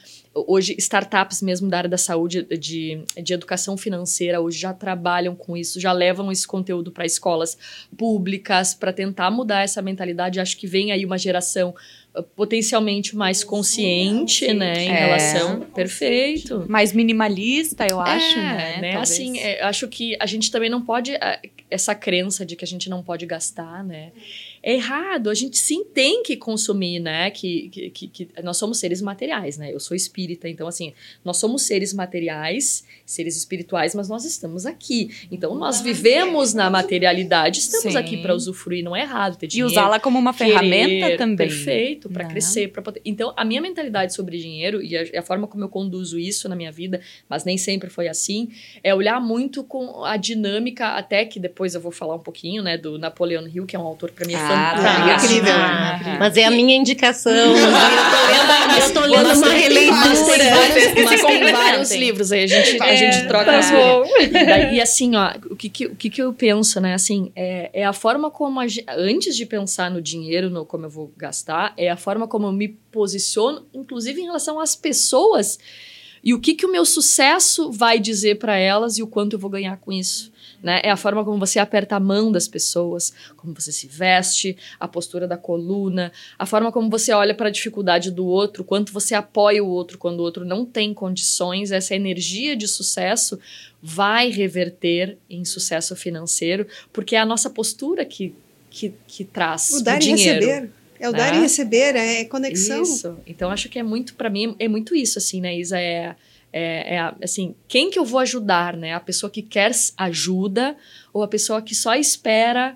Hoje, 0.45 0.75
startups 0.77 1.41
mesmo 1.41 1.69
da 1.69 1.77
área 1.77 1.89
da 1.89 1.97
saúde, 1.97 2.43
de, 2.57 3.01
de 3.21 3.33
educação 3.33 3.75
financeira, 3.77 4.39
hoje 4.41 4.59
já 4.59 4.73
trabalham 4.73 5.35
com 5.35 5.55
isso, 5.57 5.79
já 5.79 5.91
levam 5.91 6.31
esse 6.31 6.45
conteúdo 6.45 6.91
para 6.91 7.05
escolas 7.05 7.57
públicas 7.97 8.73
para 8.73 8.93
tentar 8.93 9.31
mudar 9.31 9.63
essa 9.63 9.81
mentalidade. 9.81 10.39
Acho 10.39 10.57
que 10.57 10.67
vem 10.67 10.91
aí 10.91 11.05
uma 11.05 11.17
geração 11.17 11.73
uh, 12.15 12.21
potencialmente 12.23 13.15
mais 13.15 13.43
consciente, 13.43 14.53
né, 14.53 14.83
em 14.83 14.89
É. 14.89 14.99
relação. 15.05 15.61
Perfeito. 15.73 16.65
Mais 16.69 16.93
minimalista, 16.93 17.87
eu 17.89 17.99
acho, 17.99 18.37
É, 18.37 18.41
né? 18.81 18.91
Talvez. 18.93 19.11
Assim, 19.11 19.39
é, 19.39 19.63
acho 19.63 19.87
que 19.87 20.15
a 20.19 20.25
gente 20.25 20.51
também 20.51 20.69
não 20.69 20.81
pode. 20.81 21.15
ah, 21.15 21.39
Essa 21.69 21.93
crença 21.93 22.45
de 22.45 22.55
que 22.55 22.63
a 22.63 22.67
gente 22.67 22.89
não 22.89 23.03
pode 23.03 23.25
gastar, 23.25 23.83
né? 23.83 24.11
É 24.67 24.73
errado. 24.73 25.29
A 25.29 25.33
gente 25.33 25.57
sim 25.57 25.85
tem 25.85 26.21
que 26.21 26.35
consumir, 26.35 26.99
né? 26.99 27.31
Que, 27.31 27.69
que, 27.69 27.89
que, 27.89 28.07
que, 28.09 28.27
nós 28.43 28.57
somos 28.57 28.77
seres 28.79 29.01
materiais, 29.01 29.57
né? 29.57 29.73
Eu 29.73 29.79
sou 29.79 29.95
espírita, 29.95 30.49
então, 30.49 30.67
assim, 30.67 30.93
nós 31.23 31.37
somos 31.37 31.61
seres 31.61 31.93
materiais, 31.93 32.83
seres 33.05 33.37
espirituais, 33.37 33.95
mas 33.95 34.09
nós 34.09 34.25
estamos 34.25 34.65
aqui. 34.65 35.09
Então, 35.31 35.55
nós 35.55 35.79
vivemos 35.79 36.53
na 36.53 36.69
materialidade, 36.69 37.59
estamos 37.59 37.93
Sim. 37.93 37.97
aqui 37.97 38.17
para 38.17 38.35
usufruir, 38.35 38.83
não 38.83 38.93
é 38.93 39.03
errado 39.03 39.37
ter 39.37 39.45
E 39.45 39.49
dinheiro. 39.49 39.71
usá-la 39.71 40.01
como 40.01 40.19
uma 40.19 40.33
querer, 40.33 40.49
ferramenta 40.49 41.17
também. 41.17 41.47
Perfeito, 41.47 42.09
para 42.09 42.25
né? 42.25 42.29
crescer, 42.29 42.67
para 42.67 42.81
poder. 42.81 43.01
Então, 43.05 43.33
a 43.37 43.45
minha 43.45 43.61
mentalidade 43.61 44.13
sobre 44.13 44.37
dinheiro 44.37 44.83
e 44.83 44.97
a, 44.97 45.03
e 45.03 45.15
a 45.15 45.21
forma 45.21 45.47
como 45.47 45.63
eu 45.63 45.69
conduzo 45.69 46.19
isso 46.19 46.49
na 46.49 46.57
minha 46.57 46.73
vida, 46.73 46.99
mas 47.29 47.45
nem 47.45 47.57
sempre 47.57 47.89
foi 47.89 48.09
assim, 48.09 48.49
é 48.83 48.93
olhar 48.93 49.21
muito 49.21 49.63
com 49.63 50.03
a 50.03 50.17
dinâmica, 50.17 50.89
até 50.89 51.23
que 51.23 51.39
depois 51.39 51.73
eu 51.73 51.79
vou 51.79 51.93
falar 51.93 52.15
um 52.15 52.19
pouquinho, 52.19 52.61
né, 52.61 52.77
do 52.77 52.99
Napoleon 52.99 53.47
Hill, 53.47 53.65
que 53.65 53.73
é 53.73 53.79
um 53.79 53.87
autor 53.87 54.11
para 54.11 54.27
mim 54.27 54.33
é 54.33 54.56
Ah, 54.57 54.75
fantástico. 54.75 55.33
incrível. 55.33 55.53
Ah, 55.55 56.17
Mas 56.19 56.37
é 56.37 56.45
a 56.45 56.51
minha 56.51 56.75
indicação. 56.75 57.31
eu 57.33 58.93
tô 58.93 59.01
lendo 59.01 59.27
Mas 59.27 59.37
uma 59.37 59.49
releitura. 59.49 60.43
Mas 61.03 61.21
tem 61.21 61.51
vários 61.51 61.91
livros 61.91 62.31
aí, 62.31 62.43
a 62.43 62.47
gente, 62.47 62.81
a 62.81 62.95
gente 62.95 63.27
troca 63.27 63.45
tá 63.45 63.59
as 63.59 63.71
e, 64.73 64.81
assim, 64.81 65.15
ó, 65.15 65.33
o 65.49 65.55
que 65.55 65.69
que, 65.69 65.85
o 65.85 65.95
que 65.95 66.09
que 66.09 66.21
eu 66.21 66.33
penso, 66.33 66.79
né? 66.79 66.93
Assim, 66.93 67.31
é, 67.35 67.69
é 67.73 67.85
a 67.85 67.93
forma 67.93 68.29
como 68.31 68.59
a, 68.59 68.65
antes 68.89 69.35
de 69.35 69.45
pensar 69.45 69.91
no 69.91 70.01
dinheiro, 70.01 70.49
no 70.49 70.65
como 70.65 70.85
eu 70.85 70.89
vou 70.89 71.11
gastar, 71.17 71.73
é 71.77 71.89
a 71.89 71.97
forma 71.97 72.27
como 72.27 72.47
eu 72.47 72.51
me 72.51 72.69
posiciono, 72.91 73.65
inclusive 73.73 74.21
em 74.21 74.25
relação 74.25 74.59
às 74.59 74.75
pessoas 74.75 75.59
e 76.23 76.33
o 76.33 76.39
que 76.39 76.55
que 76.55 76.65
o 76.65 76.71
meu 76.71 76.85
sucesso 76.85 77.71
vai 77.71 77.99
dizer 77.99 78.37
para 78.37 78.57
elas 78.57 78.97
e 78.97 79.03
o 79.03 79.07
quanto 79.07 79.33
eu 79.33 79.39
vou 79.39 79.49
ganhar 79.49 79.77
com 79.77 79.91
isso. 79.91 80.31
Né? 80.61 80.81
É 80.83 80.89
a 80.89 80.97
forma 80.97 81.23
como 81.23 81.39
você 81.39 81.59
aperta 81.59 81.95
a 81.95 81.99
mão 81.99 82.31
das 82.31 82.47
pessoas, 82.47 83.13
como 83.35 83.53
você 83.53 83.71
se 83.71 83.87
veste, 83.87 84.57
a 84.79 84.87
postura 84.87 85.27
da 85.27 85.37
coluna, 85.37 86.11
a 86.37 86.45
forma 86.45 86.71
como 86.71 86.89
você 86.89 87.11
olha 87.13 87.35
para 87.35 87.47
a 87.47 87.51
dificuldade 87.51 88.09
do 88.11 88.25
outro, 88.25 88.63
quanto 88.63 88.91
você 88.91 89.13
apoia 89.13 89.63
o 89.63 89.67
outro 89.67 89.97
quando 89.97 90.19
o 90.19 90.23
outro 90.23 90.43
não 90.43 90.65
tem 90.65 90.93
condições, 90.93 91.71
essa 91.71 91.95
energia 91.95 92.55
de 92.55 92.67
sucesso 92.67 93.39
vai 93.81 94.29
reverter 94.29 95.17
em 95.29 95.45
sucesso 95.45 95.95
financeiro, 95.95 96.65
porque 96.91 97.15
é 97.15 97.19
a 97.19 97.25
nossa 97.25 97.49
postura 97.49 98.03
que, 98.03 98.33
que, 98.69 98.93
que 99.07 99.23
traz 99.23 99.69
O 99.71 99.77
o, 99.77 99.83
dar 99.83 99.97
e 99.97 99.99
dinheiro. 99.99 100.45
receber. 100.45 100.71
É 100.99 101.07
o 101.07 101.11
dar 101.11 101.31
né? 101.31 101.37
e 101.37 101.41
receber, 101.41 101.95
é 101.95 102.25
conexão. 102.25 102.81
Isso. 102.81 103.17
Então 103.27 103.51
acho 103.51 103.69
que 103.69 103.77
é 103.77 103.83
muito 103.83 104.15
para 104.15 104.31
mim 104.31 104.55
é 104.57 104.67
muito 104.67 104.95
isso 104.95 105.19
assim, 105.19 105.39
né, 105.39 105.55
Isa 105.55 105.79
é 105.79 106.15
é, 106.53 106.95
é 106.95 107.13
assim, 107.23 107.53
quem 107.67 107.89
que 107.91 107.99
eu 107.99 108.05
vou 108.05 108.19
ajudar, 108.19 108.75
né? 108.75 108.93
A 108.93 108.99
pessoa 108.99 109.29
que 109.29 109.41
quer 109.41 109.71
ajuda 109.97 110.75
ou 111.13 111.23
a 111.23 111.27
pessoa 111.27 111.61
que 111.61 111.75
só 111.75 111.95
espera 111.95 112.75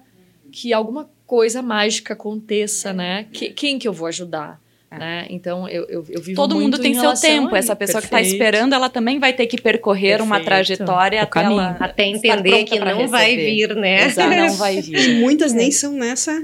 que 0.51 0.73
alguma 0.73 1.09
coisa 1.25 1.61
mágica 1.61 2.13
aconteça, 2.13 2.91
né? 2.93 3.25
Que- 3.31 3.49
quem 3.51 3.79
que 3.79 3.87
eu 3.87 3.93
vou 3.93 4.07
ajudar, 4.07 4.59
né? 4.91 5.25
Então 5.29 5.67
eu, 5.69 5.83
eu, 5.87 6.05
eu 6.09 6.21
vivo 6.21 6.35
Todo 6.35 6.55
muito 6.55 6.73
mundo 6.73 6.81
tem 6.81 6.91
em 6.91 6.95
seu 6.99 7.13
tempo. 7.13 7.55
a- 7.55 7.57
Essa 7.57 7.75
pessoa 7.75 8.01
que 8.01 8.07
está 8.07 8.17
Perfeito. 8.17 8.35
esperando, 8.35 8.73
ela 8.75 8.89
também 8.89 9.17
vai 9.19 9.31
ter 9.31 9.47
que 9.47 9.59
percorrer 9.61 10.21
uma 10.21 10.35
Perfeito. 10.41 10.45
trajetória 10.45 11.21
O 11.21 11.23
até 11.23 11.43
ela 11.43 11.77
Até 11.79 12.05
entender 12.07 12.65
que 12.65 12.77
pra 12.77 12.93
não 12.93 13.07
vai 13.07 13.35
vir, 13.37 13.73
né? 13.75 14.05
Exato, 14.05 14.29
não 14.35 14.53
vai 14.55 14.77
E 14.77 14.81
vir. 14.81 15.15
muitas 15.21 15.53
nem 15.53 15.71
são 15.71 15.93
nessa 15.93 16.37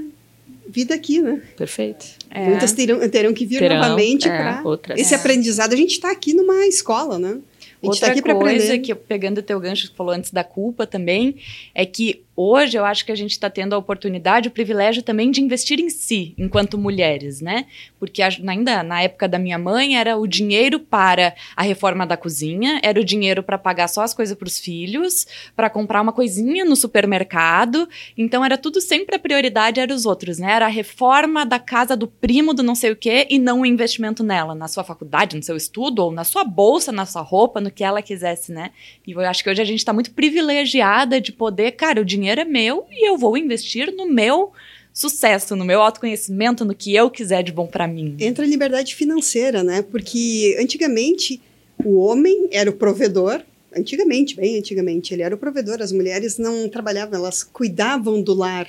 vida 0.66 0.94
aqui, 0.94 1.20
né? 1.20 1.42
Perfeito. 1.56 2.06
É. 2.30 2.44
Muitas 2.46 2.72
terão, 2.72 3.08
terão 3.08 3.32
que 3.32 3.46
vir 3.46 3.58
Terão, 3.58 3.76
novamente 3.76 4.28
é, 4.28 4.36
para 4.36 4.94
esse 4.96 5.14
aprendizado. 5.14 5.72
A 5.72 5.76
gente 5.76 5.92
está 5.92 6.10
aqui 6.10 6.34
numa 6.34 6.66
escola, 6.66 7.18
né? 7.18 7.38
A 7.80 7.86
gente 7.86 7.94
está 7.94 8.06
Outra 8.06 8.10
aqui 8.10 8.22
para 8.22 8.34
coisa 8.34 8.64
aprender. 8.64 8.78
que, 8.80 8.94
pegando 8.94 9.38
o 9.38 9.42
teu 9.42 9.58
gancho 9.60 9.90
que 9.90 9.96
falou 9.96 10.12
antes 10.12 10.30
da 10.32 10.42
culpa 10.42 10.86
também, 10.86 11.36
é 11.74 11.86
que 11.86 12.22
hoje 12.40 12.76
eu 12.76 12.84
acho 12.84 13.04
que 13.04 13.10
a 13.10 13.16
gente 13.16 13.32
está 13.32 13.50
tendo 13.50 13.74
a 13.74 13.78
oportunidade, 13.78 14.46
o 14.46 14.52
privilégio 14.52 15.02
também 15.02 15.28
de 15.28 15.40
investir 15.40 15.80
em 15.80 15.90
si, 15.90 16.34
enquanto 16.38 16.78
mulheres, 16.78 17.40
né? 17.40 17.66
Porque 17.98 18.22
ainda 18.22 18.84
na 18.84 19.02
época 19.02 19.26
da 19.26 19.40
minha 19.40 19.58
mãe 19.58 19.96
era 19.96 20.16
o 20.16 20.24
dinheiro 20.24 20.78
para 20.78 21.34
a 21.56 21.62
reforma 21.62 22.06
da 22.06 22.16
cozinha, 22.16 22.78
era 22.80 23.00
o 23.00 23.04
dinheiro 23.04 23.42
para 23.42 23.58
pagar 23.58 23.88
só 23.88 24.02
as 24.02 24.14
coisas 24.14 24.38
para 24.38 24.46
os 24.46 24.56
filhos, 24.56 25.26
para 25.56 25.68
comprar 25.68 26.00
uma 26.00 26.12
coisinha 26.12 26.64
no 26.64 26.76
supermercado. 26.76 27.88
Então 28.16 28.44
era 28.44 28.56
tudo 28.56 28.80
sempre 28.80 29.16
a 29.16 29.18
prioridade 29.18 29.80
era 29.80 29.92
os 29.92 30.06
outros, 30.06 30.38
né? 30.38 30.52
Era 30.52 30.66
a 30.66 30.68
reforma 30.68 31.44
da 31.44 31.58
casa 31.58 31.96
do 31.96 32.06
primo 32.06 32.54
do 32.54 32.62
não 32.62 32.76
sei 32.76 32.92
o 32.92 32.96
quê 32.96 33.26
e 33.28 33.40
não 33.40 33.62
o 33.62 33.66
investimento 33.66 34.22
nela, 34.22 34.54
na 34.54 34.68
sua 34.68 34.84
faculdade, 34.84 35.36
no 35.36 35.42
seu 35.42 35.56
estudo, 35.56 36.04
ou 36.04 36.12
na 36.12 36.22
sua 36.22 36.44
bolsa, 36.44 36.92
na 36.92 37.04
sua 37.04 37.22
roupa, 37.22 37.60
no 37.60 37.68
que 37.70 37.82
ela 37.82 38.00
quisesse, 38.00 38.52
né? 38.52 38.70
E 39.04 39.10
eu 39.10 39.20
acho 39.22 39.42
que 39.42 39.50
hoje 39.50 39.60
a 39.60 39.64
gente 39.64 39.80
está 39.80 39.92
muito 39.92 40.12
privilegiada 40.12 41.20
de 41.20 41.32
poder, 41.32 41.72
cara, 41.72 42.00
o 42.00 42.04
dinheiro 42.04 42.27
é 42.36 42.44
meu 42.44 42.84
e 42.90 43.08
eu 43.08 43.16
vou 43.16 43.38
investir 43.38 43.94
no 43.94 44.06
meu 44.06 44.52
sucesso, 44.92 45.54
no 45.54 45.64
meu 45.64 45.80
autoconhecimento, 45.80 46.64
no 46.64 46.74
que 46.74 46.92
eu 46.92 47.08
quiser 47.08 47.44
de 47.44 47.52
bom 47.52 47.68
para 47.68 47.86
mim. 47.86 48.16
Entra 48.18 48.44
a 48.44 48.48
liberdade 48.48 48.96
financeira, 48.96 49.62
né? 49.62 49.80
Porque 49.80 50.56
antigamente 50.60 51.40
o 51.84 51.98
homem 51.98 52.48
era 52.50 52.68
o 52.68 52.72
provedor. 52.72 53.40
Antigamente, 53.76 54.34
bem 54.34 54.58
antigamente, 54.58 55.14
ele 55.14 55.22
era 55.22 55.34
o 55.34 55.38
provedor. 55.38 55.80
As 55.80 55.92
mulheres 55.92 56.36
não 56.36 56.68
trabalhavam, 56.68 57.16
elas 57.16 57.44
cuidavam 57.44 58.20
do 58.20 58.34
lar. 58.34 58.68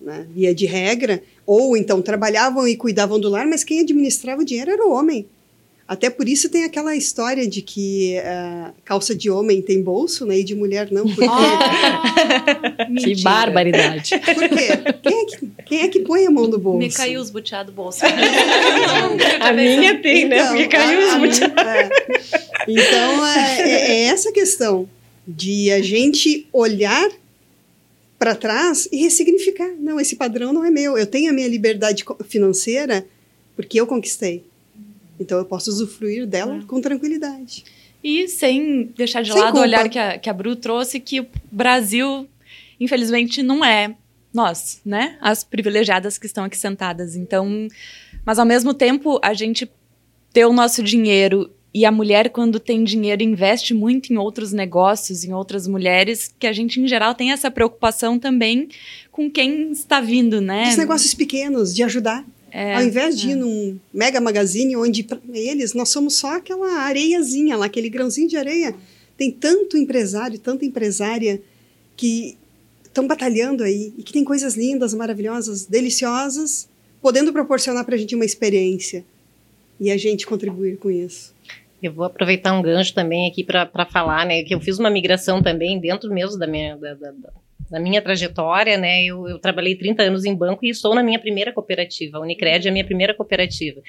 Né? 0.00 0.26
Via 0.34 0.54
de 0.54 0.64
regra. 0.64 1.22
Ou 1.44 1.76
então 1.76 2.00
trabalhavam 2.00 2.66
e 2.66 2.74
cuidavam 2.74 3.20
do 3.20 3.28
lar, 3.28 3.46
mas 3.46 3.62
quem 3.62 3.80
administrava 3.80 4.40
o 4.40 4.44
dinheiro 4.44 4.70
era 4.70 4.86
o 4.86 4.92
homem. 4.92 5.26
Até 5.90 6.08
por 6.08 6.28
isso 6.28 6.48
tem 6.48 6.62
aquela 6.62 6.94
história 6.94 7.48
de 7.48 7.60
que 7.62 8.16
ah, 8.18 8.70
calça 8.84 9.12
de 9.12 9.28
homem 9.28 9.60
tem 9.60 9.82
bolso, 9.82 10.24
né? 10.24 10.38
E 10.38 10.44
de 10.44 10.54
mulher 10.54 10.88
não. 10.92 11.02
Porque, 11.02 11.26
Que 13.04 13.20
barbaridade. 13.24 14.12
por 14.22 14.48
quê? 14.48 14.68
Quem 15.02 15.20
é, 15.20 15.24
que, 15.24 15.48
quem 15.66 15.80
é 15.82 15.88
que 15.88 15.98
põe 16.00 16.24
a 16.26 16.30
mão 16.30 16.46
no 16.46 16.58
bolso? 16.60 16.78
Me 16.78 16.92
caiu 16.92 17.20
os 17.20 17.28
buteados 17.28 17.72
do 17.72 17.76
bolso. 17.76 18.02
A 19.40 19.52
minha 19.52 20.00
tem, 20.00 20.28
né? 20.28 20.46
Porque 20.46 20.68
caiu 20.68 21.08
os 21.08 21.14
minha- 21.16 21.54
é. 21.60 21.88
Então, 22.68 23.26
é, 23.26 23.60
é- 23.60 23.90
é 23.90 24.00
essa 24.04 24.30
questão 24.30 24.88
de 25.26 25.72
a 25.72 25.82
gente 25.82 26.46
olhar 26.52 27.10
para 28.16 28.36
trás 28.36 28.88
e 28.92 28.98
ressignificar. 28.98 29.70
Não, 29.80 29.98
esse 29.98 30.14
padrão 30.14 30.52
não 30.52 30.64
é 30.64 30.70
meu. 30.70 30.96
Eu 30.96 31.06
tenho 31.06 31.30
a 31.30 31.32
minha 31.32 31.48
liberdade 31.48 32.04
financeira 32.28 33.04
porque 33.56 33.80
eu 33.80 33.88
conquistei. 33.88 34.44
Então, 35.20 35.38
eu 35.38 35.44
posso 35.44 35.70
usufruir 35.70 36.26
dela 36.26 36.62
com 36.66 36.80
tranquilidade. 36.80 37.64
E 38.02 38.26
sem 38.28 38.86
deixar 38.96 39.22
de 39.22 39.30
Sem 39.30 39.38
lado 39.38 39.50
o 39.50 39.52
culpa. 39.52 39.66
olhar 39.66 39.88
que 39.88 39.98
a, 39.98 40.18
que 40.18 40.30
a 40.30 40.32
Bru 40.32 40.56
trouxe, 40.56 40.98
que 40.98 41.20
o 41.20 41.26
Brasil, 41.52 42.26
infelizmente, 42.80 43.42
não 43.42 43.62
é 43.62 43.94
nós, 44.32 44.80
né? 44.84 45.18
As 45.20 45.44
privilegiadas 45.44 46.16
que 46.16 46.24
estão 46.26 46.44
aqui 46.44 46.56
sentadas. 46.56 47.14
Então, 47.14 47.68
mas 48.24 48.38
ao 48.38 48.46
mesmo 48.46 48.72
tempo, 48.72 49.20
a 49.22 49.34
gente 49.34 49.70
ter 50.32 50.46
o 50.46 50.52
nosso 50.52 50.82
dinheiro 50.82 51.50
e 51.72 51.84
a 51.84 51.92
mulher, 51.92 52.30
quando 52.30 52.58
tem 52.58 52.82
dinheiro, 52.82 53.22
investe 53.22 53.72
muito 53.72 54.12
em 54.12 54.16
outros 54.16 54.52
negócios, 54.52 55.24
em 55.24 55.32
outras 55.32 55.68
mulheres, 55.68 56.34
que 56.36 56.46
a 56.46 56.52
gente, 56.52 56.80
em 56.80 56.88
geral, 56.88 57.14
tem 57.14 57.30
essa 57.30 57.50
preocupação 57.50 58.18
também 58.18 58.68
com 59.12 59.30
quem 59.30 59.70
está 59.70 60.00
vindo, 60.00 60.40
né? 60.40 60.68
Os 60.68 60.76
negócios 60.76 61.14
pequenos, 61.14 61.74
de 61.74 61.82
ajudar. 61.84 62.24
É, 62.50 62.74
Ao 62.74 62.82
invés 62.82 63.18
de 63.18 63.30
ir 63.30 63.34
num 63.36 63.78
mega 63.92 64.20
magazine, 64.20 64.76
onde 64.76 65.02
para 65.02 65.18
eles 65.32 65.72
nós 65.74 65.88
somos 65.88 66.16
só 66.16 66.36
aquela 66.36 66.80
areiazinha 66.82 67.56
lá, 67.56 67.66
aquele 67.66 67.88
grãozinho 67.88 68.28
de 68.28 68.36
areia. 68.36 68.74
Tem 69.16 69.30
tanto 69.30 69.76
empresário, 69.76 70.38
tanta 70.38 70.64
empresária 70.64 71.40
que 71.96 72.36
estão 72.84 73.06
batalhando 73.06 73.62
aí 73.62 73.92
e 73.96 74.02
que 74.02 74.12
tem 74.12 74.24
coisas 74.24 74.56
lindas, 74.56 74.94
maravilhosas, 74.94 75.66
deliciosas, 75.66 76.68
podendo 77.00 77.32
proporcionar 77.32 77.84
para 77.84 77.94
a 77.94 77.98
gente 77.98 78.14
uma 78.14 78.24
experiência 78.24 79.04
e 79.78 79.90
a 79.90 79.96
gente 79.96 80.26
contribuir 80.26 80.76
com 80.78 80.90
isso. 80.90 81.32
Eu 81.82 81.92
vou 81.92 82.04
aproveitar 82.04 82.52
um 82.58 82.62
gancho 82.62 82.92
também 82.94 83.30
aqui 83.30 83.42
para 83.44 83.86
falar, 83.90 84.26
né? 84.26 84.42
Que 84.42 84.54
eu 84.54 84.60
fiz 84.60 84.78
uma 84.78 84.90
migração 84.90 85.42
também 85.42 85.78
dentro 85.80 86.12
mesmo 86.12 86.38
da 86.38 86.46
minha, 86.46 86.76
da, 86.76 86.94
da- 86.94 87.12
da 87.70 87.78
minha 87.78 88.02
trajetória, 88.02 88.76
né? 88.76 89.04
Eu, 89.04 89.28
eu 89.28 89.38
trabalhei 89.38 89.76
30 89.76 90.02
anos 90.02 90.24
em 90.24 90.34
banco 90.34 90.64
e 90.64 90.70
estou 90.70 90.94
na 90.94 91.02
minha 91.02 91.18
primeira 91.18 91.52
cooperativa. 91.52 92.18
A 92.18 92.20
Unicred 92.20 92.66
é 92.66 92.70
a 92.70 92.72
minha 92.72 92.84
primeira 92.84 93.14
cooperativa. 93.14 93.80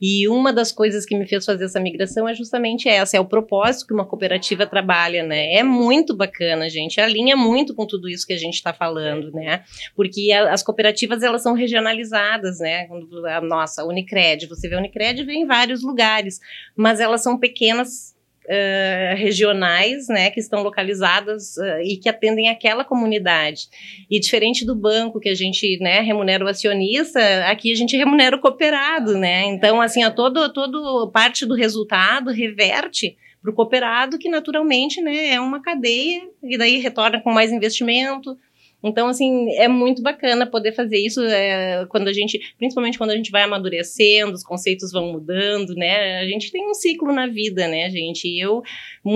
E 0.00 0.28
uma 0.28 0.52
das 0.52 0.70
coisas 0.70 1.04
que 1.04 1.16
me 1.16 1.26
fez 1.26 1.44
fazer 1.44 1.64
essa 1.64 1.80
migração 1.80 2.28
é 2.28 2.34
justamente 2.34 2.88
essa: 2.88 3.16
é 3.16 3.20
o 3.20 3.24
propósito 3.24 3.88
que 3.88 3.94
uma 3.94 4.06
cooperativa 4.06 4.66
trabalha, 4.66 5.22
né? 5.24 5.54
É 5.54 5.62
muito 5.62 6.16
bacana, 6.16 6.68
gente. 6.68 7.00
Alinha 7.00 7.36
muito 7.36 7.74
com 7.74 7.86
tudo 7.86 8.08
isso 8.08 8.26
que 8.26 8.32
a 8.32 8.38
gente 8.38 8.54
está 8.54 8.72
falando, 8.72 9.32
né? 9.32 9.64
Porque 9.96 10.30
a- 10.32 10.52
as 10.52 10.62
cooperativas 10.62 11.22
elas 11.22 11.42
são 11.42 11.54
regionalizadas, 11.54 12.60
né? 12.60 12.86
A 13.34 13.40
nossa 13.40 13.82
a 13.82 13.86
Unicred, 13.86 14.46
você 14.46 14.68
vê 14.68 14.76
a 14.76 14.78
Unicred 14.78 15.24
vem 15.24 15.42
em 15.42 15.46
vários 15.46 15.82
lugares, 15.82 16.38
mas 16.76 17.00
elas 17.00 17.22
são 17.22 17.38
pequenas 17.38 18.13
eh, 18.48 19.14
regionais, 19.16 20.08
né, 20.08 20.30
que 20.30 20.40
estão 20.40 20.62
localizadas 20.62 21.56
eh, 21.58 21.82
e 21.84 21.96
que 21.96 22.08
atendem 22.08 22.48
aquela 22.48 22.84
comunidade. 22.84 23.68
E 24.10 24.20
diferente 24.20 24.64
do 24.64 24.74
banco 24.74 25.20
que 25.20 25.28
a 25.28 25.34
gente, 25.34 25.78
né, 25.80 26.00
remunera 26.00 26.44
o 26.44 26.48
acionista, 26.48 27.20
aqui 27.46 27.72
a 27.72 27.76
gente 27.76 27.96
remunera 27.96 28.36
o 28.36 28.40
cooperado, 28.40 29.16
né? 29.16 29.44
Então, 29.46 29.80
assim, 29.80 30.02
a 30.02 30.10
todo, 30.10 30.52
todo 30.52 31.10
parte 31.10 31.46
do 31.46 31.54
resultado 31.54 32.30
reverte 32.30 33.16
para 33.42 33.50
o 33.50 33.54
cooperado, 33.54 34.18
que 34.18 34.28
naturalmente, 34.28 35.02
né, 35.02 35.34
é 35.34 35.40
uma 35.40 35.60
cadeia 35.60 36.22
e 36.42 36.56
daí 36.56 36.78
retorna 36.78 37.20
com 37.20 37.30
mais 37.30 37.52
investimento, 37.52 38.38
Então, 38.84 39.08
assim, 39.08 39.50
é 39.54 39.66
muito 39.66 40.02
bacana 40.02 40.44
poder 40.44 40.72
fazer 40.72 40.98
isso 40.98 41.22
é, 41.22 41.86
quando 41.88 42.08
a 42.08 42.12
gente, 42.12 42.38
principalmente 42.58 42.98
quando 42.98 43.10
a 43.10 43.16
gente 43.16 43.30
vai 43.30 43.42
amadurecendo, 43.42 44.34
os 44.34 44.44
conceitos 44.44 44.92
vão 44.92 45.10
mudando, 45.10 45.74
né? 45.74 46.18
A 46.18 46.26
gente 46.26 46.52
tem 46.52 46.68
um 46.68 46.74
ciclo 46.74 47.10
na 47.10 47.26
vida, 47.26 47.66
né, 47.66 47.88
gente? 47.88 48.28
E 48.28 48.38
eu 48.38 48.62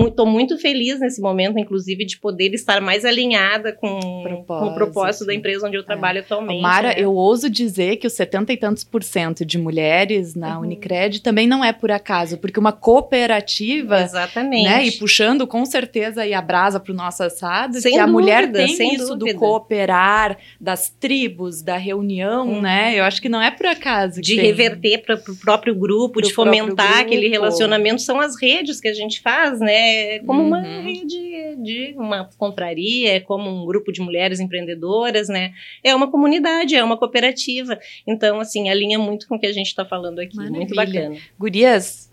estou 0.07 0.25
muito 0.25 0.57
feliz 0.57 0.99
nesse 0.99 1.21
momento, 1.21 1.59
inclusive, 1.59 2.03
de 2.03 2.17
poder 2.17 2.51
estar 2.55 2.81
mais 2.81 3.05
alinhada 3.05 3.71
com, 3.71 3.99
com 4.47 4.65
o 4.65 4.73
propósito 4.73 5.27
da 5.27 5.35
empresa 5.35 5.67
onde 5.67 5.77
eu 5.77 5.83
trabalho 5.83 6.17
é. 6.17 6.21
atualmente. 6.21 6.61
Mara, 6.61 6.89
né? 6.89 6.95
eu 6.97 7.13
ouso 7.13 7.47
dizer 7.47 7.97
que 7.97 8.07
os 8.07 8.13
70 8.13 8.53
e 8.53 8.57
tantos 8.57 8.83
por 8.83 9.03
cento 9.03 9.45
de 9.45 9.59
mulheres 9.59 10.33
na 10.33 10.57
uhum. 10.57 10.65
Unicred 10.65 11.21
também 11.21 11.47
não 11.47 11.63
é 11.63 11.71
por 11.71 11.91
acaso, 11.91 12.39
porque 12.39 12.59
uma 12.59 12.71
cooperativa. 12.71 14.01
Exatamente. 14.01 14.63
Né, 14.63 14.87
e 14.87 14.91
puxando 14.93 15.45
com 15.45 15.63
certeza 15.63 16.21
aí 16.21 16.33
a 16.33 16.41
brasa 16.41 16.79
para 16.79 16.91
o 16.91 16.95
nosso 16.95 17.21
assado, 17.21 17.79
sem 17.79 17.93
que 17.93 17.99
a 17.99 18.05
dúvida, 18.05 18.11
mulher 18.11 18.51
tem 18.51 18.95
isso 18.95 19.15
dúvida. 19.15 19.33
do 19.33 19.39
cooperar, 19.59 20.37
das 20.59 20.89
tribos, 20.89 21.61
da 21.61 21.77
reunião, 21.77 22.47
uhum. 22.47 22.61
né? 22.61 22.97
Eu 22.97 23.03
acho 23.03 23.21
que 23.21 23.29
não 23.29 23.41
é 23.41 23.51
por 23.51 23.65
acaso. 23.65 24.21
De 24.21 24.35
reverter 24.35 24.99
para 24.99 25.15
o 25.15 25.35
próprio 25.35 25.75
grupo, 25.75 26.13
pro 26.13 26.27
de 26.27 26.33
fomentar 26.33 26.87
grupo. 26.87 27.01
aquele 27.01 27.27
relacionamento, 27.27 28.01
são 28.01 28.19
as 28.19 28.39
redes 28.39 28.79
que 28.79 28.87
a 28.87 28.93
gente 28.93 29.21
faz, 29.21 29.59
né? 29.59 30.15
É 30.15 30.19
como 30.19 30.41
uhum. 30.41 30.47
uma 30.47 30.61
rede 30.61 31.55
de 31.57 31.93
uma 31.97 32.29
confraria, 32.37 33.15
é 33.15 33.19
como 33.19 33.49
um 33.49 33.65
grupo 33.65 33.91
de 33.91 34.01
mulheres 34.01 34.39
empreendedoras, 34.39 35.27
né? 35.27 35.53
É 35.83 35.93
uma 35.93 36.09
comunidade, 36.09 36.75
é 36.75 36.83
uma 36.83 36.97
cooperativa. 36.97 37.77
Então, 38.07 38.39
assim, 38.39 38.69
alinha 38.69 38.97
muito 38.97 39.27
com 39.27 39.35
o 39.35 39.39
que 39.39 39.47
a 39.47 39.53
gente 39.53 39.67
está 39.67 39.85
falando 39.85 40.19
aqui. 40.19 40.35
Maravilha. 40.35 40.57
Muito 40.57 40.75
bacana. 40.75 41.15
Gurias, 41.37 42.08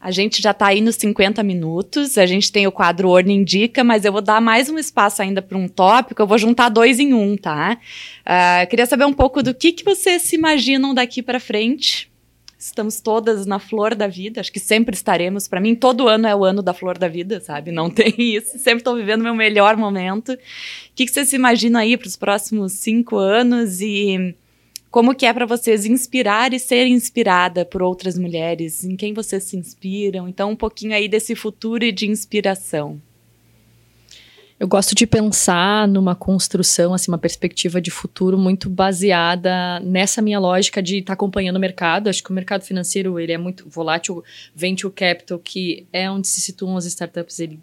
a 0.00 0.10
gente 0.10 0.40
já 0.40 0.52
está 0.52 0.68
aí 0.68 0.80
nos 0.80 0.96
50 0.96 1.42
minutos, 1.42 2.16
a 2.16 2.24
gente 2.24 2.50
tem 2.50 2.66
o 2.66 2.72
quadro 2.72 3.10
Orne 3.10 3.34
Indica, 3.34 3.84
mas 3.84 4.06
eu 4.06 4.12
vou 4.12 4.22
dar 4.22 4.40
mais 4.40 4.70
um 4.70 4.78
espaço 4.78 5.20
ainda 5.20 5.42
para 5.42 5.58
um 5.58 5.68
tópico, 5.68 6.22
eu 6.22 6.26
vou 6.26 6.38
juntar 6.38 6.70
dois 6.70 6.98
em 6.98 7.12
um, 7.12 7.36
tá? 7.36 7.76
Uh, 8.22 8.66
queria 8.70 8.86
saber 8.86 9.04
um 9.04 9.12
pouco 9.12 9.42
do 9.42 9.52
que, 9.52 9.72
que 9.72 9.84
vocês 9.84 10.22
se 10.22 10.34
imaginam 10.34 10.94
daqui 10.94 11.22
para 11.22 11.38
frente. 11.38 12.10
Estamos 12.58 13.00
todas 13.00 13.44
na 13.44 13.58
flor 13.58 13.94
da 13.94 14.06
vida, 14.06 14.40
acho 14.40 14.52
que 14.52 14.60
sempre 14.60 14.94
estaremos. 14.94 15.46
Para 15.46 15.60
mim, 15.60 15.74
todo 15.74 16.08
ano 16.08 16.26
é 16.26 16.34
o 16.34 16.44
ano 16.44 16.62
da 16.62 16.72
flor 16.72 16.96
da 16.96 17.08
vida, 17.08 17.38
sabe? 17.40 17.70
Não 17.70 17.88
tem 17.92 18.14
isso, 18.18 18.58
sempre 18.58 18.78
estou 18.78 18.96
vivendo 18.96 19.22
meu 19.22 19.34
melhor 19.34 19.76
momento. 19.76 20.32
O 20.32 20.38
que, 20.94 21.04
que 21.04 21.12
vocês 21.12 21.28
se 21.28 21.36
imaginam 21.36 21.78
aí 21.78 21.98
para 21.98 22.08
os 22.08 22.16
próximos 22.16 22.72
cinco 22.72 23.16
anos 23.16 23.82
e 23.82 24.34
como 24.90 25.14
que 25.14 25.24
é 25.24 25.32
para 25.32 25.46
vocês 25.46 25.86
inspirar 25.86 26.52
e 26.52 26.58
ser 26.58 26.86
inspirada 26.86 27.64
por 27.64 27.80
outras 27.80 28.18
mulheres? 28.18 28.84
Em 28.84 28.96
quem 28.96 29.14
vocês 29.14 29.44
se 29.44 29.56
inspiram? 29.56 30.28
Então, 30.28 30.50
um 30.50 30.56
pouquinho 30.56 30.94
aí 30.94 31.08
desse 31.08 31.36
futuro 31.36 31.84
e 31.84 31.92
de 31.92 32.08
inspiração. 32.08 33.00
Eu 34.58 34.68
gosto 34.68 34.94
de 34.94 35.06
pensar 35.06 35.88
numa 35.88 36.14
construção, 36.14 36.92
assim, 36.92 37.10
uma 37.10 37.16
perspectiva 37.16 37.80
de 37.80 37.90
futuro 37.90 38.36
muito 38.36 38.68
baseada 38.68 39.80
nessa 39.80 40.20
minha 40.20 40.38
lógica 40.38 40.82
de 40.82 40.98
estar 40.98 41.06
tá 41.06 41.12
acompanhando 41.14 41.56
o 41.56 41.60
mercado. 41.60 42.08
Acho 42.08 42.22
que 42.22 42.30
o 42.30 42.34
mercado 42.34 42.62
financeiro 42.62 43.18
ele 43.18 43.32
é 43.32 43.38
muito 43.38 43.66
volátil. 43.70 44.22
Venture 44.54 44.92
capital, 44.92 45.38
que 45.38 45.86
é 45.92 46.10
onde 46.10 46.28
se 46.28 46.42
situam 46.42 46.76
as 46.76 46.84
startups, 46.84 47.38
ele 47.38 47.58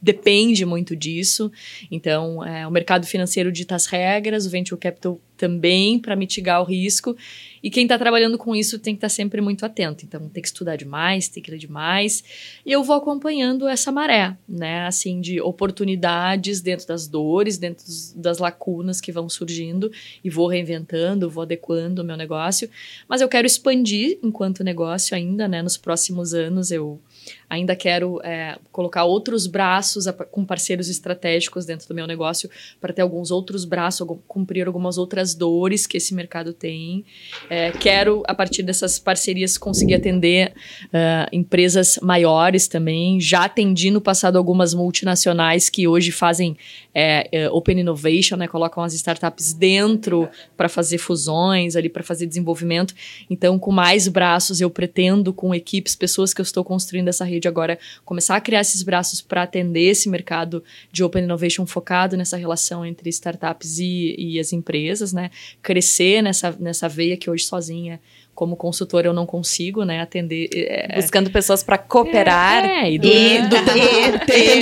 depende 0.00 0.64
muito 0.64 0.94
disso. 0.94 1.50
Então, 1.90 2.44
é, 2.44 2.66
o 2.66 2.70
mercado 2.70 3.06
financeiro 3.06 3.50
dita 3.50 3.74
as 3.74 3.86
regras, 3.86 4.46
o 4.46 4.50
venture 4.50 4.80
capital 4.80 5.20
também 5.36 5.98
para 5.98 6.14
mitigar 6.14 6.60
o 6.60 6.64
risco. 6.64 7.16
E 7.62 7.70
quem 7.70 7.84
está 7.84 7.98
trabalhando 7.98 8.36
com 8.36 8.54
isso 8.54 8.78
tem 8.78 8.94
que 8.94 8.98
estar 8.98 9.08
tá 9.08 9.14
sempre 9.14 9.40
muito 9.40 9.64
atento. 9.64 10.04
Então, 10.04 10.28
tem 10.28 10.42
que 10.42 10.48
estudar 10.48 10.76
demais, 10.76 11.28
tem 11.28 11.42
que 11.42 11.50
ler 11.50 11.58
demais. 11.58 12.22
E 12.64 12.70
eu 12.70 12.84
vou 12.84 12.94
acompanhando 12.94 13.66
essa 13.66 13.90
maré, 13.90 14.36
né? 14.48 14.86
Assim, 14.86 15.20
de 15.20 15.40
oportunidades 15.40 16.60
dentro 16.60 16.86
das 16.86 17.08
dores, 17.08 17.58
dentro 17.58 17.84
das 18.16 18.38
lacunas 18.38 19.00
que 19.00 19.10
vão 19.10 19.28
surgindo 19.28 19.90
e 20.22 20.30
vou 20.30 20.46
reinventando, 20.46 21.30
vou 21.30 21.42
adequando 21.42 22.02
o 22.02 22.04
meu 22.04 22.16
negócio. 22.16 22.68
Mas 23.08 23.20
eu 23.20 23.28
quero 23.28 23.46
expandir 23.46 24.18
enquanto 24.22 24.62
negócio 24.62 25.16
ainda, 25.16 25.48
né? 25.48 25.62
Nos 25.62 25.76
próximos 25.76 26.34
anos 26.34 26.70
eu 26.70 27.00
Ainda 27.48 27.74
quero 27.74 28.20
é, 28.22 28.58
colocar 28.72 29.04
outros 29.04 29.46
braços 29.46 30.06
com 30.30 30.44
parceiros 30.44 30.88
estratégicos 30.88 31.66
dentro 31.66 31.88
do 31.88 31.94
meu 31.94 32.06
negócio 32.06 32.50
para 32.80 32.92
ter 32.92 33.02
alguns 33.02 33.30
outros 33.30 33.64
braços, 33.64 34.06
cumprir 34.26 34.66
algumas 34.66 34.98
outras 34.98 35.34
dores 35.34 35.86
que 35.86 35.96
esse 35.96 36.14
mercado 36.14 36.52
tem. 36.52 37.04
É, 37.48 37.72
quero, 37.72 38.22
a 38.26 38.34
partir 38.34 38.62
dessas 38.62 38.98
parcerias, 38.98 39.58
conseguir 39.58 39.94
atender 39.94 40.52
uh, 40.86 41.28
empresas 41.32 41.98
maiores 42.02 42.68
também. 42.68 43.20
Já 43.20 43.44
atendi 43.44 43.90
no 43.90 44.00
passado 44.00 44.36
algumas 44.36 44.74
multinacionais 44.74 45.68
que 45.68 45.86
hoje 45.86 46.12
fazem 46.12 46.56
é, 46.94 47.28
é, 47.32 47.50
Open 47.50 47.78
Innovation, 47.78 48.36
né, 48.36 48.48
colocam 48.48 48.82
as 48.82 48.94
startups 48.94 49.52
dentro 49.52 50.28
para 50.56 50.68
fazer 50.68 50.98
fusões, 50.98 51.76
ali 51.76 51.88
para 51.88 52.02
fazer 52.02 52.26
desenvolvimento. 52.26 52.94
Então, 53.28 53.58
com 53.58 53.70
mais 53.70 54.08
braços, 54.08 54.60
eu 54.60 54.70
pretendo, 54.70 55.32
com 55.32 55.54
equipes, 55.54 55.94
pessoas 55.94 56.34
que 56.34 56.40
eu 56.40 56.44
estou 56.44 56.64
construindo 56.64 57.08
essa 57.08 57.19
rede 57.24 57.48
agora, 57.48 57.78
começar 58.04 58.36
a 58.36 58.40
criar 58.40 58.60
esses 58.60 58.82
braços 58.82 59.20
para 59.20 59.42
atender 59.42 59.90
esse 59.90 60.08
mercado 60.08 60.62
de 60.92 61.02
Open 61.02 61.24
Innovation 61.24 61.66
focado 61.66 62.16
nessa 62.16 62.36
relação 62.36 62.84
entre 62.84 63.08
startups 63.10 63.78
e, 63.78 64.14
e 64.18 64.40
as 64.40 64.52
empresas, 64.52 65.12
né? 65.12 65.30
Crescer 65.62 66.22
nessa, 66.22 66.56
nessa 66.58 66.88
veia 66.88 67.16
que 67.16 67.30
hoje 67.30 67.44
sozinha 67.44 68.00
como 68.34 68.56
consultora 68.56 69.06
eu 69.06 69.12
não 69.12 69.26
consigo, 69.26 69.84
né, 69.84 70.00
atender. 70.00 70.48
É, 70.54 70.96
Buscando 70.96 71.30
pessoas 71.30 71.62
para 71.62 71.76
cooperar. 71.76 72.64
É, 72.64 72.88
é 72.88 72.92
e, 72.92 72.98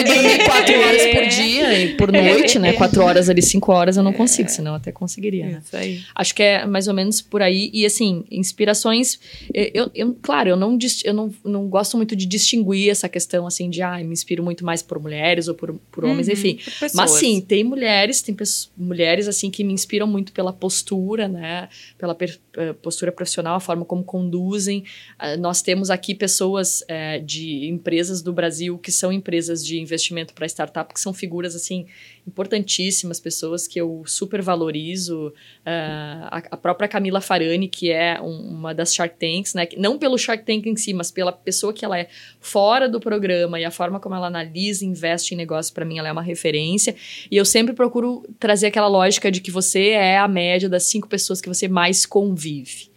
dormir 0.05 0.45
quatro 0.45 0.81
horas 0.81 1.07
por 1.07 1.27
dia 1.29 1.79
e 1.79 1.95
por 1.95 2.13
noite, 2.13 2.59
né? 2.59 2.73
Quatro 2.73 3.03
horas 3.03 3.29
ali, 3.29 3.41
cinco 3.41 3.73
horas 3.73 3.97
eu 3.97 4.03
não 4.03 4.13
consigo, 4.13 4.49
senão 4.49 4.73
eu 4.73 4.77
até 4.77 4.91
conseguiria, 4.91 5.47
né? 5.47 5.63
Isso 5.65 5.77
aí. 5.77 6.01
Acho 6.15 6.35
que 6.35 6.43
é 6.43 6.67
mais 6.67 6.89
ou 6.89 6.95
menos 6.95 7.21
por 7.21 7.41
aí. 7.41 7.71
E 7.73 7.87
assim, 7.87 8.25
inspirações. 8.31 9.21
Eu, 9.55 9.91
eu 9.95 10.17
claro, 10.21 10.49
eu 10.49 10.57
não, 10.57 10.77
eu 11.05 11.15
não, 11.15 11.35
não 11.45 11.69
gosto 11.69 11.97
muito 11.97 12.17
de 12.17 12.27
distinguir 12.27 12.91
essa 12.91 13.09
questão 13.09 13.47
assim 13.47 13.71
de 13.71 13.83
ah, 13.83 13.99
me 13.99 14.13
inspiro 14.13 14.43
muito 14.43 14.65
mais 14.65 14.83
por 14.83 14.99
mulheres 14.99 15.49
ou 15.49 15.55
por, 15.55 15.75
por 15.93 16.05
homens, 16.05 16.27
uhum, 16.27 16.33
enfim. 16.33 16.59
Por 16.79 16.89
Mas 16.95 17.13
sim, 17.13 17.41
tem 17.41 17.63
mulheres, 17.63 18.23
tem 18.23 18.37
mulheres 18.77 19.29
assim 19.29 19.51
que 19.51 19.63
me 19.63 19.73
inspiram 19.73 20.07
muito 20.07 20.33
pela 20.33 20.53
postura, 20.53 21.29
né? 21.29 21.69
Pela 21.97 22.17
eh, 22.57 22.73
postura 22.73 23.13
profissional, 23.13 23.58
a 23.59 23.61
forma 23.61 23.85
como 23.85 24.03
conduzem. 24.03 24.85
Uh, 25.21 25.39
nós 25.39 25.63
temos 25.63 25.91
aqui 25.91 26.15
pessoas 26.15 26.83
uh, 26.83 27.23
de 27.25 27.69
empresas 27.69 28.23
do 28.23 28.33
Brasil 28.33 28.79
que 28.79 28.91
são 28.91 29.13
empresas 29.13 29.65
de 29.65 29.79
investimento 29.79 30.33
para 30.35 30.47
startup, 30.47 30.93
que 30.93 31.01
são 31.01 31.13
figuras 31.13 31.55
assim 31.55 31.87
importantíssimas, 32.27 33.19
pessoas 33.19 33.67
que 33.67 33.81
eu 33.81 34.03
super 34.07 34.43
valorizo. 34.43 35.29
Uh, 35.29 36.29
a, 36.31 36.43
a, 36.51 36.57
própria 36.57 36.89
Camila 36.89 37.21
Farani, 37.21 37.69
que 37.69 37.91
é 37.91 38.21
um, 38.21 38.51
uma 38.51 38.75
das 38.75 38.95
Shark 38.95 39.17
Tanks, 39.19 39.55
né? 39.55 39.67
não 39.77 39.99
pelo 39.99 40.19
Shark 40.19 40.45
Tank 40.45 40.67
em 40.67 40.77
si, 40.77 40.93
mas 40.93 41.11
pela 41.11 41.33
pessoa 41.33 41.73
que 41.73 41.85
ela 41.85 41.99
é 41.99 42.09
fora 42.41 42.89
do 42.89 43.01
programa 43.01 43.59
e 43.59 43.65
a 43.65 43.71
forma 43.71 43.99
como 43.99 44.15
ela 44.15 44.27
analisa 44.27 44.85
e 44.85 44.89
investe 44.89 45.35
em 45.35 45.37
negócios, 45.37 45.73
para 45.73 45.85
mim, 45.85 45.99
ela 45.99 46.09
é 46.09 46.13
uma 46.13 46.23
referência. 46.23 46.95
E 47.31 47.37
eu 47.37 47.45
sempre 47.45 47.75
procuro 47.75 48.23
trazer 48.39 48.67
aquela 48.67 48.89
lógica 48.89 49.31
de 49.31 49.41
que 49.41 49.51
você 49.51 49.89
é 49.91 50.19
a 50.19 50.29
média 50.29 50.69
das 50.69 50.85
cinco 50.85 51.09
pessoas 51.09 51.41
que 51.41 51.49
você 51.49 51.67
mais 51.67 52.05
convive. 52.05 52.88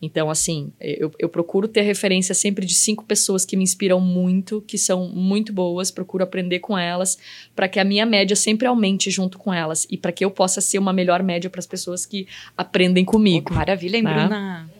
Então, 0.00 0.30
assim, 0.30 0.72
eu, 0.80 1.10
eu 1.18 1.28
procuro 1.28 1.66
ter 1.66 1.82
referência 1.82 2.34
sempre 2.34 2.64
de 2.64 2.74
cinco 2.74 3.04
pessoas 3.04 3.44
que 3.44 3.56
me 3.56 3.64
inspiram 3.64 4.00
muito, 4.00 4.62
que 4.66 4.78
são 4.78 5.08
muito 5.08 5.52
boas, 5.52 5.90
procuro 5.90 6.22
aprender 6.22 6.60
com 6.60 6.78
elas, 6.78 7.18
para 7.54 7.68
que 7.68 7.80
a 7.80 7.84
minha 7.84 8.06
média 8.06 8.36
sempre 8.36 8.66
aumente 8.66 9.10
junto 9.10 9.38
com 9.38 9.52
elas 9.52 9.86
e 9.90 9.96
para 9.96 10.12
que 10.12 10.24
eu 10.24 10.30
possa 10.30 10.60
ser 10.60 10.78
uma 10.78 10.92
melhor 10.92 11.22
média 11.22 11.50
para 11.50 11.58
as 11.58 11.66
pessoas 11.66 12.06
que 12.06 12.26
aprendem 12.56 13.04
comigo. 13.04 13.50
Oh, 13.50 13.54
maravilha, 13.54 13.96
hein, 13.96 14.04
tá? 14.04 14.14
Bruna? 14.14 14.70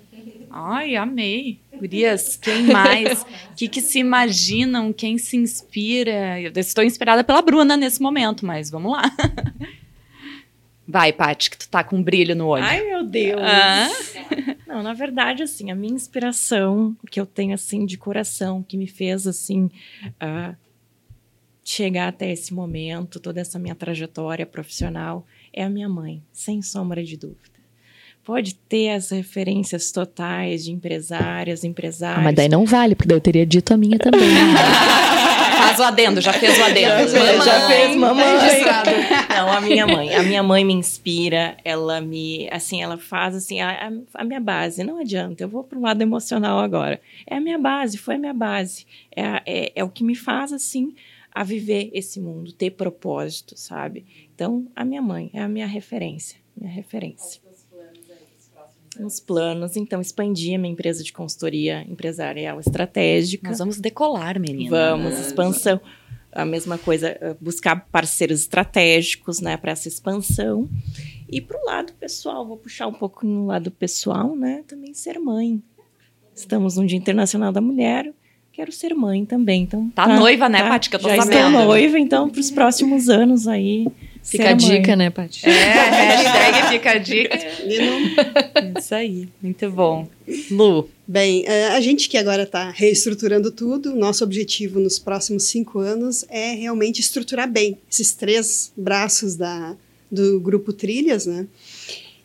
Ai, 0.50 0.96
amei. 0.96 1.58
Gurias, 1.78 2.36
quem 2.36 2.62
mais? 2.64 3.22
O 3.22 3.26
que, 3.56 3.68
que 3.68 3.80
se 3.80 3.98
imaginam? 3.98 4.92
Quem 4.92 5.18
se 5.18 5.36
inspira? 5.36 6.40
Eu 6.40 6.52
estou 6.56 6.82
inspirada 6.82 7.22
pela 7.22 7.42
Bruna 7.42 7.76
nesse 7.76 8.00
momento, 8.00 8.46
mas 8.46 8.70
vamos 8.70 8.92
lá. 8.92 9.02
Vai, 10.90 11.12
Paty, 11.12 11.50
que 11.50 11.58
tu 11.58 11.68
tá 11.68 11.84
com 11.84 11.96
um 11.96 12.02
brilho 12.02 12.34
no 12.34 12.46
olho. 12.46 12.64
Ai, 12.64 12.82
meu 12.82 13.04
Deus. 13.04 13.42
Ah? 13.42 13.88
Não, 14.68 14.82
na 14.82 14.92
verdade, 14.92 15.42
assim, 15.42 15.70
a 15.70 15.74
minha 15.74 15.94
inspiração, 15.94 16.94
que 17.10 17.18
eu 17.18 17.24
tenho, 17.24 17.54
assim, 17.54 17.86
de 17.86 17.96
coração, 17.96 18.62
que 18.62 18.76
me 18.76 18.86
fez, 18.86 19.26
assim, 19.26 19.70
uh, 20.22 20.54
chegar 21.64 22.08
até 22.08 22.30
esse 22.30 22.52
momento, 22.52 23.18
toda 23.18 23.40
essa 23.40 23.58
minha 23.58 23.74
trajetória 23.74 24.44
profissional, 24.44 25.26
é 25.54 25.64
a 25.64 25.70
minha 25.70 25.88
mãe, 25.88 26.22
sem 26.30 26.60
sombra 26.60 27.02
de 27.02 27.16
dúvida. 27.16 27.58
Pode 28.22 28.56
ter 28.56 28.90
as 28.90 29.08
referências 29.08 29.90
totais 29.90 30.66
de 30.66 30.70
empresárias, 30.70 31.64
empresários. 31.64 32.20
Ah, 32.20 32.24
mas 32.24 32.34
daí 32.34 32.48
não 32.50 32.66
vale, 32.66 32.94
porque 32.94 33.08
daí 33.08 33.16
eu 33.16 33.22
teria 33.22 33.46
dito 33.46 33.72
a 33.72 33.76
minha 33.78 33.98
também. 33.98 34.20
faz 35.78 35.78
fez 35.78 35.80
o 35.80 35.82
adendo, 35.82 36.20
já 36.20 36.32
fez 36.32 36.58
o 36.58 36.62
adendo. 36.64 37.08
Já, 37.08 37.18
Mamãe. 37.18 37.42
já 37.42 37.66
fez, 37.68 37.96
mamãe. 37.96 38.38
registrado. 38.38 38.90
Não, 39.30 39.52
a 39.52 39.60
minha 39.60 39.86
mãe. 39.86 40.14
A 40.14 40.22
minha 40.22 40.42
mãe 40.42 40.64
me 40.64 40.72
inspira, 40.74 41.56
ela 41.64 42.00
me, 42.00 42.48
assim, 42.50 42.82
ela 42.82 42.98
faz 42.98 43.34
assim, 43.34 43.60
a, 43.60 43.88
a- 43.88 44.24
minha 44.24 44.40
base. 44.40 44.82
Não 44.84 44.98
adianta, 44.98 45.44
eu 45.44 45.48
vou 45.48 45.64
para 45.64 45.78
o 45.78 45.82
lado 45.82 46.02
emocional 46.02 46.58
agora. 46.58 47.00
É 47.26 47.36
a 47.36 47.40
minha 47.40 47.58
base, 47.58 47.96
foi 47.98 48.16
a 48.16 48.18
minha 48.18 48.34
base. 48.34 48.86
É, 49.14 49.42
é, 49.46 49.72
é 49.76 49.84
o 49.84 49.88
que 49.88 50.02
me 50.04 50.14
faz, 50.14 50.52
assim, 50.52 50.94
a 51.34 51.44
viver 51.44 51.90
esse 51.92 52.20
mundo, 52.20 52.52
ter 52.52 52.70
propósito, 52.70 53.54
sabe? 53.56 54.04
Então, 54.34 54.66
a 54.74 54.84
minha 54.84 55.02
mãe 55.02 55.30
é 55.32 55.40
a 55.40 55.48
minha 55.48 55.66
referência, 55.66 56.38
minha 56.56 56.72
referência. 56.72 57.40
Nos 58.98 59.20
planos, 59.20 59.76
então, 59.76 60.00
expandir 60.00 60.54
a 60.54 60.58
minha 60.58 60.72
empresa 60.72 61.02
de 61.04 61.12
consultoria 61.12 61.84
empresarial 61.88 62.58
estratégica. 62.60 63.48
Nós 63.48 63.58
vamos 63.58 63.78
decolar, 63.78 64.38
menina. 64.40 64.70
Vamos, 64.70 65.18
expansão. 65.18 65.80
A 66.32 66.44
mesma 66.44 66.76
coisa, 66.76 67.16
eh, 67.20 67.36
buscar 67.40 67.86
parceiros 67.90 68.40
estratégicos, 68.40 69.40
né, 69.40 69.56
para 69.56 69.72
essa 69.72 69.88
expansão. 69.88 70.68
E 71.30 71.40
para 71.40 71.58
o 71.60 71.64
lado 71.64 71.92
pessoal, 71.94 72.46
vou 72.46 72.56
puxar 72.56 72.86
um 72.86 72.92
pouco 72.92 73.26
no 73.26 73.46
lado 73.46 73.70
pessoal, 73.70 74.36
né, 74.36 74.62
também 74.66 74.92
ser 74.94 75.18
mãe. 75.18 75.62
Estamos 76.34 76.76
no 76.76 76.86
Dia 76.86 76.98
Internacional 76.98 77.50
da 77.50 77.60
Mulher, 77.60 78.12
quero 78.52 78.70
ser 78.70 78.94
mãe 78.94 79.24
também. 79.24 79.62
Então, 79.62 79.88
Tá 79.90 80.06
noiva, 80.06 80.48
né, 80.48 80.68
Paty, 80.68 80.90
que 80.90 80.96
eu 80.96 81.00
tô 81.00 81.08
Já 81.08 81.22
sabendo. 81.22 81.48
estou 81.48 81.64
noiva, 81.66 81.98
então, 81.98 82.28
para 82.28 82.40
os 82.40 82.50
próximos 82.50 83.08
anos 83.08 83.48
aí. 83.48 83.86
Fica 84.28 84.50
a 84.50 84.52
dica, 84.52 84.94
né, 84.94 85.10
Paty? 85.10 85.46
É, 85.46 85.50
hashtag 85.90 86.68
fica 86.68 86.90
a 86.90 86.98
dica. 86.98 87.38
Lino? 87.64 88.78
Isso 88.78 88.94
aí, 88.94 89.28
muito 89.42 89.70
bom. 89.70 90.08
Lu, 90.50 90.88
Bem, 91.10 91.42
eh, 91.46 91.68
a 91.68 91.80
gente 91.80 92.06
que 92.06 92.18
agora 92.18 92.42
está 92.42 92.68
reestruturando 92.68 93.50
tudo, 93.50 93.96
nosso 93.96 94.22
objetivo 94.22 94.78
nos 94.78 94.98
próximos 94.98 95.44
cinco 95.44 95.78
anos 95.78 96.22
é 96.28 96.52
realmente 96.52 97.00
estruturar 97.00 97.50
bem 97.50 97.78
esses 97.90 98.12
três 98.12 98.70
braços 98.76 99.34
da, 99.34 99.74
do 100.12 100.38
grupo 100.38 100.70
Trilhas, 100.70 101.24
né? 101.24 101.46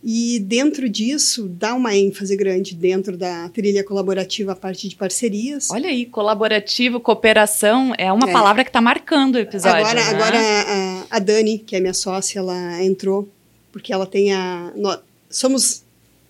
E 0.05 0.39
dentro 0.39 0.89
disso, 0.89 1.47
dar 1.47 1.75
uma 1.75 1.95
ênfase 1.95 2.35
grande 2.35 2.75
dentro 2.75 3.15
da 3.15 3.47
trilha 3.49 3.83
colaborativa, 3.85 4.51
a 4.51 4.55
parte 4.55 4.89
de 4.89 4.95
parcerias. 4.97 5.69
olha 5.71 5.87
aí, 5.89 6.05
colaborativo, 6.05 6.99
cooperação, 6.99 7.93
é 7.97 8.11
uma 8.11 8.29
É. 8.29 8.33
palavra 8.33 8.65
que 8.65 8.71
tá 8.71 8.81
marcando 8.81 9.35
o 9.35 9.39
episódio. 9.39 9.77
Agora, 9.85 9.93
né? 10.03 10.09
agora 10.09 10.39
a, 10.39 11.05
a 11.17 11.19
Dani, 11.19 11.57
que 11.57 11.75
é 11.75 11.79
minha 11.79 11.93
sócia, 11.93 12.39
ela 12.39 12.83
entrou 12.83 13.29
porque 13.71 13.93
ela 13.93 14.05
tem 14.05 14.33
a. 14.33 14.73
nó- 14.75 14.99
somos 15.29 15.83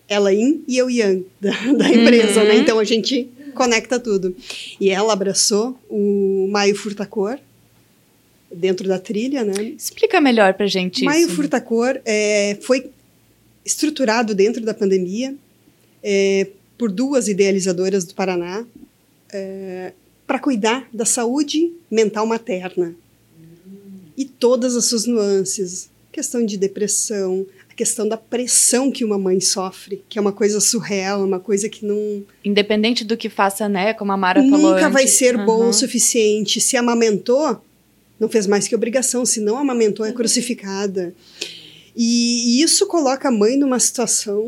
ela 0.07 0.32
Yin 0.32 0.63
e 0.67 0.78
eu 0.78 0.88
Yang 0.89 1.26
da, 1.41 1.49
da 1.76 1.89
empresa, 1.89 2.41
Uhum. 2.41 2.47
né? 2.47 2.55
Então 2.57 2.78
a 2.78 2.84
gente 2.84 3.28
conecta 3.55 3.99
tudo. 3.99 4.36
E 4.80 4.89
ela 4.91 5.13
abraçou 5.13 5.76
o 5.89 6.47
Maio 6.51 6.76
Furtacor 6.76 7.39
dentro 8.53 8.88
da 8.88 8.99
trilha, 8.99 9.43
né? 9.43 9.53
Explica 9.78 10.21
melhor 10.21 10.53
pra 10.53 10.67
gente 10.67 11.03
Maio 11.03 11.26
isso. 11.26 11.36
Furtacor 11.36 11.99
é, 12.05 12.55
foi 12.61 12.91
estruturado 13.66 14.34
dentro 14.36 14.64
da 14.64 14.74
pandemia 14.74 15.36
é, 16.03 16.47
por 16.78 16.91
duas 16.91 17.28
idealizadoras 17.28 18.03
do 18.05 18.14
Paraná 18.14 18.66
para 20.28 20.38
cuidar 20.38 20.88
da 20.93 21.05
saúde 21.05 21.72
mental 21.89 22.26
materna 22.26 22.95
e 24.16 24.26
todas 24.26 24.76
as 24.76 24.86
suas 24.86 25.05
nuances, 25.05 25.89
questão 26.11 26.45
de 26.45 26.55
depressão, 26.57 27.45
a 27.70 27.74
questão 27.74 28.07
da 28.07 28.16
pressão 28.16 28.91
que 28.91 29.03
uma 29.03 29.18
mãe 29.18 29.39
sofre, 29.41 30.03
que 30.07 30.20
é 30.20 30.22
uma 30.22 30.32
coisa 30.32 30.59
surreal, 30.59 31.24
uma 31.24 31.39
coisa 31.39 31.68
que 31.68 31.84
não 31.86 32.24
Independente 32.45 33.03
do 33.03 33.18
que 33.18 33.30
faça, 33.30 33.68
né, 33.68 33.93
como 33.93 34.11
a 34.11 34.18
Mara 34.18 34.41
falou 34.47 34.74
nunca 34.74 34.89
vai 34.89 35.07
ser 35.07 35.36
bom 35.43 35.61
Uhum. 35.64 35.70
o 35.70 35.74
suficiente. 35.74 36.61
Se 36.61 36.78
amamentou, 36.78 37.59
não 38.20 38.30
fez 38.30 38.45
mais 38.45 38.68
que 38.68 38.76
obrigação. 38.76 39.26
Se 39.26 39.39
não 39.39 39.57
amamentou, 39.57 40.05
é 40.05 40.11
crucificada. 40.11 41.14
E, 41.95 42.59
e 42.59 42.63
isso 42.63 42.87
coloca 42.87 43.27
a 43.27 43.31
mãe 43.31 43.57
numa 43.57 43.79
situação 43.79 44.43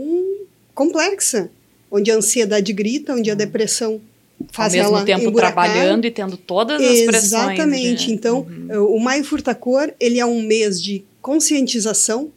complexa, 0.74 1.50
onde 1.92 2.10
a 2.12 2.16
ansiedade 2.16 2.74
grita, 2.74 3.14
onde 3.14 3.30
a 3.32 3.36
depressão 3.36 4.02
Uhum. 4.38 4.48
Ao 4.50 4.54
faz 4.54 4.74
mesmo 4.74 4.90
ela 4.98 5.06
tempo 5.06 5.24
emburacar. 5.24 5.54
trabalhando 5.72 6.06
e 6.06 6.12
tendo 6.12 6.36
todas 6.36 6.82
as 6.82 7.02
pressões. 7.04 7.24
Exatamente. 7.54 8.08
de- 8.08 8.12
Então, 8.14 8.40
Uhum. 8.70 8.96
o 8.98 9.00
Maio 9.00 9.24
Furtacor, 9.24 9.94
ele 9.98 10.20
é 10.20 10.26
um 10.26 10.42
mês 10.42 10.82
de 10.84 11.06
conscientização 11.22 12.30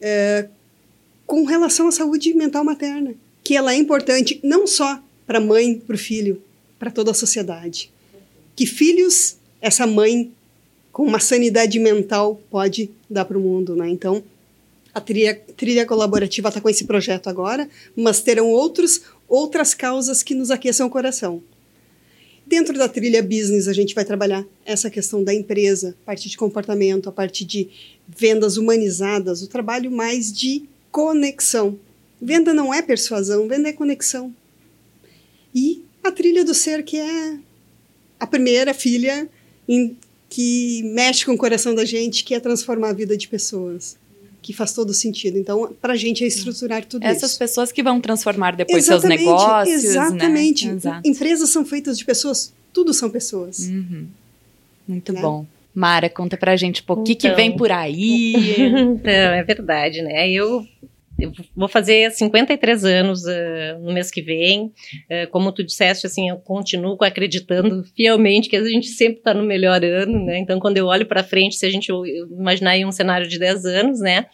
é, 0.00 0.46
com 1.26 1.44
relação 1.44 1.88
à 1.88 1.92
saúde 1.92 2.32
mental 2.34 2.64
materna, 2.64 3.14
que 3.42 3.56
ela 3.56 3.72
é 3.72 3.76
importante 3.76 4.38
não 4.44 4.66
só 4.66 5.00
para 5.26 5.38
a 5.38 5.40
mãe, 5.40 5.74
para 5.84 5.94
o 5.96 5.98
filho, 5.98 6.40
para 6.78 6.90
toda 6.90 7.10
a 7.10 7.14
sociedade. 7.14 7.90
Que 8.54 8.64
filhos 8.66 9.36
essa 9.60 9.86
mãe 9.86 10.30
com 10.92 11.04
uma 11.04 11.18
sanidade 11.18 11.78
mental 11.78 12.40
pode 12.50 12.90
dar 13.08 13.24
para 13.24 13.38
o 13.38 13.40
mundo, 13.40 13.74
né? 13.74 13.88
Então, 13.88 14.22
a 14.94 15.00
trilha, 15.00 15.34
trilha 15.56 15.86
colaborativa 15.86 16.48
está 16.48 16.60
com 16.60 16.68
esse 16.68 16.84
projeto 16.84 17.28
agora, 17.28 17.68
mas 17.96 18.20
terão 18.20 18.48
outros, 18.50 19.00
outras 19.26 19.72
causas 19.72 20.22
que 20.22 20.34
nos 20.34 20.50
aqueçam 20.50 20.86
o 20.86 20.90
coração. 20.90 21.42
Dentro 22.46 22.76
da 22.76 22.88
trilha 22.88 23.22
business, 23.22 23.68
a 23.68 23.72
gente 23.72 23.94
vai 23.94 24.04
trabalhar 24.04 24.44
essa 24.66 24.90
questão 24.90 25.24
da 25.24 25.32
empresa, 25.32 25.96
a 26.02 26.06
parte 26.06 26.28
de 26.28 26.36
comportamento, 26.36 27.08
a 27.08 27.12
parte 27.12 27.44
de 27.44 27.68
vendas 28.06 28.58
humanizadas, 28.58 29.42
o 29.42 29.46
trabalho 29.48 29.90
mais 29.90 30.30
de 30.30 30.64
conexão. 30.90 31.78
Venda 32.20 32.52
não 32.52 32.74
é 32.74 32.82
persuasão, 32.82 33.48
venda 33.48 33.70
é 33.70 33.72
conexão. 33.72 34.34
E 35.54 35.82
a 36.04 36.12
trilha 36.12 36.44
do 36.44 36.52
ser, 36.52 36.82
que 36.84 36.98
é 36.98 37.38
a 38.20 38.26
primeira 38.26 38.74
filha 38.74 39.28
em- 39.66 39.96
que 40.34 40.82
mexe 40.94 41.26
com 41.26 41.32
o 41.32 41.36
coração 41.36 41.74
da 41.74 41.84
gente, 41.84 42.24
que 42.24 42.34
é 42.34 42.40
transformar 42.40 42.88
a 42.88 42.92
vida 42.94 43.16
de 43.18 43.28
pessoas. 43.28 43.98
Que 44.40 44.52
faz 44.52 44.72
todo 44.72 44.92
sentido. 44.94 45.38
Então, 45.38 45.72
para 45.80 45.92
a 45.92 45.96
gente 45.96 46.24
é 46.24 46.26
estruturar 46.26 46.84
tudo 46.86 47.04
Essas 47.04 47.30
isso. 47.32 47.38
pessoas 47.38 47.70
que 47.70 47.82
vão 47.82 48.00
transformar 48.00 48.56
depois 48.56 48.88
Exatamente, 48.88 49.20
seus 49.20 49.30
negócios, 49.30 49.84
Exatamente. 49.84 50.66
né? 50.68 50.74
Exato. 50.74 51.08
Empresas 51.08 51.50
são 51.50 51.64
feitas 51.64 51.98
de 51.98 52.04
pessoas, 52.04 52.52
tudo 52.72 52.92
são 52.94 53.10
pessoas. 53.10 53.58
Uhum. 53.68 54.06
Muito 54.88 55.12
Né? 55.12 55.20
bom. 55.20 55.46
Mara, 55.74 56.08
conta 56.08 56.36
pra 56.36 56.56
gente 56.56 56.82
um 56.88 56.92
o 56.94 57.02
que, 57.04 57.14
que 57.14 57.26
Então. 57.28 57.36
vem 57.36 57.56
por 57.56 57.70
aí. 57.70 58.34
Então, 58.72 59.12
é 59.12 59.42
verdade, 59.44 60.00
né? 60.02 60.28
Eu, 60.30 60.66
eu 61.22 61.32
vou 61.56 61.68
fazer 61.68 62.10
53 62.10 62.84
anos 62.84 63.26
ah, 63.26 63.78
no 63.80 63.92
mês 63.92 64.10
que 64.10 64.20
vem. 64.22 64.72
Ah, 65.10 65.26
como 65.30 65.52
tu 65.52 65.62
disseste, 65.64 66.06
assim, 66.06 66.28
eu 66.28 66.36
continuo 66.38 66.96
acreditando 67.00 67.84
fielmente 67.96 68.48
que 68.48 68.56
a 68.56 68.64
gente 68.64 68.88
sempre 68.88 69.18
está 69.18 69.32
no 69.34 69.42
melhor 69.44 69.82
ano, 69.84 70.24
né? 70.24 70.38
Então, 70.38 70.58
quando 70.60 70.76
eu 70.78 70.86
olho 70.86 71.06
para 71.06 71.24
frente, 71.24 71.56
se 71.56 71.66
a 71.66 71.70
gente 71.70 71.90
imaginar 72.30 72.70
aí 72.72 72.84
um 72.84 72.92
cenário 72.92 73.28
de 73.28 73.38
10 73.38 73.64
anos, 73.64 74.00
né? 74.00 74.26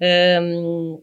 Ahn, 0.00 0.98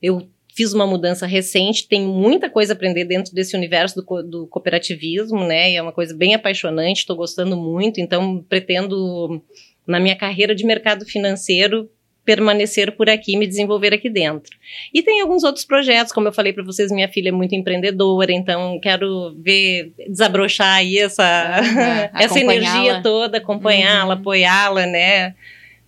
eu 0.00 0.28
fiz 0.54 0.72
uma 0.74 0.86
mudança 0.86 1.26
recente, 1.26 1.88
tenho 1.88 2.08
muita 2.08 2.50
coisa 2.50 2.72
a 2.72 2.76
aprender 2.76 3.04
dentro 3.04 3.34
desse 3.34 3.56
universo 3.56 3.96
do, 3.96 4.04
co- 4.04 4.22
do 4.22 4.46
cooperativismo, 4.48 5.44
né? 5.46 5.70
E 5.72 5.76
é 5.76 5.82
uma 5.82 5.92
coisa 5.92 6.14
bem 6.14 6.34
apaixonante, 6.34 6.98
estou 6.98 7.16
gostando 7.16 7.56
muito, 7.56 8.00
então 8.00 8.44
pretendo, 8.48 9.42
na 9.86 9.98
minha 9.98 10.16
carreira 10.16 10.54
de 10.54 10.64
mercado 10.66 11.06
financeiro, 11.06 11.88
permanecer 12.24 12.92
por 12.96 13.10
aqui, 13.10 13.36
me 13.36 13.46
desenvolver 13.46 13.92
aqui 13.92 14.08
dentro. 14.08 14.56
E 14.94 15.02
tem 15.02 15.20
alguns 15.20 15.42
outros 15.42 15.64
projetos, 15.64 16.12
como 16.12 16.28
eu 16.28 16.32
falei 16.32 16.52
para 16.52 16.62
vocês, 16.64 16.90
minha 16.92 17.08
filha 17.08 17.30
é 17.30 17.32
muito 17.32 17.54
empreendedora, 17.54 18.32
então 18.32 18.78
quero 18.80 19.34
ver 19.38 19.92
desabrochar 20.08 20.76
aí 20.76 20.98
essa, 20.98 21.24
essa 22.14 22.38
energia 22.38 23.02
toda, 23.02 23.38
acompanhá-la, 23.38 24.14
Uhum. 24.14 24.20
apoiá-la, 24.20 24.86
né? 24.86 25.34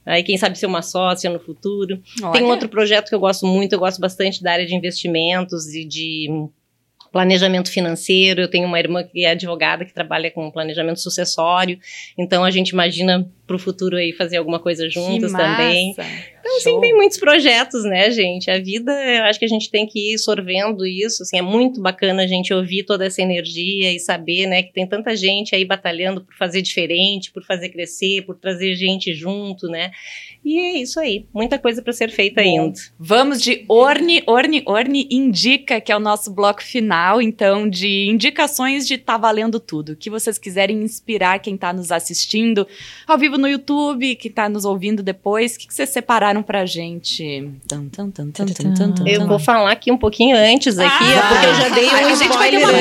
Aí, 0.07 0.23
quem 0.23 0.37
sabe 0.37 0.59
ser 0.59 0.67
uma 0.67 0.83
sócia 0.83 1.31
no 1.31 1.41
futuro. 1.41 1.99
Tem 2.17 2.27
Olha, 2.27 2.45
um 2.45 2.49
outro 2.49 2.69
projeto 2.69 3.09
que 3.09 3.15
eu 3.15 3.21
gosto 3.21 3.47
muito, 3.47 3.73
eu 3.73 3.79
gosto 3.79 3.99
bastante 4.01 4.43
da 4.43 4.53
área 4.53 4.67
de 4.67 4.75
investimentos 4.75 5.75
e 5.75 5.83
de 5.85 6.29
planejamento 7.15 7.71
financeiro. 7.71 8.41
Eu 8.41 8.49
tenho 8.49 8.67
uma 8.67 8.77
irmã 8.77 9.05
que 9.05 9.25
é 9.25 9.31
advogada 9.31 9.85
que 9.85 9.95
trabalha 9.95 10.33
com 10.33 10.51
planejamento 10.51 10.99
sucessório. 10.99 11.79
Então 12.19 12.43
a 12.43 12.51
gente 12.51 12.71
imagina 12.71 13.25
para 13.47 13.55
o 13.55 13.59
futuro 13.59 13.97
aí 13.97 14.13
fazer 14.13 14.39
alguma 14.39 14.59
coisa 14.59 14.91
massa. 15.31 15.45
também. 15.45 15.95
Show. 16.61 16.73
assim, 16.73 16.81
tem 16.81 16.95
muitos 16.95 17.19
projetos, 17.19 17.85
né, 17.85 18.11
gente? 18.11 18.51
A 18.51 18.59
vida, 18.59 18.93
eu 18.93 19.25
acho 19.25 19.39
que 19.39 19.45
a 19.45 19.49
gente 19.49 19.71
tem 19.71 19.87
que 19.87 20.15
ir 20.15 20.19
sorvendo 20.19 20.87
isso, 20.87 21.23
assim, 21.23 21.39
é 21.39 21.43
muito 21.43 21.81
bacana 21.81 22.23
a 22.23 22.27
gente 22.27 22.53
ouvir 22.53 22.85
toda 22.85 23.07
essa 23.07 23.23
energia 23.23 23.93
e 23.93 23.99
saber, 23.99 24.47
né, 24.47 24.63
que 24.63 24.73
tem 24.73 24.87
tanta 24.87 25.15
gente 25.17 25.55
aí 25.55 25.65
batalhando 25.65 26.25
por 26.25 26.35
fazer 26.37 26.63
diferente, 26.63 27.33
por 27.33 27.45
fazer 27.45 27.69
crescer, 27.71 28.23
por 28.23 28.37
trazer 28.37 28.75
gente 28.75 29.15
junto, 29.15 29.67
né? 29.69 29.91
E 30.45 30.59
é 30.59 30.79
isso 30.79 31.01
aí, 31.01 31.27
muita 31.33 31.59
coisa 31.59 31.81
para 31.81 31.93
ser 31.93 32.11
feita 32.11 32.43
ainda. 32.43 32.75
Vamos 32.99 33.41
de 33.41 33.65
Orne, 33.67 34.23
Orne, 34.27 34.63
Orne 34.67 35.09
Indica, 35.11 35.81
que 35.81 35.91
é 35.91 35.97
o 35.97 36.01
nosso 36.01 36.31
bloco 36.31 36.63
final, 36.63 37.23
então, 37.23 37.69
de 37.69 38.09
indicações 38.11 38.87
de 38.87 38.99
Tá 38.99 39.17
Valendo 39.17 39.59
Tudo. 39.59 39.93
O 39.93 39.97
que 39.97 40.11
vocês 40.11 40.37
quiserem 40.37 40.83
inspirar 40.83 41.39
quem 41.39 41.57
tá 41.57 41.73
nos 41.73 41.91
assistindo 41.91 42.67
ao 43.07 43.17
vivo 43.17 43.39
no 43.39 43.49
YouTube, 43.49 44.17
que 44.17 44.29
tá 44.29 44.49
nos 44.49 44.67
ouvindo 44.67 45.03
depois, 45.03 45.55
o 45.55 45.59
que, 45.59 45.67
que 45.67 45.75
vocês 45.75 45.89
separaram 45.89 46.43
pra 46.45 46.65
gente. 46.67 47.51
Tum, 47.69 47.89
tum, 47.89 48.11
tum, 48.11 48.31
tum, 48.31 48.45
tum, 48.47 48.75
tum, 48.75 48.93
tum, 48.95 49.07
Eu 49.07 49.21
tum. 49.21 49.27
vou 49.27 49.39
falar 49.39 49.73
aqui 49.73 49.91
um 49.91 49.97
pouquinho 49.97 50.37
antes 50.37 50.79
aqui, 50.79 51.05
Ah, 51.15 51.29
porque 51.29 51.47
eu 51.47 51.55
já 51.55 51.69
dei 51.71 51.87
um 51.87 52.17
gente 52.17 52.29
vai 52.29 52.51
ter 52.51 52.57
spoiler. 52.61 52.81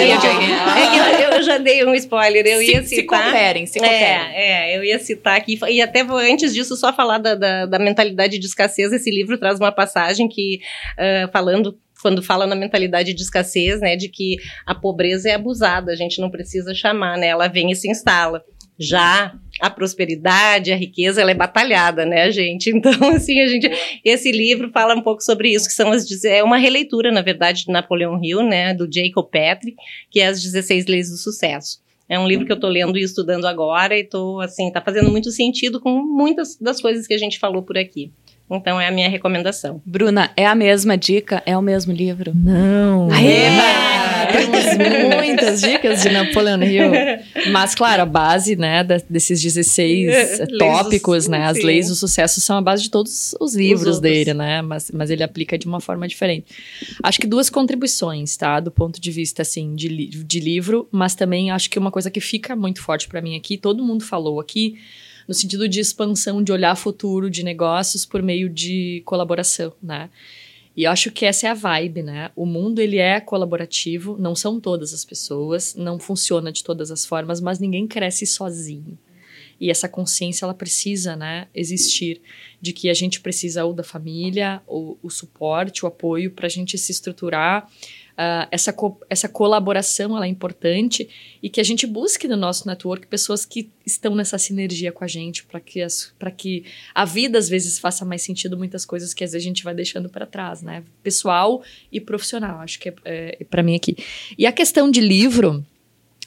É 1.18 1.26
eu, 1.26 1.30
eu 1.38 1.44
já 1.44 1.58
dei 1.58 1.86
um 1.86 1.96
spoiler. 1.96 2.46
Eu 2.46 2.60
Se- 2.60 2.72
ia 2.72 2.84
se 2.84 2.96
citar. 2.96 3.24
cooperem, 3.24 3.66
se 3.66 3.80
cooperem. 3.80 4.04
É, 4.04 4.74
é, 4.74 4.78
eu 4.78 4.84
ia 4.84 5.00
citar 5.00 5.38
aqui. 5.38 5.58
E 5.70 5.82
até 5.82 6.04
vou, 6.04 6.18
antes 6.18 6.54
disso, 6.54 6.76
só 6.76 6.94
falar 6.94 7.18
da, 7.18 7.36
da, 7.36 7.66
da 7.66 7.80
mentalidade 7.80 8.38
de 8.38 8.46
escassez. 8.46 8.92
Esse 8.92 9.10
livro 9.10 9.38
traz 9.38 9.60
uma 9.60 9.72
passagem 9.72 10.28
que, 10.28 10.60
ah, 11.00 11.30
falando. 11.32 11.78
Quando 12.02 12.22
fala 12.22 12.46
na 12.46 12.54
mentalidade 12.56 13.14
de 13.14 13.22
escassez, 13.22 13.80
né, 13.80 13.96
de 13.96 14.10
que 14.10 14.36
a 14.66 14.76
pobreza 14.76 15.30
é 15.30 15.36
abusada, 15.36 15.90
a 15.90 15.96
gente 15.96 16.20
não 16.20 16.30
precisa 16.30 16.74
chamar, 16.76 17.18
né, 17.18 17.28
ela 17.28 17.48
vem 17.48 17.72
e 17.72 17.76
se 17.78 17.90
instala. 17.90 18.44
Já 18.78 19.34
a 19.60 19.70
prosperidade, 19.70 20.72
a 20.72 20.76
riqueza, 20.76 21.22
ela 21.22 21.32
é 21.32 21.36
batalhada, 21.36 22.06
né, 22.06 22.32
gente? 22.32 22.72
Então, 22.84 23.10
assim, 23.10 23.40
a 23.40 23.48
gente, 23.48 23.70
esse 24.04 24.32
livro 24.32 24.70
fala 24.72 24.96
um 24.96 25.02
pouco 25.02 25.22
sobre 25.22 25.54
isso, 25.54 25.68
que 25.68 25.74
são 25.74 25.92
as, 25.92 26.24
é 26.26 26.44
uma 26.44 26.58
releitura, 26.58 27.12
na 27.12 27.22
verdade, 27.22 27.66
de 27.66 27.72
Napoleão 27.72 28.20
Hill, 28.22 28.44
né, 28.44 28.74
do 28.74 28.90
Jacob 28.92 29.30
Petrie, 29.30 29.76
que 30.10 30.20
é 30.20 30.28
as 30.28 30.42
16 30.42 30.88
leis 30.88 31.10
do 31.10 31.18
sucesso. 31.18 31.82
É 32.10 32.20
um 32.20 32.28
livro 32.28 32.46
que 32.46 32.52
eu 32.52 32.60
tô 32.60 32.68
lendo 32.68 32.98
e 32.98 33.04
estudando 33.04 33.46
agora 33.46 33.98
e 33.98 34.04
tô, 34.04 34.40
assim, 34.42 34.72
tá 34.72 34.82
fazendo 34.82 35.10
muito 35.10 35.32
sentido 35.32 35.80
com 35.80 36.02
muitas 36.04 36.58
das 36.58 36.82
coisas 36.82 37.08
que 37.08 37.14
a 37.14 37.18
gente 37.18 37.40
falou 37.40 37.64
por 37.64 37.78
aqui. 37.78 38.12
Então, 38.50 38.80
é 38.80 38.88
a 38.88 38.92
minha 38.92 39.10
recomendação. 39.10 39.82
Bruna, 39.86 40.30
é 40.38 40.46
a 40.46 40.54
mesma 40.54 40.98
dica? 40.98 41.42
É 41.46 41.58
o 41.58 41.62
mesmo 41.62 41.92
livro? 41.92 42.34
Não. 42.36 43.10
Aê! 43.12 43.50
Temos 44.32 45.16
muitas 45.18 45.62
dicas 45.62 46.02
de 46.04 46.10
Napoleon 46.10 46.62
Hill. 46.64 46.92
Mas, 47.52 47.76
claro, 47.76 48.02
a 48.04 48.06
base, 48.06 48.56
né, 48.56 48.84
da- 48.84 49.02
desses 49.10 49.42
16 49.42 50.08
Leis 50.08 50.40
do 50.48 50.58
tópicos, 50.58 51.28
né, 51.28 51.46
as 51.46 51.58
sim. 51.58 51.64
leis 51.64 51.88
do 51.88 51.96
sucesso 51.96 52.42
são 52.42 52.58
a 52.58 52.62
base 52.62 52.84
de 52.84 52.90
todos 52.90 53.36
os 53.40 53.56
livros 53.56 53.96
outros. 53.96 54.00
dele, 54.00 54.34
né, 54.34 54.62
mas, 54.62 54.92
mas 54.92 55.10
ele 55.10 55.24
aplica 55.24 55.58
de 55.58 55.66
uma 55.68 55.80
forma 55.80 56.08
diferente. 56.08 56.46
Acho 57.02 57.20
que 57.20 57.28
duas 57.28 57.50
contribuições, 57.50 58.36
tá, 58.38 58.60
do 58.60 58.72
ponto 58.72 59.00
de 59.00 59.12
vista, 59.12 59.42
assim, 59.42 59.76
de, 59.76 59.88
li 59.88 60.08
de 60.08 60.40
livro, 60.40 60.88
mas 60.92 61.16
também 61.16 61.52
acho 61.52 61.70
que 61.70 61.78
uma 61.80 61.92
coisa 61.92 62.10
que 62.10 62.20
fica 62.20 62.56
muito 62.56 62.82
forte 62.82 63.08
para 63.08 63.22
mim 63.22 63.36
aqui, 63.36 63.58
todo 63.58 63.84
mundo 63.84 64.04
falou 64.04 64.40
aqui, 64.40 64.76
no 65.28 65.34
sentido 65.34 65.68
de 65.68 65.80
expansão, 65.80 66.44
de 66.44 66.52
olhar 66.52 66.76
futuro 66.76 67.30
de 67.30 67.44
negócios 67.44 68.06
por 68.06 68.22
meio 68.22 68.50
de 68.50 69.02
colaboração, 69.06 69.74
né? 69.82 70.10
E 70.76 70.86
eu 70.86 70.92
acho 70.92 71.12
que 71.12 71.26
essa 71.26 71.48
é 71.48 71.50
a 71.52 71.54
vibe, 71.54 72.02
né? 72.02 72.32
O 72.36 72.46
mundo 72.46 72.80
ele 72.80 72.98
é 72.98 73.20
colaborativo, 73.20 74.18
não 74.20 74.36
são 74.36 74.60
todas 74.60 74.94
as 74.94 75.06
pessoas, 75.06 75.76
não 75.76 76.00
funciona 76.00 76.52
de 76.52 76.64
todas 76.64 76.90
as 76.90 77.06
formas, 77.06 77.40
mas 77.40 77.60
ninguém 77.60 77.88
cresce 77.88 78.26
sozinho. 78.26 78.98
E 79.60 79.70
essa 79.70 79.88
consciência 79.88 80.46
ela 80.46 80.54
precisa, 80.54 81.16
né, 81.16 81.48
existir 81.54 82.22
de 82.60 82.74
que 82.74 82.90
a 82.90 82.94
gente 82.94 83.22
precisa 83.22 83.64
ou 83.64 83.74
da 83.74 83.84
família, 83.84 84.62
ou 84.66 84.98
o 85.02 85.10
suporte, 85.10 85.86
o 85.86 85.88
apoio 85.88 86.32
para 86.32 86.48
a 86.48 86.50
gente 86.50 86.78
se 86.78 86.92
estruturar. 86.92 87.70
Ah, 88.16 88.48
essa, 88.52 88.72
co 88.72 89.00
essa 89.10 89.28
colaboração 89.28 90.16
ela 90.16 90.28
é 90.28 90.30
importante 90.30 91.10
e 91.42 91.50
que 91.50 91.60
a 91.60 91.64
gente 91.64 91.88
busque 91.88 92.28
no 92.28 92.38
nosso 92.38 92.68
network 92.68 93.08
pessoas 93.08 93.44
que 93.44 93.72
estão 93.84 94.14
nessa 94.14 94.38
sinergia 94.38 94.92
com 94.92 95.04
a 95.04 95.08
gente 95.08 95.44
para 95.44 95.60
que, 95.60 95.80
que 96.38 96.64
a 96.94 97.06
vida 97.06 97.40
às 97.40 97.50
vezes 97.50 97.80
faça 97.80 98.06
mais 98.06 98.22
sentido 98.22 98.56
muitas 98.56 98.86
coisas 98.86 99.16
que 99.16 99.24
às 99.24 99.32
vezes 99.32 99.44
a 99.44 99.48
gente 99.48 99.64
vai 99.64 99.74
deixando 99.74 100.10
para 100.10 100.28
trás, 100.28 100.62
né? 100.62 100.84
Pessoal 101.02 101.64
e 101.92 102.00
profissional, 102.00 102.60
acho 102.60 102.80
que 102.80 102.90
é, 102.90 102.96
é 103.04 103.44
para 103.50 103.64
mim 103.64 103.76
aqui. 103.76 103.98
E 104.38 104.46
a 104.46 104.52
questão 104.52 104.92
de 104.92 105.02
livro, 105.02 105.66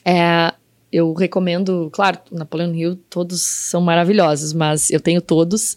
é, 0.03 0.53
eu 0.91 1.13
recomendo, 1.13 1.89
claro, 1.91 2.19
Napoleão 2.31 2.73
Hill, 2.73 2.95
todos 3.09 3.41
são 3.41 3.81
maravilhosos, 3.81 4.53
mas 4.53 4.89
eu 4.89 4.99
tenho 4.99 5.21
todos. 5.21 5.75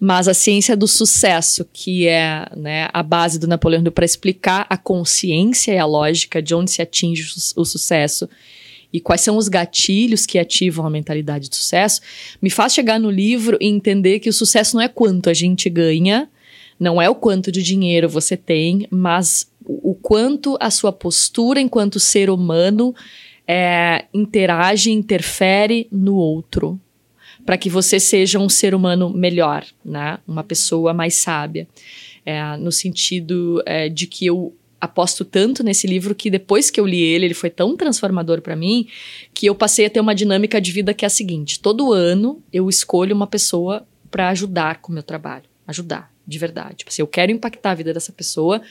Mas 0.00 0.28
a 0.28 0.34
ciência 0.34 0.76
do 0.76 0.86
sucesso, 0.86 1.66
que 1.72 2.06
é 2.06 2.46
né, 2.56 2.88
a 2.92 3.02
base 3.02 3.38
do 3.38 3.46
Napoleão 3.46 3.82
Hill 3.82 3.92
para 3.92 4.04
explicar 4.04 4.66
a 4.68 4.76
consciência 4.76 5.72
e 5.72 5.78
a 5.78 5.86
lógica 5.86 6.42
de 6.42 6.54
onde 6.54 6.70
se 6.70 6.82
atinge 6.82 7.22
o, 7.22 7.26
su- 7.40 7.60
o 7.60 7.64
sucesso 7.64 8.28
e 8.92 9.00
quais 9.00 9.20
são 9.20 9.36
os 9.36 9.48
gatilhos 9.48 10.26
que 10.26 10.38
ativam 10.38 10.84
a 10.84 10.90
mentalidade 10.90 11.48
de 11.48 11.54
sucesso, 11.56 12.00
me 12.42 12.50
faz 12.50 12.74
chegar 12.74 12.98
no 12.98 13.10
livro 13.10 13.56
e 13.60 13.66
entender 13.68 14.18
que 14.18 14.28
o 14.28 14.32
sucesso 14.32 14.74
não 14.76 14.82
é 14.82 14.88
quanto 14.88 15.30
a 15.30 15.34
gente 15.34 15.70
ganha, 15.70 16.28
não 16.78 17.00
é 17.00 17.08
o 17.08 17.14
quanto 17.14 17.52
de 17.52 17.62
dinheiro 17.62 18.08
você 18.08 18.36
tem, 18.36 18.86
mas 18.90 19.48
o 19.64 19.94
quanto 19.94 20.56
a 20.58 20.70
sua 20.70 20.92
postura 20.92 21.60
enquanto 21.60 22.00
ser 22.00 22.28
humano 22.30 22.92
é, 23.52 24.04
interage, 24.14 24.92
interfere 24.92 25.88
no 25.90 26.14
outro, 26.14 26.80
para 27.44 27.58
que 27.58 27.68
você 27.68 27.98
seja 27.98 28.38
um 28.38 28.48
ser 28.48 28.76
humano 28.76 29.10
melhor, 29.10 29.66
né? 29.84 30.20
Uma 30.24 30.44
pessoa 30.44 30.94
mais 30.94 31.14
sábia, 31.14 31.66
É, 32.24 32.56
no 32.58 32.70
sentido 32.70 33.62
é, 33.66 33.88
de 33.88 34.06
que 34.06 34.26
eu 34.26 34.54
aposto 34.80 35.24
tanto 35.24 35.64
nesse 35.64 35.86
livro 35.86 36.14
que 36.14 36.30
depois 36.30 36.70
que 36.70 36.78
eu 36.78 36.86
li 36.86 37.02
ele, 37.02 37.24
ele 37.24 37.34
foi 37.34 37.50
tão 37.50 37.76
transformador 37.76 38.40
para 38.40 38.54
mim 38.54 38.86
que 39.34 39.46
eu 39.46 39.54
passei 39.54 39.86
a 39.86 39.90
ter 39.90 40.00
uma 40.00 40.14
dinâmica 40.14 40.60
de 40.60 40.70
vida 40.70 40.94
que 40.94 41.04
é 41.04 41.08
a 41.08 41.10
seguinte: 41.10 41.58
todo 41.58 41.92
ano 41.92 42.40
eu 42.52 42.68
escolho 42.68 43.16
uma 43.16 43.26
pessoa 43.26 43.84
para 44.10 44.28
ajudar 44.28 44.80
com 44.80 44.92
o 44.92 44.94
meu 44.94 45.02
trabalho, 45.02 45.48
ajudar 45.66 46.12
de 46.24 46.38
verdade. 46.38 46.76
Tipo 46.76 46.90
assim, 46.90 47.02
eu 47.02 47.08
quero 47.08 47.32
impactar 47.32 47.72
a 47.72 47.74
vida 47.74 47.92
dessa 47.92 48.12
pessoa 48.12 48.62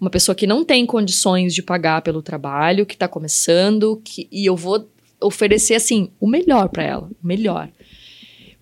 uma 0.00 0.10
pessoa 0.10 0.34
que 0.34 0.46
não 0.46 0.64
tem 0.64 0.86
condições 0.86 1.54
de 1.54 1.62
pagar 1.62 2.02
pelo 2.02 2.22
trabalho, 2.22 2.86
que 2.86 2.94
está 2.94 3.08
começando, 3.08 4.00
que, 4.04 4.28
e 4.30 4.46
eu 4.46 4.56
vou 4.56 4.88
oferecer 5.20 5.74
assim 5.74 6.10
o 6.20 6.28
melhor 6.28 6.68
para 6.68 6.84
ela, 6.84 7.10
o 7.22 7.26
melhor. 7.26 7.68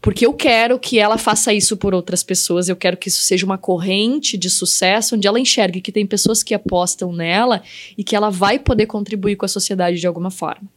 Porque 0.01 0.25
eu 0.25 0.33
quero 0.33 0.79
que 0.79 0.99
ela 0.99 1.19
faça 1.19 1.53
isso 1.53 1.77
por 1.77 1.95
outras 1.95 2.23
pessoas, 2.23 2.69
eu 2.69 2.77
quero 2.77 2.97
que 2.97 3.09
isso 3.09 3.23
seja 3.23 3.45
uma 3.45 3.59
corrente 3.59 4.39
de 4.39 4.49
sucesso, 4.49 5.17
onde 5.17 5.27
ela 5.27 5.41
enxergue 5.41 5.81
que 5.81 5.91
tem 5.91 6.07
pessoas 6.07 6.43
que 6.43 6.55
apostam 6.55 7.13
nela 7.13 7.63
e 7.99 8.05
que 8.05 8.15
ela 8.15 8.31
vai 8.31 8.59
poder 8.59 8.87
contribuir 8.87 9.37
com 9.37 9.45
a 9.45 9.49
sociedade 9.49 9.99
de 9.99 10.07
alguma 10.07 10.31
forma. 10.31 10.69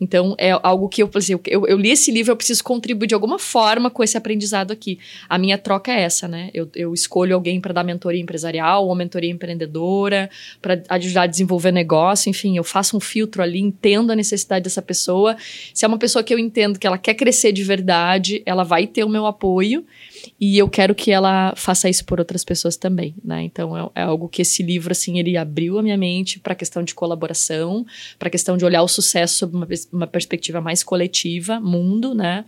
Então, 0.00 0.34
é 0.38 0.50
algo 0.62 0.88
que 0.88 1.02
eu, 1.02 1.08
por 1.08 1.18
exemplo, 1.18 1.44
eu, 1.46 1.66
eu 1.66 1.76
li 1.76 1.90
esse 1.90 2.10
livro, 2.10 2.32
eu 2.32 2.36
preciso 2.36 2.64
contribuir 2.64 3.06
de 3.06 3.14
alguma 3.14 3.38
forma 3.38 3.90
com 3.90 4.02
esse 4.02 4.16
aprendizado 4.16 4.72
aqui. 4.72 4.98
A 5.28 5.36
minha 5.36 5.58
troca 5.58 5.92
é 5.92 6.00
essa, 6.00 6.26
né? 6.26 6.50
Eu, 6.54 6.68
eu 6.74 6.94
escolho 6.94 7.34
alguém 7.34 7.60
para 7.60 7.74
dar 7.74 7.84
mentoria 7.84 8.20
empresarial 8.20 8.88
ou 8.88 8.94
mentoria 8.94 9.30
empreendedora, 9.30 10.30
para 10.62 10.82
ajudar 10.88 11.22
a 11.22 11.26
desenvolver 11.26 11.70
negócio, 11.70 12.30
enfim, 12.30 12.56
eu 12.56 12.64
faço 12.64 12.96
um 12.96 13.00
filtro 13.00 13.42
ali, 13.42 13.60
entendo 13.60 14.10
a 14.10 14.16
necessidade 14.16 14.64
dessa 14.64 14.80
pessoa. 14.80 15.36
Se 15.74 15.84
é 15.84 15.88
uma 15.88 15.98
pessoa 15.98 16.22
que 16.22 16.32
eu 16.32 16.38
entendo 16.38 16.78
que 16.78 16.86
ela 16.86 16.96
quer 16.96 17.14
crescer 17.14 17.52
de 17.52 17.62
verdade, 17.62 18.42
ela 18.46 18.64
vai 18.64 18.86
ter 18.86 19.04
o 19.04 19.08
meu 19.08 19.26
apoio 19.26 19.84
e 20.40 20.58
eu 20.58 20.68
quero 20.68 20.94
que 20.94 21.10
ela 21.10 21.54
faça 21.56 21.88
isso 21.88 22.04
por 22.04 22.18
outras 22.18 22.44
pessoas 22.44 22.76
também, 22.76 23.14
né? 23.24 23.42
Então 23.42 23.76
é, 23.76 23.90
é 23.94 24.02
algo 24.02 24.28
que 24.28 24.42
esse 24.42 24.62
livro 24.62 24.92
assim 24.92 25.18
ele 25.18 25.36
abriu 25.36 25.78
a 25.78 25.82
minha 25.82 25.96
mente 25.96 26.38
para 26.38 26.52
a 26.52 26.56
questão 26.56 26.82
de 26.82 26.94
colaboração, 26.94 27.86
para 28.18 28.28
a 28.28 28.30
questão 28.30 28.56
de 28.56 28.64
olhar 28.64 28.82
o 28.82 28.88
sucesso 28.88 29.34
sob 29.38 29.56
uma, 29.56 29.68
uma 29.92 30.06
perspectiva 30.06 30.60
mais 30.60 30.82
coletiva, 30.82 31.60
mundo, 31.60 32.14
né? 32.14 32.44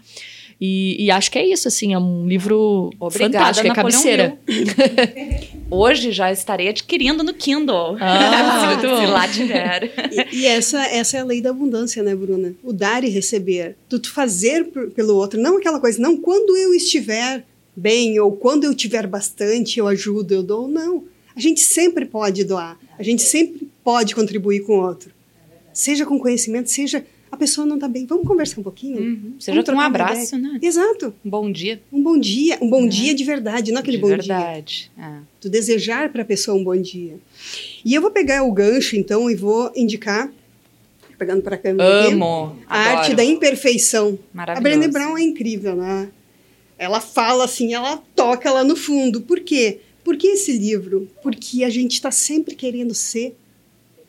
E, 0.64 1.07
e 1.07 1.11
acho 1.11 1.29
que 1.29 1.39
é 1.41 1.45
isso, 1.45 1.66
assim, 1.66 1.93
é 1.93 1.99
um 1.99 2.25
livro 2.25 2.93
Obrigada, 3.01 3.33
fantástico, 3.33 3.66
é 3.66 3.75
cabeceira. 3.75 4.39
Hoje 5.68 6.12
já 6.12 6.31
estarei 6.31 6.68
adquirindo 6.68 7.25
no 7.25 7.35
Kindle. 7.35 7.97
Ah, 7.99 8.79
se, 8.81 9.01
se 9.01 9.07
lá 9.07 9.27
tiver. 9.27 9.93
E, 10.12 10.37
e 10.43 10.47
essa, 10.47 10.87
essa 10.87 11.16
é 11.16 11.20
a 11.20 11.25
lei 11.25 11.41
da 11.43 11.51
abundância, 11.51 12.01
né, 12.05 12.14
Bruna? 12.14 12.55
O 12.62 12.73
dar 12.73 13.03
e 13.03 13.09
receber. 13.09 13.75
Tu, 13.89 13.99
tu 13.99 14.12
fazer 14.12 14.66
por- 14.66 14.89
pelo 14.93 15.16
outro. 15.16 15.41
Não 15.41 15.57
aquela 15.59 15.81
coisa, 15.81 16.01
não, 16.01 16.16
quando 16.16 16.57
eu 16.57 16.73
estiver 16.73 17.45
bem 17.75 18.18
ou 18.20 18.33
quando 18.33 18.64
eu 18.64 18.75
tiver 18.75 19.07
bastante, 19.07 19.79
eu 19.79 19.87
ajudo, 19.89 20.33
eu 20.33 20.43
dou. 20.43 20.68
Não. 20.68 21.05
A 21.35 21.41
gente 21.41 21.61
sempre 21.61 22.05
pode 22.05 22.45
doar. 22.45 22.79
A 22.99 23.03
gente 23.03 23.23
sempre 23.23 23.68
pode 23.83 24.14
contribuir 24.14 24.61
com 24.61 24.79
o 24.79 24.83
outro. 24.83 25.11
Seja 25.73 26.05
com 26.05 26.18
conhecimento, 26.18 26.70
seja 26.70 27.05
a 27.31 27.37
pessoa 27.37 27.66
não 27.66 27.77
está 27.77 27.89
bem. 27.89 28.05
Vamos 28.05 28.29
conversar 28.29 28.61
um 28.61 28.62
pouquinho? 28.62 29.01
Uhum. 29.01 29.35
Seja 29.41 29.64
um 29.73 29.81
abraço, 29.81 30.37
né? 30.37 30.59
Exato. 30.61 31.14
Um 31.25 31.31
bom 31.31 31.51
dia. 31.51 31.81
Um 31.91 32.03
bom 32.03 32.18
dia. 32.18 32.59
Um 32.61 32.68
bom 32.68 32.83
Né? 32.83 32.89
dia 32.89 33.14
de 33.14 33.25
verdade, 33.25 33.73
não 33.73 33.81
aquele 33.81 33.97
de 33.97 34.03
bom 34.03 34.09
dia 34.09 34.18
verdade. 34.18 34.91
É. 34.99 35.14
tu 35.41 35.49
desejar 35.49 36.12
para 36.12 36.20
a 36.20 36.25
pessoa 36.27 36.59
um 36.59 36.62
bom 36.62 36.77
dia. 36.77 37.18
E 37.83 37.95
eu 37.95 38.03
vou 38.03 38.11
pegar 38.11 38.43
o 38.43 38.53
gancho, 38.53 38.97
então, 38.97 39.31
e 39.31 39.35
vou 39.35 39.73
indicar, 39.75 40.31
pegando 41.18 41.41
para 41.41 41.55
a 41.55 41.59
câmera 41.59 42.03
aqui, 42.03 42.12
Amo. 42.12 42.59
a 42.68 42.79
arte 42.79 43.14
da 43.14 43.25
imperfeição. 43.25 44.18
A. 44.37 44.61
Brené 44.61 44.89
Brown 44.89 45.16
é 45.16 45.23
incrível, 45.23 45.75
né? 45.75 46.11
Ela 46.83 47.01
fala 47.01 47.45
assim, 47.45 47.72
ela 47.72 48.03
toca 48.16 48.51
lá 48.51 48.64
no 48.64 48.74
fundo. 48.74 49.20
Por 49.20 49.39
quê? 49.41 49.78
Por 50.03 50.16
que 50.16 50.26
esse 50.26 50.59
livro? 50.59 51.09
Porque 51.22 51.62
a 51.62 51.70
gente 51.70 51.93
está 51.93 52.11
sempre 52.11 52.57
querendo 52.57 52.93
ser 52.93 53.37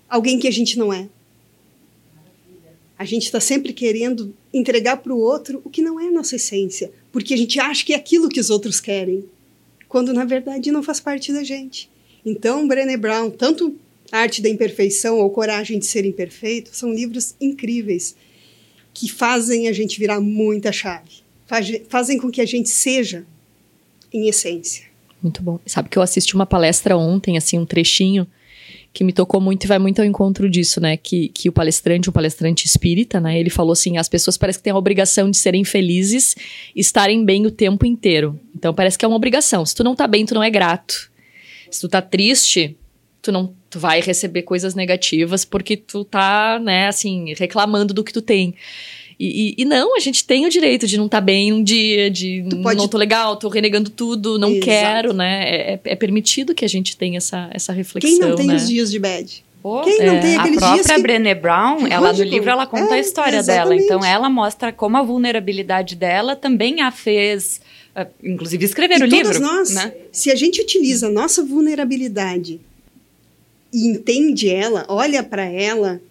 alguém 0.10 0.40
que 0.40 0.48
a 0.48 0.52
gente 0.52 0.80
não 0.80 0.92
é. 0.92 1.08
A 2.98 3.06
gente 3.06 3.26
está 3.26 3.40
sempre 3.40 3.74
querendo 3.74 4.34
entregar 4.52 4.98
para 4.98 5.14
o 5.14 5.20
outro 5.20 5.62
o 5.64 5.70
que 5.70 5.84
não 5.84 6.00
é 6.00 6.10
nossa 6.10 6.36
essência, 6.36 6.92
porque 7.12 7.36
a 7.36 7.38
gente 7.38 7.60
acha 7.60 7.86
que 7.86 7.94
é 7.94 7.96
aquilo 7.96 8.30
que 8.30 8.40
os 8.40 8.50
outros 8.50 8.80
querem, 8.80 9.24
quando 9.88 10.14
na 10.14 10.26
verdade 10.26 10.72
não 10.72 10.82
faz 10.82 11.00
parte 11.00 11.32
da 11.32 11.44
gente. 11.44 11.90
Então, 12.26 12.68
Brené 12.68 12.98
Brown, 12.98 13.30
tanto 13.30 13.76
Arte 14.12 14.42
da 14.42 14.50
Imperfeição 14.50 15.20
ou 15.20 15.30
Coragem 15.30 15.78
de 15.78 15.86
Ser 15.86 16.06
Imperfeito, 16.06 16.70
são 16.74 16.92
livros 16.94 17.36
incríveis 17.40 18.16
que 18.94 19.10
fazem 19.10 19.68
a 19.68 19.74
gente 19.74 20.00
virar 20.00 20.22
muita 20.22 20.72
chave, 20.72 21.23
Faz- 21.54 21.82
fazem 21.88 22.18
com 22.18 22.32
que 22.32 22.42
a 22.42 22.48
gente 22.48 22.68
seja 22.68 23.24
em 24.12 24.28
essência. 24.28 24.86
Muito 25.22 25.44
bom. 25.44 25.60
Sabe 25.68 25.88
que 25.88 25.96
eu 26.00 26.02
assisti 26.02 26.34
uma 26.34 26.48
palestra 26.48 26.98
ontem, 26.98 27.38
assim, 27.38 27.60
um 27.60 27.66
trechinho 27.66 28.26
que 28.92 29.04
me 29.04 29.14
tocou 29.14 29.40
muito 29.40 29.64
e 29.64 29.68
vai 29.68 29.78
muito 29.78 30.00
ao 30.00 30.06
encontro 30.06 30.50
disso, 30.50 30.82
né? 30.82 30.98
Que, 30.98 31.28
que 31.28 31.48
o 31.48 31.52
palestrante, 31.52 32.10
um 32.10 32.14
palestrante 32.14 32.66
espírita, 32.66 33.20
né? 33.20 33.40
Ele 33.40 33.52
falou 33.52 33.74
assim: 33.74 33.98
as 33.98 34.10
pessoas 34.10 34.36
parecem 34.36 34.62
que 34.62 34.64
têm 34.64 34.74
a 34.74 34.78
obrigação 34.78 35.30
de 35.30 35.38
serem 35.38 35.64
felizes 35.64 36.36
estarem 36.76 37.24
bem 37.24 37.46
o 37.46 37.52
tempo 37.52 37.86
inteiro. 37.86 38.40
Então 38.56 38.74
parece 38.74 38.98
que 38.98 39.06
é 39.06 39.08
uma 39.08 39.18
obrigação. 39.18 39.64
Se 39.64 39.76
tu 39.76 39.84
não 39.84 39.96
tá 39.96 40.08
bem, 40.08 40.26
tu 40.26 40.34
não 40.34 40.42
é 40.42 40.50
grato. 40.50 41.12
Se 41.70 41.82
tu 41.82 41.88
tá 41.88 42.02
triste, 42.02 42.76
tu 43.22 43.32
não 43.32 43.54
tu 43.70 43.80
vai 43.80 44.02
receber 44.02 44.42
coisas 44.42 44.74
negativas 44.74 45.46
porque 45.46 45.78
tu 45.78 46.04
tá, 46.04 46.60
né, 46.60 46.88
assim, 46.88 47.34
reclamando 47.36 47.94
do 47.94 48.04
que 48.04 48.14
tu 48.14 48.22
tem. 48.24 48.56
E, 49.20 49.56
e, 49.58 49.62
e, 49.62 49.66
não, 49.66 49.96
a 49.96 50.00
gente 50.00 50.26
tem 50.26 50.46
o 50.46 50.50
direito 50.50 50.88
de 50.88 50.98
não 50.98 51.06
estar 51.06 51.20
tá 51.20 51.22
bem 51.22 51.54
um 51.54 51.64
dia, 51.64 52.10
de 52.10 52.44
pode... 52.62 52.78
não 52.78 52.88
tô 52.88 52.98
legal, 52.98 53.36
tô 53.36 53.48
renegando 53.48 53.90
tudo, 53.90 54.40
não 54.40 54.50
Exato. 54.50 54.66
quero, 54.66 55.14
né? 55.14 55.44
É, 55.44 55.80
é, 55.84 55.96
permitido 55.96 56.54
que 56.54 56.66
a 56.66 56.68
gente 56.68 56.98
tenha 56.98 57.18
essa, 57.18 57.50
essa 57.52 57.72
reflexão. 57.72 58.10
Quem 58.10 58.20
não 58.20 58.36
tem 58.36 58.48
né? 58.48 58.56
os 58.56 58.68
dias 58.68 58.92
de 58.92 59.00
bad? 59.00 59.44
Oh, 59.64 59.82
Quem 59.82 60.06
não 60.06 60.16
é. 60.16 60.20
tem 60.20 60.36
aqueles 60.36 60.62
a 60.62 60.74
própria 60.74 60.96
que... 60.96 61.02
Brené 61.02 61.34
Brown, 61.34 61.88
ela 61.88 62.12
no 62.12 62.24
livro 62.24 62.50
ela 62.50 62.68
conta 62.68 62.96
é, 62.96 62.98
a 62.98 63.00
história 63.00 63.38
exatamente. 63.38 63.88
dela. 63.88 64.00
Então 64.00 64.06
ela 64.06 64.30
mostra 64.30 64.74
como 64.74 64.98
a 64.98 65.02
vulnerabilidade 65.02 65.96
dela 65.96 66.36
também 66.36 66.82
a 66.82 66.92
fez, 66.92 67.62
uh, 67.96 68.06
inclusive 68.22 68.66
escrever 68.66 69.00
e 69.00 69.04
o 69.04 69.06
livro. 69.06 69.40
Nós, 69.40 69.70
né? 69.70 69.94
se 70.12 70.30
a 70.30 70.36
gente 70.36 70.60
utiliza 70.60 71.08
a 71.08 71.10
nossa 71.10 71.42
vulnerabilidade 71.42 72.60
e 73.74 73.88
entende 73.88 74.50
ela, 74.50 74.86
olha 74.90 75.24
para 75.24 75.46
ela 75.46 76.02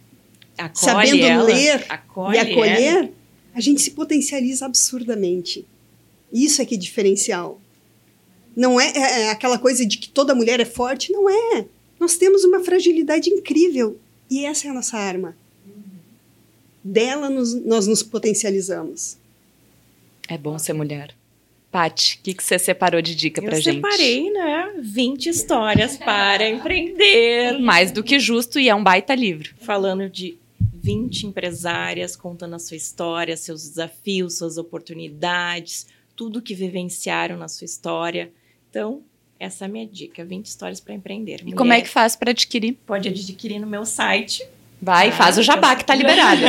acolhe 0.66 1.08
sabendo 1.08 1.24
ela, 1.24 1.42
ler 1.44 1.86
e 2.32 2.38
acolher, 2.38 2.96
ela. 2.96 3.10
a 3.54 3.60
gente 3.60 3.80
se 3.80 3.90
potencializa 3.92 4.66
absurdamente. 4.66 5.66
Isso 6.32 6.62
é 6.62 6.64
que 6.64 6.74
é 6.74 6.78
diferencial. 6.78 7.60
Não 8.56 8.80
é, 8.80 8.92
é, 8.94 9.22
é 9.22 9.30
aquela 9.30 9.58
coisa 9.58 9.84
de 9.84 9.98
que 9.98 10.08
toda 10.08 10.34
mulher 10.34 10.60
é 10.60 10.64
forte, 10.64 11.12
não 11.12 11.28
é. 11.28 11.66
Nós 11.98 12.16
temos 12.16 12.44
uma 12.44 12.60
fragilidade 12.60 13.30
incrível 13.30 13.98
e 14.30 14.44
essa 14.44 14.66
é 14.66 14.70
a 14.70 14.74
nossa 14.74 14.96
arma. 14.96 15.36
Dela 16.82 17.30
nos, 17.30 17.54
nós 17.54 17.86
nos 17.86 18.02
potencializamos. 18.02 19.16
É 20.28 20.36
bom 20.36 20.58
ser 20.58 20.72
mulher. 20.72 21.14
Pati, 21.70 22.18
o 22.18 22.24
que, 22.24 22.34
que 22.34 22.44
você 22.44 22.58
separou 22.58 23.00
de 23.00 23.14
dica 23.14 23.40
eu 23.40 23.44
pra 23.44 23.58
gente? 23.58 23.68
Eu 23.68 23.90
separei, 23.90 24.30
né? 24.30 24.74
20 24.78 25.26
histórias 25.26 25.96
para 25.96 26.48
empreender. 26.48 27.58
Mais 27.60 27.90
do 27.90 28.02
que 28.02 28.18
justo 28.18 28.60
e 28.60 28.68
é 28.68 28.74
um 28.74 28.82
baita 28.82 29.14
livro. 29.14 29.54
Falando 29.58 30.08
de 30.10 30.36
20 30.82 31.28
empresárias 31.28 32.16
contando 32.16 32.56
a 32.56 32.58
sua 32.58 32.76
história, 32.76 33.36
seus 33.36 33.68
desafios, 33.68 34.38
suas 34.38 34.58
oportunidades, 34.58 35.86
tudo 36.16 36.42
que 36.42 36.54
vivenciaram 36.54 37.36
na 37.36 37.46
sua 37.48 37.64
história. 37.64 38.32
Então, 38.68 39.02
essa 39.38 39.64
é 39.64 39.66
a 39.66 39.68
minha 39.68 39.86
dica: 39.86 40.24
20 40.24 40.46
histórias 40.46 40.80
para 40.80 40.94
empreender. 40.94 41.40
E 41.40 41.44
Mulher, 41.44 41.56
como 41.56 41.72
é 41.72 41.80
que 41.80 41.88
faz 41.88 42.16
para 42.16 42.32
adquirir? 42.32 42.72
Pode 42.84 43.08
adquirir 43.08 43.60
no 43.60 43.66
meu 43.66 43.86
site. 43.86 44.44
Vai, 44.80 45.10
ah, 45.10 45.12
faz 45.12 45.38
o 45.38 45.42
jabá 45.42 45.76
que 45.76 45.84
tá 45.84 45.94
liberado. 45.94 46.40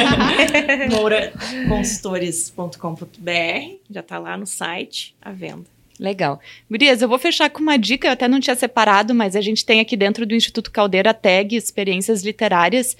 mouraconsultores.com.br, 0.89 3.21
já 3.91 4.01
tá 4.01 4.17
lá 4.17 4.35
no 4.35 4.47
site 4.47 5.15
à 5.21 5.31
venda. 5.31 5.71
Legal. 5.99 6.39
Gurias, 6.69 7.03
eu 7.03 7.07
vou 7.07 7.19
fechar 7.19 7.51
com 7.51 7.61
uma 7.61 7.77
dica, 7.77 8.07
eu 8.07 8.11
até 8.11 8.27
não 8.27 8.39
tinha 8.39 8.55
separado, 8.55 9.13
mas 9.13 9.35
a 9.35 9.41
gente 9.41 9.63
tem 9.63 9.79
aqui 9.79 9.95
dentro 9.95 10.25
do 10.25 10.33
Instituto 10.33 10.71
Caldeira 10.71 11.11
a 11.11 11.13
tag 11.13 11.55
Experiências 11.55 12.23
Literárias. 12.23 12.97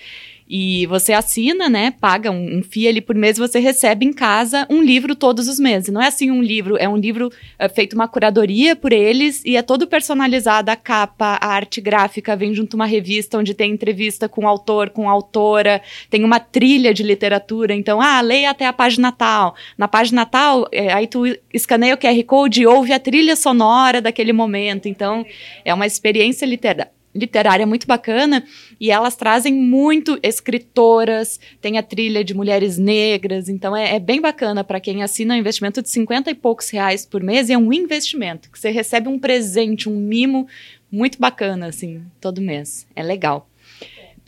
E 0.50 0.86
você 0.88 1.14
assina, 1.14 1.70
né? 1.70 1.92
Paga 1.92 2.32
um, 2.32 2.60
um 2.60 2.64
FII 2.64 2.88
ali 2.88 3.02
por 3.02 3.16
mês, 3.16 3.38
você 3.38 3.60
recebe 3.60 4.06
em 4.06 4.14
casa 4.14 4.68
um 4.70 4.82
livro 4.82 5.16
todos 5.16 5.48
os 5.48 5.60
meses. 5.60 5.90
Não 5.90 6.02
é 6.02 6.08
assim 6.08 6.30
um 6.32 6.42
livro, 6.42 6.78
é 6.78 6.88
um 6.88 6.98
livro 6.98 7.32
é, 7.58 7.70
feito 7.70 7.94
uma 7.94 8.08
curadoria 8.08 8.76
por 8.76 8.92
eles 8.92 9.42
e 9.46 9.56
é 9.56 9.62
todo 9.62 9.88
personalizado. 9.88 10.70
A 10.70 10.76
capa, 10.76 11.38
a 11.42 11.48
arte 11.48 11.80
gráfica, 11.80 12.36
vem 12.36 12.54
junto 12.54 12.76
uma 12.76 12.86
revista 12.86 13.38
onde 13.38 13.54
tem 13.54 13.72
entrevista 13.72 14.28
com 14.28 14.46
o 14.46 14.48
autor, 14.48 14.90
com 14.90 15.10
a 15.10 15.12
autora, 15.12 15.82
tem 16.10 16.24
uma 16.24 16.40
trilha 16.40 16.94
de 16.94 17.04
literatura. 17.04 17.74
Então, 17.74 18.02
ah, 18.02 18.22
leia 18.22 18.50
até 18.50 18.66
a 18.66 18.74
página 18.74 19.12
tal. 19.12 19.56
Na 19.78 19.88
página 19.88 20.26
tal, 20.26 20.68
é, 20.72 20.92
aí 20.92 21.08
tu 21.08 21.24
escaneia 21.54 21.96
o 21.96 21.98
QR 21.98 22.24
Code 22.26 22.62
e 22.62 22.68
ouve 22.68 22.94
a 22.94 23.00
trilha 23.00 23.36
sonora 23.36 24.02
daquele 24.02 24.34
momento. 24.34 24.88
Então, 24.88 25.26
é 25.64 25.74
uma 25.74 25.86
experiência 25.86 26.46
literária 26.46 26.92
literária 27.14 27.66
muito 27.66 27.86
bacana 27.86 28.44
e 28.80 28.90
elas 28.90 29.16
trazem 29.16 29.54
muito 29.54 30.18
escritoras, 30.24 31.40
tem 31.62 31.78
a 31.78 31.84
trilha 31.84 32.24
de 32.24 32.34
mulheres 32.34 32.78
negras, 32.78 33.50
então 33.50 33.76
é, 33.76 33.96
é 33.96 34.00
bem 34.00 34.20
bacana 34.20 34.64
para 34.64 34.80
quem 34.80 35.04
assina 35.04 35.36
um 35.36 35.38
investimento 35.38 35.82
de 35.82 35.90
50 35.90 36.32
e 36.32 36.36
poucos 36.36 36.70
reais 36.70 37.06
por 37.06 37.22
mês 37.22 37.50
é 37.50 37.58
um 37.58 37.72
investimento, 37.72 38.50
que 38.50 38.60
você 38.60 38.70
recebe 38.70 39.08
um 39.08 39.20
presente, 39.20 39.88
um 39.88 39.96
mimo 39.96 40.48
muito 40.92 41.20
bacana, 41.20 41.68
assim, 41.68 42.04
todo 42.22 42.42
mês. 42.42 42.86
É 42.96 43.02
legal. 43.02 43.50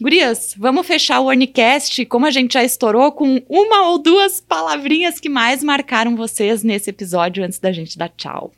Gurias, 0.02 0.53
vamos 0.57 0.86
fechar 0.86 1.22
o 1.22 1.28
Ornicast, 1.28 2.06
como 2.07 2.26
a 2.26 2.32
gente 2.32 2.56
já 2.56 2.64
estourou, 2.64 3.14
com 3.14 3.41
uma 3.48 3.90
ou 3.90 3.98
duas 3.98 4.41
palavrinhas 4.41 5.20
que 5.20 5.30
mais 5.30 5.64
marcaram 5.64 6.18
vocês 6.18 6.64
nesse 6.64 6.90
episódio 6.90 7.45
antes 7.45 7.60
da 7.60 7.72
gente 7.72 7.98
dar 7.98 8.10
tchau. 8.10 8.52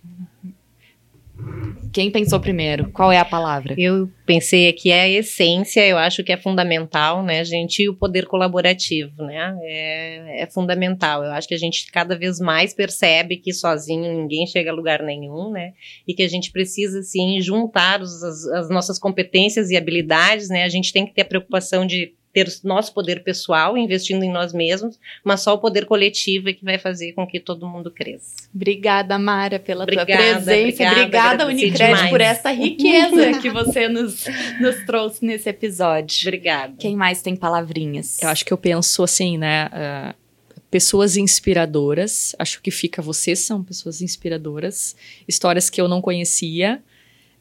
Quem 1.98 2.12
pensou 2.12 2.40
primeiro? 2.40 2.92
Qual 2.92 3.12
é 3.12 3.18
a 3.18 3.26
palavra? 3.26 3.74
Eu 3.76 4.08
pensei 4.24 4.70
aqui 4.70 4.92
é 4.92 5.02
a 5.02 5.10
essência, 5.10 5.84
eu 5.84 5.98
acho 5.98 6.24
que 6.24 6.32
é 6.32 6.38
fundamental, 6.38 7.24
né, 7.24 7.44
gente? 7.44 7.82
E 7.82 7.90
o 7.90 7.96
poder 7.96 8.28
colaborativo, 8.28 9.24
né? 9.24 9.58
É, 9.64 10.44
é 10.44 10.46
fundamental. 10.46 11.24
Eu 11.24 11.32
acho 11.32 11.48
que 11.48 11.56
a 11.56 11.58
gente 11.58 11.92
cada 11.92 12.16
vez 12.16 12.40
mais 12.40 12.72
percebe 12.72 13.38
que 13.38 13.52
sozinho 13.52 14.16
ninguém 14.16 14.46
chega 14.46 14.70
a 14.70 14.76
lugar 14.76 15.02
nenhum, 15.02 15.50
né? 15.50 15.74
E 16.08 16.14
que 16.14 16.22
a 16.22 16.28
gente 16.28 16.52
precisa, 16.52 17.02
sim, 17.02 17.42
juntar 17.42 18.00
os, 18.00 18.22
as, 18.22 18.46
as 18.46 18.70
nossas 18.70 19.00
competências 19.00 19.72
e 19.72 19.76
habilidades, 19.76 20.50
né? 20.50 20.66
A 20.66 20.70
gente 20.70 20.94
tem 20.94 21.04
que 21.04 21.16
ter 21.16 21.24
a 21.24 21.26
preocupação 21.26 21.84
de 21.84 22.14
ter 22.38 22.48
o 22.48 22.68
nosso 22.68 22.94
poder 22.94 23.24
pessoal, 23.24 23.76
investindo 23.76 24.22
em 24.24 24.32
nós 24.32 24.54
mesmos, 24.54 25.00
mas 25.24 25.42
só 25.42 25.56
o 25.56 25.58
poder 25.58 25.88
coletivo 25.88 26.50
é 26.50 26.54
que 26.54 26.64
vai 26.64 26.78
fazer 26.78 27.14
com 27.14 27.26
que 27.26 27.40
todo 27.40 27.68
mundo 27.68 27.90
cresça. 27.90 28.48
Obrigada, 28.54 29.18
Mara, 29.18 29.58
pela 29.58 29.86
obrigada, 29.86 30.06
tua 30.06 30.18
presença. 30.18 30.52
Obrigada, 30.52 31.02
obrigada 31.02 31.48
Unicred, 31.48 32.10
por 32.12 32.22
essa 32.22 32.52
riqueza 32.52 33.40
que 33.42 33.50
você 33.50 33.90
nos, 33.90 34.26
nos 34.62 34.86
trouxe 34.86 35.26
nesse 35.26 35.50
episódio. 35.50 36.28
Obrigada. 36.28 36.76
Quem 36.78 36.96
mais 36.96 37.24
tem 37.24 37.36
palavrinhas? 37.36 38.22
Eu 38.22 38.30
acho 38.30 38.46
que 38.46 38.54
eu 38.54 38.58
penso 38.58 39.02
assim, 39.02 39.36
né? 39.36 39.68
Uh, 39.74 40.62
pessoas 40.70 41.18
inspiradoras. 41.18 42.36
Acho 42.38 42.62
que 42.62 42.70
fica 42.70 43.02
vocês 43.02 43.40
são 43.40 43.64
pessoas 43.64 44.00
inspiradoras. 44.00 44.96
Histórias 45.28 45.72
que 45.72 45.82
eu 45.82 45.88
não 45.88 46.02
conhecia. 46.02 46.84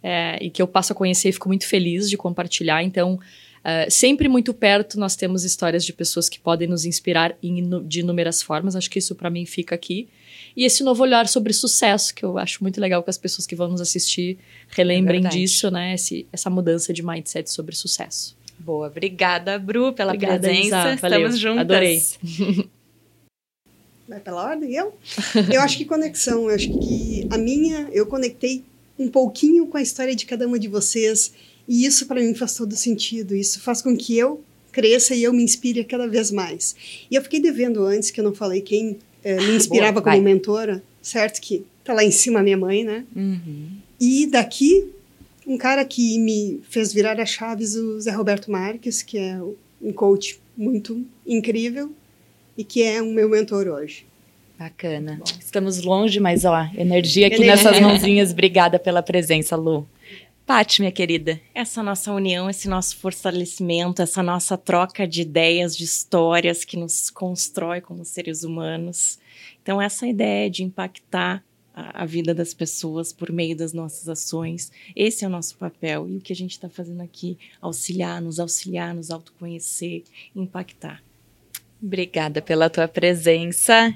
É, 0.02 0.39
e 0.40 0.51
que 0.51 0.62
eu 0.62 0.68
passo 0.68 0.93
a 0.93 0.97
conhecer 0.97 1.31
e 1.31 1.32
fico 1.32 1.48
muito 1.48 1.66
feliz 1.66 2.09
de 2.09 2.16
compartilhar. 2.16 2.81
Então, 2.82 3.18
Uh, 3.66 3.90
sempre 3.90 4.28
muito 4.28 4.55
perto 4.55 4.97
nós 4.97 5.16
temos 5.16 5.43
histórias 5.43 5.84
de 5.84 5.93
pessoas 5.93 6.28
que 6.28 6.38
podem 6.38 6.68
nos 6.68 6.84
inspirar 6.84 7.36
em, 7.43 7.68
de 7.84 7.98
inúmeras 7.98 8.40
formas. 8.40 8.76
Acho 8.76 8.88
que 8.88 9.01
isso 9.01 9.16
para 9.16 9.28
mim 9.28 9.44
fica 9.44 9.74
aqui. 9.74 10.09
E 10.56 10.64
esse 10.64 10.84
novo 10.84 11.02
olhar 11.02 11.26
sobre 11.26 11.52
sucesso, 11.52 12.14
que 12.14 12.24
eu 12.24 12.38
acho 12.38 12.62
muito 12.62 12.80
legal 12.80 13.02
que 13.02 13.10
as 13.10 13.18
pessoas 13.18 13.44
que 13.44 13.56
vão 13.56 13.68
nos 13.68 13.80
assistir 13.80 14.38
relembrem 14.68 15.26
é 15.26 15.28
disso, 15.28 15.68
né? 15.68 15.94
Esse, 15.94 16.28
essa 16.32 16.48
mudança 16.48 16.93
de 16.93 17.05
mindset 17.05 17.51
sobre 17.51 17.74
sucesso. 17.74 18.36
Boa, 18.56 18.86
obrigada, 18.86 19.59
Bru, 19.59 19.93
pela 19.93 20.12
Obrigada, 20.12 20.38
presença. 20.38 20.94
Estamos 20.94 21.36
juntas. 21.36 21.60
Adorei. 21.60 22.02
Vai 24.09 24.20
pela 24.20 24.44
ordem, 24.44 24.72
eu? 24.72 24.97
Eu 25.52 25.60
acho 25.60 25.76
que 25.76 25.84
conexão, 25.84 26.48
eu 26.48 26.55
acho 26.55 26.68
que 26.78 27.26
a 27.28 27.36
minha, 27.36 27.88
eu 27.93 28.06
conectei 28.06 28.64
um 28.97 29.09
pouquinho 29.09 29.66
com 29.66 29.76
a 29.76 29.82
história 29.82 30.14
de 30.14 30.24
cada 30.24 30.47
uma 30.47 30.59
de 30.59 30.68
vocês 30.68 31.34
e 31.68 31.84
isso 31.84 32.06
para 32.06 32.20
mim 32.20 32.34
faz 32.34 32.55
todo 32.55 32.74
sentido. 32.76 33.34
Isso 33.34 33.60
faz 33.60 33.82
com 33.82 33.97
que 33.97 34.16
eu 34.16 34.43
cresça 34.72 35.14
e 35.14 35.22
eu 35.22 35.32
me 35.32 35.43
inspire 35.43 35.82
cada 35.84 36.06
vez 36.06 36.30
mais. 36.30 36.76
E 37.10 37.14
eu 37.14 37.22
fiquei 37.22 37.40
devendo 37.40 37.84
antes 37.84 38.10
que 38.10 38.20
eu 38.20 38.24
não 38.24 38.34
falei 38.34 38.60
quem 38.60 38.98
é, 39.24 39.36
me 39.36 39.56
inspirava 39.56 40.01
Boa, 40.01 40.12
como 40.12 40.22
mentora, 40.22 40.82
certo? 41.01 41.40
Que 41.40 41.64
tá 41.82 41.94
lá 41.94 42.05
em 42.05 42.10
cima 42.10 42.40
a 42.40 42.43
minha 42.43 42.59
mãe, 42.59 42.84
né? 42.84 43.05
Uhum. 43.14 43.68
E 43.98 44.26
daqui, 44.26 44.90
um 45.47 45.56
cara 45.56 45.84
que 45.84 46.18
me 46.18 46.60
fez 46.68 46.93
virar 46.93 47.18
as 47.18 47.30
chaves, 47.30 47.74
o 47.74 47.98
Zé 47.98 48.10
Roberto 48.10 48.51
Marques, 48.51 49.02
que 49.02 49.16
é 49.16 49.40
um 49.80 49.93
coach 49.93 50.38
muito 50.56 51.05
incrível 51.26 51.90
e 52.56 52.62
que 52.62 52.82
é 52.82 53.02
um 53.02 53.12
meu 53.12 53.28
mentor 53.28 53.66
hoje. 53.68 54.05
Bacana. 54.59 55.16
Bom. 55.18 55.24
Estamos 55.40 55.82
longe, 55.82 56.20
mas 56.20 56.44
ó, 56.44 56.68
energia 56.76 57.26
aqui 57.26 57.40
nessas 57.40 57.80
mãozinhas. 57.80 58.30
Obrigada 58.30 58.78
pela 58.78 59.02
presença, 59.02 59.56
Lu. 59.56 59.86
Pati, 60.47 60.81
minha 60.81 60.93
querida. 60.93 61.40
Essa 61.52 61.82
nossa 61.82 62.12
união, 62.12 62.48
esse 62.48 62.68
nosso 62.68 62.97
fortalecimento, 62.98 64.01
essa 64.01 64.23
nossa 64.23 64.56
troca 64.56 65.05
de 65.05 65.23
ideias, 65.23 65.77
de 65.77 65.82
histórias 65.82 66.64
que 66.64 66.77
nos 66.77 67.10
constrói 67.10 67.81
como 67.81 68.05
seres 68.05 68.44
humanos. 68.44 69.18
Então, 69.60 69.82
essa 69.82 70.06
ideia 70.06 70.48
de 70.48 70.62
impactar 70.62 71.44
a, 71.74 72.05
a 72.05 72.06
vida 72.06 72.32
das 72.32 72.55
pessoas 72.55 73.12
por 73.12 73.32
meio 73.32 73.56
das 73.56 73.73
nossas 73.73 74.09
ações, 74.09 74.70
esse 74.94 75.24
é 75.24 75.27
o 75.27 75.31
nosso 75.31 75.56
papel. 75.56 76.09
E 76.09 76.18
o 76.18 76.20
que 76.20 76.32
a 76.32 76.36
gente 76.36 76.52
está 76.52 76.68
fazendo 76.68 77.01
aqui, 77.01 77.36
auxiliar, 77.60 78.23
nos 78.23 78.39
auxiliar, 78.39 78.94
nos 78.94 79.10
autoconhecer, 79.10 80.05
impactar. 80.32 81.02
Obrigada 81.82 82.40
pela 82.40 82.70
tua 82.70 82.86
presença. 82.86 83.93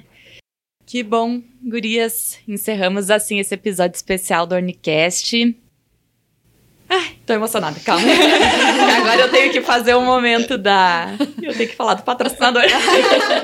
Que 0.85 1.01
bom, 1.01 1.41
gurias. 1.63 2.39
Encerramos 2.45 3.09
assim 3.09 3.39
esse 3.39 3.55
episódio 3.55 3.95
especial 3.95 4.45
do 4.45 4.53
Ornicast. 4.53 5.55
Ai, 6.93 7.15
tô 7.25 7.31
emocionada, 7.31 7.79
calma. 7.79 8.03
Agora 8.99 9.21
eu 9.21 9.31
tenho 9.31 9.49
que 9.49 9.61
fazer 9.61 9.93
o 9.95 9.99
um 9.99 10.05
momento 10.05 10.57
da. 10.57 11.15
Eu 11.41 11.55
tenho 11.55 11.69
que 11.69 11.75
falar 11.75 11.93
do 11.93 12.03
patrocinador. 12.03 12.63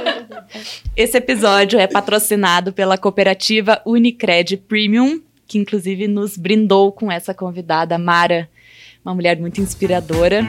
Esse 0.93 1.17
episódio 1.17 1.79
é 1.79 1.87
patrocinado 1.87 2.73
pela 2.73 2.97
cooperativa 2.97 3.81
Unicred 3.85 4.57
Premium, 4.57 5.21
que 5.47 5.57
inclusive 5.57 6.09
nos 6.09 6.35
brindou 6.35 6.91
com 6.91 7.09
essa 7.09 7.33
convidada, 7.33 7.97
Mara, 7.97 8.49
uma 9.05 9.15
mulher 9.15 9.39
muito 9.39 9.61
inspiradora. 9.61 10.45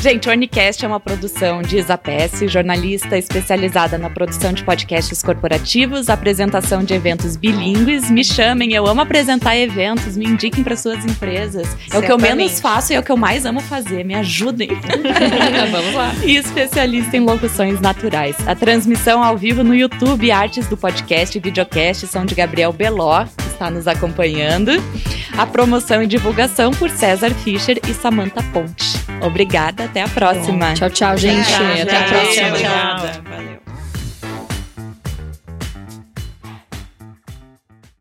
Gente, 0.00 0.28
o 0.28 0.30
Ornicast 0.30 0.82
é 0.82 0.88
uma 0.88 0.98
produção 0.98 1.60
de 1.60 1.76
Isa 1.76 1.98
Pesce, 1.98 2.48
jornalista 2.48 3.18
especializada 3.18 3.98
na 3.98 4.08
produção 4.08 4.50
de 4.50 4.64
podcasts 4.64 5.22
corporativos, 5.22 6.08
apresentação 6.08 6.82
de 6.82 6.94
eventos 6.94 7.36
bilíngues. 7.36 8.10
Me 8.10 8.24
chamem, 8.24 8.72
eu 8.72 8.86
amo 8.86 9.02
apresentar 9.02 9.58
eventos, 9.58 10.16
me 10.16 10.24
indiquem 10.24 10.64
para 10.64 10.74
suas 10.74 11.04
empresas. 11.04 11.68
É 11.92 11.98
o 11.98 12.02
que 12.02 12.10
eu 12.10 12.16
menos 12.16 12.58
faço 12.60 12.94
e 12.94 12.96
é 12.96 12.98
o 12.98 13.02
que 13.02 13.12
eu 13.12 13.16
mais 13.18 13.44
amo 13.44 13.60
fazer. 13.60 14.02
Me 14.02 14.14
ajudem. 14.14 14.70
Vamos 15.70 15.94
lá. 15.94 16.14
E 16.24 16.34
especialista 16.34 17.18
em 17.18 17.20
locuções 17.20 17.78
naturais. 17.78 18.36
A 18.48 18.54
transmissão 18.54 19.22
ao 19.22 19.36
vivo 19.36 19.62
no 19.62 19.74
YouTube, 19.74 20.30
artes 20.30 20.66
do 20.66 20.78
podcast 20.78 21.36
e 21.36 21.40
videocast 21.42 22.06
são 22.06 22.24
de 22.24 22.34
Gabriel 22.34 22.72
Beló, 22.72 23.26
está 23.60 23.70
nos 23.70 23.86
acompanhando. 23.86 24.72
A 25.36 25.46
promoção 25.46 26.02
e 26.02 26.06
divulgação 26.06 26.70
por 26.70 26.88
César 26.88 27.30
Fischer 27.30 27.78
e 27.86 27.92
Samantha 27.92 28.42
Ponte. 28.54 28.98
Obrigada, 29.20 29.84
até 29.84 30.02
a 30.02 30.08
próxima. 30.08 30.72
Tchau, 30.72 30.88
tchau, 30.88 31.16
gente. 31.18 31.46
Tchau, 31.46 31.82
até 31.82 31.96
a 31.96 32.04
próxima. 32.04 32.50
Tchau, 32.52 32.58
tchau. 32.58 33.22
Valeu. 33.30 33.59